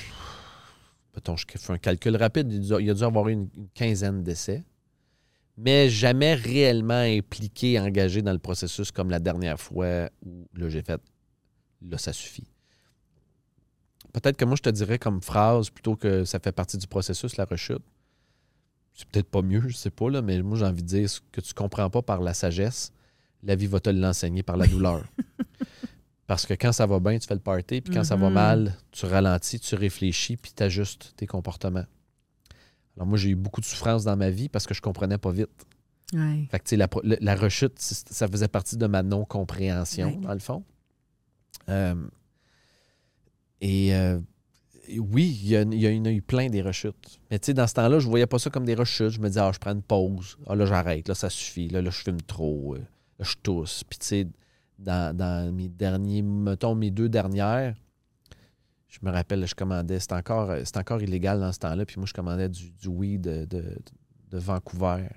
fais 1.58 1.72
un 1.72 1.78
calcul 1.78 2.14
rapide. 2.16 2.52
Il 2.52 2.56
y 2.56 2.72
a 2.74 2.76
dû- 2.78 2.84
il 2.84 2.90
avoir 3.06 3.26
eu 3.28 3.32
une, 3.32 3.48
une 3.56 3.68
quinzaine 3.74 4.22
d'essais, 4.22 4.64
mais 5.62 5.88
jamais 5.90 6.34
réellement 6.34 6.94
impliqué, 7.02 7.78
engagé 7.78 8.22
dans 8.22 8.32
le 8.32 8.38
processus 8.38 8.90
comme 8.90 9.10
la 9.10 9.18
dernière 9.20 9.60
fois 9.60 10.08
où 10.24 10.46
là, 10.54 10.68
j'ai 10.68 10.82
fait 10.82 11.00
là, 11.82 11.98
ça 11.98 12.12
suffit. 12.12 12.46
Peut-être 14.12 14.36
que 14.36 14.44
moi, 14.44 14.56
je 14.56 14.62
te 14.62 14.70
dirais 14.70 14.98
comme 14.98 15.22
phrase, 15.22 15.70
plutôt 15.70 15.94
que 15.96 16.24
ça 16.24 16.40
fait 16.40 16.52
partie 16.52 16.78
du 16.78 16.86
processus, 16.86 17.36
la 17.36 17.44
rechute. 17.44 17.82
C'est 18.94 19.06
peut-être 19.08 19.30
pas 19.30 19.42
mieux, 19.42 19.62
je 19.68 19.76
sais 19.76 19.90
pas, 19.90 20.10
là, 20.10 20.20
mais 20.20 20.42
moi, 20.42 20.58
j'ai 20.58 20.64
envie 20.64 20.82
de 20.82 20.88
dire 20.88 21.08
ce 21.08 21.20
que 21.32 21.40
tu 21.40 21.54
comprends 21.54 21.88
pas 21.90 22.02
par 22.02 22.20
la 22.20 22.34
sagesse, 22.34 22.92
la 23.42 23.54
vie 23.54 23.66
va 23.66 23.80
te 23.80 23.88
l'enseigner 23.90 24.42
par 24.42 24.56
la 24.56 24.66
douleur. 24.66 25.04
Parce 26.26 26.44
que 26.46 26.54
quand 26.54 26.72
ça 26.72 26.86
va 26.86 27.00
bien, 27.00 27.18
tu 27.18 27.26
fais 27.26 27.34
le 27.34 27.40
party, 27.40 27.80
puis 27.80 27.92
quand 27.94 28.04
ça 28.04 28.16
va 28.16 28.28
Mhm. 28.28 28.34
mal, 28.34 28.76
tu 28.92 29.06
ralentis, 29.06 29.58
tu 29.60 29.74
réfléchis, 29.74 30.36
puis 30.36 30.52
tu 30.54 30.62
ajustes 30.62 31.12
tes 31.16 31.26
comportements. 31.26 31.86
Alors 33.00 33.08
moi, 33.08 33.16
j'ai 33.16 33.30
eu 33.30 33.34
beaucoup 33.34 33.62
de 33.62 33.66
souffrance 33.66 34.04
dans 34.04 34.14
ma 34.14 34.28
vie 34.28 34.50
parce 34.50 34.66
que 34.66 34.74
je 34.74 34.82
comprenais 34.82 35.16
pas 35.16 35.32
vite. 35.32 35.48
Ouais. 36.12 36.46
Fait 36.50 36.60
que, 36.60 36.76
la, 36.76 36.86
la- 37.02 37.16
la 37.18 37.34
rechute, 37.34 37.78
ça 37.78 38.28
faisait 38.28 38.46
partie 38.46 38.76
de 38.76 38.86
ma 38.86 39.02
non-compréhension, 39.02 40.08
Ouais. 40.08 40.16
dans 40.18 40.34
le 40.34 40.38
fond. 40.38 40.62
Euh, 41.70 41.94
et 43.62 43.94
euh, 43.94 44.18
oui, 44.98 45.38
il 45.42 45.48
y, 45.48 45.56
a, 45.56 45.62
il 45.62 45.74
y 45.80 45.98
en 45.98 46.04
a 46.04 46.10
eu 46.10 46.20
plein 46.20 46.48
des 46.48 46.60
rechutes. 46.62 47.20
Mais 47.30 47.38
tu 47.38 47.46
sais, 47.46 47.54
dans 47.54 47.66
ce 47.66 47.72
temps-là, 47.74 48.00
je 48.00 48.06
voyais 48.08 48.26
pas 48.26 48.38
ça 48.38 48.50
comme 48.50 48.66
des 48.66 48.74
rechutes. 48.74 49.08
Je 49.10 49.20
me 49.20 49.28
disais, 49.28 49.40
ah, 49.40 49.50
je 49.54 49.58
prends 49.58 49.72
une 49.72 49.82
pause. 49.82 50.36
Ah, 50.46 50.54
là, 50.54 50.66
j'arrête. 50.66 51.08
Là, 51.08 51.14
ça 51.14 51.30
suffit. 51.30 51.68
Là, 51.68 51.80
là 51.80 51.88
je 51.90 51.98
fume 52.02 52.20
trop. 52.22 52.74
Euh, 52.74 52.80
Là, 53.18 53.24
je 53.26 53.34
tousse. 53.42 53.82
Puis 53.84 53.98
tu 53.98 54.06
sais, 54.06 54.26
dans, 54.78 55.14
dans 55.16 55.54
mes 55.54 55.68
derniers, 55.68 56.22
mettons, 56.22 56.74
mes 56.74 56.90
deux 56.90 57.08
dernières, 57.10 57.74
je 58.90 58.98
me 59.02 59.10
rappelle, 59.10 59.46
je 59.46 59.54
commandais, 59.54 60.00
c'était 60.00 60.14
encore, 60.14 60.52
encore 60.74 61.00
illégal 61.02 61.38
dans 61.40 61.52
ce 61.52 61.60
temps-là. 61.60 61.86
Puis 61.86 61.96
moi, 61.98 62.06
je 62.06 62.12
commandais 62.12 62.48
du, 62.48 62.72
du 62.72 62.88
weed 62.88 63.22
de, 63.22 63.44
de, 63.44 63.78
de 64.30 64.38
Vancouver, 64.38 65.08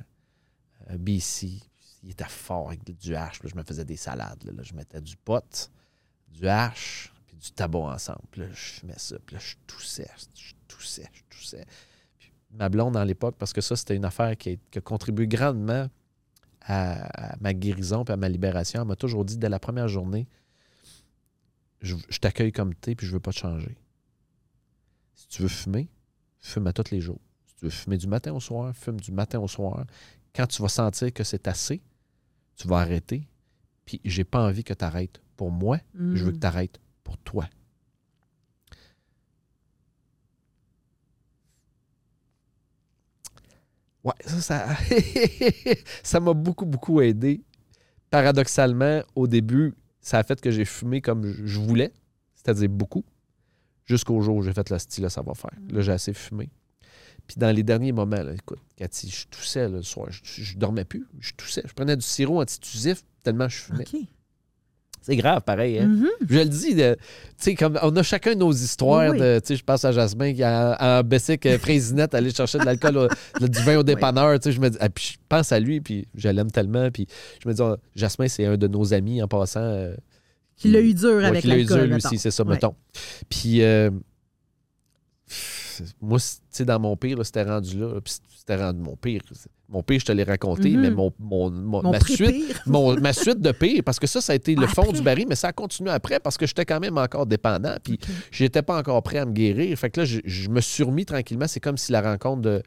euh, 0.91 0.98
BC. 0.98 1.60
Il 2.04 2.12
était 2.12 2.24
fort 2.26 2.68
avec 2.68 2.84
du. 2.84 2.93
Puis 2.93 3.12
là, 3.12 3.32
je 3.32 3.56
me 3.56 3.64
faisais 3.64 3.86
des 3.86 3.95
salades. 3.95 4.43
Je 4.62 4.74
mettais 4.76 5.02
du 5.02 5.18
pot, 5.18 5.72
du 6.28 6.48
hash, 6.48 7.12
puis 7.26 7.36
du 7.36 7.52
tabac 7.52 7.80
ensemble. 7.80 8.22
Puis 8.30 8.41
là, 8.41 8.48
je 8.52 8.56
fumais 8.56 8.98
ça. 8.98 9.18
Puis 9.26 9.36
là, 9.36 9.41
je 9.41 9.56
toussais, 9.66 10.10
je 10.36 10.54
toussais, 10.68 11.10
je 11.12 11.22
toussais. 11.30 11.66
Puis 12.20 12.32
ma 12.52 12.70
blonde, 12.70 12.95
à 12.95 13.06
l'époque, 13.06 13.36
parce 13.39 13.54
que 13.54 13.62
ça, 13.62 13.76
c'était 13.76 13.95
une 13.95 14.06
affaire 14.06 14.38
qui 14.38 14.52
a, 14.52 14.56
qui 14.70 14.78
a 14.78 14.82
contribué 14.82 15.28
grandement 15.28 15.88
à, 16.66 17.36
ma 17.41 17.54
guérison 17.54 18.04
et 18.04 18.12
à 18.12 18.18
ma 18.18 18.30
libération, 18.30 18.82
elle 18.82 18.88
m'a 18.88 18.95
toujours 18.95 19.26
dit 19.26 19.38
dès 19.38 19.50
la 19.50 19.60
première 19.60 19.88
journée 19.88 20.28
je, 21.84 21.96
je 22.10 22.18
t'accueille 22.18 22.52
comme 22.52 22.74
t'es 22.74 22.96
puis 22.96 23.06
je 23.06 23.12
veux 23.12 23.20
pas 23.20 23.32
te 23.32 23.38
changer. 23.38 23.78
Si 25.14 25.28
tu 25.28 25.42
veux 25.44 25.48
fumer, 25.48 25.88
fume 26.40 26.66
à 26.68 26.74
tous 26.74 26.90
les 26.92 27.00
jours. 27.02 27.20
Si 27.46 27.56
tu 27.58 27.66
veux 27.66 27.72
fumer 27.72 27.98
du 27.98 28.08
matin 28.08 28.34
au 28.34 28.40
soir, 28.40 28.76
fume 28.76 29.00
du 29.00 29.12
matin 29.12 29.40
au 29.40 29.48
soir. 29.48 29.86
Quand 30.36 30.48
tu 30.48 30.62
vas 30.62 30.70
sentir 30.70 31.14
que 31.14 31.24
c'est 31.24 31.48
assez, 31.48 31.82
tu 32.56 32.68
vas 32.68 32.80
arrêter. 32.80 33.28
Puis 33.86 34.02
j'ai 34.04 34.24
pas 34.24 34.42
envie 34.42 34.64
que 34.64 34.74
tu 34.74 34.84
arrêtes 34.84 35.22
pour 35.38 35.52
moi, 35.52 35.78
je 35.94 36.24
veux 36.26 36.32
que 36.32 36.38
Mm. 36.38 36.40
tu 36.40 36.48
arrêtes 36.48 36.80
pour 37.04 37.18
toi. 37.20 37.48
Ouais, 44.04 44.14
ça, 44.26 44.42
ça, 44.42 44.68
ça 46.04 46.20
m'a 46.20 46.34
beaucoup, 46.34 46.66
beaucoup 46.66 47.00
aidé. 47.02 47.42
Paradoxalement, 48.10 49.02
au 49.16 49.28
début, 49.28 49.74
ça 50.04 50.20
a 50.20 50.24
fait 50.24 50.39
que 50.39 50.51
j'ai 50.51 50.66
fumé 50.66 51.01
comme 51.01 51.26
je 51.26 51.60
voulais, 51.60 51.91
c'est-à-dire 52.36 52.70
beaucoup, 52.70 53.04
jusqu'au 53.86 54.22
jour 54.22 54.36
où 54.36 54.41
j'ai 54.43 54.54
fait 54.54 54.70
le 54.70 54.78
style, 54.78 55.04
là, 55.04 55.10
ça 55.10 55.22
va 55.22 55.34
faire. 55.34 55.58
Là, 55.70 55.82
j'ai 55.82 55.93
assez 55.93 56.14
fumé. 56.14 56.49
Puis 57.26 57.38
dans 57.38 57.56
les 57.56 57.64
derniers 57.64 57.93
moments, 57.93 58.22
là, 58.22 58.34
écoute, 58.34 58.60
Cathy, 58.76 59.10
je 59.10 59.28
toussais 59.28 59.70
là, 59.70 59.78
le 59.78 59.82
soir, 59.82 60.12
je, 60.12 60.22
je 60.24 60.58
dormais 60.58 60.84
plus, 60.84 61.08
je 61.20 61.32
toussais. 61.34 61.64
Je 61.66 61.74
prenais 61.74 61.95
du 61.95 62.04
sirop 62.04 62.41
antitusif 62.41 63.04
tellement 63.24 63.47
je 63.47 63.58
fumais. 63.58 63.86
C'est 65.06 65.18
grave, 65.18 65.41
pareil. 65.41 65.80
Hein? 65.80 65.88
Mhm. 65.88 66.08
Je 66.30 66.39
le 66.39 66.45
dis, 66.45 66.76
tu 66.76 66.84
sais, 67.38 67.56
comme 67.56 67.78
on 67.82 67.93
a 67.97 68.04
chacun 68.04 68.36
nos 68.36 68.54
histoires. 68.54 69.12
Oui, 69.12 69.20
de, 69.20 69.39
tu 69.39 69.47
sais, 69.47 69.56
je 69.58 69.64
pense 69.64 69.84
à 69.84 69.91
Jasmin 69.91 70.34
qui 70.34 70.41
a 70.43 70.78
en 70.80 71.04
Bessic 71.04 71.45
euh, 71.45 71.58
Présinette 71.58 72.16
aller 72.16 72.32
chercher 72.32 72.58
de 72.60 72.64
l'alcool, 72.64 73.10
du 73.41 73.60
vin 73.64 73.78
au 73.80 73.84
dépanneur. 73.84 74.39
Tu 74.39 74.43
sais, 74.49 74.51
je 74.56 74.62
me 74.62 74.70
dis, 74.70 74.78
ah, 74.80 74.88
puis 74.88 75.12
je 75.16 75.18
pense 75.28 75.51
à 75.51 75.60
lui, 75.60 75.82
puis 75.82 76.08
je 76.16 76.30
l'aime 76.30 76.49
tellement. 76.51 76.89
Puis 76.89 77.06
je 77.43 77.49
me 77.49 77.54
dis, 77.54 77.62
ah, 77.62 77.76
Jasmin, 77.95 78.30
c'est 78.30 78.45
un 78.45 78.56
de 78.56 78.68
nos 78.68 78.93
amis 78.93 79.22
en 79.22 79.28
passant. 79.28 79.60
euh, 79.60 79.93
Qui 80.56 80.70
l'a 80.70 80.80
eu 80.80 80.93
dur 80.93 81.16
Ouais, 81.18 81.26
avec 81.26 81.41
qui 81.41 81.47
l'a 81.47 81.58
eu 81.58 81.66
dur, 81.66 81.76
l'alcool. 81.76 81.89
lui 81.89 81.95
aussi, 82.06 82.18
c'est 82.18 82.32
ça, 82.32 82.43
Ouais. 82.43 82.51
mettons. 82.51 82.74
Puis, 83.30 83.62
euh, 83.62 83.89
moi, 86.02 86.20
tu 86.20 86.26
sais, 86.50 86.66
dans 86.66 86.80
mon 86.80 86.96
pire, 86.96 87.18
c'était 87.26 87.44
rendu 87.44 87.80
là. 87.80 88.00
Puis 88.02 88.16
c'était 88.38 88.56
rendu 88.58 88.82
mon 88.82 88.96
pire. 88.96 89.22
Mon 89.70 89.82
pire, 89.82 90.00
je 90.00 90.06
te 90.06 90.12
l'ai 90.12 90.24
raconté, 90.24 90.70
Mhm. 90.72 90.82
mais 90.82 90.92
mon, 90.92 91.12
mon, 91.20 91.50
mon- 91.50 91.82
Mon 91.84 91.92
ma, 91.92 92.00
suite, 92.00 92.54
ma 92.68 93.14
suite 93.14 93.40
de 93.42 93.52
pire, 93.52 93.82
parce 93.84 93.98
que 94.00 94.06
ça, 94.08 94.22
ça 94.22 94.34
a 94.34 94.36
été 94.36 94.54
le 94.56 94.66
Ah, 94.66 94.68
fond 94.68 94.82
après. 94.84 94.94
du 94.94 95.02
baril, 95.02 95.26
mais 95.28 95.36
ça 95.36 95.48
a 95.48 95.54
continué 95.54 95.90
après 95.90 96.20
parce 96.20 96.38
que 96.38 96.46
j'étais 96.46 96.66
quand 96.66 96.80
même 96.80 96.98
encore 96.98 97.26
dépendant. 97.26 97.76
Puis, 97.84 97.94
OK. 97.94 98.08
j'étais 98.32 98.62
pas 98.62 98.78
encore 98.78 99.02
prêt 99.02 99.18
à 99.20 99.26
me 99.26 99.32
guérir. 99.32 99.76
Fait 99.78 99.90
que 99.90 100.02
là, 100.02 100.06
je, 100.06 100.20
je 100.26 100.50
me 100.50 100.62
suis 100.62 100.84
remis 100.84 101.06
tranquillement. 101.06 101.48
C'est 101.48 101.60
comme 101.60 101.78
si 101.78 101.92
la 101.92 102.02
rencontre 102.02 102.42
de 102.42 102.62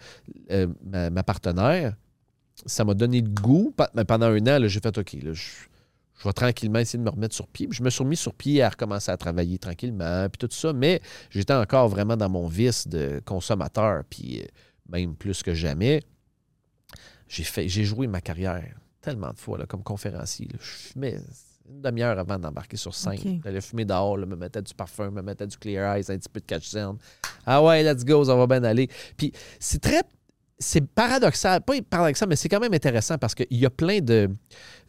euh, 0.51 0.67
ma, 0.85 1.11
ma 1.11 1.23
partenaire, 1.23 1.95
ça 2.65 2.85
m'a 2.85 2.95
donné 2.95 3.21
le 3.21 3.29
goût. 3.29 3.73
Mais 3.95 4.05
pendant 4.05 4.27
un 4.27 4.47
an, 4.47 4.67
j'ai 4.67 4.81
fait 4.81 4.97
OK, 4.99 5.13
là, 5.23 5.33
je, 5.33 5.43
je 6.19 6.25
vais 6.25 6.33
tranquillement 6.33 6.79
essayer 6.79 6.99
de 6.99 7.05
me 7.05 7.11
remettre 7.11 7.35
sur 7.35 7.47
pied. 7.47 7.69
Puis 7.69 7.79
je 7.79 7.83
me 7.83 7.91
suis 7.91 8.03
remis 8.03 8.17
sur 8.17 8.35
pied 8.35 8.63
à 8.63 8.71
recommencer 8.71 9.11
à 9.11 9.17
travailler 9.17 9.59
tranquillement, 9.59 10.29
puis 10.29 10.39
tout 10.39 10.55
ça. 10.55 10.73
Mais 10.73 11.01
j'étais 11.31 11.53
encore 11.55 11.89
vraiment 11.89 12.17
dans 12.17 12.29
mon 12.31 12.47
vice 12.47 12.89
de 12.89 13.21
consommateur, 13.25 14.03
puis 14.09 14.41
euh, 14.41 14.47
même 14.89 15.15
plus 15.15 15.43
que 15.43 15.55
jamais. 15.55 16.03
J'ai 17.29 17.45
fait, 17.45 17.69
j'ai 17.69 17.85
joué 17.85 18.07
ma 18.07 18.21
carrière 18.21 18.77
tellement 19.01 19.31
de 19.33 19.39
fois 19.39 19.59
là, 19.59 19.67
comme 19.67 19.83
conférencier. 19.83 20.47
là. 20.47 20.59
Je 20.61 20.71
fumais 20.71 21.17
une 21.69 21.83
demi-heure 21.83 22.19
avant 22.19 22.39
d'embarquer 22.39 22.77
sur 22.77 22.95
scène. 22.95 23.15
OK. 23.15 23.43
J'allais 23.45 23.61
fumer 23.61 23.85
dehors, 23.85 24.17
là, 24.17 24.27
me 24.27 24.37
mettais 24.37 24.63
du 24.63 24.73
parfum, 24.75 25.11
me 25.11 25.23
mettais 25.23 25.47
du 25.47 25.57
clear 25.57 25.97
eyes, 25.97 26.05
un 26.09 26.17
petit 26.19 26.29
peu 26.29 26.41
de 26.41 26.47
catch. 26.47 26.75
Ah 27.45 27.63
ouais, 27.63 27.83
let's 27.83 28.05
go, 28.05 28.25
ça 28.25 28.35
va 28.35 28.47
bien 28.47 28.63
aller. 28.65 28.89
Puis 29.17 29.33
c'est 29.61 29.81
très. 29.81 30.03
C'est 30.59 30.87
paradoxal, 30.87 31.61
pas 31.61 31.75
paradoxal, 31.89 32.29
mais 32.29 32.37
c'est 32.37 32.49
quand 32.49 32.61
même 32.61 32.73
intéressant 32.73 33.19
parce 33.19 33.35
qu'il 33.35 33.47
y 33.51 33.67
a 33.67 33.71
plein 33.71 33.99
de 34.01 34.31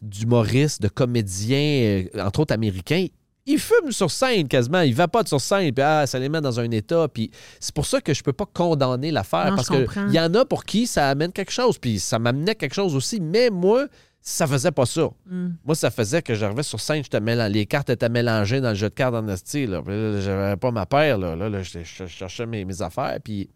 d'humoristes, 0.00 0.80
de 0.80 0.88
comédiens, 0.88 2.06
euh, 2.16 2.22
entre 2.24 2.40
autres 2.40 2.54
américains. 2.54 3.06
Ils 3.44 3.58
fument 3.58 3.92
sur 3.92 4.10
scène 4.10 4.46
quasiment, 4.46 4.80
ils 4.82 4.94
vapotent 4.94 5.28
sur 5.28 5.40
scène, 5.40 5.72
puis 5.72 5.82
ah, 5.82 6.06
ça 6.06 6.18
les 6.18 6.28
met 6.28 6.40
dans 6.40 6.60
un 6.60 6.70
état. 6.70 7.08
Puis 7.08 7.30
c'est 7.60 7.74
pour 7.74 7.86
ça 7.86 8.00
que 8.00 8.12
je 8.12 8.22
peux 8.22 8.32
pas 8.32 8.44
condamner 8.46 9.10
l'affaire 9.10 9.50
Non, 9.50 9.56
parce 9.56 9.68
je 9.72 9.84
qu'il 9.86 10.14
y 10.14 10.20
en 10.20 10.32
a 10.34 10.44
pour 10.44 10.64
qui 10.64 10.86
ça 10.86 11.08
amène 11.08 11.32
quelque 11.32 11.52
chose, 11.52 11.78
puis 11.78 11.98
ça 11.98 12.18
m'amenait 12.18 12.54
quelque 12.54 12.74
chose 12.74 12.94
aussi. 12.94 13.20
Mais 13.20 13.48
moi, 13.48 13.86
ça 14.20 14.46
faisait 14.46 14.70
pas 14.70 14.84
ça. 14.84 15.08
Mm. 15.26 15.48
Moi, 15.64 15.74
ça 15.74 15.90
faisait 15.90 16.20
que 16.20 16.34
j'arrivais 16.34 16.62
sur 16.62 16.80
scène, 16.80 17.02
mélan- 17.22 17.48
les 17.50 17.64
cartes 17.64 17.88
étaient 17.88 18.08
mélangées 18.10 18.60
dans 18.60 18.70
le 18.70 18.74
jeu 18.74 18.90
de 18.90 18.94
cartes 18.94 19.14
en 19.14 19.26
esti. 19.28 19.66
Là. 19.66 19.82
J'avais 19.86 20.56
pas 20.56 20.70
ma 20.70 20.84
paire. 20.84 21.16
Là, 21.16 21.34
là, 21.34 21.48
là, 21.48 21.62
je, 21.62 21.78
je 21.82 22.06
cherchais 22.06 22.44
mes, 22.44 22.64
mes 22.66 22.82
affaires. 22.82 23.18
Puis, 23.24 23.48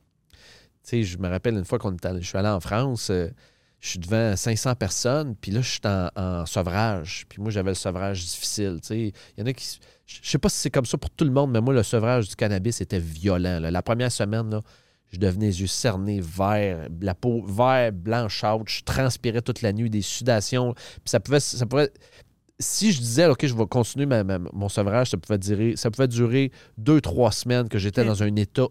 sais, 0.90 1.02
je 1.02 1.18
me 1.18 1.28
rappelle 1.28 1.54
une 1.54 1.64
fois 1.64 1.78
qu'on 1.78 1.92
était 1.92 2.08
allé- 2.08 2.22
je 2.22 2.26
suis 2.28 2.38
allé 2.38 2.48
en 2.48 2.60
France, 2.60 3.10
euh, 3.10 3.28
je 3.80 3.88
suis 3.90 3.98
devant 3.98 4.36
500 4.36 4.74
personnes, 4.76 5.34
puis 5.40 5.50
là, 5.50 5.60
je 5.60 5.68
suis 5.70 5.80
en, 5.84 6.08
en 6.14 6.46
sevrage. 6.46 7.24
Puis 7.28 7.42
moi, 7.42 7.50
j'avais 7.50 7.70
le 7.72 7.74
sevrage 7.74 8.20
difficile. 8.24 8.78
Il 8.90 9.12
y 9.38 9.42
en 9.42 9.46
a 9.46 9.52
qui. 9.52 9.78
Je 10.06 10.18
sais 10.22 10.38
pas 10.38 10.48
si 10.48 10.58
c'est 10.58 10.70
comme 10.70 10.84
ça 10.86 10.96
pour 10.98 11.10
tout 11.10 11.24
le 11.24 11.30
monde, 11.32 11.50
mais 11.50 11.60
moi, 11.60 11.74
le 11.74 11.82
sevrage 11.82 12.28
du 12.28 12.36
cannabis 12.36 12.80
était 12.80 12.98
violent. 13.00 13.58
là. 13.60 13.70
La 13.70 13.82
première 13.82 14.12
semaine, 14.12 14.50
là, 14.50 14.60
je 15.10 15.18
devenais 15.18 15.46
les 15.46 15.60
yeux 15.60 15.66
cernés, 15.66 16.20
vert, 16.20 16.88
la 17.00 17.14
peau 17.14 17.42
vert, 17.44 17.92
blanchâtre. 17.92 18.64
Je 18.66 18.82
transpirais 18.84 19.42
toute 19.42 19.62
la 19.62 19.72
nuit, 19.72 19.90
des 19.90 20.02
sudations. 20.02 20.74
Puis 20.74 21.00
ça 21.06 21.18
pouvait, 21.20 21.40
ça 21.40 21.66
pouvait. 21.66 21.90
Si 22.60 22.92
je 22.92 23.00
disais, 23.00 23.26
OK, 23.26 23.44
je 23.44 23.54
vais 23.54 23.66
continuer 23.66 24.06
ma- 24.06 24.22
ma- 24.22 24.38
mon 24.38 24.68
sevrage, 24.68 25.10
ça 25.10 25.16
pouvait 25.16 25.38
durer, 25.38 25.74
ça 25.76 25.90
pouvait 25.90 26.06
durer 26.08 26.52
deux, 26.78 27.00
trois 27.00 27.32
semaines 27.32 27.68
que 27.68 27.78
j'étais 27.78 28.04
dans 28.04 28.22
un 28.22 28.36
état 28.36 28.66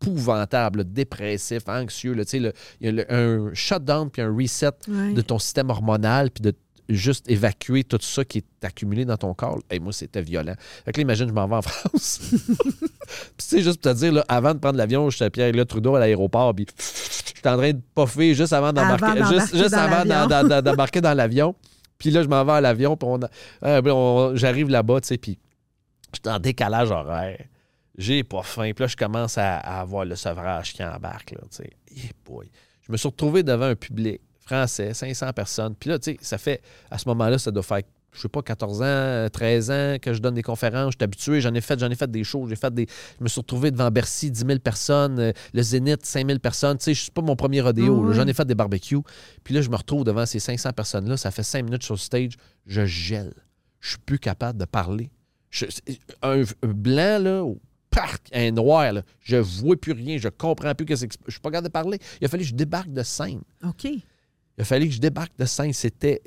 épouvantable, 0.00 0.78
là, 0.80 0.84
dépressif, 0.84 1.62
anxieux. 1.68 2.16
Il 2.32 2.52
y 2.80 2.88
a 2.88 2.92
le- 2.92 3.12
un 3.12 3.54
shutdown 3.54 4.10
puis 4.10 4.22
un 4.22 4.34
reset 4.34 4.70
Ouais. 4.88 5.12
de 5.14 5.20
ton 5.22 5.38
système 5.38 5.70
hormonal 5.70 6.30
puis 6.30 6.42
de 6.42 6.54
juste 6.88 7.28
évacuer 7.28 7.82
tout 7.82 7.98
ça 8.00 8.24
qui 8.24 8.38
est 8.38 8.64
accumulé 8.64 9.04
dans 9.04 9.16
ton 9.16 9.34
corps. 9.34 9.58
Et 9.70 9.80
moi, 9.80 9.92
c'était 9.92 10.22
violent. 10.22 10.54
Fait 10.84 10.92
que 10.92 10.98
là, 10.98 11.02
imagine, 11.02 11.26
je 11.28 11.32
m'en 11.32 11.48
vais 11.48 11.56
en 11.56 11.62
France. 11.62 12.20
puis 12.20 12.36
sais, 13.38 13.60
juste 13.62 13.80
pour 13.82 13.92
te 13.92 13.98
dire, 13.98 14.12
là, 14.12 14.24
avant 14.28 14.54
de 14.54 14.58
prendre 14.60 14.76
l'avion, 14.78 15.10
j'étais 15.10 15.24
à 15.24 15.30
Pierre-Éliott 15.30 15.68
Trudeau 15.68 15.96
à 15.96 16.00
l'aéroport, 16.00 16.54
puis 16.54 16.66
j'étais 17.34 17.48
en 17.48 17.56
train 17.56 17.72
de 17.72 17.80
poffer 17.94 18.34
juste 18.34 18.52
avant 18.52 18.72
d'embarquer, 18.72 19.20
Avant 19.20 19.30
juste, 19.52 19.74
avant 19.74 20.60
d'embarquer 20.62 21.00
dans 21.00 21.14
l'avion. 21.14 21.56
Puis 21.98 22.10
là, 22.10 22.22
je 22.22 22.28
m'en 22.28 22.44
vais 22.44 22.52
à 22.52 22.60
l'avion, 22.60 22.96
puis 22.96 23.08
on, 23.10 23.18
euh, 23.64 23.82
on- 23.86 24.36
j'arrive 24.36 24.68
là-bas, 24.68 25.00
tu 25.00 25.08
sais, 25.08 25.18
puis 25.18 25.38
j'étais 26.14 26.30
en 26.30 26.38
décalage 26.38 26.90
horaire. 26.90 27.46
J'ai 27.98 28.24
pas 28.24 28.42
faim. 28.42 28.72
Puis 28.74 28.82
là, 28.82 28.86
je 28.88 28.96
commence 28.96 29.38
à, 29.38 29.56
à 29.58 29.80
avoir 29.80 30.04
le 30.04 30.16
sevrage 30.16 30.72
qui 30.74 30.84
embarque, 30.84 31.30
là, 31.32 31.40
boy. 32.24 32.50
Je 32.86 32.92
me 32.92 32.96
suis 32.96 33.08
retrouvé 33.08 33.42
devant 33.42 33.66
un 33.66 33.74
public 33.74 34.20
français, 34.40 34.94
500 34.94 35.32
personnes. 35.32 35.74
Puis 35.74 35.90
là, 35.90 35.98
tu 35.98 36.12
sais, 36.12 36.18
ça 36.20 36.38
fait, 36.38 36.62
à 36.90 36.98
ce 36.98 37.08
moment-là, 37.08 37.38
ça 37.38 37.50
doit 37.50 37.62
faire, 37.64 37.80
je 38.12 38.20
sais 38.20 38.28
pas, 38.28 38.42
14 38.42 38.82
ans, 38.82 39.28
13 39.32 39.70
ans 39.70 39.96
que 40.00 40.12
je 40.12 40.20
donne 40.20 40.34
des 40.34 40.42
conférences. 40.42 40.92
Je 40.92 40.98
suis 40.98 41.04
habitué, 41.04 41.40
j'en 41.40 41.52
ai 41.54 41.60
fait, 41.60 41.78
j'en 41.80 41.90
ai 41.90 41.96
fait 41.96 42.08
des 42.10 42.22
shows, 42.22 42.46
j'ai 42.48 42.54
fait 42.54 42.72
des... 42.72 42.86
Je 43.18 43.24
me 43.24 43.28
suis 43.28 43.40
retrouvé 43.40 43.70
devant 43.72 43.90
Bercy, 43.90 44.30
10 44.30 44.44
000 44.46 44.58
personnes, 44.60 45.18
euh, 45.18 45.32
le 45.52 45.62
Zénith, 45.62 46.04
5 46.06 46.26
000 46.28 46.38
personnes. 46.38 46.78
Tu 46.78 46.84
sais, 46.84 46.94
je 46.94 47.00
suis 47.02 47.10
pas 47.10 47.22
mon 47.22 47.34
premier 47.34 47.60
rodéo, 47.60 48.04
là. 48.04 48.12
J'en 48.14 48.26
ai 48.26 48.34
fait 48.34 48.44
des 48.44 48.54
barbecues. 48.54 49.00
Puis 49.42 49.52
là, 49.54 49.62
je 49.62 49.68
me 49.70 49.76
retrouve 49.76 50.04
devant 50.04 50.26
ces 50.26 50.38
500 50.38 50.72
personnes-là. 50.72 51.16
Ça 51.16 51.30
fait 51.32 51.42
5 51.42 51.64
minutes 51.64 51.82
sur 51.82 51.94
le 51.94 51.98
stage. 51.98 52.34
Je 52.66 52.84
gèle. 52.86 53.32
Je 53.80 53.88
suis 53.90 53.98
plus 53.98 54.18
capable 54.20 54.58
de 54.60 54.64
parler. 54.66 55.10
Je- 55.50 55.66
un, 56.22 56.42
un 56.42 56.68
blanc, 56.68 57.18
là, 57.20 57.44
parc, 57.96 58.28
un 58.32 58.50
noir, 58.50 58.92
là, 58.92 59.02
je 59.20 59.36
vois 59.36 59.76
plus 59.76 59.92
rien, 59.92 60.18
je 60.18 60.28
comprends 60.28 60.74
plus 60.74 60.84
que 60.86 60.94
c'est. 60.94 61.08
Je 61.26 61.30
suis 61.32 61.40
pas 61.40 61.50
capable 61.50 61.68
de 61.68 61.72
parler. 61.72 61.98
Il 62.20 62.26
a 62.26 62.28
fallu 62.28 62.42
que 62.44 62.50
je 62.50 62.54
débarque 62.54 62.92
de 62.92 63.02
scène. 63.02 63.40
OK. 63.64 63.84
Il 63.84 64.02
a 64.58 64.64
fallu 64.64 64.86
que 64.88 64.94
je 64.94 65.00
débarque 65.00 65.36
de 65.38 65.44
scène. 65.46 65.72
C'était. 65.72 66.22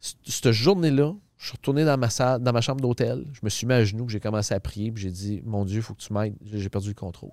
Cette 0.00 0.50
journée-là, 0.52 1.14
je 1.38 1.46
suis 1.46 1.52
retourné 1.56 1.84
dans 1.84 1.96
ma 1.96 2.10
salle, 2.10 2.42
dans 2.42 2.52
ma 2.52 2.60
chambre 2.60 2.80
d'hôtel. 2.80 3.24
Je 3.32 3.40
me 3.42 3.48
suis 3.48 3.66
mis 3.66 3.72
à 3.72 3.84
genoux, 3.84 4.08
j'ai 4.08 4.20
commencé 4.20 4.52
à 4.54 4.60
prier, 4.60 4.92
puis 4.92 5.02
j'ai 5.04 5.10
dit 5.10 5.40
Mon 5.44 5.64
Dieu, 5.64 5.78
il 5.78 5.82
faut 5.82 5.94
que 5.94 6.02
tu 6.02 6.12
m'aides. 6.12 6.34
J'ai 6.44 6.68
perdu 6.68 6.88
le 6.88 6.94
contrôle. 6.94 7.30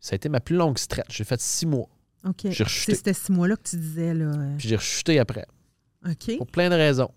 Ça 0.00 0.14
a 0.14 0.16
été 0.16 0.28
ma 0.28 0.40
plus 0.40 0.56
longue 0.56 0.78
stretch. 0.78 1.16
J'ai 1.16 1.24
fait 1.24 1.40
six 1.40 1.66
mois. 1.66 1.88
OK. 2.24 2.46
C'était 2.68 3.12
six 3.12 3.30
mois-là 3.32 3.56
que 3.56 3.68
tu 3.68 3.76
disais, 3.76 4.14
là. 4.14 4.24
euh, 4.26 4.56
Puis 4.56 4.68
j'ai 4.68 4.76
rechuté 4.76 5.18
après. 5.18 5.46
OK. 6.08 6.36
Pour 6.38 6.46
plein 6.46 6.70
de 6.70 6.74
raisons. 6.74 7.10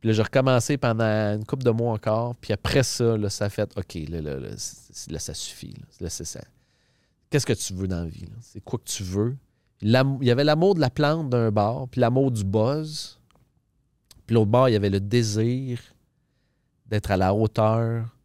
Puis 0.00 0.08
là, 0.08 0.12
j'ai 0.14 0.22
recommencé 0.22 0.78
pendant 0.78 1.04
une 1.04 1.44
couple 1.44 1.62
de 1.64 1.70
mois 1.70 1.92
encore. 1.92 2.34
Puis 2.36 2.52
après 2.52 2.82
ça, 2.82 3.16
là, 3.16 3.28
ça 3.28 3.46
a 3.46 3.48
fait 3.50 3.70
OK, 3.76 3.94
là, 4.08 4.20
là, 4.22 4.36
là, 4.38 5.18
ça 5.18 5.34
suffit. 5.34 5.72
Là, 5.72 5.84
Là, 6.00 6.10
c'est 6.10 6.24
ça. 6.24 6.40
Qu'est-ce 7.28 7.46
que 7.46 7.52
tu 7.52 7.74
veux 7.74 7.86
dans 7.86 8.00
la 8.04 8.08
vie? 8.08 8.26
C'est 8.40 8.64
quoi 8.64 8.78
que 8.78 8.90
tu 8.90 9.02
veux? 9.02 9.36
Il 9.82 9.90
y 10.22 10.30
avait 10.30 10.44
l'amour 10.44 10.74
de 10.74 10.80
la 10.80 10.90
plante 10.90 11.30
d'un 11.30 11.50
bar, 11.50 11.86
puis 11.88 12.00
l'amour 12.00 12.30
du 12.30 12.44
buzz. 12.44 13.18
Puis 14.26 14.34
l'autre 14.34 14.50
bord, 14.50 14.68
il 14.68 14.72
y 14.72 14.76
avait 14.76 14.90
le 14.90 15.00
désir 15.00 15.80
d'être 16.86 17.10
à 17.10 17.16
la 17.16 17.34
hauteur 17.34 18.16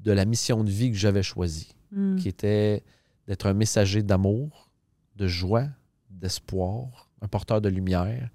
de 0.00 0.12
la 0.12 0.24
mission 0.24 0.64
de 0.64 0.70
vie 0.70 0.90
que 0.90 0.96
j'avais 0.96 1.22
choisie 1.22 1.74
Mm. 1.92 2.16
qui 2.16 2.28
était 2.28 2.82
d'être 3.28 3.44
un 3.46 3.52
messager 3.52 4.02
d'amour, 4.02 4.70
de 5.16 5.26
joie, 5.26 5.66
d'espoir, 6.08 7.10
un 7.20 7.28
porteur 7.28 7.60
de 7.60 7.68
lumière. 7.68 8.30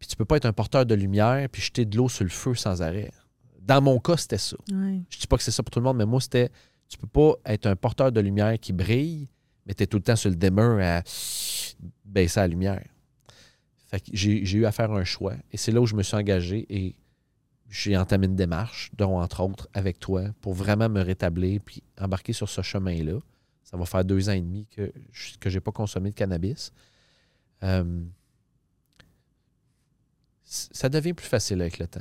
Puis 0.00 0.08
tu 0.08 0.16
peux 0.16 0.24
pas 0.24 0.38
être 0.38 0.46
un 0.46 0.52
porteur 0.52 0.86
de 0.86 0.94
lumière 0.94 1.48
puis 1.50 1.62
jeter 1.62 1.84
de 1.84 1.96
l'eau 1.96 2.08
sur 2.08 2.24
le 2.24 2.30
feu 2.30 2.54
sans 2.54 2.82
arrêt. 2.82 3.12
Dans 3.60 3.82
mon 3.82 4.00
cas, 4.00 4.16
c'était 4.16 4.38
ça. 4.38 4.56
Ouais. 4.72 5.02
Je 5.10 5.18
dis 5.18 5.26
pas 5.26 5.36
que 5.36 5.42
c'est 5.42 5.50
ça 5.50 5.62
pour 5.62 5.70
tout 5.70 5.78
le 5.78 5.84
monde, 5.84 5.98
mais 5.98 6.06
moi, 6.06 6.20
c'était 6.20 6.50
tu 6.88 6.98
peux 6.98 7.06
pas 7.06 7.34
être 7.44 7.66
un 7.66 7.76
porteur 7.76 8.10
de 8.10 8.20
lumière 8.20 8.58
qui 8.58 8.72
brille, 8.72 9.28
mais 9.64 9.74
tu 9.74 9.84
es 9.84 9.86
tout 9.86 9.98
le 9.98 10.02
temps 10.02 10.16
sur 10.16 10.30
le 10.30 10.36
dimmer 10.36 10.82
à 10.82 11.02
baisser 12.04 12.40
la 12.40 12.48
lumière. 12.48 12.84
Fait 13.86 14.00
que 14.00 14.06
j'ai 14.12 14.56
eu 14.56 14.66
à 14.66 14.72
faire 14.72 14.90
un 14.90 15.04
choix. 15.04 15.34
Et 15.52 15.56
c'est 15.56 15.70
là 15.70 15.80
où 15.80 15.86
je 15.86 15.94
me 15.94 16.02
suis 16.02 16.16
engagé 16.16 16.66
et 16.68 16.96
j'ai 17.68 17.96
entamé 17.96 18.26
une 18.26 18.34
démarche, 18.34 18.90
dont 18.96 19.20
entre 19.20 19.40
autres 19.44 19.68
avec 19.74 20.00
toi, 20.00 20.24
pour 20.40 20.54
vraiment 20.54 20.88
me 20.88 21.00
rétablir 21.00 21.60
puis 21.64 21.82
embarquer 22.00 22.32
sur 22.32 22.48
ce 22.48 22.62
chemin-là. 22.62 23.18
Ça 23.62 23.76
va 23.76 23.84
faire 23.84 24.04
deux 24.04 24.28
ans 24.28 24.32
et 24.32 24.40
demi 24.40 24.66
que 24.66 24.92
je 25.12 25.38
que 25.38 25.48
j'ai 25.50 25.60
pas 25.60 25.70
consommé 25.70 26.10
de 26.10 26.14
cannabis. 26.16 26.72
Euh, 27.62 28.02
ça 30.50 30.88
devient 30.88 31.12
plus 31.12 31.26
facile 31.28 31.60
avec 31.60 31.78
le 31.78 31.86
temps. 31.86 32.00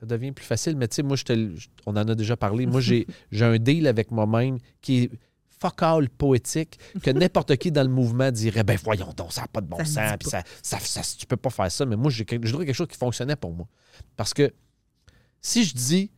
Ça 0.00 0.06
devient 0.06 0.32
plus 0.32 0.44
facile, 0.44 0.76
mais 0.76 0.86
tu 0.88 0.96
sais, 0.96 1.02
moi, 1.02 1.16
je 1.16 1.24
te 1.24 1.50
on 1.86 1.92
en 1.92 2.08
a 2.08 2.14
déjà 2.14 2.36
parlé. 2.36 2.66
Moi, 2.66 2.80
j'ai 2.80 3.06
j'ai 3.32 3.44
un 3.44 3.58
deal 3.58 3.86
avec 3.86 4.10
moi-même 4.10 4.58
qui 4.80 5.04
est 5.04 5.10
fuck 5.60 5.82
all 5.82 6.08
poétique 6.10 6.78
que 7.02 7.10
n'importe 7.10 7.56
qui 7.56 7.72
dans 7.72 7.82
le 7.82 7.88
mouvement 7.88 8.30
dirait 8.30 8.64
ben 8.64 8.78
voyons 8.82 9.12
donc, 9.16 9.32
ça 9.32 9.42
n'a 9.42 9.46
pas 9.48 9.60
de 9.60 9.66
bon 9.66 9.78
Ça 9.78 9.84
sens, 9.84 10.16
puis 10.20 10.28
ça, 10.28 10.42
ça, 10.62 10.78
ça- 10.78 11.16
tu 11.18 11.26
peux 11.26 11.36
pas 11.36 11.50
faire 11.50 11.70
ça. 11.72 11.84
Mais 11.86 11.96
moi, 11.96 12.10
j'ai 12.10 12.24
voudrais 12.24 12.66
quelque 12.66 12.72
chose 12.74 12.88
qui 12.88 12.98
fonctionnait 12.98 13.36
pour 13.36 13.52
moi. 13.52 13.66
Parce 14.16 14.34
que 14.34 14.52
si 15.40 15.64
je 15.64 15.74
dis 15.74 16.10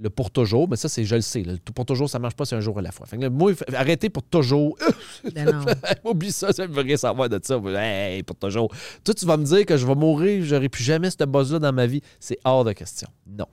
le 0.00 0.10
pour 0.10 0.30
toujours, 0.30 0.68
mais 0.68 0.76
ça, 0.76 0.88
c'est 0.88 1.04
je 1.04 1.14
le 1.14 1.20
sais. 1.20 1.42
là, 1.42 1.52
le 1.52 1.72
pour 1.72 1.84
toujours, 1.84 2.10
ça 2.10 2.18
marche 2.18 2.34
pas, 2.34 2.44
c'est 2.44 2.56
un 2.56 2.60
jour 2.60 2.78
à 2.78 2.82
la 2.82 2.90
fois. 2.90 3.06
Fait 3.06 3.16
que 3.16 3.22
là, 3.22 3.30
moi, 3.30 3.52
arrêtez 3.74 4.10
pour 4.10 4.22
toujours. 4.22 4.76
Ben. 5.34 5.64
Oublie 6.04 6.32
ça, 6.32 6.52
ça 6.52 6.66
me 6.66 6.80
rien 6.80 6.96
savoir 6.96 7.28
de 7.30 7.40
ça. 7.42 7.58
Hey, 7.76 8.22
pour 8.22 8.36
toujours. 8.36 8.70
Toi, 9.02 9.14
tu 9.14 9.24
vas 9.24 9.38
me 9.38 9.44
dire 9.44 9.64
que 9.64 9.76
je 9.76 9.86
vais 9.86 9.94
mourir, 9.94 10.44
j'aurai 10.44 10.68
plus 10.68 10.84
jamais 10.84 11.08
cette 11.08 11.24
buzz-là 11.24 11.58
dans 11.58 11.72
ma 11.72 11.86
vie. 11.86 12.02
C'est 12.20 12.38
hors 12.44 12.64
de 12.64 12.72
question. 12.72 13.08
Non. 13.26 13.46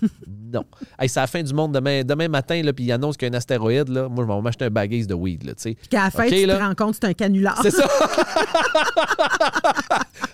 non. 0.52 0.64
Hey, 0.98 1.08
c'est 1.08 1.20
la 1.20 1.26
fin 1.26 1.42
du 1.42 1.52
monde 1.52 1.72
demain, 1.72 2.02
demain 2.04 2.28
matin, 2.28 2.62
là, 2.62 2.72
puis 2.72 2.84
il 2.84 2.92
annonce 2.92 3.16
qu'il 3.16 3.28
y 3.28 3.30
a 3.30 3.34
un 3.34 3.38
astéroïde. 3.38 3.88
Là. 3.88 4.08
Moi, 4.08 4.24
je 4.24 4.32
vais 4.32 4.40
m'acheter 4.40 4.64
un 4.66 4.70
baguette 4.70 5.08
de 5.08 5.14
weed. 5.14 5.44
Là. 5.44 5.52
Puis 5.60 5.76
qu'à 5.90 6.04
la 6.04 6.10
fin, 6.10 6.26
tu 6.26 6.42
te 6.42 6.46
là. 6.46 6.66
rends 6.66 6.74
compte 6.74 6.94
c'est 6.94 7.06
un 7.06 7.14
canular. 7.14 7.58
C'est 7.62 7.72
ça. 7.72 7.86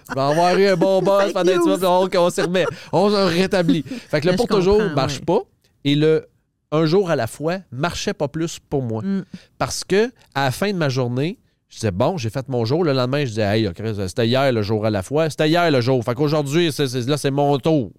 je 0.09 0.15
vais 0.15 0.21
avoir 0.21 0.57
eu 0.57 0.67
un 0.67 0.77
bon 0.77 1.01
buzz 1.01 1.23
Fake 1.25 1.33
pendant 1.33 1.53
un 1.53 1.77
petit 1.77 2.17
on, 2.17 2.23
on 2.23 2.31
s'y 2.31 2.43
remet. 2.43 2.67
On 2.93 3.11
se 3.11 3.39
rétablit. 3.39 3.83
Fait 3.83 4.21
que 4.21 4.27
le 4.27 4.33
Mais 4.33 4.37
pour 4.37 4.49
toujours 4.49 4.83
marche 4.95 5.19
ouais. 5.19 5.25
pas. 5.25 5.41
Et 5.85 5.95
le 5.95 6.29
un 6.71 6.87
jour 6.87 7.11
à 7.11 7.17
la 7.17 7.27
fois 7.27 7.59
marchait 7.71 8.15
pas 8.15 8.29
plus 8.29 8.59
pour 8.59 8.83
moi. 8.83 9.03
Mm. 9.03 9.25
Parce 9.59 9.85
que 9.85 10.11
à 10.35 10.45
la 10.45 10.51
fin 10.51 10.73
de 10.73 10.77
ma 10.79 10.89
journée, 10.89 11.39
je 11.69 11.77
disais, 11.77 11.91
bon, 11.91 12.17
j'ai 12.17 12.31
fait 12.31 12.49
mon 12.49 12.65
jour. 12.65 12.85
Le 12.85 12.93
lendemain, 12.93 13.21
je 13.25 13.31
disais, 13.31 13.43
hey, 13.43 13.69
c'était 14.09 14.27
hier 14.27 14.53
le 14.53 14.63
jour 14.63 14.85
à 14.85 14.91
la 14.91 15.03
fois. 15.03 15.31
C'était 15.31 15.49
hier 15.49 15.71
le 15.71 15.81
jour. 15.81 16.03
Fait 16.05 16.15
qu'aujourd'hui, 16.15 16.71
là, 17.07 17.17
c'est 17.17 17.31
mon 17.31 17.59
tour. 17.59 17.93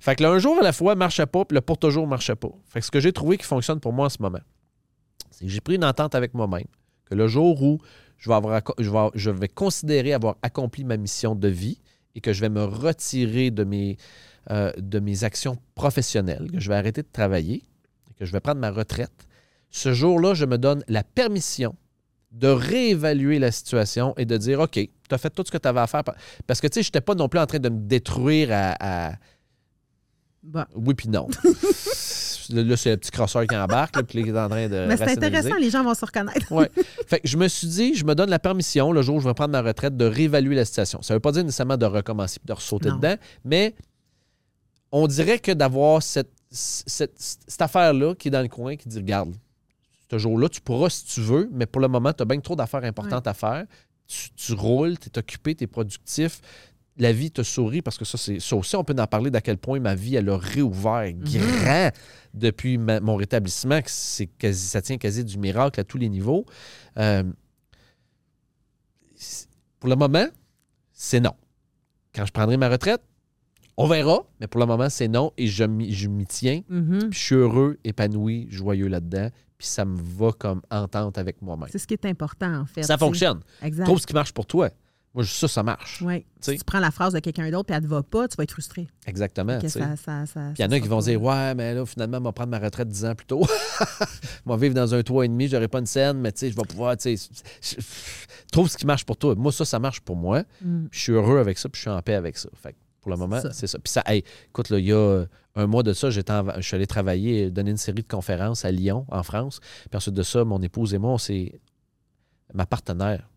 Fait 0.00 0.14
que 0.14 0.22
le 0.22 0.30
un 0.30 0.38
jour 0.38 0.56
à 0.58 0.62
la 0.62 0.72
fois 0.72 0.94
marchait 0.94 1.26
pas, 1.26 1.44
puis 1.44 1.54
le 1.56 1.60
pour 1.60 1.78
toujours 1.78 2.06
marchait 2.06 2.36
pas. 2.36 2.50
Fait 2.68 2.78
que 2.80 2.86
ce 2.86 2.90
que 2.90 3.00
j'ai 3.00 3.12
trouvé 3.12 3.36
qui 3.36 3.44
fonctionne 3.44 3.80
pour 3.80 3.92
moi 3.92 4.06
en 4.06 4.08
ce 4.08 4.20
moment, 4.20 4.38
c'est 5.30 5.44
que 5.44 5.50
j'ai 5.50 5.60
pris 5.60 5.74
une 5.74 5.84
entente 5.84 6.14
avec 6.14 6.34
moi-même 6.34 6.66
que 7.06 7.14
le 7.14 7.26
jour 7.26 7.60
où 7.62 7.78
je 8.16 8.28
vais, 8.28 8.36
avoir, 8.36 8.60
acco- 8.60 8.74
je, 8.78 8.90
vais, 8.90 9.08
je 9.14 9.30
vais 9.30 9.48
considérer 9.48 10.12
avoir 10.12 10.36
accompli 10.42 10.84
ma 10.84 10.96
mission 10.96 11.34
de 11.34 11.48
vie 11.48 11.80
et 12.14 12.20
que 12.20 12.32
je 12.32 12.40
vais 12.40 12.48
me 12.48 12.64
retirer 12.64 13.50
de 13.50 13.64
mes, 13.64 13.96
euh, 14.50 14.72
de 14.78 14.98
mes 14.98 15.24
actions 15.24 15.58
professionnelles, 15.74 16.50
que 16.50 16.60
je 16.60 16.68
vais 16.68 16.74
arrêter 16.76 17.02
de 17.02 17.08
travailler, 17.12 17.62
et 18.10 18.14
que 18.18 18.24
je 18.24 18.32
vais 18.32 18.40
prendre 18.40 18.60
ma 18.60 18.70
retraite, 18.70 19.26
ce 19.70 19.92
jour-là, 19.92 20.34
je 20.34 20.44
me 20.46 20.56
donne 20.58 20.82
la 20.88 21.02
permission 21.04 21.74
de 22.32 22.48
réévaluer 22.48 23.38
la 23.38 23.50
situation 23.52 24.14
et 24.16 24.24
de 24.26 24.36
dire, 24.36 24.60
OK, 24.60 24.72
tu 24.72 24.90
as 25.10 25.18
fait 25.18 25.30
tout 25.30 25.42
ce 25.46 25.50
que 25.50 25.58
tu 25.58 25.68
avais 25.68 25.80
à 25.80 25.86
faire. 25.86 26.02
Parce 26.46 26.60
que, 26.60 26.66
tu 26.66 26.74
sais, 26.74 26.82
je 26.82 26.88
n'étais 26.88 27.00
pas 27.00 27.14
non 27.14 27.28
plus 27.28 27.40
en 27.40 27.46
train 27.46 27.58
de 27.58 27.68
me 27.68 27.78
détruire 27.80 28.48
à- 28.52 28.76
à 29.10 29.14
Bon. 30.42 30.64
oui 30.76 30.94
puis 30.94 31.08
non. 31.08 31.26
là, 32.50 32.76
c'est 32.76 32.90
le 32.90 32.96
petit 32.96 33.10
crosseur 33.10 33.46
qui 33.46 33.56
embarque, 33.56 33.96
là, 33.96 34.02
puis 34.02 34.20
il 34.20 34.28
est 34.28 34.38
en 34.38 34.48
train 34.48 34.68
de 34.68 34.86
Mais 34.86 34.96
c'est 34.96 35.10
intéressant, 35.10 35.56
les 35.60 35.70
gens 35.70 35.82
vont 35.84 35.94
se 35.94 36.04
reconnaître. 36.06 36.50
Ouais. 36.52 36.70
Fait 37.06 37.20
que 37.20 37.28
je 37.28 37.36
me 37.36 37.48
suis 37.48 37.66
dit, 37.66 37.94
je 37.94 38.04
me 38.04 38.14
donne 38.14 38.30
la 38.30 38.38
permission, 38.38 38.92
le 38.92 39.02
jour 39.02 39.16
où 39.16 39.20
je 39.20 39.28
vais 39.28 39.34
prendre 39.34 39.52
ma 39.52 39.60
retraite, 39.62 39.96
de 39.96 40.04
réévaluer 40.06 40.54
la 40.54 40.64
situation. 40.64 41.02
Ça 41.02 41.12
ne 41.12 41.16
veut 41.16 41.20
pas 41.20 41.32
dire 41.32 41.44
nécessairement 41.44 41.76
de 41.76 41.86
recommencer 41.86 42.38
et 42.42 42.46
de 42.46 42.52
ressauter 42.52 42.88
Non. 42.88 42.96
dedans, 42.96 43.16
mais 43.44 43.74
on 44.92 45.06
dirait 45.06 45.38
que 45.38 45.52
d'avoir 45.52 46.02
cette, 46.02 46.30
cette, 46.50 47.14
cette 47.18 47.60
affaire-là 47.62 48.14
qui 48.14 48.28
est 48.28 48.30
dans 48.30 48.42
le 48.42 48.48
coin, 48.48 48.76
qui 48.76 48.88
dit, 48.88 48.96
regarde, 48.98 49.34
ce 50.10 50.16
jour-là, 50.18 50.48
tu 50.48 50.60
pourras 50.62 50.88
si 50.88 51.04
tu 51.04 51.20
veux, 51.20 51.48
mais 51.52 51.66
pour 51.66 51.80
le 51.82 51.88
moment, 51.88 52.12
tu 52.12 52.22
as 52.22 52.26
bien 52.26 52.40
trop 52.40 52.56
d'affaires 52.56 52.84
importantes 52.84 53.26
à 53.26 53.34
faire. 53.34 53.64
Tu, 54.06 54.30
tu 54.30 54.52
roules, 54.54 54.98
tu 54.98 55.08
es 55.10 55.18
occupé, 55.18 55.54
tu 55.54 55.64
es 55.64 55.66
productif. 55.66 56.40
La 56.96 57.12
vie 57.12 57.30
te 57.30 57.42
sourit 57.42 57.82
parce 57.82 57.98
que 57.98 58.04
ça, 58.06 58.16
c'est 58.16 58.40
ça 58.40 58.56
aussi, 58.56 58.74
on 58.74 58.82
peut 58.82 58.94
en 58.98 59.06
parler 59.06 59.30
d'à 59.30 59.40
quel 59.42 59.58
point 59.58 59.78
ma 59.78 59.94
vie, 59.94 60.16
elle 60.16 60.28
a 60.30 60.38
réouvert 60.38 61.12
grand 61.12 61.90
depuis 62.34 62.78
ma- 62.78 63.00
mon 63.00 63.16
rétablissement, 63.16 63.80
que 63.82 63.90
c'est 63.90 64.26
quasi, 64.26 64.66
ça 64.66 64.80
tient 64.82 64.96
quasi 64.96 65.22
du 65.24 65.38
miracle 65.38 65.78
à 65.78 65.84
tous 65.84 65.98
les 65.98 66.08
niveaux. 66.08 66.44
Euh, 66.96 67.22
pour 69.78 69.90
le 69.90 69.96
moment, 69.96 70.26
c'est 70.92 71.20
non. 71.20 71.34
Quand 72.14 72.24
je 72.26 72.32
prendrai 72.32 72.56
ma 72.56 72.68
retraite, 72.68 73.02
on 73.80 73.86
verra, 73.86 74.24
mais 74.40 74.48
pour 74.48 74.60
le 74.60 74.66
moment, 74.66 74.90
c'est 74.90 75.06
non 75.06 75.32
et 75.38 75.46
je 75.46 75.64
m'y 75.64 76.26
tiens. 76.26 76.62
Mhm. 76.68 77.10
Puis 77.10 77.18
je 77.20 77.24
suis 77.24 77.34
heureux, 77.36 77.78
épanoui, 77.84 78.48
joyeux 78.50 78.88
là-dedans. 78.88 79.30
Puis 79.56 79.68
ça 79.68 79.84
me 79.84 79.96
va 79.96 80.32
comme 80.32 80.62
entente 80.70 81.16
avec 81.16 81.40
moi-même. 81.40 81.68
C'est 81.70 81.78
ce 81.78 81.86
qui 81.86 81.94
est 81.94 82.04
important, 82.04 82.60
en 82.60 82.66
fait. 82.66 82.82
Ça 82.82 82.98
fonctionne. 82.98 83.40
Exact. 83.62 83.84
Trouve 83.84 84.00
ce 84.00 84.06
qui 84.06 84.14
marche 84.14 84.32
pour 84.32 84.46
toi. 84.46 84.70
Moi, 85.14 85.24
ça, 85.24 85.46
ça 85.46 85.62
marche. 85.62 86.02
Oui. 86.02 86.26
Si 86.40 86.58
tu 86.58 86.64
prends 86.64 86.80
la 86.80 86.90
phrase 86.90 87.12
de 87.12 87.20
quelqu'un 87.20 87.50
d'autre 87.50 87.70
et 87.70 87.74
elle 87.74 87.82
ne 87.82 87.86
te 87.86 87.90
va 87.90 88.02
pas, 88.02 88.26
tu 88.26 88.36
vas 88.36 88.42
être 88.42 88.52
frustré. 88.52 88.88
Exactement. 89.06 89.58
Puis 89.58 89.68
il 89.76 90.62
y 90.62 90.64
en 90.64 90.70
a 90.70 90.80
qui 90.80 90.88
vont 90.88 91.00
dire 91.00 91.22
Ouais, 91.22 91.54
mais 91.54 91.74
là, 91.74 91.86
finalement, 91.86 92.18
je 92.18 92.24
vais 92.24 92.32
prendre 92.32 92.50
ma 92.50 92.58
retraite 92.58 92.88
10 92.88 93.04
ans 93.04 93.14
plus 93.14 93.26
tôt. 93.26 93.42
je 94.00 94.50
vais 94.52 94.56
vivre 94.56 94.74
dans 94.74 94.92
un 94.92 95.02
toit 95.02 95.24
et 95.24 95.28
demi, 95.28 95.46
j'aurai 95.46 95.68
pas 95.68 95.78
une 95.78 95.86
scène, 95.86 96.18
mais 96.18 96.32
tu 96.32 96.40
sais, 96.40 96.50
je 96.50 96.56
vais 96.56 96.62
pouvoir. 96.62 96.96
tu 96.96 97.16
sais, 97.16 97.30
Trouve 98.52 98.68
ce 98.68 98.76
qui 98.76 98.86
marche 98.86 99.04
pour 99.04 99.16
toi. 99.16 99.34
Moi, 99.36 99.52
ça, 99.52 99.64
ça 99.64 99.78
marche 99.78 100.00
pour 100.00 100.16
moi. 100.16 100.42
Mm. 100.62 100.86
Puis 100.88 100.98
je 100.98 101.04
suis 101.04 101.12
heureux 101.12 101.38
avec 101.38 101.58
ça, 101.58 101.68
puis 101.68 101.78
je 101.78 101.82
suis 101.82 101.90
en 101.90 102.02
paix 102.02 102.14
avec 102.14 102.36
ça. 102.36 102.48
Fait 102.54 102.72
que 102.72 102.78
pour 103.08 103.16
le 103.16 103.28
moment, 103.28 103.40
c'est 103.52 103.66
ça. 103.66 103.78
Puis 103.78 103.90
ça, 103.90 104.02
hey, 104.06 104.22
écoute, 104.48 104.70
là, 104.70 104.78
il 104.78 104.86
y 104.86 104.92
a 104.92 105.24
un 105.54 105.66
mois 105.66 105.82
de 105.82 105.92
ça, 105.92 106.10
j'étais 106.10 106.32
je 106.56 106.60
suis 106.60 106.76
allé 106.76 106.86
travailler, 106.86 107.50
donner 107.50 107.70
une 107.70 107.76
série 107.76 108.02
de 108.02 108.08
conférences 108.08 108.64
à 108.64 108.70
Lyon, 108.70 109.06
en 109.08 109.22
France. 109.22 109.60
Puis 109.90 109.96
ensuite 109.96 110.14
de 110.14 110.22
ça, 110.22 110.44
mon 110.44 110.60
épouse 110.62 110.94
et 110.94 110.98
moi, 110.98 111.12
on 111.12 111.18
s'est. 111.18 111.60
Ma 112.54 112.64
partenaire, 112.64 113.28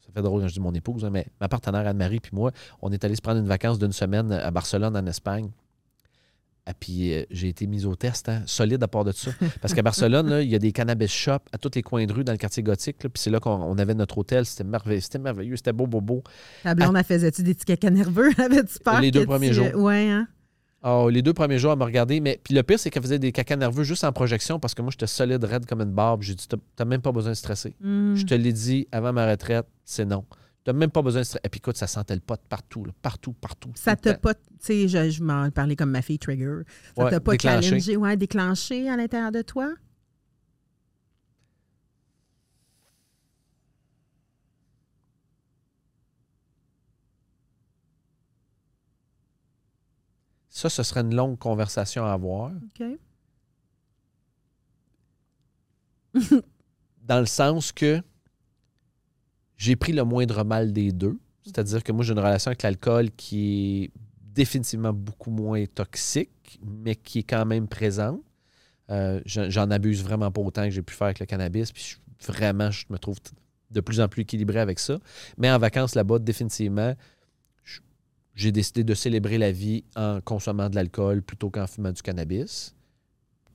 ça 0.00 0.12
fait 0.12 0.22
drôle 0.22 0.42
quand 0.42 0.48
je 0.48 0.54
dis 0.54 0.60
mon 0.60 0.74
épouse, 0.74 1.04
hein, 1.04 1.10
mais 1.10 1.26
ma 1.40 1.48
partenaire 1.48 1.86
Anne-Marie 1.86 2.20
puis 2.20 2.30
moi, 2.32 2.52
on 2.82 2.92
est 2.92 3.04
allé 3.04 3.16
se 3.16 3.20
prendre 3.20 3.40
une 3.40 3.48
vacance 3.48 3.80
d'une 3.80 3.92
semaine 3.92 4.30
à 4.30 4.50
Barcelone, 4.52 4.96
en 4.96 5.06
Espagne. 5.06 5.50
Et 6.68 6.72
puis 6.78 7.14
euh, 7.14 7.24
j'ai 7.30 7.48
été 7.48 7.66
mise 7.66 7.86
au 7.86 7.94
test, 7.96 8.28
hein, 8.28 8.42
solide 8.46 8.82
à 8.82 8.88
part 8.88 9.04
de 9.04 9.12
ça. 9.12 9.30
Parce 9.60 9.74
qu'à 9.74 9.82
Barcelone, 9.82 10.28
là, 10.28 10.42
il 10.42 10.48
y 10.48 10.54
a 10.54 10.58
des 10.58 10.72
cannabis 10.72 11.10
shops 11.10 11.46
à 11.52 11.58
tous 11.58 11.70
les 11.74 11.82
coins 11.82 12.04
de 12.06 12.12
rue 12.12 12.22
dans 12.24 12.32
le 12.32 12.38
quartier 12.38 12.62
gothique. 12.62 13.02
là, 13.02 13.08
Puis 13.08 13.20
c'est 13.22 13.30
là 13.30 13.40
qu'on 13.40 13.50
on 13.50 13.78
avait 13.78 13.94
notre 13.94 14.18
hôtel. 14.18 14.44
C'était 14.46 14.64
merveilleux, 14.64 15.00
c'était 15.00 15.18
merveilleux, 15.18 15.56
c'était 15.56 15.72
beau, 15.72 15.86
beau, 15.86 16.00
beau. 16.00 16.22
Ta 16.62 16.74
blonde, 16.74 16.96
elle 16.96 17.04
faisait-tu 17.04 17.42
des 17.42 17.54
petits 17.54 17.64
caca 17.64 17.90
nerveux? 17.90 18.30
Avais-tu 18.38 18.78
peur? 18.84 19.00
Les 19.00 19.10
deux 19.10 19.24
premiers 19.26 19.48
tu- 19.48 19.54
jours. 19.54 19.74
Ouais, 19.74 20.08
hein? 20.08 20.28
Ah, 20.82 21.04
les 21.10 21.20
deux 21.20 21.34
premiers 21.34 21.58
jours, 21.58 21.72
elle 21.72 21.78
m'a 21.78 21.84
regardé. 21.84 22.20
Mais 22.20 22.40
puis 22.42 22.54
le 22.54 22.62
pire, 22.62 22.78
c'est 22.78 22.88
qu'elle 22.90 23.02
faisait 23.02 23.18
des 23.18 23.32
caca 23.32 23.54
nerveux 23.56 23.82
juste 23.84 24.04
en 24.04 24.12
projection 24.12 24.58
parce 24.58 24.74
que 24.74 24.80
moi, 24.82 24.90
j'étais 24.90 25.06
solide, 25.06 25.44
raide 25.44 25.66
comme 25.66 25.80
une 25.82 25.92
barbe. 25.92 26.22
J'ai 26.22 26.34
dit, 26.34 26.46
T'as- 26.48 26.56
t'as 26.76 26.84
même 26.86 27.02
pas 27.02 27.12
besoin 27.12 27.32
de 27.32 27.36
stresser. 27.36 27.74
Mm. 27.80 28.14
Je 28.14 28.24
te 28.24 28.34
l'ai 28.34 28.52
dit 28.52 28.86
avant 28.92 29.12
ma 29.12 29.26
retraite, 29.30 29.66
c'est 29.84 30.04
non. 30.06 30.24
T'as 30.64 30.72
même 30.74 30.90
pas 30.90 31.00
besoin 31.02 31.22
de 31.22 31.24
stresser. 31.26 31.40
Et 31.44 31.48
puis 31.48 31.58
écoute, 31.58 31.76
ça 31.76 31.86
sentait 31.86 32.14
le 32.14 32.20
pot 32.20 32.38
partout, 32.48 32.84
là, 32.84 32.92
partout, 33.00 33.32
partout. 33.32 33.70
Ça 33.74 33.96
t'a 33.96 34.14
pas, 34.14 34.34
tu 34.34 34.40
sais, 34.58 34.88
je, 34.88 35.10
je 35.10 35.22
m'en 35.22 35.50
parlais 35.50 35.74
comme 35.74 35.90
ma 35.90 36.02
fille 36.02 36.18
Trigger. 36.18 36.60
Ça 36.96 37.04
Ouais, 37.04 37.10
t'a 37.10 37.20
pas 37.20 37.32
déclenché. 37.32 37.62
challengé, 37.68 37.96
ouais, 37.96 38.16
déclenché 38.16 38.88
à 38.88 38.96
l'intérieur 38.96 39.32
de 39.32 39.42
toi? 39.42 39.72
Ça, 50.48 50.68
ce 50.68 50.82
serait 50.82 51.00
une 51.00 51.14
longue 51.14 51.38
conversation 51.38 52.04
à 52.04 52.12
avoir. 52.12 52.50
OK. 52.52 52.82
dans 57.02 57.20
le 57.20 57.26
sens 57.26 57.72
que 57.72 58.02
j'ai 59.60 59.76
pris 59.76 59.92
le 59.92 60.04
moindre 60.04 60.42
mal 60.42 60.72
des 60.72 60.90
deux. 60.90 61.18
C'est-à-dire 61.44 61.84
que 61.84 61.92
moi, 61.92 62.02
j'ai 62.02 62.12
une 62.14 62.18
relation 62.18 62.48
avec 62.48 62.62
l'alcool 62.62 63.10
qui 63.14 63.84
est 63.84 63.90
définitivement 64.34 64.94
beaucoup 64.94 65.30
moins 65.30 65.66
toxique, 65.66 66.58
mais 66.64 66.96
qui 66.96 67.18
est 67.18 67.22
quand 67.24 67.44
même 67.44 67.68
présente. 67.68 68.22
Euh, 68.90 69.20
j'en 69.26 69.70
abuse 69.70 70.02
vraiment 70.02 70.30
pas 70.30 70.40
autant 70.40 70.64
que 70.64 70.70
j'ai 70.70 70.80
pu 70.80 70.94
faire 70.94 71.08
avec 71.08 71.20
le 71.20 71.26
cannabis. 71.26 71.72
Puis 71.72 71.98
je- 72.18 72.26
vraiment, 72.32 72.70
je 72.70 72.86
me 72.88 72.96
trouve 72.98 73.18
de 73.70 73.80
plus 73.82 74.00
en 74.00 74.08
plus 74.08 74.22
équilibré 74.22 74.60
avec 74.60 74.78
ça. 74.78 74.98
Mais 75.36 75.50
en 75.50 75.58
vacances 75.58 75.94
là-bas, 75.94 76.20
définitivement, 76.20 76.94
j'ai 78.34 78.52
décidé 78.52 78.82
de 78.82 78.94
célébrer 78.94 79.36
la 79.36 79.52
vie 79.52 79.84
en 79.94 80.22
consommant 80.22 80.70
de 80.70 80.74
l'alcool 80.76 81.20
plutôt 81.20 81.50
qu'en 81.50 81.66
fumant 81.66 81.92
du 81.92 82.00
cannabis. 82.00 82.74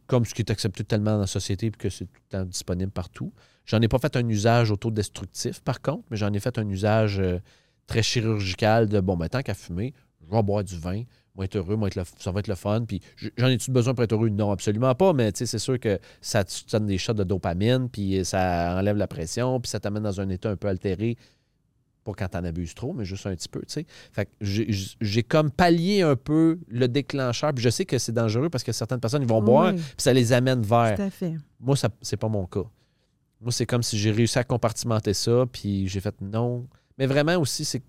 Comme 0.06 0.24
ce 0.24 0.36
qui 0.36 0.44
est 0.44 0.52
accepté 0.52 0.84
tellement 0.84 1.14
dans 1.14 1.22
la 1.22 1.28
société 1.28 1.66
et 1.66 1.72
que 1.72 1.90
c'est 1.90 2.06
tout 2.06 2.22
le 2.32 2.38
temps 2.38 2.46
disponible 2.46 2.92
partout. 2.92 3.34
J'en 3.66 3.82
ai 3.82 3.88
pas 3.88 4.00
fait 4.00 4.16
un 4.16 4.28
usage 4.30 4.72
autodestructif, 4.72 5.62
par 5.62 5.82
contre, 5.82 6.04
mais 6.12 6.18
j'en 6.18 6.32
ai 6.34 6.40
fait 6.40 6.58
un 6.58 6.68
usage 6.70 7.20
euh, 7.20 7.40
très 7.88 8.04
chirurgical 8.04 8.88
de 8.90 9.00
bon, 9.00 9.18
ben, 9.18 9.28
tant 9.28 9.42
qu'à 9.42 9.54
fumer, 9.54 9.94
je 10.22 10.36
vais 10.36 10.44
boire 10.44 10.64
du 10.64 10.78
vin, 10.78 11.04
moi 11.36 11.46
être 11.46 11.56
heureux, 11.58 11.76
moi 11.76 11.88
être 11.88 11.96
le- 11.96 12.04
ça 12.20 12.32
va 12.32 12.40
être 12.40 12.48
le 12.48 12.56
fun. 12.56 12.86
Puis 12.88 13.02
j'en 13.38 13.48
ai-tu 13.48 13.72
besoin 13.72 13.94
pour 13.94 14.04
être 14.04 14.14
heureux? 14.14 14.30
Non, 14.30 14.52
absolument 14.52 14.94
pas, 14.96 15.14
mais 15.14 15.32
c'est 15.34 15.58
sûr 15.58 15.80
que 15.80 16.00
ça 16.22 16.44
te 16.44 16.52
donne 16.72 16.86
des 16.88 16.98
shots 16.98 17.14
de 17.14 17.24
dopamine, 17.24 17.90
puis 17.90 18.24
ça 18.24 18.76
enlève 18.78 18.98
la 18.98 19.08
pression, 19.08 19.60
puis 19.60 19.70
ça 19.70 19.80
t'amène 19.80 20.04
dans 20.04 20.20
un 20.22 20.30
état 20.30 20.50
un 20.50 20.56
peu 20.56 20.68
altéré. 20.68 21.18
Pas 22.04 22.14
quand 22.14 22.28
t'en 22.28 22.44
abuses 22.44 22.76
trop, 22.76 22.94
mais 22.94 23.04
juste 23.04 23.26
un 23.26 23.36
petit 23.36 23.50
peu, 23.50 23.62
tu 23.62 23.66
sais. 23.74 23.86
Fait 24.12 24.26
que 24.26 24.32
j'ai- 24.42 25.24
comme 25.24 25.50
pallié 25.50 26.04
un 26.04 26.16
peu 26.16 26.60
le 26.68 26.88
déclencheur. 26.88 27.52
Puis 27.52 27.64
je 27.64 27.70
sais 27.72 27.86
que 27.86 27.98
c'est 27.98 28.12
dangereux 28.12 28.50
parce 28.52 28.64
que 28.64 28.72
certaines 28.72 29.00
personnes, 29.00 29.24
ils 29.24 29.28
vont 29.28 29.42
boire, 29.42 29.74
puis 29.74 29.84
ça 29.98 30.14
les 30.14 30.32
amène 30.32 30.62
vers. 30.62 30.96
tout 30.98 31.02
à 31.02 31.10
fait. 31.10 31.34
Moi, 31.60 31.76
c'est 32.02 32.18
pas 32.18 32.30
mon 32.30 32.46
cas. 32.46 32.64
Moi, 33.42 33.52
c'est 33.52 33.66
comme 33.66 33.84
si 33.84 33.98
j'ai 33.98 34.12
réussi 34.12 34.40
à 34.40 34.44
compartimenter 34.44 35.14
ça, 35.14 35.46
puis 35.52 35.88
j'ai 35.88 36.00
fait 36.00 36.20
non. 36.22 36.68
Mais 36.98 37.06
vraiment 37.06 37.36
aussi, 37.36 37.66
c'est. 37.66 37.84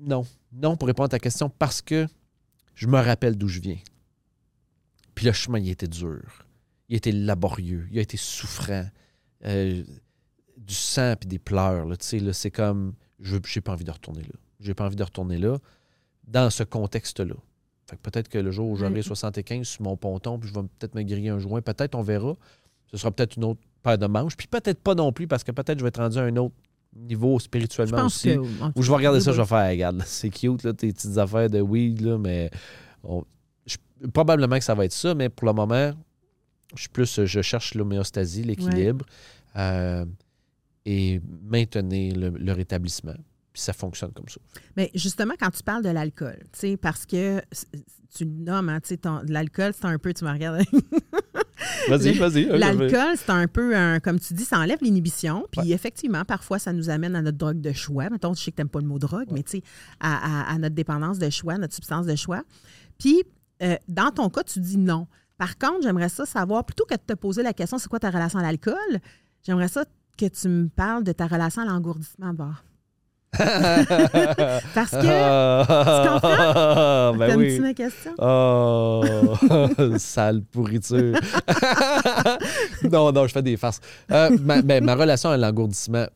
Non. 0.00 0.26
Non 0.52 0.76
pour 0.76 0.86
répondre 0.88 1.06
à 1.06 1.08
ta 1.10 1.18
question, 1.18 1.48
parce 1.50 1.82
que 1.82 2.06
je 2.74 2.86
me 2.86 2.98
rappelle 3.00 3.36
d'où 3.36 3.48
je 3.48 3.60
viens. 3.60 3.78
Puis 5.14 5.26
le 5.26 5.32
chemin, 5.32 5.58
il 5.58 5.70
était 5.70 5.88
dur. 5.88 6.46
Il 6.88 6.94
a 6.94 6.98
été 6.98 7.10
laborieux. 7.12 7.88
Il 7.90 7.98
a 7.98 8.02
été 8.02 8.16
souffrant. 8.16 8.86
Euh, 9.44 9.82
du 10.56 10.74
sang 10.74 11.14
puis 11.18 11.28
des 11.28 11.38
pleurs. 11.38 11.86
Là, 11.86 11.96
tu 11.96 12.06
sais, 12.06 12.18
là, 12.18 12.32
c'est 12.32 12.50
comme. 12.50 12.94
Je 13.20 13.36
n'ai 13.36 13.60
pas 13.62 13.72
envie 13.72 13.84
de 13.84 13.90
retourner 13.90 14.22
là. 14.22 14.34
J'ai 14.60 14.74
pas 14.74 14.84
envie 14.84 14.96
de 14.96 15.02
retourner 15.02 15.38
là 15.38 15.58
dans 16.26 16.50
ce 16.50 16.62
contexte-là. 16.62 17.34
Fait 17.88 17.96
que 17.96 18.02
peut-être 18.02 18.28
que 18.28 18.38
le 18.38 18.50
jour 18.50 18.68
où 18.68 18.76
j'aurai 18.76 18.90
Mhm. 18.90 19.02
75 19.02 19.66
sur 19.66 19.82
mon 19.82 19.96
ponton, 19.96 20.38
puis 20.38 20.48
je 20.48 20.54
vais 20.54 20.62
peut-être 20.78 20.94
me 20.94 21.02
griller 21.02 21.30
un 21.30 21.38
joint, 21.38 21.62
peut-être 21.62 21.94
on 21.94 22.02
verra. 22.02 22.36
Ce 22.90 22.96
sera 22.96 23.10
peut-être 23.10 23.36
une 23.36 23.44
autre 23.44 23.60
paire 23.86 23.98
de 23.98 24.06
manches. 24.06 24.36
Puis 24.36 24.46
peut-être 24.48 24.80
pas 24.80 24.94
non 24.94 25.12
plus, 25.12 25.26
parce 25.26 25.44
que 25.44 25.52
peut-être 25.52 25.78
je 25.78 25.84
vais 25.84 25.88
être 25.88 26.00
rendu 26.00 26.18
à 26.18 26.22
un 26.22 26.36
autre 26.36 26.54
niveau 26.94 27.38
spirituellement 27.38 27.98
aussi. 28.06 28.28
que. 28.36 28.40
Où 28.74 28.82
je 28.82 28.90
vais 28.90 28.96
regarder 28.96 29.20
ça, 29.20 29.30
je 29.32 29.40
vais 29.42 29.46
faire, 29.46 29.68
regarde, 29.70 30.02
c'est 30.06 30.30
cute, 30.30 30.62
là, 30.64 30.72
tes 30.72 30.92
petites 30.92 31.18
affaires 31.18 31.48
de 31.50 31.60
weed, 31.60 32.00
là, 32.00 32.16
mais 32.18 32.50
on- 33.04 33.24
je- 33.66 33.76
probablement 34.12 34.58
que 34.58 34.64
ça 34.64 34.74
va 34.74 34.84
être 34.84 34.92
ça, 34.92 35.14
mais 35.14 35.28
pour 35.28 35.46
le 35.46 35.52
moment, 35.54 35.92
je 36.74 36.80
suis 36.80 36.88
plus, 36.88 37.24
je 37.24 37.42
cherche 37.42 37.74
l'homéostasie, 37.74 38.42
l'équilibre, 38.42 39.04
euh, 39.56 40.04
et 40.84 41.20
maintenir 41.42 42.16
le, 42.16 42.30
le 42.30 42.52
rétablissement. 42.52 43.14
Puis 43.56 43.62
ça 43.62 43.72
fonctionne 43.72 44.12
comme 44.12 44.28
ça. 44.28 44.38
Mais 44.76 44.90
justement, 44.94 45.32
quand 45.40 45.48
tu 45.48 45.62
parles 45.62 45.82
de 45.82 45.88
l'alcool, 45.88 46.36
tu 46.52 46.58
sais, 46.58 46.76
parce 46.76 47.06
que 47.06 47.40
tu 48.14 48.26
nommes, 48.26 48.68
hein, 48.68 48.80
tu 48.80 48.88
sais, 48.96 49.00
l'alcool, 49.28 49.72
c'est 49.72 49.86
un 49.86 49.96
peu, 49.98 50.12
tu 50.12 50.24
me 50.26 50.30
regardes. 50.30 50.60
Vas-y, 51.88 52.12
vas-y. 52.18 52.44
L'alcool, 52.58 53.16
c'est 53.16 53.30
un 53.30 53.46
peu, 53.48 53.74
un, 53.74 53.98
comme 53.98 54.20
tu 54.20 54.34
dis, 54.34 54.44
ça 54.44 54.58
enlève 54.58 54.78
l'inhibition. 54.82 55.46
Puis 55.50 55.72
effectivement, 55.72 56.22
parfois, 56.26 56.58
ça 56.58 56.74
nous 56.74 56.90
amène 56.90 57.16
à 57.16 57.22
notre 57.22 57.38
drogue 57.38 57.62
de 57.62 57.72
choix. 57.72 58.10
Mettons, 58.10 58.34
je 58.34 58.42
sais 58.42 58.50
que 58.50 58.56
tu 58.56 58.60
n'aimes 58.60 58.68
pas 58.68 58.80
le 58.80 58.86
mot 58.86 58.98
drogue, 58.98 59.28
mais 59.32 59.42
tu 59.42 59.52
sais, 59.52 59.62
à, 60.00 60.42
à- 60.50 60.52
à 60.54 60.58
notre 60.58 60.74
dépendance 60.74 61.18
de 61.18 61.30
choix, 61.30 61.56
notre 61.56 61.72
substance 61.74 62.04
de 62.04 62.14
choix. 62.14 62.42
Puis, 62.98 63.22
euh, 63.62 63.76
dans 63.88 64.10
ton 64.10 64.28
cas, 64.28 64.42
tu 64.44 64.60
dis 64.60 64.76
non. 64.76 65.06
Par 65.38 65.56
contre, 65.56 65.82
j'aimerais 65.82 66.10
ça 66.10 66.26
savoir, 66.26 66.64
plutôt 66.66 66.84
que 66.84 66.94
de 66.94 67.00
te 67.00 67.14
poser 67.14 67.42
la 67.42 67.54
question, 67.54 67.78
c'est 67.78 67.88
quoi 67.88 68.00
ta 68.00 68.10
relation 68.10 68.38
à 68.38 68.42
l'alcool, 68.42 68.74
j'aimerais 69.46 69.68
ça 69.68 69.86
que 70.18 70.26
tu 70.26 70.48
me 70.48 70.68
parles 70.68 71.04
de 71.04 71.12
ta 71.12 71.26
relation 71.26 71.62
à 71.62 71.64
l'engourdissement 71.64 72.32
de 72.32 72.36
bord. 72.36 72.64
Parce 74.74 74.90
que, 74.90 75.62
tu 76.02 76.08
comprends? 76.08 77.16
Ben 77.16 77.36
oui. 77.36 77.58
ma 77.60 77.74
question? 77.74 78.12
Oh, 78.18 79.04
sale 79.98 80.42
pourriture. 80.42 81.18
non, 82.90 83.12
non, 83.12 83.26
je 83.26 83.32
fais 83.32 83.42
des 83.42 83.56
farces. 83.56 83.80
Euh, 84.10 84.36
ma, 84.40 84.62
mais 84.62 84.80
ma 84.80 84.94
relation 84.94 85.30
à 85.30 85.36
l'engourdissement, 85.36 86.06
tu 86.06 86.12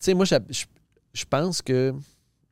sais, 0.00 0.14
moi, 0.14 0.24
je, 0.24 0.34
je- 0.50 0.64
je 1.12 1.24
pense 1.24 1.62
que, 1.62 1.94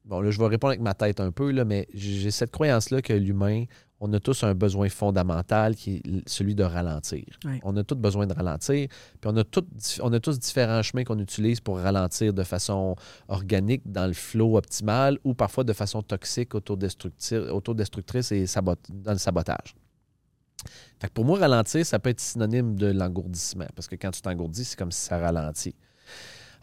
bon, 0.04 0.20
là, 0.20 0.30
je 0.30 0.38
vais 0.38 0.46
répondre 0.46 0.70
avec 0.70 0.80
ma 0.82 0.94
tête 0.94 1.20
un 1.20 1.30
peu, 1.32 1.50
là, 1.50 1.64
mais 1.64 1.88
j'ai 1.94 2.30
cette 2.30 2.50
croyance-là 2.52 3.02
que 3.02 3.12
l'humain, 3.12 3.64
on 4.04 4.12
a 4.12 4.18
tous 4.18 4.42
un 4.42 4.54
besoin 4.54 4.88
fondamental 4.88 5.76
qui 5.76 5.96
est 5.96 6.28
celui 6.28 6.56
de 6.56 6.64
ralentir. 6.64 7.24
Ouais. 7.44 7.60
On 7.62 7.76
a 7.76 7.84
tous 7.84 7.94
besoin 7.94 8.26
de 8.26 8.34
ralentir, 8.34 8.88
puis 9.20 9.30
on 9.32 9.36
a, 9.36 9.44
tout, 9.44 9.64
on 10.00 10.12
a 10.12 10.18
tous 10.18 10.40
différents 10.40 10.82
chemins 10.82 11.04
qu'on 11.04 11.20
utilise 11.20 11.60
pour 11.60 11.78
ralentir 11.78 12.34
de 12.34 12.42
façon 12.42 12.96
organique 13.28 13.82
dans 13.86 14.08
le 14.08 14.12
flow 14.12 14.56
optimal 14.56 15.18
ou 15.22 15.34
parfois 15.34 15.62
de 15.62 15.72
façon 15.72 16.02
toxique, 16.02 16.54
autodestructrice, 16.56 17.32
autodestructrice 17.32 18.32
et 18.32 18.46
sabot- 18.46 18.74
dans 18.90 19.12
le 19.12 19.18
sabotage. 19.18 19.76
Fait 21.00 21.06
que 21.06 21.12
pour 21.12 21.24
moi, 21.24 21.38
ralentir, 21.38 21.86
ça 21.86 22.00
peut 22.00 22.10
être 22.10 22.20
synonyme 22.20 22.74
de 22.74 22.86
l'engourdissement, 22.86 23.66
parce 23.76 23.86
que 23.86 23.94
quand 23.94 24.10
tu 24.10 24.20
t'engourdis, 24.20 24.64
c'est 24.64 24.78
comme 24.78 24.92
si 24.92 25.00
ça 25.00 25.18
ralentit. 25.18 25.74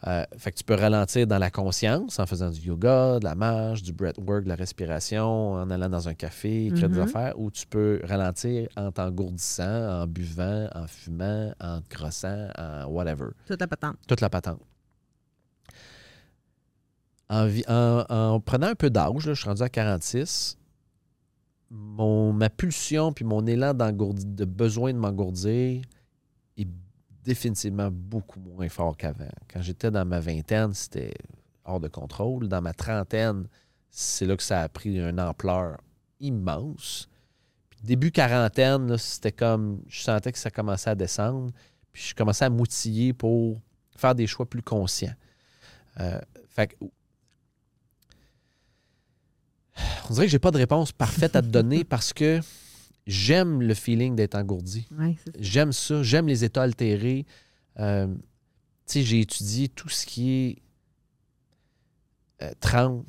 Euh, 0.07 0.23
fait 0.37 0.51
que 0.53 0.57
tu 0.57 0.63
peux 0.63 0.75
ralentir 0.75 1.27
dans 1.27 1.37
la 1.39 1.51
conscience 1.51 2.19
en 2.19 2.25
faisant 2.25 2.49
du 2.49 2.61
yoga, 2.61 3.19
de 3.19 3.25
la 3.25 3.35
marche, 3.35 3.83
du 3.83 3.91
breathwork, 3.91 4.45
de 4.45 4.49
la 4.49 4.55
respiration, 4.55 5.53
en 5.53 5.69
allant 5.69 5.89
dans 5.89 6.07
un 6.07 6.13
café, 6.13 6.67
écrire 6.67 6.87
des 6.89 6.95
Mhm. 6.95 7.01
affaires, 7.03 7.37
ou 7.39 7.51
tu 7.51 7.67
peux 7.67 7.99
ralentir 8.05 8.69
en 8.77 8.91
t'engourdissant, 8.93 10.01
en 10.03 10.07
buvant, 10.07 10.69
en 10.73 10.87
fumant, 10.87 11.53
en 11.59 11.81
te 11.81 11.89
grossant, 11.93 12.47
en 12.57 12.85
whatever 12.85 13.27
Tout 13.45 13.57
la 13.59 13.67
patente. 13.67 13.97
toute 14.07 14.21
la 14.21 14.29
patente. 14.29 14.61
En, 17.29 17.47
en- 17.67 18.05
en 18.09 18.39
prenant 18.39 18.67
un 18.67 18.75
peu 18.75 18.89
d'âge, 18.89 19.19
je 19.19 19.33
suis 19.33 19.47
rendu 19.47 19.61
à 19.61 19.69
46, 19.69 20.57
mon, 21.69 22.33
ma 22.33 22.49
pulsion 22.49 23.13
puis 23.13 23.23
mon 23.25 23.45
élan 23.45 23.73
de 23.75 24.45
besoin 24.45 24.93
de 24.93 24.97
m'engourdir 24.97 25.83
est 26.57 26.67
définitivement 27.23 27.89
beaucoup 27.91 28.39
moins 28.39 28.69
fort 28.69 28.95
qu'avant. 28.97 29.29
Quand 29.51 29.61
j'étais 29.61 29.91
dans 29.91 30.05
ma 30.05 30.19
vingtaine, 30.19 30.73
c'était 30.73 31.13
hors 31.65 31.79
de 31.79 31.87
contrôle. 31.87 32.47
Dans 32.47 32.61
ma 32.61 32.73
trentaine, 32.73 33.47
c'est 33.89 34.25
là 34.25 34.35
que 34.37 34.43
ça 34.43 34.61
a 34.61 34.69
pris 34.69 34.97
une 34.97 35.19
ampleur 35.19 35.77
immense. 36.19 37.07
Puis 37.69 37.79
début 37.83 38.11
quarantaine, 38.11 38.97
c'était 38.97 39.31
comme, 39.31 39.81
je 39.87 40.01
sentais 40.01 40.31
que 40.31 40.39
ça 40.39 40.51
commençait 40.51 40.89
à 40.89 40.95
descendre. 40.95 41.51
Puis 41.91 42.03
je 42.09 42.15
commençais 42.15 42.45
à 42.45 42.49
m'outiller 42.49 43.13
pour 43.13 43.59
faire 43.95 44.15
des 44.15 44.27
choix 44.27 44.47
plus 44.47 44.61
conscients. 44.61 45.13
Euh, 45.99 46.19
fait 46.47 46.67
que, 46.67 46.75
on 50.09 50.13
dirait 50.13 50.25
que 50.25 50.31
j'ai 50.31 50.39
pas 50.39 50.51
de 50.51 50.57
réponse 50.57 50.91
parfaite 50.91 51.35
à 51.35 51.41
te 51.41 51.47
donner 51.47 51.83
parce 51.85 52.13
que 52.13 52.39
j'aime 53.09 53.61
le 53.61 53.73
feeling 53.73 54.15
d'être 54.15 54.35
engourdi. 54.35 54.87
Ouais. 54.97 55.15
J'aime 55.39 55.71
ça. 55.71 56.03
J'aime 56.03 56.27
les 56.27 56.43
états 56.43 56.63
altérés. 56.63 57.25
Euh, 57.79 58.07
tu 58.07 58.13
sais, 58.85 59.03
j'ai 59.03 59.19
étudié 59.19 59.67
tout 59.67 59.89
ce 59.89 60.05
qui 60.05 60.31
est 60.31 60.61
euh, 62.41 62.51
trans, 62.59 63.03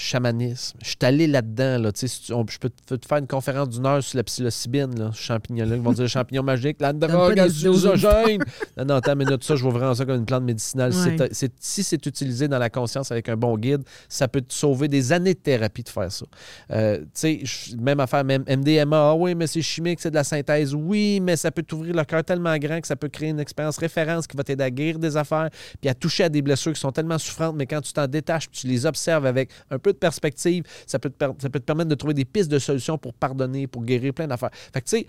chamanisme. 0.00 0.78
Je 0.82 0.88
suis 0.88 0.96
allé 1.02 1.26
là-dedans. 1.26 1.78
Là, 1.78 1.92
tu 1.92 2.00
sais, 2.00 2.08
si 2.08 2.32
on- 2.32 2.46
je 2.48 2.58
peux 2.58 2.70
te, 2.70 2.94
te 2.94 3.06
faire 3.06 3.18
une 3.18 3.26
conférence 3.26 3.68
d'une 3.70 3.84
heure 3.86 4.02
sur 4.02 4.16
la 4.16 4.22
psilocybine, 4.24 4.98
là, 4.98 5.10
ce 5.12 5.20
champignon-là. 5.20 5.76
Ils 5.76 5.82
vont 5.82 5.92
dire 5.92 6.02
le 6.02 6.08
champignon 6.08 6.42
magique, 6.42 6.76
la 6.80 6.92
drogue 6.92 7.38
hallucinogène. 7.38 8.42
non, 8.76 8.84
non, 8.84 8.94
attends 8.96 9.12
une 9.12 9.18
minute. 9.26 9.42
Ça, 9.44 9.56
je 9.56 9.62
vois 9.62 9.72
vraiment 9.72 9.94
ça 9.94 10.04
comme 10.04 10.16
une 10.18 10.24
plante 10.26 10.44
médicinale. 10.44 10.92
Ouais. 10.92 11.28
Si 11.60 11.82
c'est 11.82 12.06
utilisé 12.06 12.48
dans 12.48 12.58
la 12.58 12.70
conscience 12.70 13.10
avec 13.12 13.28
un 13.28 13.36
bon 13.36 13.56
guide, 13.56 13.82
ça 14.08 14.28
peut 14.28 14.40
te 14.40 14.52
sauver 14.54 14.88
des 14.88 15.12
années 15.12 15.34
de 15.34 15.38
thérapie 15.38 15.82
de 15.82 15.88
faire 15.88 16.10
ça. 16.12 16.26
Euh, 16.70 16.98
tu 16.98 17.04
sais, 17.14 17.40
je- 17.42 17.76
même 17.76 18.00
affaire, 18.00 18.24
même 18.24 18.44
MDMA, 18.46 18.96
ah 19.10 19.14
oui, 19.14 19.34
mais 19.34 19.46
c'est 19.46 19.62
chimique, 19.62 20.00
c'est 20.00 20.10
de 20.10 20.14
la 20.14 20.24
synthèse. 20.24 20.74
Oui, 20.74 21.20
mais 21.20 21.36
ça 21.36 21.50
peut 21.50 21.62
t'ouvrir 21.62 21.94
le 21.94 22.04
cœur 22.04 22.24
tellement 22.24 22.56
grand 22.58 22.80
que 22.80 22.86
ça 22.86 22.96
peut 22.96 23.08
créer 23.08 23.30
une 23.30 23.40
expérience 23.40 23.78
référence 23.78 24.26
qui 24.26 24.36
va 24.36 24.44
t'aider 24.44 24.64
à 24.64 24.70
guérir 24.70 24.98
des 24.98 25.16
affaires, 25.16 25.48
puis 25.80 25.88
à 25.90 25.94
toucher 25.94 26.24
à 26.24 26.28
des 26.28 26.42
blessures 26.42 26.72
qui 26.72 26.80
sont 26.80 26.92
tellement 26.92 27.18
souffrantes, 27.18 27.56
mais 27.56 27.66
quand 27.66 27.80
tu 27.80 27.92
t'en 27.92 28.06
détaches, 28.06 28.48
puis 28.48 28.60
tu 28.62 28.66
les 28.66 28.86
observes 28.86 29.26
avec 29.26 29.50
un 29.70 29.78
peu 29.78 29.87
de 29.92 29.98
perspective, 29.98 30.64
ça 30.86 30.98
peut 30.98 31.10
te, 31.10 31.16
per- 31.16 31.32
ça 31.38 31.50
peut 31.50 31.60
te 31.60 31.64
permettre 31.64 31.88
de 31.90 31.94
trouver 31.94 32.14
des 32.14 32.24
pistes 32.24 32.50
de 32.50 32.58
solutions 32.58 32.98
pour 32.98 33.14
pardonner, 33.14 33.66
pour 33.66 33.84
guérir 33.84 34.12
plein 34.14 34.26
d'affaires. 34.26 34.50
Fait 34.72 34.80
que 34.80 34.88
tu 34.88 34.98
sais, 34.98 35.06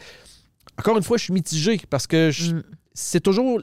encore 0.78 0.98
une 0.98 1.04
fois, 1.04 1.18
je 1.18 1.24
suis 1.24 1.34
mitigé 1.34 1.80
parce 1.90 2.08
que 2.08 2.30
Mm. 2.54 2.64
c'est 2.94 3.20
toujours 3.22 3.62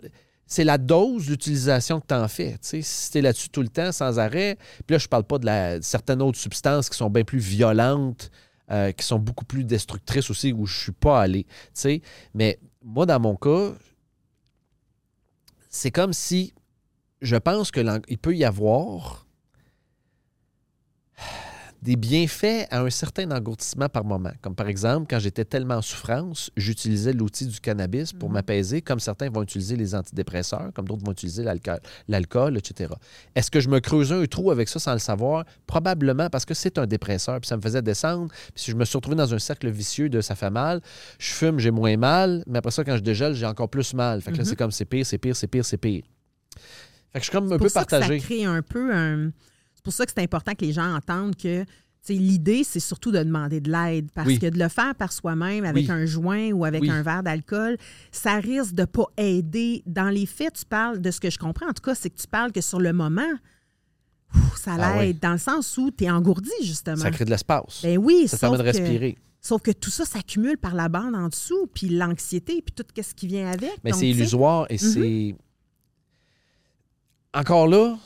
c'est 0.48 0.62
la 0.64 0.78
dose 0.78 1.26
d'utilisation 1.26 2.00
que 2.00 2.06
tu 2.06 2.14
en 2.14 2.28
fais. 2.28 2.56
Si 2.62 3.10
tu 3.10 3.18
es 3.18 3.20
là-dessus 3.20 3.48
tout 3.48 3.62
le 3.62 3.68
temps, 3.68 3.90
sans 3.90 4.20
arrêt, 4.20 4.56
puis 4.86 4.94
là, 4.94 4.98
je 4.98 5.08
parle 5.08 5.24
pas 5.24 5.38
de 5.38 5.46
la, 5.46 5.82
certaines 5.82 6.22
autres 6.22 6.38
substances 6.38 6.88
qui 6.88 6.96
sont 6.96 7.10
bien 7.10 7.24
plus 7.24 7.40
violentes, 7.40 8.30
euh, 8.70 8.92
qui 8.92 9.04
sont 9.04 9.18
beaucoup 9.18 9.44
plus 9.44 9.64
destructrices 9.64 10.30
aussi, 10.30 10.52
où 10.52 10.64
je 10.64 10.78
suis 10.82 10.92
pas 10.92 11.20
allé. 11.20 11.42
tu 11.44 11.50
sais. 11.74 12.02
Mais 12.32 12.60
moi, 12.84 13.06
dans 13.06 13.18
mon 13.18 13.34
cas, 13.34 13.72
c'est 15.68 15.90
comme 15.90 16.12
si 16.12 16.54
je 17.22 17.36
pense 17.36 17.70
qu'il 17.70 18.18
peut 18.20 18.36
y 18.36 18.44
avoir 18.44 19.25
des 21.87 21.95
bienfaits 21.95 22.66
à 22.72 22.80
un 22.80 22.91
certain 22.91 23.30
engourdissement 23.30 23.89
par 23.89 24.05
moment. 24.05 24.32
Comme 24.43 24.57
par 24.57 24.66
exemple, 24.66 25.07
quand 25.09 25.20
j'étais 25.20 25.45
tellement 25.45 25.76
en 25.76 25.82
souffrance, 25.82 26.51
j'utilisais 26.57 27.12
l'outil 27.12 27.47
du 27.47 27.61
cannabis 27.61 28.12
pour 28.12 28.28
Mhm. 28.28 28.34
m'apaiser, 28.34 28.82
comme 28.82 28.99
certains 28.99 29.30
vont 29.30 29.43
utiliser 29.45 29.76
les 29.76 29.95
antidépresseurs, 29.95 30.72
comme 30.74 30.89
d'autres 30.89 31.05
vont 31.05 31.12
utiliser 31.12 31.45
l'alcool, 32.09 32.59
etc. 32.59 32.93
Est-ce 33.37 33.53
que 33.53 33.61
je 33.61 33.68
me 33.68 33.78
creusais 33.78 34.16
un 34.16 34.26
trou 34.26 34.51
avec 34.51 34.68
ça 34.68 34.80
sans 34.80 34.95
le 34.95 34.99
savoir? 34.99 35.45
Probablement 35.68 36.28
parce 36.28 36.45
que 36.45 36.55
c'est 36.55 36.76
un 36.78 36.87
dépresseur, 36.87 37.41
puis 37.41 37.47
ça 37.47 37.57
me 37.57 37.62
faisait 37.62 37.82
descendre. 37.82 38.28
Puis 38.53 38.64
si 38.64 38.70
je 38.72 38.76
me 38.76 38.84
suis 38.84 38.97
retrouvé 38.97 39.16
dans 39.16 39.32
un 39.32 39.39
cercle 39.39 39.70
vicieux 39.70 40.09
de 40.09 40.20
ça 40.20 40.34
fait 40.34 40.51
mal, 40.51 40.80
je 41.20 41.30
fume, 41.32 41.61
j'ai 41.61 41.70
moins 41.70 41.97
mal, 41.97 42.43
mais 42.49 42.59
après 42.59 42.72
ça, 42.72 42.82
quand 42.82 42.97
je 42.97 43.03
dégèle, 43.03 43.34
j'ai 43.34 43.47
encore 43.47 43.68
plus 43.70 43.95
mal. 43.95 44.20
Fait 44.22 44.32
que 44.32 44.39
là, 44.39 44.43
Mhm. 44.43 44.49
c'est 44.49 44.57
comme 44.57 44.72
c'est 44.72 44.84
pire, 44.87 45.07
c'est 45.07 45.18
pire, 45.18 45.37
c'est 45.37 45.47
pire, 45.47 45.64
c'est 45.64 45.76
pire. 45.78 46.03
Fait 47.12 47.20
que 47.20 47.24
je 47.26 47.30
suis 47.30 47.32
comme 47.32 47.53
un 47.53 47.59
peu 47.59 47.68
que 47.68 47.72
partagé. 47.72 48.18
ça 48.18 48.26
crée 48.26 48.45
un 48.45 48.61
peu 48.62 48.93
un. 48.93 49.30
Pour 49.87 49.93
ça 49.93 50.05
que 50.05 50.12
c'est 50.14 50.22
important 50.22 50.53
que 50.55 50.64
les 50.64 50.72
gens 50.72 50.95
entendent 50.97 51.37
que 51.37 51.64
l'idée, 52.09 52.62
c'est 52.64 52.78
surtout 52.80 53.11
de 53.12 53.18
demander 53.18 53.61
de 53.61 53.70
l'aide. 53.70 54.11
Parce 54.14 54.26
Oui. 54.28 54.39
que 54.39 54.47
de 54.47 54.59
le 54.59 54.68
faire 54.68 54.95
par 54.97 55.12
soi-même 55.12 55.64
avec 55.64 55.87
Oui. 55.87 55.91
un 55.93 56.07
joint 56.07 56.51
ou 56.53 56.64
avec 56.64 56.82
Oui. 56.82 56.91
un 56.91 57.03
verre 57.03 57.22
d'alcool, 57.22 57.76
ça 58.12 58.34
risque 58.37 58.74
de 58.74 58.82
ne 58.82 58.87
pas 58.87 59.07
aider. 59.16 59.82
Dans 59.87 60.09
les 60.11 60.26
faits, 60.26 60.55
tu 60.55 60.64
parles 60.64 61.01
de 61.01 61.11
ce 61.11 61.20
que 61.20 61.30
je 61.30 61.39
comprends, 61.39 61.66
en 61.68 61.72
tout 61.72 61.82
cas, 61.82 61.95
c'est 61.95 62.11
que 62.11 62.18
tu 62.20 62.26
parles 62.28 62.51
que 62.53 62.61
sur 62.61 62.78
le 62.80 62.93
moment, 62.93 63.30
ça 64.57 64.76
Ah 64.78 65.03
l'aide 65.03 65.18
dans 65.20 65.32
le 65.32 65.39
sens 65.39 65.76
où 65.78 65.91
tu 65.91 66.05
es 66.05 66.11
engourdi, 66.11 66.51
justement. 66.62 66.97
Ça 66.97 67.11
crée 67.12 67.24
de 67.24 67.30
l'espace. 67.30 67.80
Ben 67.82 67.97
oui, 67.99 68.26
ça 68.28 68.39
permet 68.39 68.59
de 68.59 68.62
que- 68.62 68.66
respirer. 68.68 69.16
Sauf 69.41 69.62
que 69.62 69.70
tout 69.70 69.91
ça 69.91 70.05
s'accumule 70.05 70.59
par 70.59 70.74
la 70.74 70.89
bande 70.89 71.14
en 71.14 71.28
dessous, 71.28 71.68
puis 71.72 71.89
l'anxiété, 71.89 72.62
puis 72.62 72.74
tout 72.74 72.84
ce 73.01 73.14
qui 73.14 73.26
vient 73.28 73.49
avec. 73.51 73.78
Mais 73.84 73.93
c'est 73.93 74.09
illusoire 74.09 74.66
et 74.68 74.74
Mhm. 74.74 74.78
c'est. 74.78 75.34
Encore 77.34 77.66
là, 77.68 77.97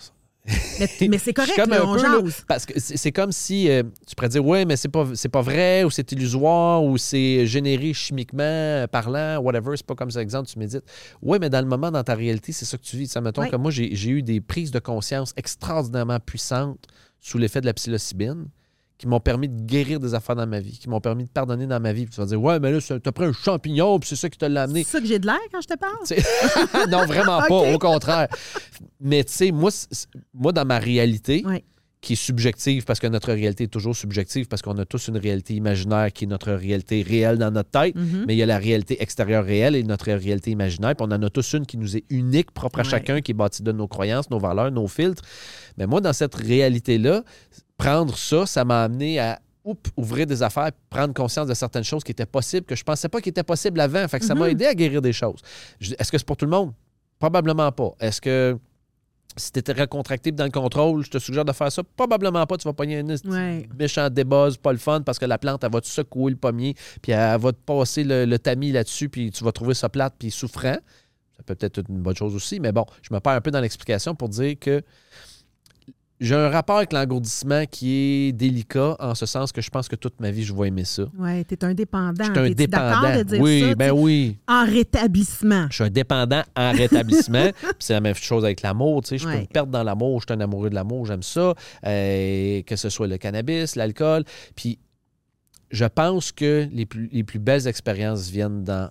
Mais, 0.47 0.88
mais 1.11 1.18
c'est 1.18 1.34
correct, 1.34 1.55
comme 1.57 1.70
là, 1.70 1.82
un 1.82 1.84
on 1.86 1.95
peu, 1.97 2.03
là, 2.03 2.18
jase. 2.24 2.45
parce 2.49 2.64
que 2.66 2.72
c'est 2.80 3.12
comme 3.12 3.30
si 3.30 3.68
euh, 3.70 3.82
tu 4.07 4.14
pourrais 4.16 4.30
dire 4.30 4.45
ouais 4.45 4.64
mais 4.64 4.76
c'est 4.76 4.88
pas 4.88 5.07
c'est 5.14 5.28
pas 5.28 5.43
vrai 5.43 5.84
ou 5.84 5.91
c'est 5.91 6.11
illusoire 6.12 6.82
ou 6.82 6.97
c'est 6.97 7.47
généré 7.47 7.93
chimiquement 7.93 8.86
parlant 8.91 9.38
whatever 9.41 9.76
c'est 9.76 9.84
pas 9.86 9.95
comme 9.95 10.11
ça 10.11 10.22
exemple 10.22 10.49
tu 10.49 10.59
médites 10.59 10.82
ouais 11.22 11.38
mais 11.38 11.51
dans 11.51 11.61
le 11.61 11.66
moment 11.66 11.91
dans 11.91 12.03
ta 12.03 12.14
réalité 12.14 12.53
c'est 12.53 12.64
ça 12.64 12.78
que 12.78 12.82
tu 12.82 12.97
vis 12.97 13.09
ça 13.09 13.20
mettons 13.20 13.43
Ouais. 13.43 13.51
que 13.51 13.57
moi 13.57 13.70
j'ai 13.70 13.95
j'ai 13.95 14.11
eu 14.11 14.22
des 14.22 14.41
prises 14.41 14.70
de 14.70 14.78
conscience 14.78 15.32
extraordinairement 15.36 16.18
puissantes 16.20 16.86
sous 17.20 17.36
l'effet 17.36 17.61
de 17.61 17.66
la 17.66 17.74
psilocybine 17.74 18.47
qui 19.01 19.09
m'ont 19.09 19.18
permis 19.18 19.48
de 19.48 19.62
guérir 19.62 19.98
des 19.98 20.12
affaires 20.12 20.36
dans 20.36 20.46
ma 20.46 20.61
vie, 20.61 20.78
qui 20.78 20.86
m'ont 20.86 21.01
permis 21.01 21.24
de 21.24 21.30
pardonner 21.30 21.66
dans 21.66 21.80
ma 21.80 21.90
vie. 21.94 22.05
Puis 22.05 22.14
tu 22.16 22.20
vas 22.20 22.26
dire, 22.26 22.42
ouais, 22.42 22.61
mais 22.61 22.70
là, 22.70 22.78
t'as 23.03 23.12
pris 23.12 23.24
un 23.24 23.32
champignon, 23.32 23.98
puis 23.98 24.11
c'est 24.11 24.16
ça 24.16 24.28
qui 24.28 24.36
t'a 24.36 24.46
l'a 24.51 24.64
amené. 24.64 24.84
C'est 24.84 24.90
ça 24.90 25.01
que 25.01 25.07
j'ai 25.07 25.18
de 25.18 25.24
l'air 25.26 25.38
quand 25.51 25.62
je 25.62 25.68
te 25.68 25.78
parle? 25.78 26.90
Non, 26.90 27.07
vraiment 27.07 27.38
pas, 27.48 27.72
au 27.74 27.78
contraire. 27.78 28.28
Mais 29.01 29.24
tu 29.24 29.32
sais, 29.32 29.53
moi, 29.53 29.70
moi, 30.34 30.53
dans 30.53 30.66
ma 30.66 30.78
réalité, 30.78 31.42
Ouais. 31.46 31.64
qui 32.03 32.12
est 32.12 32.16
subjective, 32.16 32.84
parce 32.84 33.01
que 33.01 33.07
notre 33.07 33.32
réalité 33.32 33.64
est 33.64 33.68
toujours 33.68 33.96
subjective, 33.96 34.48
parce 34.48 34.61
qu'on 34.61 34.76
a 34.76 34.84
tous 34.84 35.09
une 35.09 35.16
réalité 35.16 35.55
imaginaire 35.55 36.12
qui 36.12 36.24
est 36.24 36.28
notre 36.28 36.53
réalité 36.53 37.01
réelle 37.03 37.38
dans 37.38 37.51
notre 37.51 37.70
tête, 37.70 37.94
Mhm. 37.94 38.24
mais 38.26 38.34
il 38.34 38.38
y 38.38 38.42
a 38.42 38.46
la 38.46 38.59
réalité 38.59 39.03
extérieure 39.03 39.44
réelle 39.46 39.76
et 39.76 39.82
notre 39.82 40.07
réalité 40.12 40.51
imaginaire, 40.51 40.94
puis 40.94 41.07
on 41.09 41.12
en 41.14 41.22
a 41.22 41.30
tous 41.30 41.55
une 41.55 41.64
qui 41.64 41.78
nous 41.78 41.96
est 41.96 42.05
unique, 42.11 42.51
propre 42.53 42.80
à 42.80 42.82
Ouais. 42.82 42.88
chacun, 42.88 43.20
qui 43.22 43.30
est 43.32 43.34
bâtie 43.34 43.62
de 43.62 43.72
nos 43.72 43.88
croyances, 43.88 44.28
nos 44.30 44.38
valeurs, 44.38 44.70
nos 44.70 44.88
filtres. 44.88 45.22
Mais 45.78 45.86
moi, 45.86 46.01
dans 46.03 46.12
cette 46.12 46.34
réalité-là, 46.34 47.22
prendre 47.81 48.16
ça, 48.16 48.47
ça 48.47 48.64
m'a 48.64 48.83
amené 48.85 49.18
à 49.18 49.41
oups, 49.64 49.91
ouvrir 49.97 50.26
des 50.26 50.43
affaires, 50.43 50.70
prendre 50.89 51.12
conscience 51.14 51.47
de 51.47 51.55
certaines 51.55 51.85
choses 51.85 52.03
qui 52.05 52.12
étaient 52.12 52.26
possibles, 52.26 52.66
que 52.66 52.74
je 52.76 52.85
pensais 52.85 53.09
pas 53.09 53.20
qu'ils 53.20 53.31
étaient 53.31 53.43
possibles 53.43 53.81
avant. 53.81 54.07
Fait 54.09 54.18
que 54.18 54.24
ça 54.24 54.35
m'a 54.35 54.47
Mhm. 54.47 54.51
aidé 54.53 54.66
à 54.66 54.74
guérir 54.74 55.03
des 55.03 55.12
choses. 55.12 55.41
Est-ce 55.81 56.11
que 56.11 56.18
c'est 56.18 56.26
pour 56.26 56.37
tout 56.37 56.45
le 56.47 56.51
monde? 56.51 56.72
Probablement 57.18 57.70
pas. 57.72 57.93
Est-ce 58.01 58.20
que 58.20 58.59
si 59.37 59.53
tu 59.53 59.59
étais 59.61 59.72
recontracté 59.72 60.33
dans 60.33 60.45
le 60.45 60.51
contrôle, 60.51 61.05
je 61.05 61.11
te 61.11 61.18
suggère 61.18 61.45
de 61.45 61.53
faire 61.53 61.70
ça? 61.70 61.83
Probablement 61.97 62.45
pas. 62.47 62.57
Tu 62.57 62.64
vas 62.66 62.72
pogner 62.72 62.99
un 62.99 63.07
Ouais. 63.31 63.68
méchant 63.78 64.09
débuzz, 64.11 64.57
pas 64.57 64.72
le 64.72 64.78
fun, 64.78 65.03
parce 65.03 65.18
que 65.18 65.26
la 65.26 65.39
plante, 65.39 65.62
elle 65.62 65.70
va 65.72 65.81
te 65.81 65.87
secouer 65.87 66.31
le 66.33 66.37
pommier, 66.37 66.74
puis 67.03 67.12
elle 67.12 67.39
va 67.39 67.53
te 67.53 67.59
passer 67.64 68.03
le, 68.05 68.24
le 68.24 68.39
tamis 68.39 68.72
là-dessus, 68.72 69.09
puis 69.09 69.31
tu 69.31 69.45
vas 69.45 69.53
trouver 69.53 69.74
ça 69.74 69.89
plate, 69.89 70.14
puis 70.18 70.31
souffrant. 70.31 70.76
Ça 71.37 71.43
peut 71.47 71.55
peut-être 71.55 71.78
être 71.78 71.89
une 71.89 72.03
bonne 72.03 72.16
chose 72.16 72.35
aussi, 72.35 72.61
mais 72.61 72.72
bon, 72.72 72.85
je 73.03 73.14
me 73.14 73.20
perds 73.20 73.33
un 73.35 73.41
peu 73.41 73.51
dans 73.51 73.61
l'explication 73.61 74.14
pour 74.14 74.28
dire 74.28 74.57
que 74.59 74.83
j'ai 76.20 76.34
un 76.34 76.50
rapport 76.50 76.76
avec 76.76 76.92
l'engourdissement 76.92 77.64
qui 77.64 77.94
est 77.94 78.32
délicat, 78.32 78.94
en 79.00 79.14
ce 79.14 79.24
sens 79.24 79.52
que 79.52 79.62
je 79.62 79.70
pense 79.70 79.88
que 79.88 79.96
toute 79.96 80.20
ma 80.20 80.30
vie, 80.30 80.44
je 80.44 80.54
vais 80.54 80.68
aimer 80.68 80.84
ça. 80.84 81.04
Ouais, 81.18 81.44
t'es 81.44 81.64
un 81.64 81.72
dépendant. 81.72 82.24
Je 82.24 82.30
suis 82.30 82.38
un 82.38 82.50
dépendant. 82.50 83.16
de 83.16 83.22
dire 83.22 83.40
oui, 83.40 83.60
ça? 83.60 83.74
ben 83.74 83.94
tu 83.94 83.98
oui. 83.98 84.36
En 84.46 84.66
rétablissement. 84.66 85.66
Je 85.70 85.76
suis 85.76 85.84
un 85.84 85.90
dépendant 85.90 86.42
en 86.54 86.72
rétablissement. 86.72 87.50
C'est 87.78 87.94
la 87.94 88.00
même 88.00 88.14
chose 88.14 88.44
avec 88.44 88.60
l'amour. 88.60 89.02
Tu 89.02 89.08
sais, 89.08 89.18
je 89.18 89.26
peux 89.26 89.40
me 89.40 89.46
perdre 89.46 89.72
dans 89.72 89.82
l'amour. 89.82 90.20
Je 90.20 90.26
suis 90.26 90.38
un 90.38 90.40
amoureux 90.40 90.68
de 90.68 90.74
l'amour. 90.74 91.06
J'aime 91.06 91.22
ça. 91.22 91.54
Euh, 91.86 92.62
que 92.62 92.76
ce 92.76 92.90
soit 92.90 93.06
le 93.06 93.16
cannabis, 93.16 93.74
l'alcool. 93.74 94.24
Puis 94.54 94.78
je 95.70 95.86
pense 95.86 96.32
que 96.32 96.68
les 96.70 96.84
plus, 96.84 97.08
les 97.12 97.24
plus 97.24 97.38
belles 97.38 97.66
expériences 97.66 98.28
viennent 98.28 98.62
dans 98.64 98.90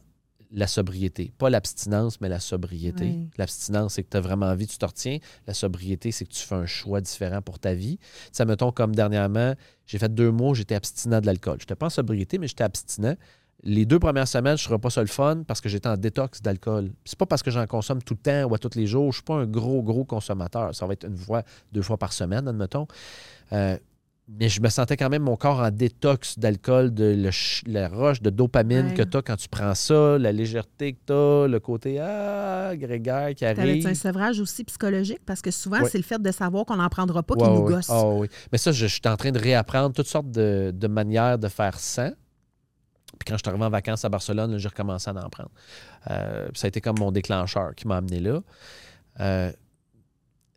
la 0.52 0.68
sobriété. 0.68 1.32
Pas 1.38 1.50
l'abstinence, 1.50 2.22
mais 2.22 2.30
la 2.30 2.39
sobriété. 2.39 3.30
L'abstinence, 3.38 3.93
c'est 3.93 4.04
que 4.04 4.10
tu 4.10 4.18
as 4.18 4.22
vraiment 4.22 4.47
envie, 4.47 4.68
tu 4.68 4.78
te 4.78 4.86
retiens. 4.86 5.20
La 5.47 5.54
sobriété, 5.54 6.12
c'est 6.12 6.26
que 6.26 6.34
tu 6.34 6.43
fais 6.43 6.56
un 6.56 6.66
choix 6.66 7.02
différent 7.02 7.41
pour 7.41 7.60
ta 7.60 7.74
vie. 7.74 8.00
Ça 8.32 8.45
mettons 8.45 8.72
comme 8.72 8.95
dernièrement, 8.95 9.54
j'ai 9.86 10.00
fait 10.00 10.14
deux 10.14 10.32
mois, 10.32 10.54
j'étais 10.54 10.76
abstinent 10.76 11.22
de 11.22 11.26
l'alcool. 11.26 11.58
Je 11.60 11.64
n'étais 11.64 11.76
pas 11.76 11.88
en 11.88 11.91
sobriété, 11.91 12.38
mais 12.39 12.47
j'étais 12.47 12.64
abstinent. 12.64 13.16
Les 13.64 13.86
deux 13.86 14.00
premières 14.00 14.28
semaines, 14.28 14.58
je 14.58 14.64
ne 14.64 14.68
serais 14.70 14.80
pas 14.80 14.89
ça 14.89 15.02
le 15.02 15.08
fun 15.08 15.43
parce 15.45 15.60
que 15.60 15.68
j'étais 15.68 15.89
en 15.89 15.97
détox 15.97 16.41
d'alcool. 16.41 16.91
C'est 17.04 17.18
pas 17.18 17.26
parce 17.26 17.43
que 17.43 17.52
j'en 17.52 17.68
consomme 17.68 18.02
tout 18.02 18.14
le 18.14 18.20
temps 18.22 18.50
ou 18.50 18.56
à 18.56 18.58
tous 18.58 18.76
les 18.76 18.88
jours. 18.88 19.12
Je 19.12 19.18
suis 19.18 19.24
pas 19.24 19.36
un 19.36 19.45
gros, 19.45 19.84
gros 19.84 20.06
consommateur. 20.06 20.74
Ça 20.74 20.88
va 20.88 20.93
être 20.93 21.06
une 21.06 21.18
fois, 21.18 21.43
deux 21.74 21.82
fois 21.82 21.97
par 21.97 22.14
semaine, 22.14 22.47
admettons. 22.47 22.88
Euh, 23.52 23.78
mais 24.32 24.47
je 24.47 24.61
me 24.61 24.69
sentais 24.69 24.95
quand 24.95 25.09
même 25.09 25.23
mon 25.23 25.36
corps 25.36 25.59
en 25.59 25.71
détox 25.71 26.38
d'alcool, 26.38 26.93
de 26.93 27.15
le 27.17 27.30
la 27.71 27.88
roche 27.88 28.21
de 28.21 28.30
dopamine 28.30 28.88
Ouais. 28.88 28.93
que 28.93 29.01
tu 29.01 29.17
as 29.17 29.21
quand 29.23 29.36
tu 29.36 29.49
prends 29.49 29.73
ça, 29.73 30.17
la 30.19 30.32
légèreté 30.32 30.93
que 30.93 30.99
tu 31.07 31.13
as, 31.13 31.47
le 31.47 31.59
côté 31.59 31.99
ah, 31.99 32.71
grégaire 32.75 33.34
qui 33.36 33.43
arrive. 33.45 33.86
un 33.88 33.93
sevrage 33.95 34.39
aussi 34.39 34.63
psychologique? 34.65 35.19
Parce 35.25 35.41
que 35.41 35.49
souvent, 35.51 35.82
Ouais. 35.82 35.89
c'est 35.89 35.97
le 35.97 36.03
fait 36.03 36.21
de 36.21 36.32
savoir 36.32 36.65
qu'on 36.65 36.75
n'en 36.77 36.89
prendra 36.89 37.23
pas 37.23 37.36
qui 37.36 37.43
Ouais, 37.43 37.49
nous 37.55 37.63
gosse. 37.63 37.89
Ah 37.89 38.05
oui. 38.07 38.27
Mais 38.51 38.57
ça, 38.59 38.71
je, 38.71 38.86
je 38.88 38.93
suis 38.93 39.01
en 39.07 39.17
train 39.17 39.32
de 39.32 39.39
réapprendre 39.39 39.93
toutes 39.95 40.07
sortes 40.07 40.30
de, 40.32 40.71
de 40.75 40.88
manières 40.88 41.39
de 41.39 41.47
faire 41.47 41.80
sans. 41.80 42.11
Puis 43.19 43.25
quand 43.27 43.34
je 43.36 43.39
suis 43.43 43.49
arrivé 43.49 43.65
en 43.65 43.69
vacances 43.69 44.05
à 44.05 44.09
Barcelone, 44.09 44.57
j'ai 44.59 44.67
recommencé 44.69 45.09
à 45.09 45.13
en 45.13 45.30
prendre. 45.30 45.49
Euh, 46.11 46.47
ça 46.53 46.65
a 46.65 46.69
été 46.69 46.80
comme 46.82 46.99
mon 46.99 47.11
déclencheur 47.11 47.73
qui 47.75 47.88
m'a 47.88 47.97
amené 47.97 48.19
là. 48.19 48.41
Euh, 49.19 49.51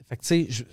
fait 0.09 0.17
que, 0.19 0.23
tu 0.23 0.53
sais, 0.53 0.65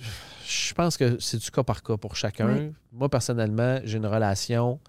je, 0.50 0.74
pense 0.74 0.98
que 0.98 1.20
c'est 1.20 1.38
du 1.38 1.52
cas 1.52 1.64
par 1.64 1.84
cas 1.84 1.98
pour 1.98 2.16
chacun. 2.16 2.54
Oui. 2.54 2.72
Moi, 2.92 3.10
personnellement, 3.10 3.80
j'ai 3.84 3.98
une 3.98 4.06
relation 4.06 4.80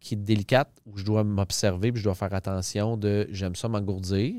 qui 0.00 0.14
est 0.14 0.18
délicate 0.18 0.70
où 0.86 0.96
je 0.98 1.04
dois 1.04 1.24
m'observer 1.24 1.90
puis 1.90 2.00
je 2.00 2.04
dois 2.04 2.14
faire 2.14 2.34
attention 2.34 2.96
de 2.96 3.26
j'aime 3.30 3.54
ça 3.56 3.68
m'engourdir, 3.68 4.34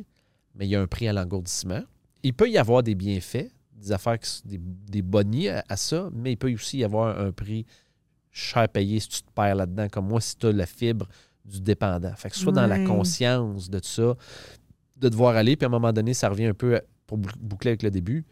mais 0.53 0.67
il 0.67 0.69
y 0.69 0.75
a 0.75 0.81
un 0.81 0.87
prix 0.87 1.07
à 1.07 1.13
l'engourdissement. 1.13 1.81
Il 2.23 2.33
peut 2.33 2.49
y 2.49 2.57
avoir 2.57 2.83
des 2.83 2.95
bienfaits, 2.95 3.51
des 3.73 3.91
affaires, 3.91 4.19
qui 4.19 4.41
des, 4.45 4.59
des 4.59 5.01
bonnies 5.01 5.49
à, 5.49 5.63
à 5.67 5.75
ça, 5.75 6.09
mais 6.13 6.33
il 6.33 6.37
peut 6.37 6.53
aussi 6.53 6.77
y 6.77 6.83
avoir 6.83 7.19
un 7.19 7.31
prix 7.31 7.65
cher 8.31 8.67
payé 8.69 8.99
si 8.99 9.09
tu 9.09 9.21
te 9.23 9.31
perds 9.31 9.55
là-dedans, 9.55 9.87
comme 9.89 10.07
moi, 10.07 10.21
si 10.21 10.35
tu 10.35 10.47
as 10.47 10.51
la 10.51 10.65
fibre 10.65 11.07
du 11.45 11.61
dépendant. 11.61 12.13
Fait 12.15 12.29
que 12.29 12.35
soit 12.35 12.51
dans 12.51 12.67
la 12.67 12.79
conscience 12.79 13.69
de 13.69 13.79
tout 13.79 13.87
ça, 13.87 14.15
de 14.97 15.09
te 15.09 15.15
voir 15.15 15.35
aller, 15.35 15.55
puis 15.55 15.65
à 15.65 15.67
un 15.67 15.71
moment 15.71 15.93
donné, 15.93 16.13
ça 16.13 16.29
revient 16.29 16.45
un 16.45 16.53
peu 16.53 16.79
pour 17.07 17.17
bou- 17.17 17.29
boucler 17.39 17.69
avec 17.71 17.83
le 17.83 17.91
début, 17.91 18.25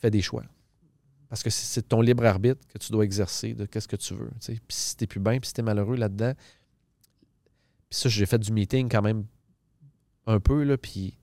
fais 0.00 0.10
des 0.10 0.22
choix. 0.22 0.44
Parce 1.28 1.42
que 1.42 1.50
c'est 1.50 1.82
ton 1.88 2.00
libre 2.00 2.24
arbitre 2.24 2.60
que 2.68 2.78
tu 2.78 2.92
dois 2.92 3.04
exercer 3.04 3.54
de 3.54 3.64
qu'est-ce 3.66 3.88
que 3.88 3.96
tu 3.96 4.14
veux. 4.14 4.30
Puis 4.40 4.58
si 4.68 4.96
t'es 4.96 5.06
plus 5.06 5.20
bien, 5.20 5.38
puis 5.40 5.48
si 5.48 5.54
t'es 5.54 5.62
malheureux 5.62 5.96
là-dedans, 5.96 6.32
puis 7.90 7.98
ça, 7.98 8.08
j'ai 8.08 8.26
fait 8.26 8.38
du 8.38 8.52
meeting 8.52 8.88
quand 8.88 9.02
même 9.02 9.24
un 10.26 10.40
peu, 10.40 10.62
là, 10.64 10.76
puis 10.78 11.16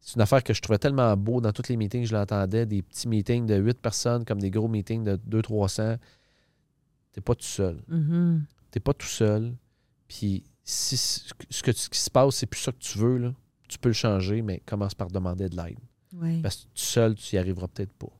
c'est 0.00 0.14
une 0.16 0.22
affaire 0.22 0.42
que 0.44 0.54
je 0.54 0.60
trouvais 0.62 0.78
tellement 0.78 1.16
beau 1.16 1.40
dans 1.40 1.52
tous 1.52 1.68
les 1.68 1.76
meetings, 1.76 2.04
je 2.06 2.14
l'entendais, 2.14 2.64
des 2.66 2.82
petits 2.82 3.08
meetings 3.08 3.46
de 3.46 3.56
8 3.56 3.80
personnes 3.80 4.24
comme 4.24 4.40
des 4.40 4.50
gros 4.50 4.68
meetings 4.68 5.02
de 5.04 5.16
200-300. 5.16 5.98
T'es 7.12 7.20
pas 7.20 7.34
tout 7.34 7.44
seul. 7.44 7.82
Mhm. 7.88 8.44
T'es 8.70 8.80
pas 8.80 8.94
tout 8.94 9.06
seul. 9.06 9.54
Puis 10.06 10.44
si 10.62 10.96
ce 10.96 11.32
que- 11.62 11.72
ce, 11.72 11.88
qui 11.88 11.98
se 11.98 12.10
passe, 12.10 12.36
c'est 12.36 12.46
plus 12.46 12.60
ça 12.60 12.72
que 12.72 12.78
tu 12.78 12.98
veux, 12.98 13.18
là, 13.18 13.34
tu 13.68 13.78
peux 13.78 13.88
le 13.88 13.94
changer, 13.94 14.42
mais 14.42 14.60
commence 14.66 14.94
par 14.94 15.08
demander 15.08 15.48
de 15.48 15.56
l'aide. 15.56 15.78
Parce 16.42 16.56
que 16.56 16.62
tout 16.62 16.68
seul, 16.74 17.14
tu 17.16 17.34
y 17.36 17.38
arriveras 17.38 17.66
peut-être 17.68 17.92
pas. 17.94 18.12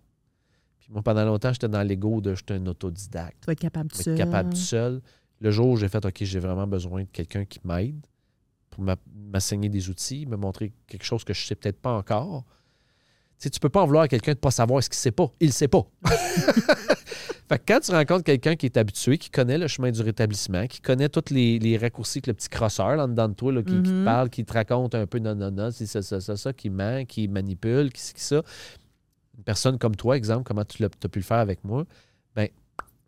Puis 0.86 0.92
moi, 0.92 1.02
pendant 1.02 1.24
longtemps, 1.24 1.52
j'étais 1.52 1.66
dans 1.68 1.82
l'ego 1.82 2.20
de 2.20 2.32
j'étais 2.36 2.54
un 2.54 2.66
autodidacte. 2.66 3.38
Tu 3.40 3.46
vas 3.46 3.54
être 3.54 3.58
capable 3.58 3.90
être 3.92 4.02
ça. 4.02 4.14
capable 4.14 4.50
tout 4.50 4.56
seul. 4.56 5.02
Le 5.40 5.50
jour 5.50 5.66
où 5.70 5.76
j'ai 5.76 5.88
fait 5.88 6.04
OK, 6.04 6.14
j'ai 6.22 6.38
vraiment 6.38 6.68
besoin 6.68 7.02
de 7.02 7.08
quelqu'un 7.12 7.44
qui 7.44 7.58
m'aide 7.64 8.06
pour 8.70 8.84
m'assigner 9.32 9.68
des 9.68 9.90
outils, 9.90 10.26
me 10.26 10.36
montrer 10.36 10.72
quelque 10.86 11.04
chose 11.04 11.24
que 11.24 11.34
je 11.34 11.44
sais 11.44 11.56
peut-être 11.56 11.80
pas 11.80 11.92
encore. 11.92 12.44
Tu 13.38 13.44
sais, 13.44 13.50
tu 13.50 13.58
peux 13.58 13.68
pas 13.68 13.82
en 13.82 13.86
vouloir 13.86 14.04
à 14.04 14.08
quelqu'un 14.08 14.32
de 14.34 14.38
pas 14.38 14.52
savoir 14.52 14.80
ce 14.80 14.88
qu'il 14.88 14.96
sait 14.96 15.10
pas. 15.10 15.28
Il 15.40 15.48
le 15.48 15.52
sait 15.52 15.66
pas. 15.68 15.82
fait 17.48 17.58
que 17.58 17.64
quand 17.66 17.80
tu 17.80 17.90
rencontres 17.90 18.24
quelqu'un 18.24 18.54
qui 18.56 18.66
est 18.66 18.76
habitué, 18.76 19.18
qui 19.18 19.28
connaît 19.30 19.58
le 19.58 19.66
chemin 19.68 19.90
du 19.90 20.00
rétablissement, 20.02 20.66
qui 20.68 20.80
connaît 20.80 21.08
tous 21.08 21.32
les, 21.34 21.58
les 21.58 21.76
raccourcis 21.76 22.22
que 22.22 22.30
le 22.30 22.34
petit 22.34 22.48
crosseur 22.48 22.98
en 22.98 23.08
dedans 23.08 23.28
de 23.28 23.34
toi, 23.34 23.52
là, 23.52 23.62
qui, 23.62 23.74
qui 23.82 23.82
te 23.82 23.98
Mhm. 23.98 24.04
parle, 24.04 24.30
qui 24.30 24.44
te 24.44 24.52
raconte 24.52 24.94
un 24.94 25.06
peu 25.06 25.18
non, 25.18 25.34
non, 25.34 25.50
non, 25.50 25.70
c'est 25.70 25.86
ça, 25.86 26.00
ça, 26.02 26.20
ça, 26.20 26.36
ça, 26.36 26.52
qui 26.52 26.70
ment, 26.70 27.04
qui 27.04 27.28
manipule, 27.28 27.92
qui, 27.92 28.00
qui 28.14 28.22
ça. 28.22 28.42
Une 29.36 29.44
personne 29.44 29.78
comme 29.78 29.96
toi, 29.96 30.16
exemple, 30.16 30.44
comment 30.44 30.64
tu 30.64 30.84
as 30.84 30.88
pu 30.88 31.18
le 31.18 31.24
faire 31.24 31.38
avec 31.38 31.62
moi, 31.64 31.84
ben, 32.34 32.48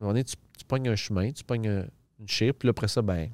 moment 0.00 0.12
donné, 0.12 0.24
tu, 0.24 0.36
tu 0.56 0.64
pognes 0.64 0.88
un 0.88 0.96
chemin, 0.96 1.32
tu 1.32 1.44
pognes 1.44 1.68
un- 1.68 1.86
une 2.20 2.28
chip, 2.28 2.58
puis 2.60 2.68
après 2.68 2.88
ça, 2.88 3.02
ben, 3.02 3.28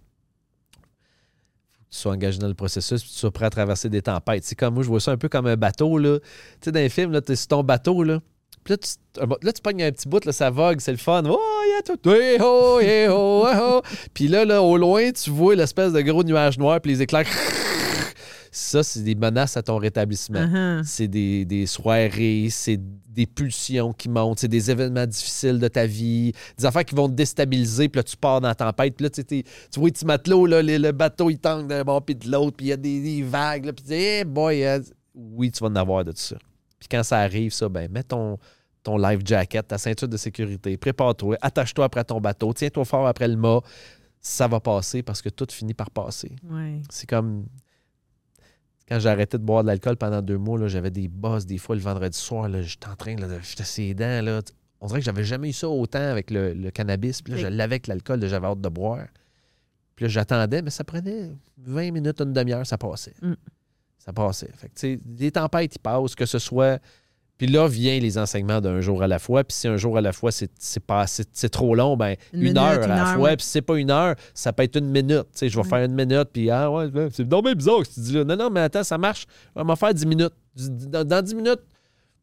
faut 1.73 1.85
que 1.85 1.91
tu 1.91 1.99
sois 1.99 2.13
engagé 2.13 2.39
dans 2.39 2.49
le 2.49 2.55
processus, 2.55 3.03
puis 3.03 3.11
tu 3.11 3.19
sois 3.19 3.31
prêt 3.31 3.47
à 3.47 3.51
traverser 3.51 3.89
des 3.89 4.03
tempêtes. 4.03 4.45
C'est 4.45 4.55
comme 4.55 4.75
moi, 4.75 4.83
je 4.83 4.89
vois 4.89 5.01
ça 5.01 5.11
un 5.13 5.17
peu 5.17 5.29
comme 5.29 5.47
un 5.47 5.57
bateau, 5.57 5.99
là. 5.99 6.19
Tu 6.21 6.27
sais, 6.63 6.73
dans 6.73 6.81
les 6.81 6.89
films, 6.89 7.13
là, 7.13 7.21
t'es 7.21 7.37
sur 7.37 7.49
ton 7.49 7.63
bateau, 7.63 8.03
là. 8.03 8.21
Puis 8.63 8.73
là, 8.73 8.79
tu, 8.79 9.45
là, 9.45 9.53
tu 9.53 9.61
pognes 9.61 9.83
un 9.83 9.93
petit 9.93 10.09
bout, 10.09 10.25
là, 10.25 10.33
ça 10.33 10.49
vogue, 10.49 10.81
c'est 10.81 10.93
le 10.93 10.97
fun. 10.99 11.23
Oh, 11.27 11.39
yeah, 11.69 11.83
tout. 11.83 12.09
Hey, 12.09 12.39
oh, 12.41 12.79
hey, 12.81 13.09
oh, 13.11 13.47
hey, 13.47 13.59
oh. 13.61 13.83
Puis 14.15 14.29
là, 14.29 14.47
là, 14.47 14.63
au 14.63 14.79
loin, 14.79 15.13
tu 15.13 15.29
vois 15.31 15.55
l'espèce 15.55 15.93
de 15.93 16.01
gros 16.01 16.25
nuage 16.25 16.59
noir, 16.59 16.81
puis 16.81 16.93
les 16.93 17.03
éclairs. 17.03 17.27
Ça, 18.57 18.85
c'est 18.85 19.03
des 19.03 19.17
menaces 19.17 19.57
à 19.57 19.65
ton 19.65 19.79
rétablissement. 19.79 20.39
Uh-huh. 20.39 20.85
C'est 20.85 21.09
des, 21.09 21.45
des 21.45 21.67
soirées, 21.67 22.47
c'est 22.51 22.79
des 23.09 23.27
pulsions 23.27 23.93
qui 23.93 24.09
montent, 24.09 24.39
c'est 24.39 24.47
des 24.47 24.71
événements 24.71 25.07
difficiles 25.07 25.59
de 25.59 25.67
ta 25.67 25.87
vie, 25.87 26.31
des 26.57 26.65
affaires 26.65 26.85
qui 26.85 26.95
vont 26.95 27.09
te 27.09 27.15
déstabiliser, 27.15 27.89
puis 27.89 27.99
là, 27.99 28.05
tu 28.05 28.17
pars 28.17 28.41
dans 28.41 28.47
la 28.47 28.55
tempête, 28.55 28.95
puis 28.95 29.03
là, 29.03 29.11
tu, 29.11 29.25
tu 29.25 29.45
vois 29.81 29.91
petits 29.91 30.07
matelots, 30.07 30.47
là, 30.47 30.63
le, 30.63 30.77
le 30.77 30.93
bateau, 30.93 31.31
il 31.31 31.39
tangue 31.39 31.67
d'un 31.67 31.83
bord 31.83 32.05
puis 32.05 32.15
de 32.15 32.31
l'autre, 32.31 32.57
puis 32.57 32.67
il 32.67 32.69
y 32.69 32.73
a 32.73 32.77
des, 32.77 33.03
des 33.03 33.23
vagues, 33.25 33.65
là, 33.65 33.73
puis 33.73 33.83
tu 33.83 33.89
dis, 33.91 33.95
hey 33.95 34.25
boy, 34.25 34.65
euh, 34.65 34.81
oui, 35.17 35.51
tu 35.51 35.59
vas 35.59 35.69
en 35.71 35.75
avoir 35.75 36.05
de 36.05 36.13
tout 36.13 36.19
ça. 36.19 36.37
Puis 36.79 36.89
quand 36.89 37.03
ça 37.03 37.19
arrive, 37.19 37.53
ça, 37.53 37.69
ben, 37.69 37.91
mets 37.91 38.05
ton, 38.05 38.39
ton 38.85 38.97
life 38.99 39.21
jacket, 39.25 39.67
ta 39.67 39.79
ceinture 39.79 40.07
de 40.07 40.17
sécurité, 40.17 40.77
prépare-toi, 40.77 41.39
attache-toi 41.41 41.87
après 41.87 42.05
ton 42.05 42.21
bateau, 42.21 42.53
tiens-toi 42.53 42.85
fort 42.85 43.09
après 43.09 43.27
le 43.27 43.37
mât. 43.37 43.63
Ça 44.21 44.47
va 44.49 44.61
passer 44.61 45.03
parce 45.03 45.21
que 45.21 45.29
tout 45.29 45.47
finit 45.51 45.75
par 45.75 45.91
passer. 45.91 46.31
Ouais. 46.49 46.81
C'est 46.89 47.07
comme 47.07 47.47
quand 48.89 48.99
j'ai 48.99 49.09
arrêté 49.09 49.39
de 49.39 49.43
boire 49.43 49.62
de 49.62 49.68
l'alcool 49.68 49.97
pendant 49.97 50.20
deux 50.20 50.39
mois, 50.39 50.66
j'avais 50.68 50.91
des 50.91 51.09
bosses 51.09 51.47
des 51.47 51.59
fois 51.59 51.74
le 51.74 51.82
vendredi 51.82 52.18
soir. 52.18 52.51
J'étais 52.62 52.89
en 52.89 52.97
train 52.97 53.14
de 53.14 53.41
jeter 53.41 53.64
ses 53.64 53.95
dents. 53.95 54.22
Là. 54.22 54.41
On 54.80 54.87
dirait 54.87 55.01
que 55.01 55.05
j'avais 55.05 55.24
jamais 55.24 55.51
eu 55.51 55.53
ça 55.53 55.68
autant 55.68 56.11
avec 56.11 56.30
le, 56.30 56.53
le 56.53 56.70
cannabis. 56.70 57.22
Puis 57.22 57.32
là, 57.32 57.39
je 57.39 57.47
l'avais 57.47 57.62
avec 57.74 57.87
l'alcool, 57.87 58.26
j'avais 58.26 58.47
hâte 58.47 58.61
de 58.61 58.68
boire. 58.68 59.07
Puis 59.97 60.05
là, 60.05 60.09
j'attendais, 60.09 60.61
mais 60.61 60.70
ça 60.70 60.85
prenait 60.85 61.30
20 61.59 61.93
minutes, 61.93 62.20
une 62.20 62.32
demi-heure, 62.32 62.66
ça 62.66 62.76
passait. 62.76 63.14
Mm. 63.22 63.35
Ça 63.99 64.12
passait. 64.12 64.51
Fait 64.55 64.68
que, 64.68 64.99
les 65.18 65.30
tempêtes, 65.30 65.76
ils 65.76 65.78
passent, 65.78 66.14
que 66.14 66.26
ce 66.26 66.39
soit. 66.39 66.78
Puis 67.37 67.49
là 67.49 67.66
vient 67.66 67.99
les 67.99 68.16
enseignements 68.16 68.61
d'un 68.61 68.80
jour 68.80 69.03
à 69.03 69.09
la 69.09 69.18
fois. 69.18 69.43
Puis 69.43 69.57
si 69.57 69.66
un 69.68 69.76
jour 69.76 69.97
à 69.97 70.01
la 70.01 70.12
fois, 70.12 70.30
c'est 70.30 70.51
c'est 70.59 70.78
pas 70.85 71.07
c'est 71.09 71.28
c'est 71.32 71.49
trop 71.49 71.74
long, 71.74 71.97
ben 71.97 72.14
Une 72.32 72.39
une, 72.39 72.45
minute, 72.45 72.59
heure 72.59 72.64
à 72.64 72.74
une 72.85 72.89
la 72.89 73.01
heure, 73.03 73.14
fois. 73.16 73.22
ouais. 73.24 73.37
Puis 73.37 73.45
si 73.45 73.51
c'est 73.53 73.62
pas 73.62 73.76
une 73.76 73.91
heure, 73.91 74.14
ça 74.35 74.53
peut 74.53 74.62
être 74.62 74.76
une 74.76 74.89
minute. 74.91 75.24
Tu 75.32 75.39
sais, 75.39 75.49
je 75.49 75.57
vais 75.57 75.62
Ouais. 75.62 75.68
faire 75.68 75.85
une 75.85 75.95
minute, 75.95 76.28
puis 76.32 76.49
ah 76.51 76.70
ouais, 76.70 76.89
c'est 77.12 77.28
donc 77.28 77.45
bien 77.45 77.55
bizarre 77.55 77.78
que 77.82 77.89
tu 77.93 77.99
dis 78.01 78.12
là. 78.12 78.22
Non, 78.24 78.37
non, 78.37 78.51
mais 78.51 78.61
attends, 78.61 78.85
ça 78.85 78.99
marche. 78.99 79.26
On 79.57 79.64
va 79.64 79.74
faire 79.74 79.93
10 79.93 80.07
minutes. 80.07 80.32
Dans, 80.57 81.22
10 81.24 81.35
minutes, 81.35 81.59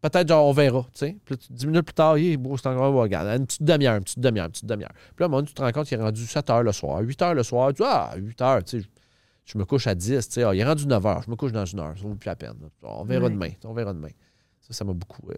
peut-être 0.01 0.29
genre 0.29 0.47
on 0.47 0.53
verra. 0.53 0.83
Tu 0.93 0.99
sais. 0.99 1.17
Puis 1.25 1.35
là, 1.35 1.37
tu- 1.45 1.51
10 1.51 1.67
minutes 1.67 1.85
plus 1.85 1.93
tard, 1.93 2.17
il 2.17 2.31
est 2.31 2.37
beau, 2.37 2.55
c'est 2.55 2.67
encore 2.67 2.93
regarde, 2.93 3.27
une 3.37 3.45
petite 3.45 3.63
demi-heure, 3.63 3.97
une 3.97 4.03
petite 4.05 4.19
demi-heure, 4.19 4.45
une 4.45 4.51
petite 4.53 4.65
demi-heure. 4.65 4.93
Puis 4.93 5.15
là, 5.19 5.25
à 5.25 5.27
un 5.27 5.29
moment 5.29 5.43
tu 5.43 5.53
te 5.53 5.61
rends 5.61 5.71
compte 5.73 5.87
qu'il 5.87 5.99
est 5.99 6.01
rendu 6.01 6.25
7 6.25 6.49
heures 6.49 6.63
le 6.63 6.71
soir, 6.71 7.01
8 7.01 7.21
heures 7.21 7.33
le 7.33 7.43
soir. 7.43 7.67
Tu 7.73 7.81
dis, 7.83 7.87
ah, 7.91 8.11
8 8.15 8.41
heures, 8.41 8.63
tu 8.63 8.79
sais. 8.79 8.87
Je 9.43 9.57
me 9.57 9.65
couche 9.65 9.87
à 9.87 9.95
10, 9.95 10.29
tu 10.29 10.35
sais. 10.35 10.43
Ah, 10.43 10.53
il 10.55 10.61
est 10.61 10.63
rendu 10.63 10.87
9 10.87 11.05
heures, 11.05 11.21
je 11.25 11.29
me 11.29 11.35
couche 11.35 11.51
dans 11.51 11.65
une 11.65 11.79
heure, 11.81 11.93
ça 11.97 12.03
vaut 12.07 12.15
plus 12.15 12.27
la 12.27 12.37
peine. 12.37 12.53
On 12.83 13.03
verra 13.03 13.25
Ouais. 13.25 13.29
demain. 13.31 13.49
On 13.65 13.73
verra 13.73 13.91
demain. 13.93 14.07
Ça, 14.71 14.79
ça 14.79 14.83
m'a 14.85 14.93
beaucoup. 14.93 15.29
euh, 15.29 15.35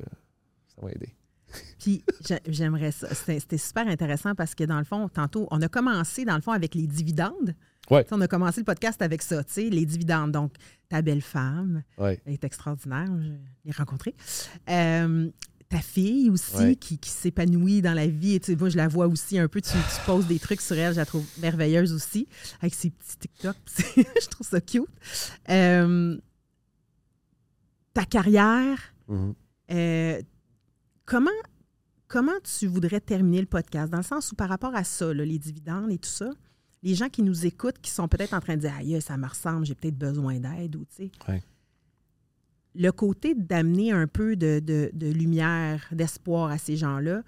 ça 0.68 0.82
m'a 0.82 0.92
aidé. 0.92 1.16
Puis 1.80 2.04
j'ai- 2.28 2.42
j'aimerais 2.48 2.92
ça. 2.92 3.14
C'était 3.14 3.58
super 3.58 3.88
intéressant 3.88 4.34
parce 4.36 4.56
que 4.56 4.64
dans 4.64 4.80
le 4.80 4.86
fond, 4.86 5.08
tantôt, 5.10 5.48
on 5.52 5.62
a 5.62 5.68
commencé 5.68 6.26
dans 6.26 6.36
le 6.36 6.42
fond 6.42 6.52
avec 6.52 6.74
les 6.76 6.88
dividendes. 6.88 7.56
Ouais. 7.92 8.06
On 8.12 8.22
a 8.22 8.28
commencé 8.30 8.62
le 8.62 8.66
podcast 8.66 9.02
avec 9.02 9.22
ça, 9.22 9.44
tu 9.44 9.54
sais, 9.54 9.70
les 9.70 9.86
dividendes. 9.86 10.32
Donc, 10.32 10.54
ta 10.88 11.02
belle 11.02 11.22
femme, 11.22 11.84
Ouais. 11.98 12.22
elle 12.26 12.34
est 12.34 12.44
extraordinaire, 12.46 13.08
je 13.22 13.30
l'ai 13.66 13.72
rencontrée. 13.74 14.16
Euh, 14.70 15.30
ta 15.68 15.80
fille 15.80 16.30
aussi, 16.30 16.56
Ouais. 16.56 16.76
qui, 16.78 16.98
qui 16.98 17.10
s'épanouit 17.10 17.82
dans 17.82 17.94
la 17.94 18.08
vie. 18.08 18.36
Et 18.36 18.40
tu 18.40 18.56
moi, 18.56 18.70
je 18.70 18.78
la 18.78 18.88
vois 18.88 19.08
aussi 19.08 19.38
un 19.38 19.48
peu. 19.50 19.60
Tu, 19.60 19.72
tu 19.72 20.06
poses 20.06 20.28
des 20.28 20.40
trucs 20.40 20.62
sur 20.62 20.78
elle, 20.78 20.94
je 20.94 21.00
la 21.00 21.06
trouve 21.06 21.26
merveilleuse 21.40 21.92
aussi, 21.94 22.28
avec 22.62 22.74
ses 22.74 22.90
petits 22.92 23.18
TikTok. 23.18 23.56
je 23.98 24.28
trouve 24.30 24.48
ça 24.48 24.62
cute. 24.62 24.86
Euh, 25.50 26.18
ta 27.94 28.06
carrière, 28.06 28.93
Mhm. 29.08 29.34
euh, 29.72 30.22
comment, 31.06 31.30
comment 32.08 32.32
tu 32.44 32.68
voudrais 32.68 33.02
terminer 33.02 33.42
le 33.42 33.48
podcast? 33.48 33.92
Dans 33.92 33.98
le 33.98 34.04
sens 34.04 34.32
où 34.32 34.36
par 34.36 34.50
rapport 34.50 34.76
à 34.76 34.84
ça, 34.84 35.14
là, 35.14 35.26
les 35.26 35.40
dividendes 35.40 35.92
et 35.92 35.98
tout 35.98 36.10
ça, 36.10 36.32
les 36.82 36.96
gens 36.96 37.10
qui 37.10 37.24
nous 37.24 37.46
écoutent, 37.46 37.80
qui 37.80 37.92
sont 37.92 38.08
peut-être 38.08 38.34
en 38.34 38.40
train 38.42 38.56
de 38.56 38.62
dire 38.62 38.74
Aïe, 38.78 39.02
ça 39.02 39.16
me 39.18 39.28
ressemble, 39.28 39.66
j'ai 39.66 39.76
peut-être 39.76 39.98
besoin 39.98 40.40
d'aide 40.40 40.76
ou 40.76 40.86
tu 40.86 40.96
sais. 40.96 41.12
Ouais. 41.28 41.42
Le 42.76 42.92
côté 42.92 43.36
d'amener 43.36 43.92
un 43.92 44.08
peu 44.08 44.36
de, 44.36 44.60
de- 44.60 44.90
de 44.94 45.08
lumière, 45.08 45.88
d'espoir 45.92 46.50
à 46.52 46.58
ces 46.58 46.76
gens-là, 46.76 47.22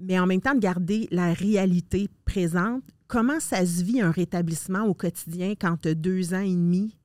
mais 0.00 0.18
en 0.18 0.26
même 0.26 0.40
temps 0.40 0.54
de 0.54 0.60
garder 0.60 1.08
la 1.10 1.32
réalité 1.32 2.08
présente, 2.24 2.82
comment 3.06 3.40
ça 3.40 3.64
se 3.64 3.82
vit 3.82 4.00
un 4.00 4.10
rétablissement 4.10 4.84
au 4.84 4.94
quotidien 4.94 5.54
quand 5.58 5.76
tu 5.80 5.88
as 5.88 5.94
deux 5.94 6.34
ans 6.34 6.40
et 6.40 6.54
demi? 6.54 6.96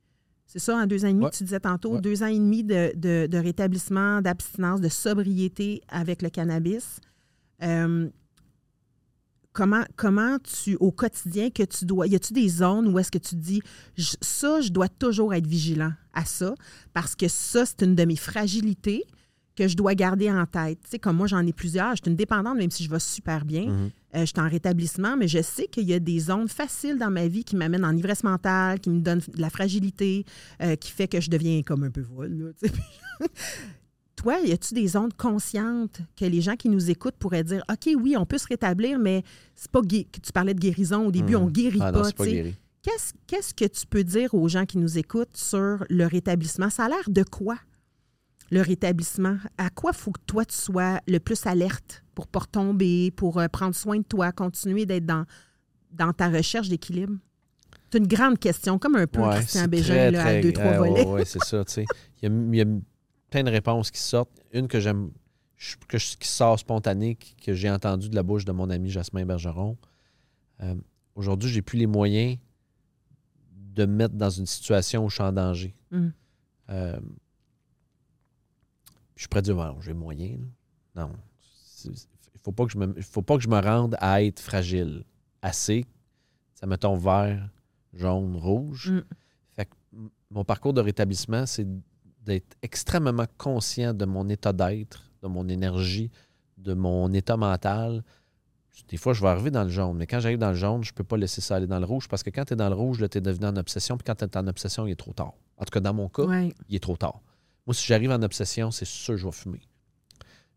C'est 0.50 0.58
ça, 0.58 0.76
en 0.76 0.86
deux 0.86 1.04
ans 1.04 1.08
et 1.08 1.12
demi, 1.12 1.24
Ouais. 1.26 1.30
tu 1.30 1.44
disais 1.44 1.60
tantôt, 1.60 1.94
Ouais. 1.96 2.00
deux 2.00 2.22
ans 2.22 2.26
et 2.26 2.38
demi 2.38 2.64
de, 2.64 2.90
de- 2.96 3.26
de 3.30 3.38
rétablissement, 3.38 4.22
d'abstinence, 4.22 4.80
de 4.80 4.88
sobriété 4.88 5.82
avec 5.88 6.22
le 6.22 6.30
cannabis. 6.30 7.00
Euh, 7.62 8.08
comment, 9.52 9.84
comment 9.96 10.38
tu, 10.38 10.76
au 10.76 10.90
quotidien, 10.90 11.50
que 11.50 11.64
tu 11.64 11.84
dois. 11.84 12.06
Y 12.06 12.14
a-tu 12.16 12.32
des 12.32 12.48
zones 12.48 12.88
où 12.88 12.98
est-ce 12.98 13.10
que 13.10 13.18
tu 13.18 13.34
dis, 13.34 13.60
je- 13.96 14.16
ça, 14.22 14.60
je 14.62 14.70
dois 14.70 14.88
toujours 14.88 15.34
être 15.34 15.46
vigilant 15.46 15.92
à 16.14 16.24
ça, 16.24 16.54
parce 16.94 17.14
que 17.14 17.28
ça, 17.28 17.66
c'est 17.66 17.82
une 17.82 17.94
de 17.94 18.04
mes 18.04 18.16
fragilités 18.16 19.04
que 19.58 19.66
je 19.68 19.76
dois 19.76 19.94
garder 19.94 20.30
en 20.30 20.46
tête. 20.46 20.78
Tu 20.84 20.90
sais, 20.90 20.98
comme 21.00 21.16
moi, 21.16 21.26
j'en 21.26 21.44
ai 21.46 21.52
plusieurs. 21.52 21.96
Je 21.96 22.02
suis 22.02 22.10
une 22.10 22.16
dépendante, 22.16 22.56
même 22.56 22.70
si 22.70 22.84
je 22.84 22.90
vais 22.90 23.00
super 23.00 23.44
bien. 23.44 23.66
Euh, 24.14 24.20
je 24.20 24.24
suis 24.26 24.38
en 24.40 24.48
rétablissement, 24.48 25.16
mais 25.16 25.26
je 25.28 25.42
sais 25.42 25.66
qu'il 25.66 25.84
y 25.88 25.92
a 25.94 25.98
des 25.98 26.18
zones 26.20 26.48
faciles 26.48 26.96
dans 26.98 27.10
ma 27.10 27.26
vie 27.26 27.42
qui 27.44 27.56
m'amènent 27.56 27.84
en 27.84 27.96
ivresse 27.96 28.22
mentale, 28.22 28.78
qui 28.80 28.88
me 28.90 29.00
donnent 29.00 29.18
de 29.18 29.40
la 29.40 29.50
fragilité, 29.50 30.24
euh, 30.62 30.76
qui 30.76 30.92
fait 30.92 31.08
que 31.08 31.20
je 31.20 31.28
deviens 31.28 31.62
comme 31.62 31.82
un 31.82 31.90
peu 31.90 32.02
sais. 32.02 32.70
Toi, 34.16 34.40
y 34.44 34.52
a-tu 34.52 34.74
des 34.74 34.88
zones 34.88 35.12
conscientes 35.12 36.00
que 36.16 36.24
les 36.24 36.40
gens 36.40 36.56
qui 36.56 36.68
nous 36.68 36.90
écoutent 36.90 37.16
pourraient 37.18 37.44
dire 37.44 37.62
OK, 37.70 37.88
oui, 38.00 38.16
on 38.16 38.26
peut 38.26 38.38
se 38.38 38.48
rétablir, 38.48 38.98
mais 38.98 39.22
c'est 39.54 39.70
pas 39.70 39.80
gué- 39.80 40.06
que 40.10 40.18
tu 40.20 40.32
parlais 40.32 40.54
de 40.54 40.58
guérison 40.60 41.06
au 41.06 41.12
début, 41.12 41.36
Mhm. 41.36 41.42
on 41.42 41.46
guérit 41.46 41.78
Ah 41.80 41.92
pas. 41.92 42.02
Qu'est-ce 42.82 43.12
qu'est-ce 43.26 43.54
que 43.54 43.64
tu 43.66 43.86
peux 43.86 44.02
dire 44.04 44.34
aux 44.34 44.48
gens 44.48 44.64
qui 44.66 44.78
nous 44.78 44.98
écoutent 44.98 45.36
sur 45.36 45.84
le 45.88 46.04
rétablissement? 46.06 46.68
Ça 46.70 46.84
a 46.86 46.88
l'air 46.88 47.08
de 47.08 47.22
quoi, 47.22 47.58
le 48.50 48.60
rétablissement? 48.62 49.36
À 49.58 49.70
quoi 49.70 49.92
faut 49.92 50.10
que 50.12 50.20
toi, 50.26 50.44
tu 50.44 50.56
sois 50.56 51.00
le 51.06 51.18
plus 51.18 51.46
alerte 51.46 52.02
pour 52.14 52.26
ne 52.26 52.30
pas 52.30 52.40
retomber, 52.40 53.10
pour 53.10 53.38
euh, 53.38 53.48
prendre 53.48 53.74
soin 53.74 53.98
de 53.98 54.02
toi, 54.04 54.32
continuer 54.32 54.86
d'être 54.86 55.06
dans, 55.06 55.24
dans 55.92 56.12
ta 56.12 56.28
recherche 56.28 56.68
d'équilibre? 56.68 57.14
C'est 57.90 57.98
une 57.98 58.06
grande 58.06 58.38
question, 58.38 58.78
comme 58.78 58.96
un 58.96 59.06
peu 59.06 59.20
Ouais, 59.20 59.36
Christian 59.36 59.66
Bégin 59.66 59.94
très, 59.94 60.10
là, 60.10 60.20
à 60.20 60.24
très- 60.24 60.40
deux, 60.42 60.52
trois 60.52 60.76
volets. 60.76 61.04
ouais, 61.06 61.12
ouais, 61.12 61.24
c'est 61.24 61.42
ça, 61.42 61.64
tu 61.64 61.72
sais. 61.72 61.84
Il 62.22 62.28
y, 62.28 62.32
a, 62.32 62.34
il 62.34 62.54
y 62.56 62.60
a 62.60 62.66
plein 63.30 63.42
de 63.44 63.50
réponses 63.50 63.90
qui 63.90 64.00
sortent. 64.00 64.30
Une 64.52 64.68
que 64.68 64.78
j'aime, 64.80 65.10
je- 65.56 65.76
que 65.88 65.96
je- 65.98 66.16
qui 66.16 66.28
sort 66.28 66.58
spontanée, 66.58 67.16
que 67.16 67.54
j'ai 67.54 67.70
entendue 67.70 68.08
de 68.10 68.14
la 68.14 68.22
bouche 68.22 68.44
de 68.44 68.52
mon 68.52 68.68
ami 68.70 68.90
Jasmin 68.90 69.24
Bergeron. 69.24 69.76
Euh, 70.60 70.74
Aujourd'hui, 71.14 71.50
j'ai 71.50 71.62
plus 71.62 71.78
les 71.78 71.86
moyens 71.86 72.38
de 73.74 73.86
me 73.86 73.92
mettre 73.92 74.14
dans 74.14 74.30
une 74.30 74.46
situation 74.46 75.04
où 75.04 75.08
je 75.08 75.14
suis 75.14 75.24
en 75.24 75.32
danger. 75.32 75.74
Mm. 75.90 76.08
Euh, 76.70 77.00
je 79.18 79.22
suis 79.22 79.28
prêt 79.28 79.38
à 79.40 79.42
dire, 79.42 79.76
j'ai 79.80 79.88
les 79.90 79.94
moyens. 79.98 80.38
là. 80.94 81.02
Non. 81.02 81.10
Il 81.84 82.40
faut 82.40 82.52
pas 82.52 82.64
que 82.66 82.72
je 82.72 82.78
me, 82.78 82.94
il 82.96 83.02
faut 83.02 83.22
pas 83.22 83.36
que 83.36 83.42
je 83.42 83.48
me 83.48 83.58
rende 83.60 83.96
à 84.00 84.22
être 84.22 84.40
fragile. 84.40 85.04
Assez, 85.42 85.84
ça 86.54 86.66
me 86.66 86.76
tombe 86.76 87.00
vert, 87.00 87.48
jaune, 87.92 88.36
rouge. 88.36 88.90
Mm. 88.92 89.02
Fait 89.56 89.64
que 89.66 89.70
m- 89.92 90.08
mon 90.30 90.44
parcours 90.44 90.72
de 90.72 90.80
rétablissement, 90.80 91.46
c'est 91.46 91.66
d'être 92.24 92.56
extrêmement 92.62 93.26
conscient 93.38 93.92
de 93.92 94.04
mon 94.04 94.28
état 94.28 94.52
d'être, 94.52 95.10
de 95.22 95.28
mon 95.28 95.48
énergie, 95.48 96.10
de 96.56 96.74
mon 96.74 97.12
état 97.12 97.36
mental. 97.36 98.02
Des 98.88 98.96
fois, 98.96 99.12
je 99.12 99.20
vais 99.22 99.28
arriver 99.28 99.50
dans 99.50 99.64
le 99.64 99.70
jaune, 99.70 99.96
mais 99.96 100.06
quand 100.06 100.20
j'arrive 100.20 100.38
dans 100.38 100.50
le 100.50 100.56
jaune, 100.56 100.84
je 100.84 100.92
peux 100.92 101.02
pas 101.04 101.16
laisser 101.16 101.40
ça 101.40 101.56
aller 101.56 101.66
dans 101.66 101.80
le 101.80 101.86
rouge 101.86 102.06
parce 102.08 102.22
que 102.22 102.30
quand 102.30 102.44
tu 102.44 102.52
es 102.52 102.56
dans 102.56 102.68
le 102.68 102.74
rouge, 102.76 103.04
tu 103.10 103.18
es 103.18 103.20
devenu 103.20 103.46
en 103.46 103.56
obsession, 103.56 103.96
puis 103.96 104.04
quand 104.04 104.14
tu 104.14 104.24
es 104.24 104.36
en 104.36 104.46
obsession, 104.46 104.86
il 104.86 104.92
est 104.92 104.96
trop 104.96 105.12
tard. 105.12 105.32
En 105.56 105.64
tout 105.64 105.70
cas, 105.72 105.80
dans 105.80 105.94
mon 105.94 106.08
cas, 106.08 106.22
Ouais. 106.24 106.52
il 106.68 106.76
est 106.76 106.82
trop 106.82 106.96
tard. 106.96 107.20
Moi, 107.68 107.74
si 107.74 107.86
j'arrive 107.86 108.10
en 108.10 108.22
obsession, 108.22 108.70
c'est 108.70 108.86
sûr 108.86 109.12
que 109.14 109.20
je 109.20 109.26
vais 109.26 109.32
fumer. 109.32 109.60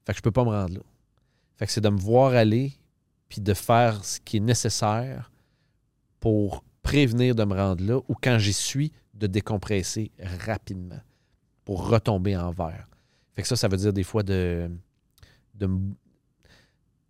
Fait 0.05 0.14
que 0.14 0.18
je 0.18 0.22
peux 0.24 0.32
pas 0.32 0.45
me 0.45 0.49
rendre 0.49 0.76
là. 0.76 0.80
Fait 1.57 1.66
que 1.66 1.72
c'est 1.74 1.82
de 1.82 1.89
me 1.89 1.99
voir 1.99 2.34
aller 2.34 2.74
puis 3.28 3.41
de 3.41 3.53
faire 3.53 4.03
ce 4.05 4.20
qui 4.22 4.38
est 4.38 4.39
nécessaire 4.41 5.30
pour 6.22 6.64
prévenir 6.84 7.36
de 7.36 7.43
me 7.43 7.53
rendre 7.53 7.84
là 7.84 7.97
ou 8.07 8.16
quand 8.16 8.38
j'y 8.39 8.53
suis, 8.53 8.91
de 9.14 9.28
décompresser 9.28 10.09
rapidement 10.45 11.01
pour 11.66 11.88
retomber 11.89 12.36
en 12.38 12.49
vert. 12.51 12.88
Fait 13.36 13.41
que 13.41 13.47
ça, 13.49 13.55
ça 13.57 13.68
veut 13.68 13.78
dire 13.78 13.91
des 13.93 14.03
fois 14.03 14.24
de, 14.24 14.72
de 15.55 15.70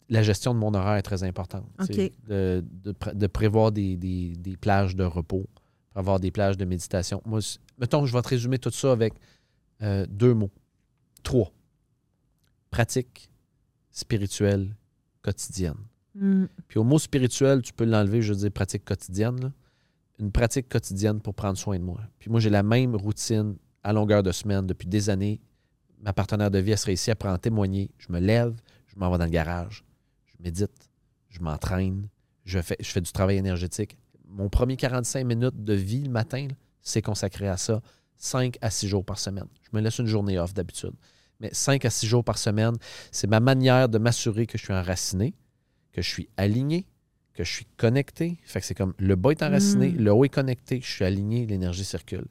la 0.10 0.24
gestion 0.24 0.54
de 0.54 0.60
mon 0.60 0.74
horaire 0.74 0.96
est 0.98 1.02
très 1.04 1.24
importante. 1.24 1.66
OK. 1.80 1.88
tu 1.88 1.94
sais, 1.94 2.12
De, 2.28 2.66
de 2.84 2.94
de 3.14 3.28
prévoir 3.28 3.72
des, 3.72 3.96
des- 3.98 4.36
des 4.36 4.58
plages 4.58 4.96
de 4.96 5.04
repos, 5.06 5.48
avoir 5.96 6.20
des 6.20 6.32
plages 6.32 6.58
de 6.58 6.66
méditation. 6.66 7.22
Moi, 7.26 7.40
mettons, 7.78 8.06
je 8.06 8.14
vais 8.14 8.22
te 8.22 8.28
résumer 8.30 8.58
tout 8.60 8.72
ça 8.72 8.92
avec 8.92 9.14
euh, 9.82 10.06
deux 10.10 10.34
mots. 10.34 10.52
Trois. 11.24 11.52
Pratique 12.70 13.30
spirituelle 13.92 14.76
quotidienne. 15.22 15.78
Mm. 16.16 16.46
Puis 16.68 16.80
au 16.80 16.84
mot 16.84 17.00
spirituel, 17.00 17.62
tu 17.62 17.74
peux 17.74 17.86
l'enlever, 17.86 18.22
je 18.22 18.34
veux 18.34 18.40
dire 18.40 18.52
pratique 18.52 18.86
quotidienne. 18.86 19.40
là. 19.40 19.52
Une 20.20 20.32
pratique 20.32 20.70
quotidienne 20.70 21.20
pour 21.20 21.34
prendre 21.34 21.58
soin 21.58 21.80
de 21.80 21.84
moi. 21.84 22.00
Puis 22.20 22.30
moi, 22.30 22.40
j'ai 22.40 22.50
la 22.50 22.64
même 22.64 22.96
routine 22.96 23.56
à 23.84 23.94
longueur 23.94 24.22
de 24.24 24.32
semaine 24.32 24.68
depuis 24.68 24.88
des 24.88 25.10
années. 25.10 25.42
Ma 26.00 26.14
partenaire 26.14 26.52
de 26.52 26.60
vie, 26.60 26.72
elle 26.72 26.78
serait 26.78 26.94
ici, 26.94 27.10
elle 27.10 27.16
pourrait 27.16 27.34
en 27.34 27.38
témoigner. 27.38 27.90
Je 27.98 28.12
me 28.12 28.20
lève, 28.20 28.54
je 28.88 29.00
m'en 29.00 29.12
vais 29.12 29.18
dans 29.18 29.26
le 29.26 29.32
garage, 29.32 29.84
je 30.26 30.36
médite, 30.44 30.90
je 31.30 31.40
m'entraîne, 31.40 32.08
je 32.46 32.60
fais, 32.62 32.78
je 32.80 32.90
fais 32.90 33.02
du 33.02 33.12
travail 33.12 33.38
énergétique. 33.38 33.98
Mon 34.28 34.50
premier 34.50 34.78
45 34.78 35.26
minutes 35.26 35.64
de 35.64 35.74
vie 35.74 36.04
le 36.04 36.12
matin, 36.12 36.48
c'est 36.82 37.02
consacré 37.02 37.48
à 37.48 37.58
ça, 37.58 37.82
5 38.22 38.58
à 38.62 38.70
6 38.70 38.88
jours 38.88 39.04
par 39.04 39.18
semaine. 39.20 39.48
Je 39.64 39.76
me 39.76 39.82
laisse 39.82 39.98
une 40.00 40.06
journée 40.06 40.38
off 40.40 40.54
d'habitude. 40.54 40.94
Mais 41.40 41.50
5 41.52 41.84
à 41.86 41.90
6 41.90 42.06
jours 42.06 42.24
par 42.24 42.38
semaine, 42.38 42.76
c'est 43.12 43.28
ma 43.28 43.40
manière 43.40 43.90
de 43.90 43.98
m'assurer 43.98 44.46
que 44.46 44.58
je 44.60 44.64
suis 44.64 44.74
enraciné, 44.74 45.34
que 45.92 46.02
je 46.04 46.08
suis 46.08 46.30
aligné, 46.38 46.86
que 47.34 47.44
je 47.44 47.52
suis 47.52 47.66
connecté. 47.78 48.38
Fait 48.46 48.60
que 48.60 48.66
c'est 48.68 48.76
comme 48.76 48.94
le 49.00 49.16
bas 49.16 49.32
est 49.32 49.42
enraciné, 49.42 49.90
Mm. 49.90 49.98
le 50.04 50.14
haut 50.14 50.24
est 50.24 50.30
connecté, 50.30 50.82
je 50.84 50.90
suis 50.92 51.04
aligné, 51.04 51.48
l'énergie 51.48 51.84
circule. 51.84 52.26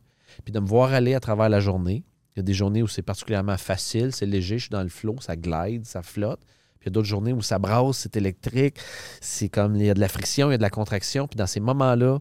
Puis 0.44 0.52
de 0.52 0.60
me 0.60 0.66
voir 0.66 0.92
aller 0.92 1.14
à 1.14 1.20
travers 1.20 1.48
la 1.48 1.58
journée. 1.60 2.04
Il 2.04 2.36
Il 2.36 2.38
y 2.38 2.40
a 2.40 2.42
des 2.44 2.54
journées 2.54 2.82
où 2.82 2.86
c'est 2.86 3.02
particulièrement 3.02 3.56
facile, 3.56 4.12
c'est 4.12 4.26
léger, 4.26 4.58
je 4.58 4.64
suis 4.66 4.70
dans 4.70 4.84
le 4.84 4.88
flot, 4.88 5.16
ça 5.20 5.34
glide, 5.34 5.84
ça 5.84 6.02
flotte. 6.02 6.40
Puis 6.78 6.84
il 6.84 6.86
y 6.86 6.88
a 6.88 6.92
d'autres 6.92 7.08
journées 7.08 7.32
où 7.32 7.42
ça 7.42 7.58
brasse, 7.58 7.98
c'est 7.98 8.16
électrique, 8.16 8.78
c'est 9.20 9.48
comme 9.48 9.74
il 9.76 9.84
y 9.86 9.90
a 9.90 9.94
de 9.94 10.00
la 10.00 10.08
friction, 10.08 10.48
il 10.48 10.52
y 10.52 10.54
a 10.54 10.58
de 10.58 10.62
la 10.62 10.70
contraction. 10.70 11.26
Puis 11.26 11.36
dans 11.36 11.48
ces 11.48 11.58
moments-là, 11.60 12.20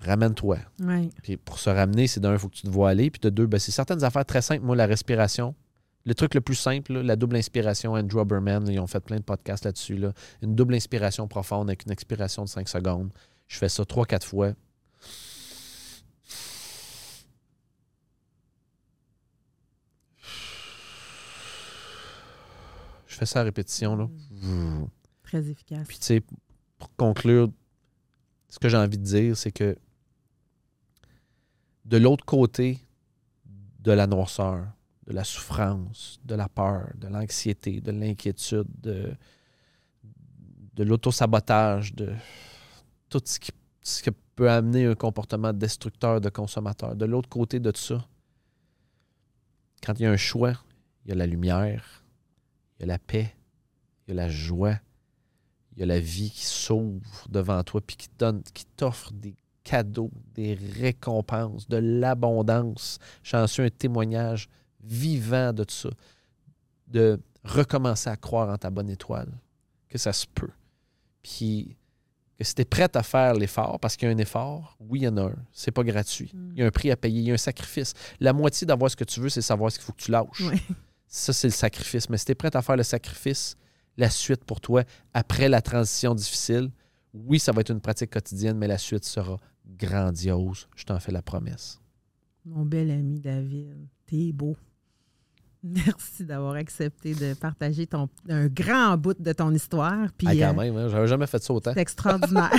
ramène-toi. 0.00 0.58
Oui. 0.80 1.10
Puis 1.22 1.36
pour 1.36 1.58
se 1.58 1.70
ramener, 1.70 2.06
c'est 2.06 2.20
d'un, 2.20 2.32
il 2.32 2.38
faut 2.38 2.48
que 2.48 2.54
tu 2.54 2.62
te 2.62 2.70
vois 2.70 2.90
aller. 2.90 3.10
Puis 3.10 3.20
de 3.20 3.30
deux, 3.30 3.46
ben, 3.46 3.58
c'est 3.58 3.72
certaines 3.72 4.04
affaires 4.04 4.24
très 4.24 4.42
simples. 4.42 4.64
Moi, 4.64 4.76
la 4.76 4.86
respiration, 4.86 5.54
le 6.04 6.14
truc 6.14 6.34
le 6.34 6.40
plus 6.40 6.54
simple, 6.54 6.92
là, 6.94 7.02
la 7.02 7.16
double 7.16 7.36
inspiration, 7.36 7.92
Andrew 7.92 8.18
Oberman, 8.18 8.64
là, 8.64 8.72
ils 8.72 8.80
ont 8.80 8.86
fait 8.86 9.00
plein 9.00 9.16
de 9.16 9.22
podcasts 9.22 9.64
là-dessus. 9.64 9.96
là. 9.96 10.12
Une 10.42 10.54
double 10.54 10.74
inspiration 10.74 11.26
profonde 11.28 11.68
avec 11.68 11.84
une 11.84 11.92
expiration 11.92 12.44
de 12.44 12.48
5 12.48 12.68
secondes. 12.68 13.10
Je 13.46 13.58
fais 13.58 13.68
ça 13.68 13.84
trois, 13.84 14.06
quatre 14.06 14.26
fois. 14.26 14.52
Je 23.06 23.16
fais 23.16 23.26
ça 23.26 23.40
à 23.40 23.42
répétition. 23.42 23.96
Là. 23.96 24.08
Très 25.22 25.48
efficace. 25.50 25.86
Puis, 25.88 25.98
tu 25.98 26.04
sais, 26.04 26.22
pour 26.78 26.94
conclure, 26.96 27.48
ce 28.48 28.58
que 28.58 28.68
j'ai 28.68 28.76
envie 28.76 28.98
de 28.98 29.04
dire, 29.04 29.36
c'est 29.36 29.52
que 29.52 29.76
de 31.88 31.96
l'autre 31.96 32.24
côté 32.24 32.78
de 33.80 33.92
la 33.92 34.06
noirceur, 34.06 34.66
de 35.06 35.12
la 35.14 35.24
souffrance, 35.24 36.20
de 36.22 36.34
la 36.34 36.48
peur, 36.48 36.90
de 36.96 37.08
l'anxiété, 37.08 37.80
de 37.80 37.90
l'inquiétude, 37.92 38.66
de, 38.82 39.14
de 40.74 40.84
l'autosabotage, 40.84 41.94
de 41.94 42.12
tout 43.08 43.22
ce 43.24 43.40
qui, 43.40 43.52
ce 43.80 44.10
peut 44.36 44.50
amener 44.50 44.84
un 44.84 44.94
comportement 44.94 45.52
destructeur 45.54 46.20
de 46.20 46.28
consommateur. 46.28 46.94
De 46.94 47.06
l'autre 47.06 47.30
côté 47.30 47.58
de 47.58 47.70
tout 47.70 47.80
ça, 47.80 48.06
quand 49.82 49.98
il 49.98 50.02
y 50.02 50.06
a 50.06 50.10
un 50.10 50.16
choix, 50.18 50.62
il 51.04 51.08
y 51.08 51.12
a 51.12 51.14
la 51.14 51.26
lumière, 51.26 52.04
il 52.76 52.82
y 52.82 52.84
a 52.84 52.86
la 52.86 52.98
paix, 52.98 53.34
il 54.06 54.10
y 54.10 54.12
a 54.12 54.14
la 54.14 54.28
joie, 54.28 54.78
il 55.72 55.80
y 55.80 55.82
a 55.82 55.86
la 55.86 56.00
vie 56.00 56.30
qui 56.30 56.44
s'ouvre 56.44 57.26
devant 57.30 57.64
toi 57.64 57.80
puis 57.80 57.96
qui 57.96 58.08
qui 58.52 58.66
t'offre 58.76 59.12
des 59.14 59.34
cadeaux, 59.68 60.10
des 60.34 60.54
récompenses, 60.54 61.68
de 61.68 61.76
l'abondance. 61.76 62.98
J'en 63.22 63.46
suis 63.46 63.62
un 63.62 63.68
témoignage 63.68 64.48
vivant 64.82 65.52
de 65.52 65.62
tout 65.64 65.74
ça. 65.74 65.90
De 66.86 67.20
recommencer 67.44 68.08
à 68.08 68.16
croire 68.16 68.48
en 68.48 68.56
ta 68.56 68.70
bonne 68.70 68.88
étoile, 68.88 69.30
que 69.90 69.98
ça 69.98 70.14
se 70.14 70.26
peut. 70.26 70.50
Puis 71.22 71.76
que 72.38 72.44
si 72.44 72.54
tu 72.54 72.62
es 72.62 72.64
prête 72.64 72.96
à 72.96 73.02
faire 73.02 73.34
l'effort, 73.34 73.78
parce 73.78 73.94
qu'il 73.94 74.08
y 74.08 74.10
a 74.10 74.14
un 74.14 74.18
effort, 74.18 74.74
oui, 74.80 75.00
il 75.00 75.02
y 75.02 75.08
en 75.08 75.18
a 75.18 75.24
un. 75.24 75.36
C'est 75.52 75.70
pas 75.70 75.84
gratuit. 75.84 76.30
Mm. 76.32 76.50
Il 76.54 76.60
y 76.60 76.62
a 76.62 76.66
un 76.66 76.70
prix 76.70 76.90
à 76.90 76.96
payer, 76.96 77.20
il 77.20 77.26
y 77.26 77.30
a 77.30 77.34
un 77.34 77.36
sacrifice. 77.36 77.92
La 78.20 78.32
moitié 78.32 78.66
d'avoir 78.66 78.90
ce 78.90 78.96
que 78.96 79.04
tu 79.04 79.20
veux, 79.20 79.28
c'est 79.28 79.42
savoir 79.42 79.70
ce 79.70 79.78
qu'il 79.78 79.84
faut 79.84 79.92
que 79.92 80.02
tu 80.02 80.10
lâches. 80.10 80.44
Ça, 81.08 81.34
c'est 81.34 81.48
le 81.48 81.52
sacrifice. 81.52 82.08
Mais 82.08 82.16
si 82.16 82.24
tu 82.24 82.32
es 82.32 82.34
prête 82.34 82.56
à 82.56 82.62
faire 82.62 82.76
le 82.76 82.82
sacrifice, 82.82 83.56
la 83.98 84.08
suite 84.08 84.44
pour 84.44 84.62
toi, 84.62 84.84
après 85.12 85.48
la 85.50 85.60
transition 85.60 86.14
difficile, 86.14 86.70
oui, 87.12 87.38
ça 87.38 87.52
va 87.52 87.60
être 87.60 87.70
une 87.70 87.80
pratique 87.80 88.10
quotidienne, 88.10 88.56
mais 88.56 88.66
la 88.66 88.78
suite 88.78 89.04
sera 89.04 89.36
grandiose. 89.68 90.68
Je 90.76 90.84
t'en 90.84 90.98
fais 91.00 91.12
la 91.12 91.22
promesse. 91.22 91.80
Mon 92.44 92.64
bel 92.64 92.90
ami 92.90 93.20
David, 93.20 93.74
t'es 94.06 94.32
beau. 94.32 94.56
Merci 95.62 96.24
d'avoir 96.24 96.54
accepté 96.54 97.14
de 97.14 97.34
partager 97.34 97.86
ton, 97.86 98.08
un 98.28 98.46
grand 98.46 98.96
bout 98.96 99.20
de 99.20 99.32
ton 99.32 99.52
histoire. 99.52 100.06
Puis, 100.16 100.28
Ah, 100.30 100.34
quand 100.34 100.58
euh, 100.60 100.62
même, 100.62 100.76
hein, 100.76 100.88
j'avais 100.88 101.08
jamais 101.08 101.26
fait 101.26 101.42
ça 101.42 101.52
autant. 101.52 101.72
c'est 101.74 101.80
extraordinaire. 101.80 102.52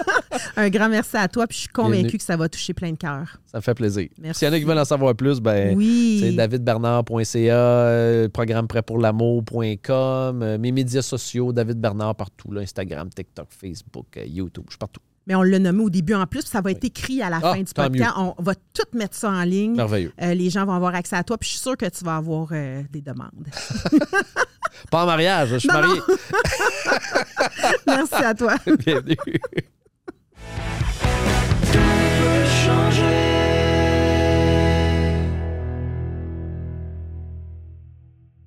un 0.56 0.70
grand 0.70 0.88
merci 0.88 1.16
à 1.16 1.26
toi. 1.26 1.46
Puis 1.48 1.56
je 1.56 1.60
suis 1.62 1.68
convaincue 1.70 2.18
que 2.18 2.22
ça 2.22 2.36
va 2.36 2.48
toucher 2.48 2.72
plein 2.72 2.92
de 2.92 2.96
cœurs. 2.96 3.40
Ça 3.46 3.58
me 3.58 3.62
fait 3.62 3.74
plaisir. 3.74 4.08
Merci. 4.18 4.38
S'il 4.38 4.48
y 4.48 4.50
en 4.50 4.54
a 4.54 4.58
qui 4.60 4.64
veulent 4.64 4.78
en 4.78 4.84
savoir 4.84 5.14
plus, 5.16 5.40
ben, 5.40 5.76
oui. 5.76 6.18
c'est 6.22 6.32
davidbernard.ca, 6.32 7.36
euh, 7.36 8.28
programme 8.28 8.68
prêt 8.68 8.82
pour 8.82 8.98
l'amour.com, 8.98 10.42
euh, 10.42 10.56
mes 10.58 10.70
médias 10.72 11.02
sociaux, 11.02 11.52
David 11.52 11.80
Bernard 11.80 12.14
partout, 12.14 12.52
là, 12.52 12.60
Instagram, 12.60 13.10
TikTok, 13.10 13.48
Facebook, 13.50 14.06
YouTube, 14.24 14.64
je 14.68 14.72
suis 14.72 14.78
partout. 14.78 15.00
Mais 15.26 15.34
on 15.34 15.42
l'a 15.42 15.58
nommé 15.58 15.82
au 15.82 15.90
début 15.90 16.14
en 16.14 16.24
plus, 16.26 16.40
puis 16.42 16.50
ça 16.50 16.60
va 16.60 16.70
être 16.70 16.84
écrit 16.84 17.20
à 17.20 17.28
la 17.30 17.40
Ah, 17.42 17.52
fin 17.54 17.58
du 17.60 17.72
podcast. 17.74 18.12
On 18.16 18.34
va 18.38 18.54
tout 18.54 18.86
mettre 18.96 19.16
ça 19.16 19.30
en 19.30 19.42
ligne. 19.42 19.74
Merveilleux. 19.74 20.12
Euh, 20.22 20.34
les 20.34 20.50
gens 20.50 20.64
vont 20.64 20.72
avoir 20.74 20.94
accès 20.94 21.16
à 21.16 21.24
toi, 21.24 21.36
puis 21.36 21.48
je 21.48 21.54
suis 21.54 21.62
sûre 21.62 21.76
que 21.76 21.86
tu 21.86 22.04
vas 22.04 22.16
avoir 22.16 22.48
euh, 22.52 22.82
des 22.92 23.00
demandes. 23.02 23.30
Pas 24.90 25.02
en 25.02 25.06
mariage, 25.06 25.48
je 25.50 25.56
suis 25.58 25.68
Non, 25.68 25.74
non. 25.80 25.88
marié. 25.88 26.00
Merci 27.86 28.14
à 28.14 28.34
toi. 28.34 28.54
Bienvenue. 28.78 29.16